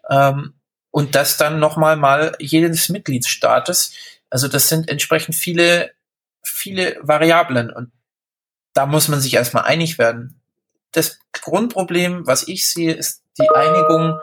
Ähm, 0.09 0.53
und 0.91 1.15
das 1.15 1.37
dann 1.37 1.59
nochmal 1.59 1.97
mal 1.97 2.35
jedes 2.39 2.87
Mitgliedstaates. 2.89 3.93
Also 4.29 4.47
das 4.47 4.69
sind 4.69 4.89
entsprechend 4.89 5.35
viele, 5.35 5.91
viele 6.43 6.97
Variablen. 7.01 7.71
Und 7.71 7.91
da 8.73 8.85
muss 8.85 9.07
man 9.07 9.21
sich 9.21 9.33
erstmal 9.33 9.63
einig 9.63 9.97
werden. 9.97 10.39
Das 10.91 11.19
Grundproblem, 11.31 12.27
was 12.27 12.47
ich 12.47 12.69
sehe, 12.69 12.93
ist, 12.93 13.23
die 13.39 13.49
Einigung 13.49 14.19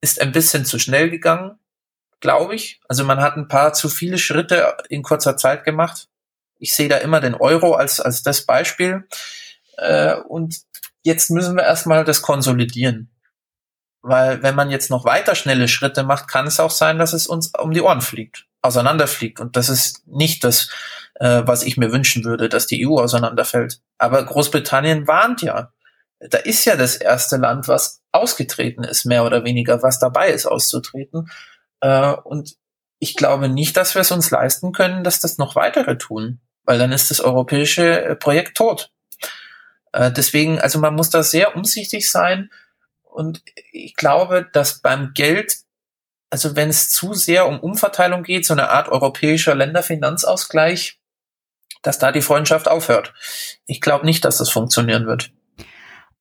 ist 0.00 0.20
ein 0.20 0.32
bisschen 0.32 0.64
zu 0.64 0.78
schnell 0.78 1.10
gegangen 1.10 1.58
glaube 2.22 2.54
ich. 2.54 2.80
Also 2.88 3.04
man 3.04 3.20
hat 3.20 3.36
ein 3.36 3.48
paar 3.48 3.74
zu 3.74 3.90
viele 3.90 4.16
Schritte 4.16 4.74
in 4.88 5.02
kurzer 5.02 5.36
Zeit 5.36 5.64
gemacht. 5.64 6.08
Ich 6.58 6.74
sehe 6.74 6.88
da 6.88 6.96
immer 6.96 7.20
den 7.20 7.34
Euro 7.34 7.74
als, 7.74 8.00
als 8.00 8.22
das 8.22 8.46
Beispiel. 8.46 9.06
Äh, 9.76 10.14
und 10.14 10.60
jetzt 11.02 11.30
müssen 11.30 11.56
wir 11.56 11.64
erstmal 11.64 12.04
das 12.04 12.22
konsolidieren. 12.22 13.10
Weil 14.00 14.42
wenn 14.42 14.54
man 14.54 14.70
jetzt 14.70 14.88
noch 14.88 15.04
weiter 15.04 15.34
schnelle 15.34 15.68
Schritte 15.68 16.04
macht, 16.04 16.28
kann 16.28 16.46
es 16.46 16.58
auch 16.58 16.70
sein, 16.70 16.98
dass 16.98 17.12
es 17.12 17.26
uns 17.26 17.52
um 17.58 17.72
die 17.72 17.82
Ohren 17.82 18.00
fliegt, 18.00 18.46
auseinanderfliegt. 18.62 19.38
Und 19.38 19.56
das 19.56 19.68
ist 19.68 20.06
nicht 20.06 20.44
das, 20.44 20.70
äh, 21.22 21.46
was 21.46 21.62
ich 21.62 21.76
mir 21.76 21.92
wünschen 21.92 22.24
würde, 22.24 22.48
dass 22.48 22.66
die 22.66 22.84
EU 22.84 22.98
auseinanderfällt. 22.98 23.80
Aber 23.96 24.24
Großbritannien 24.24 25.06
warnt 25.06 25.40
ja. 25.40 25.72
Da 26.18 26.38
ist 26.38 26.64
ja 26.64 26.74
das 26.74 26.96
erste 26.96 27.36
Land, 27.36 27.68
was 27.68 28.02
ausgetreten 28.10 28.82
ist, 28.82 29.04
mehr 29.04 29.24
oder 29.24 29.44
weniger, 29.44 29.84
was 29.84 30.00
dabei 30.00 30.30
ist, 30.30 30.46
auszutreten. 30.46 31.30
Äh, 31.80 32.12
und 32.24 32.56
ich 32.98 33.14
glaube 33.14 33.48
nicht, 33.48 33.76
dass 33.76 33.94
wir 33.94 34.02
es 34.02 34.10
uns 34.10 34.32
leisten 34.32 34.72
können, 34.72 35.04
dass 35.04 35.20
das 35.20 35.38
noch 35.38 35.54
weitere 35.54 35.96
tun, 35.96 36.40
weil 36.64 36.80
dann 36.80 36.90
ist 36.90 37.12
das 37.12 37.20
europäische 37.20 38.02
äh, 38.02 38.16
Projekt 38.16 38.56
tot. 38.56 38.90
Äh, 39.92 40.10
deswegen, 40.10 40.58
also 40.58 40.80
man 40.80 40.96
muss 40.96 41.10
da 41.10 41.22
sehr 41.22 41.54
umsichtig 41.54 42.10
sein. 42.10 42.50
Und 43.04 43.42
ich 43.70 43.94
glaube, 43.94 44.48
dass 44.52 44.80
beim 44.80 45.12
Geld, 45.14 45.58
also 46.30 46.56
wenn 46.56 46.68
es 46.68 46.90
zu 46.90 47.14
sehr 47.14 47.46
um 47.46 47.60
Umverteilung 47.60 48.24
geht, 48.24 48.44
so 48.44 48.54
eine 48.54 48.70
Art 48.70 48.88
europäischer 48.88 49.54
Länderfinanzausgleich, 49.54 50.98
dass 51.82 51.98
da 51.98 52.12
die 52.12 52.22
Freundschaft 52.22 52.68
aufhört. 52.68 53.12
Ich 53.66 53.80
glaube 53.80 54.06
nicht, 54.06 54.24
dass 54.24 54.38
das 54.38 54.50
funktionieren 54.50 55.06
wird. 55.06 55.32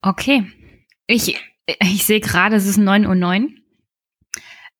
Okay. 0.01 0.51
Ich, 1.07 1.39
ich 1.65 2.05
sehe 2.05 2.19
gerade, 2.19 2.55
es 2.55 2.65
ist 2.65 2.79
9.09 2.79 3.43
Uhr. 3.43 3.49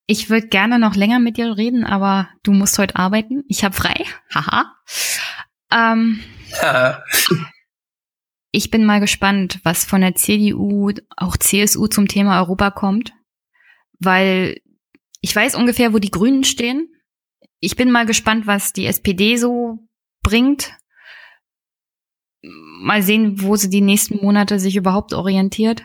Ich 0.06 0.28
würde 0.28 0.48
gerne 0.48 0.78
noch 0.78 0.96
länger 0.96 1.20
mit 1.20 1.36
dir 1.36 1.56
reden, 1.56 1.84
aber 1.84 2.28
du 2.42 2.52
musst 2.52 2.78
heute 2.78 2.96
arbeiten. 2.96 3.44
Ich 3.48 3.64
habe 3.64 3.74
frei. 3.74 4.04
Haha. 4.34 4.74
Ähm, 5.70 6.20
ja. 6.60 7.02
Ich 8.50 8.70
bin 8.70 8.84
mal 8.84 9.00
gespannt, 9.00 9.60
was 9.62 9.84
von 9.84 10.02
der 10.02 10.14
CDU, 10.14 10.92
auch 11.16 11.36
CSU 11.36 11.86
zum 11.86 12.08
Thema 12.08 12.40
Europa 12.40 12.70
kommt, 12.70 13.14
weil 13.98 14.60
ich 15.22 15.34
weiß 15.34 15.54
ungefähr, 15.54 15.94
wo 15.94 15.98
die 15.98 16.10
Grünen 16.10 16.44
stehen. 16.44 16.92
Ich 17.60 17.76
bin 17.76 17.90
mal 17.90 18.04
gespannt, 18.04 18.46
was 18.46 18.72
die 18.72 18.86
SPD 18.86 19.36
so 19.36 19.78
bringt. 20.22 20.76
Mal 22.42 23.02
sehen, 23.02 23.42
wo 23.42 23.56
sie 23.56 23.70
die 23.70 23.80
nächsten 23.80 24.16
Monate 24.16 24.58
sich 24.58 24.76
überhaupt 24.76 25.12
orientiert. 25.12 25.84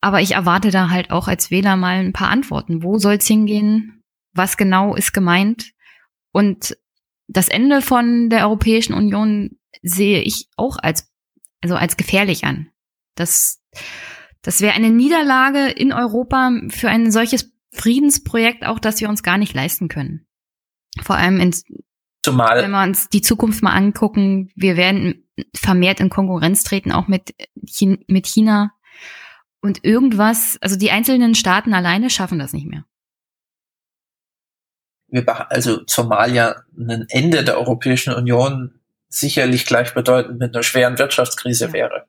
Aber 0.00 0.20
ich 0.20 0.32
erwarte 0.32 0.70
da 0.70 0.90
halt 0.90 1.10
auch 1.10 1.28
als 1.28 1.50
Wähler 1.50 1.76
mal 1.76 1.98
ein 1.98 2.12
paar 2.12 2.30
Antworten. 2.30 2.82
Wo 2.82 2.98
soll 2.98 3.14
es 3.14 3.26
hingehen? 3.26 4.02
Was 4.32 4.56
genau 4.56 4.94
ist 4.94 5.12
gemeint? 5.12 5.72
Und 6.32 6.76
das 7.26 7.48
Ende 7.48 7.82
von 7.82 8.30
der 8.30 8.44
Europäischen 8.44 8.94
Union 8.94 9.58
sehe 9.82 10.22
ich 10.22 10.48
auch 10.56 10.78
als, 10.78 11.10
also 11.60 11.76
als 11.76 11.96
gefährlich 11.96 12.44
an. 12.44 12.70
Das, 13.14 13.62
das 14.42 14.60
wäre 14.60 14.74
eine 14.74 14.90
Niederlage 14.90 15.68
in 15.68 15.92
Europa 15.92 16.52
für 16.68 16.88
ein 16.88 17.10
solches 17.10 17.52
Friedensprojekt, 17.72 18.64
auch 18.64 18.78
das 18.78 19.00
wir 19.00 19.08
uns 19.08 19.22
gar 19.22 19.38
nicht 19.38 19.54
leisten 19.54 19.88
können. 19.88 20.26
Vor 21.02 21.16
allem 21.16 21.40
in, 21.40 21.54
Zumal. 22.24 22.62
wenn 22.62 22.70
wir 22.70 22.82
uns 22.82 23.08
die 23.08 23.22
Zukunft 23.22 23.62
mal 23.62 23.74
angucken, 23.74 24.50
wir 24.56 24.76
werden 24.76 25.24
vermehrt 25.54 26.00
in 26.00 26.10
Konkurrenz 26.10 26.64
treten, 26.64 26.92
auch 26.92 27.06
mit, 27.06 27.34
mit 28.06 28.26
China. 28.26 28.72
Und 29.60 29.84
irgendwas, 29.84 30.58
also 30.60 30.76
die 30.76 30.90
einzelnen 30.90 31.34
Staaten 31.34 31.74
alleine 31.74 32.10
schaffen 32.10 32.38
das 32.38 32.52
nicht 32.52 32.66
mehr. 32.66 32.84
Also 35.48 35.84
zumal 35.84 36.32
ja 36.32 36.56
ein 36.76 37.06
Ende 37.08 37.44
der 37.44 37.58
Europäischen 37.58 38.14
Union 38.14 38.80
sicherlich 39.08 39.64
gleichbedeutend 39.64 40.38
mit 40.40 40.54
einer 40.54 40.64
schweren 40.64 40.98
Wirtschaftskrise 40.98 41.66
ja. 41.66 41.72
wäre. 41.72 42.06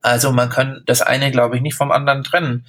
Also 0.00 0.32
man 0.32 0.48
kann 0.48 0.82
das 0.86 1.02
eine, 1.02 1.30
glaube 1.30 1.56
ich, 1.56 1.62
nicht 1.62 1.74
vom 1.74 1.92
anderen 1.92 2.24
trennen. 2.24 2.66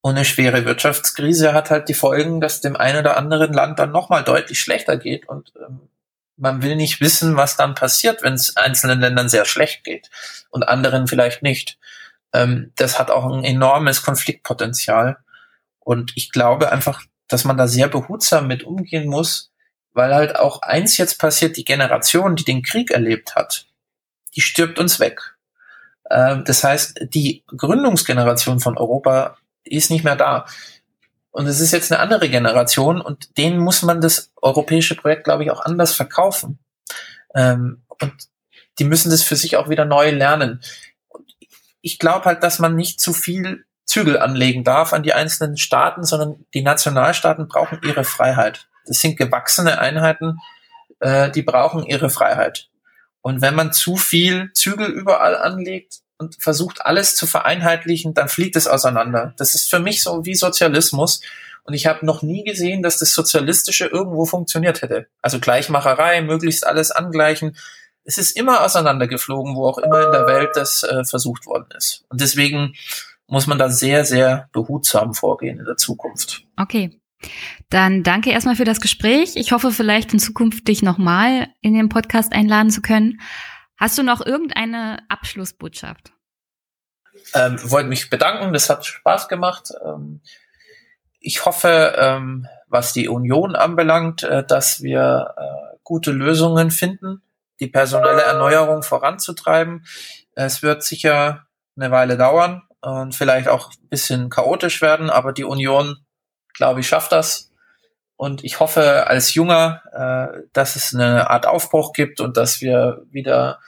Und 0.00 0.16
eine 0.16 0.24
schwere 0.24 0.64
Wirtschaftskrise 0.64 1.54
hat 1.54 1.70
halt 1.70 1.88
die 1.88 1.94
Folgen, 1.94 2.40
dass 2.40 2.60
dem 2.60 2.76
einen 2.76 2.98
oder 2.98 3.16
anderen 3.16 3.52
Land 3.52 3.78
dann 3.78 3.92
nochmal 3.92 4.24
deutlich 4.24 4.60
schlechter 4.60 4.96
geht 4.96 5.28
und 5.28 5.52
ähm, 5.56 5.88
man 6.36 6.62
will 6.62 6.76
nicht 6.76 7.00
wissen, 7.00 7.36
was 7.36 7.56
dann 7.56 7.74
passiert, 7.74 8.22
wenn 8.22 8.34
es 8.34 8.56
einzelnen 8.56 9.00
Ländern 9.00 9.28
sehr 9.28 9.44
schlecht 9.44 9.84
geht 9.84 10.10
und 10.50 10.62
anderen 10.64 11.06
vielleicht 11.06 11.42
nicht 11.42 11.78
ähm, 12.34 12.72
das 12.76 12.98
hat 12.98 13.10
auch 13.10 13.24
ein 13.32 13.44
enormes 13.44 14.02
Konfliktpotenzial. 14.02 15.16
Und 15.78 16.12
ich 16.16 16.30
glaube 16.32 16.70
einfach, 16.70 17.02
dass 17.28 17.44
man 17.44 17.56
da 17.56 17.66
sehr 17.66 17.88
behutsam 17.88 18.48
mit 18.48 18.64
umgehen 18.64 19.08
muss, 19.08 19.52
weil 19.92 20.14
halt 20.14 20.36
auch 20.36 20.60
eins 20.60 20.98
jetzt 20.98 21.18
passiert, 21.18 21.56
die 21.56 21.64
Generation, 21.64 22.36
die 22.36 22.44
den 22.44 22.62
Krieg 22.62 22.90
erlebt 22.90 23.36
hat, 23.36 23.66
die 24.34 24.40
stirbt 24.40 24.78
uns 24.78 24.98
weg. 25.00 25.36
Ähm, 26.10 26.44
das 26.44 26.64
heißt, 26.64 27.06
die 27.14 27.44
Gründungsgeneration 27.46 28.60
von 28.60 28.76
Europa 28.76 29.38
ist 29.62 29.90
nicht 29.90 30.04
mehr 30.04 30.16
da. 30.16 30.46
Und 31.34 31.46
es 31.46 31.60
ist 31.60 31.72
jetzt 31.72 31.92
eine 31.92 32.00
andere 32.00 32.28
Generation 32.28 33.00
und 33.00 33.36
denen 33.38 33.58
muss 33.58 33.82
man 33.82 34.00
das 34.00 34.32
europäische 34.40 34.94
Projekt, 34.94 35.24
glaube 35.24 35.44
ich, 35.44 35.50
auch 35.50 35.60
anders 35.60 35.92
verkaufen. 35.94 36.58
Ähm, 37.34 37.82
und 38.00 38.12
die 38.78 38.84
müssen 38.84 39.10
das 39.10 39.22
für 39.22 39.36
sich 39.36 39.56
auch 39.56 39.68
wieder 39.68 39.84
neu 39.84 40.10
lernen 40.10 40.60
ich 41.84 41.98
glaube 41.98 42.24
halt, 42.24 42.42
dass 42.42 42.58
man 42.58 42.74
nicht 42.74 42.98
zu 42.98 43.12
viel 43.12 43.66
Zügel 43.84 44.18
anlegen 44.18 44.64
darf 44.64 44.94
an 44.94 45.02
die 45.02 45.12
einzelnen 45.12 45.58
Staaten, 45.58 46.02
sondern 46.02 46.46
die 46.54 46.62
Nationalstaaten 46.62 47.46
brauchen 47.46 47.78
ihre 47.84 48.04
Freiheit. 48.04 48.68
Das 48.86 49.00
sind 49.00 49.18
gewachsene 49.18 49.78
Einheiten, 49.78 50.38
äh, 51.00 51.30
die 51.30 51.42
brauchen 51.42 51.84
ihre 51.84 52.08
Freiheit. 52.08 52.70
Und 53.20 53.42
wenn 53.42 53.54
man 53.54 53.74
zu 53.74 53.96
viel 53.96 54.50
Zügel 54.54 54.86
überall 54.86 55.36
anlegt 55.36 55.98
und 56.18 56.36
versucht, 56.40 56.84
alles 56.84 57.16
zu 57.16 57.26
vereinheitlichen, 57.26 58.14
dann 58.14 58.28
fliegt 58.28 58.56
es 58.56 58.66
auseinander. 58.66 59.34
Das 59.36 59.54
ist 59.54 59.70
für 59.70 59.80
mich 59.80 60.02
so 60.02 60.24
wie 60.24 60.34
Sozialismus. 60.34 61.20
Und 61.64 61.74
ich 61.74 61.86
habe 61.86 62.04
noch 62.04 62.22
nie 62.22 62.44
gesehen, 62.44 62.82
dass 62.82 62.98
das 62.98 63.14
Sozialistische 63.14 63.86
irgendwo 63.86 64.26
funktioniert 64.26 64.82
hätte. 64.82 65.06
Also 65.22 65.40
Gleichmacherei, 65.40 66.20
möglichst 66.20 66.66
alles 66.66 66.90
angleichen 66.90 67.56
es 68.04 68.18
ist 68.18 68.36
immer 68.36 68.62
auseinandergeflogen, 68.62 69.56
wo 69.56 69.66
auch 69.66 69.78
immer 69.78 70.04
in 70.04 70.12
der 70.12 70.26
Welt 70.26 70.50
das 70.54 70.82
äh, 70.82 71.04
versucht 71.04 71.46
worden 71.46 71.66
ist. 71.76 72.04
Und 72.08 72.20
deswegen 72.20 72.74
muss 73.26 73.46
man 73.46 73.58
da 73.58 73.70
sehr, 73.70 74.04
sehr 74.04 74.48
behutsam 74.52 75.14
vorgehen 75.14 75.58
in 75.58 75.64
der 75.64 75.76
Zukunft. 75.76 76.44
Okay. 76.56 77.00
Dann 77.70 78.02
danke 78.02 78.30
erstmal 78.30 78.56
für 78.56 78.66
das 78.66 78.82
Gespräch. 78.82 79.32
Ich 79.36 79.52
hoffe 79.52 79.70
vielleicht 79.70 80.12
in 80.12 80.18
Zukunft 80.18 80.68
dich 80.68 80.82
nochmal 80.82 81.48
in 81.62 81.72
den 81.72 81.88
Podcast 81.88 82.34
einladen 82.34 82.70
zu 82.70 82.82
können. 82.82 83.20
Hast 83.76 83.98
du 83.98 84.02
noch 84.02 84.24
irgendeine 84.24 84.98
Abschlussbotschaft? 85.08 86.12
Ähm, 87.32 87.58
wollte 87.70 87.88
mich 87.88 88.10
bedanken, 88.10 88.52
das 88.52 88.70
hat 88.70 88.84
Spaß 88.84 89.28
gemacht. 89.28 89.70
Ähm, 89.84 90.20
ich 91.20 91.44
hoffe, 91.44 91.94
ähm, 91.96 92.46
was 92.68 92.92
die 92.92 93.08
Union 93.08 93.56
anbelangt, 93.56 94.22
äh, 94.22 94.44
dass 94.44 94.82
wir 94.82 95.34
äh, 95.36 95.76
gute 95.82 96.12
Lösungen 96.12 96.70
finden, 96.70 97.22
die 97.60 97.68
personelle 97.68 98.22
Erneuerung 98.22 98.82
voranzutreiben. 98.82 99.86
Es 100.32 100.62
wird 100.62 100.82
sicher 100.82 101.46
eine 101.76 101.90
Weile 101.90 102.16
dauern 102.16 102.62
und 102.80 103.14
vielleicht 103.14 103.48
auch 103.48 103.70
ein 103.70 103.88
bisschen 103.88 104.28
chaotisch 104.28 104.82
werden, 104.82 105.08
aber 105.08 105.32
die 105.32 105.44
Union, 105.44 106.04
glaube 106.52 106.80
ich, 106.80 106.88
schafft 106.88 107.12
das. 107.12 107.53
Und 108.16 108.44
ich 108.44 108.60
hoffe 108.60 109.06
als 109.06 109.34
Junger, 109.34 109.82
äh, 109.92 110.42
dass 110.52 110.76
es 110.76 110.94
eine 110.94 111.30
Art 111.30 111.46
Aufbruch 111.46 111.92
gibt 111.92 112.20
und 112.20 112.36
dass 112.36 112.60
wir 112.60 113.02
wieder 113.10 113.60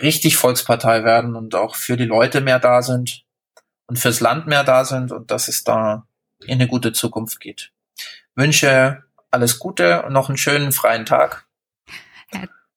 richtig 0.00 0.36
Volkspartei 0.36 1.04
werden 1.04 1.34
und 1.34 1.54
auch 1.54 1.74
für 1.74 1.96
die 1.96 2.04
Leute 2.04 2.40
mehr 2.40 2.58
da 2.58 2.82
sind 2.82 3.24
und 3.86 3.98
fürs 3.98 4.20
Land 4.20 4.46
mehr 4.46 4.64
da 4.64 4.84
sind 4.84 5.12
und 5.12 5.30
dass 5.30 5.48
es 5.48 5.64
da 5.64 6.06
in 6.44 6.54
eine 6.54 6.68
gute 6.68 6.92
Zukunft 6.92 7.40
geht. 7.40 7.72
Wünsche 8.34 9.02
alles 9.30 9.58
Gute 9.58 10.02
und 10.02 10.12
noch 10.12 10.28
einen 10.28 10.38
schönen 10.38 10.72
freien 10.72 11.06
Tag. 11.06 11.46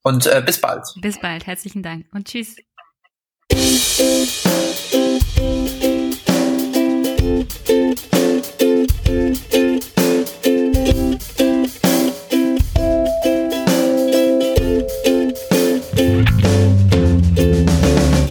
Und 0.01 0.25
äh, 0.27 0.41
bis 0.45 0.61
bald. 0.61 0.87
Bis 1.01 1.19
bald. 1.19 1.45
Herzlichen 1.45 1.83
Dank 1.83 2.05
und 2.13 2.27
tschüss. 2.27 2.55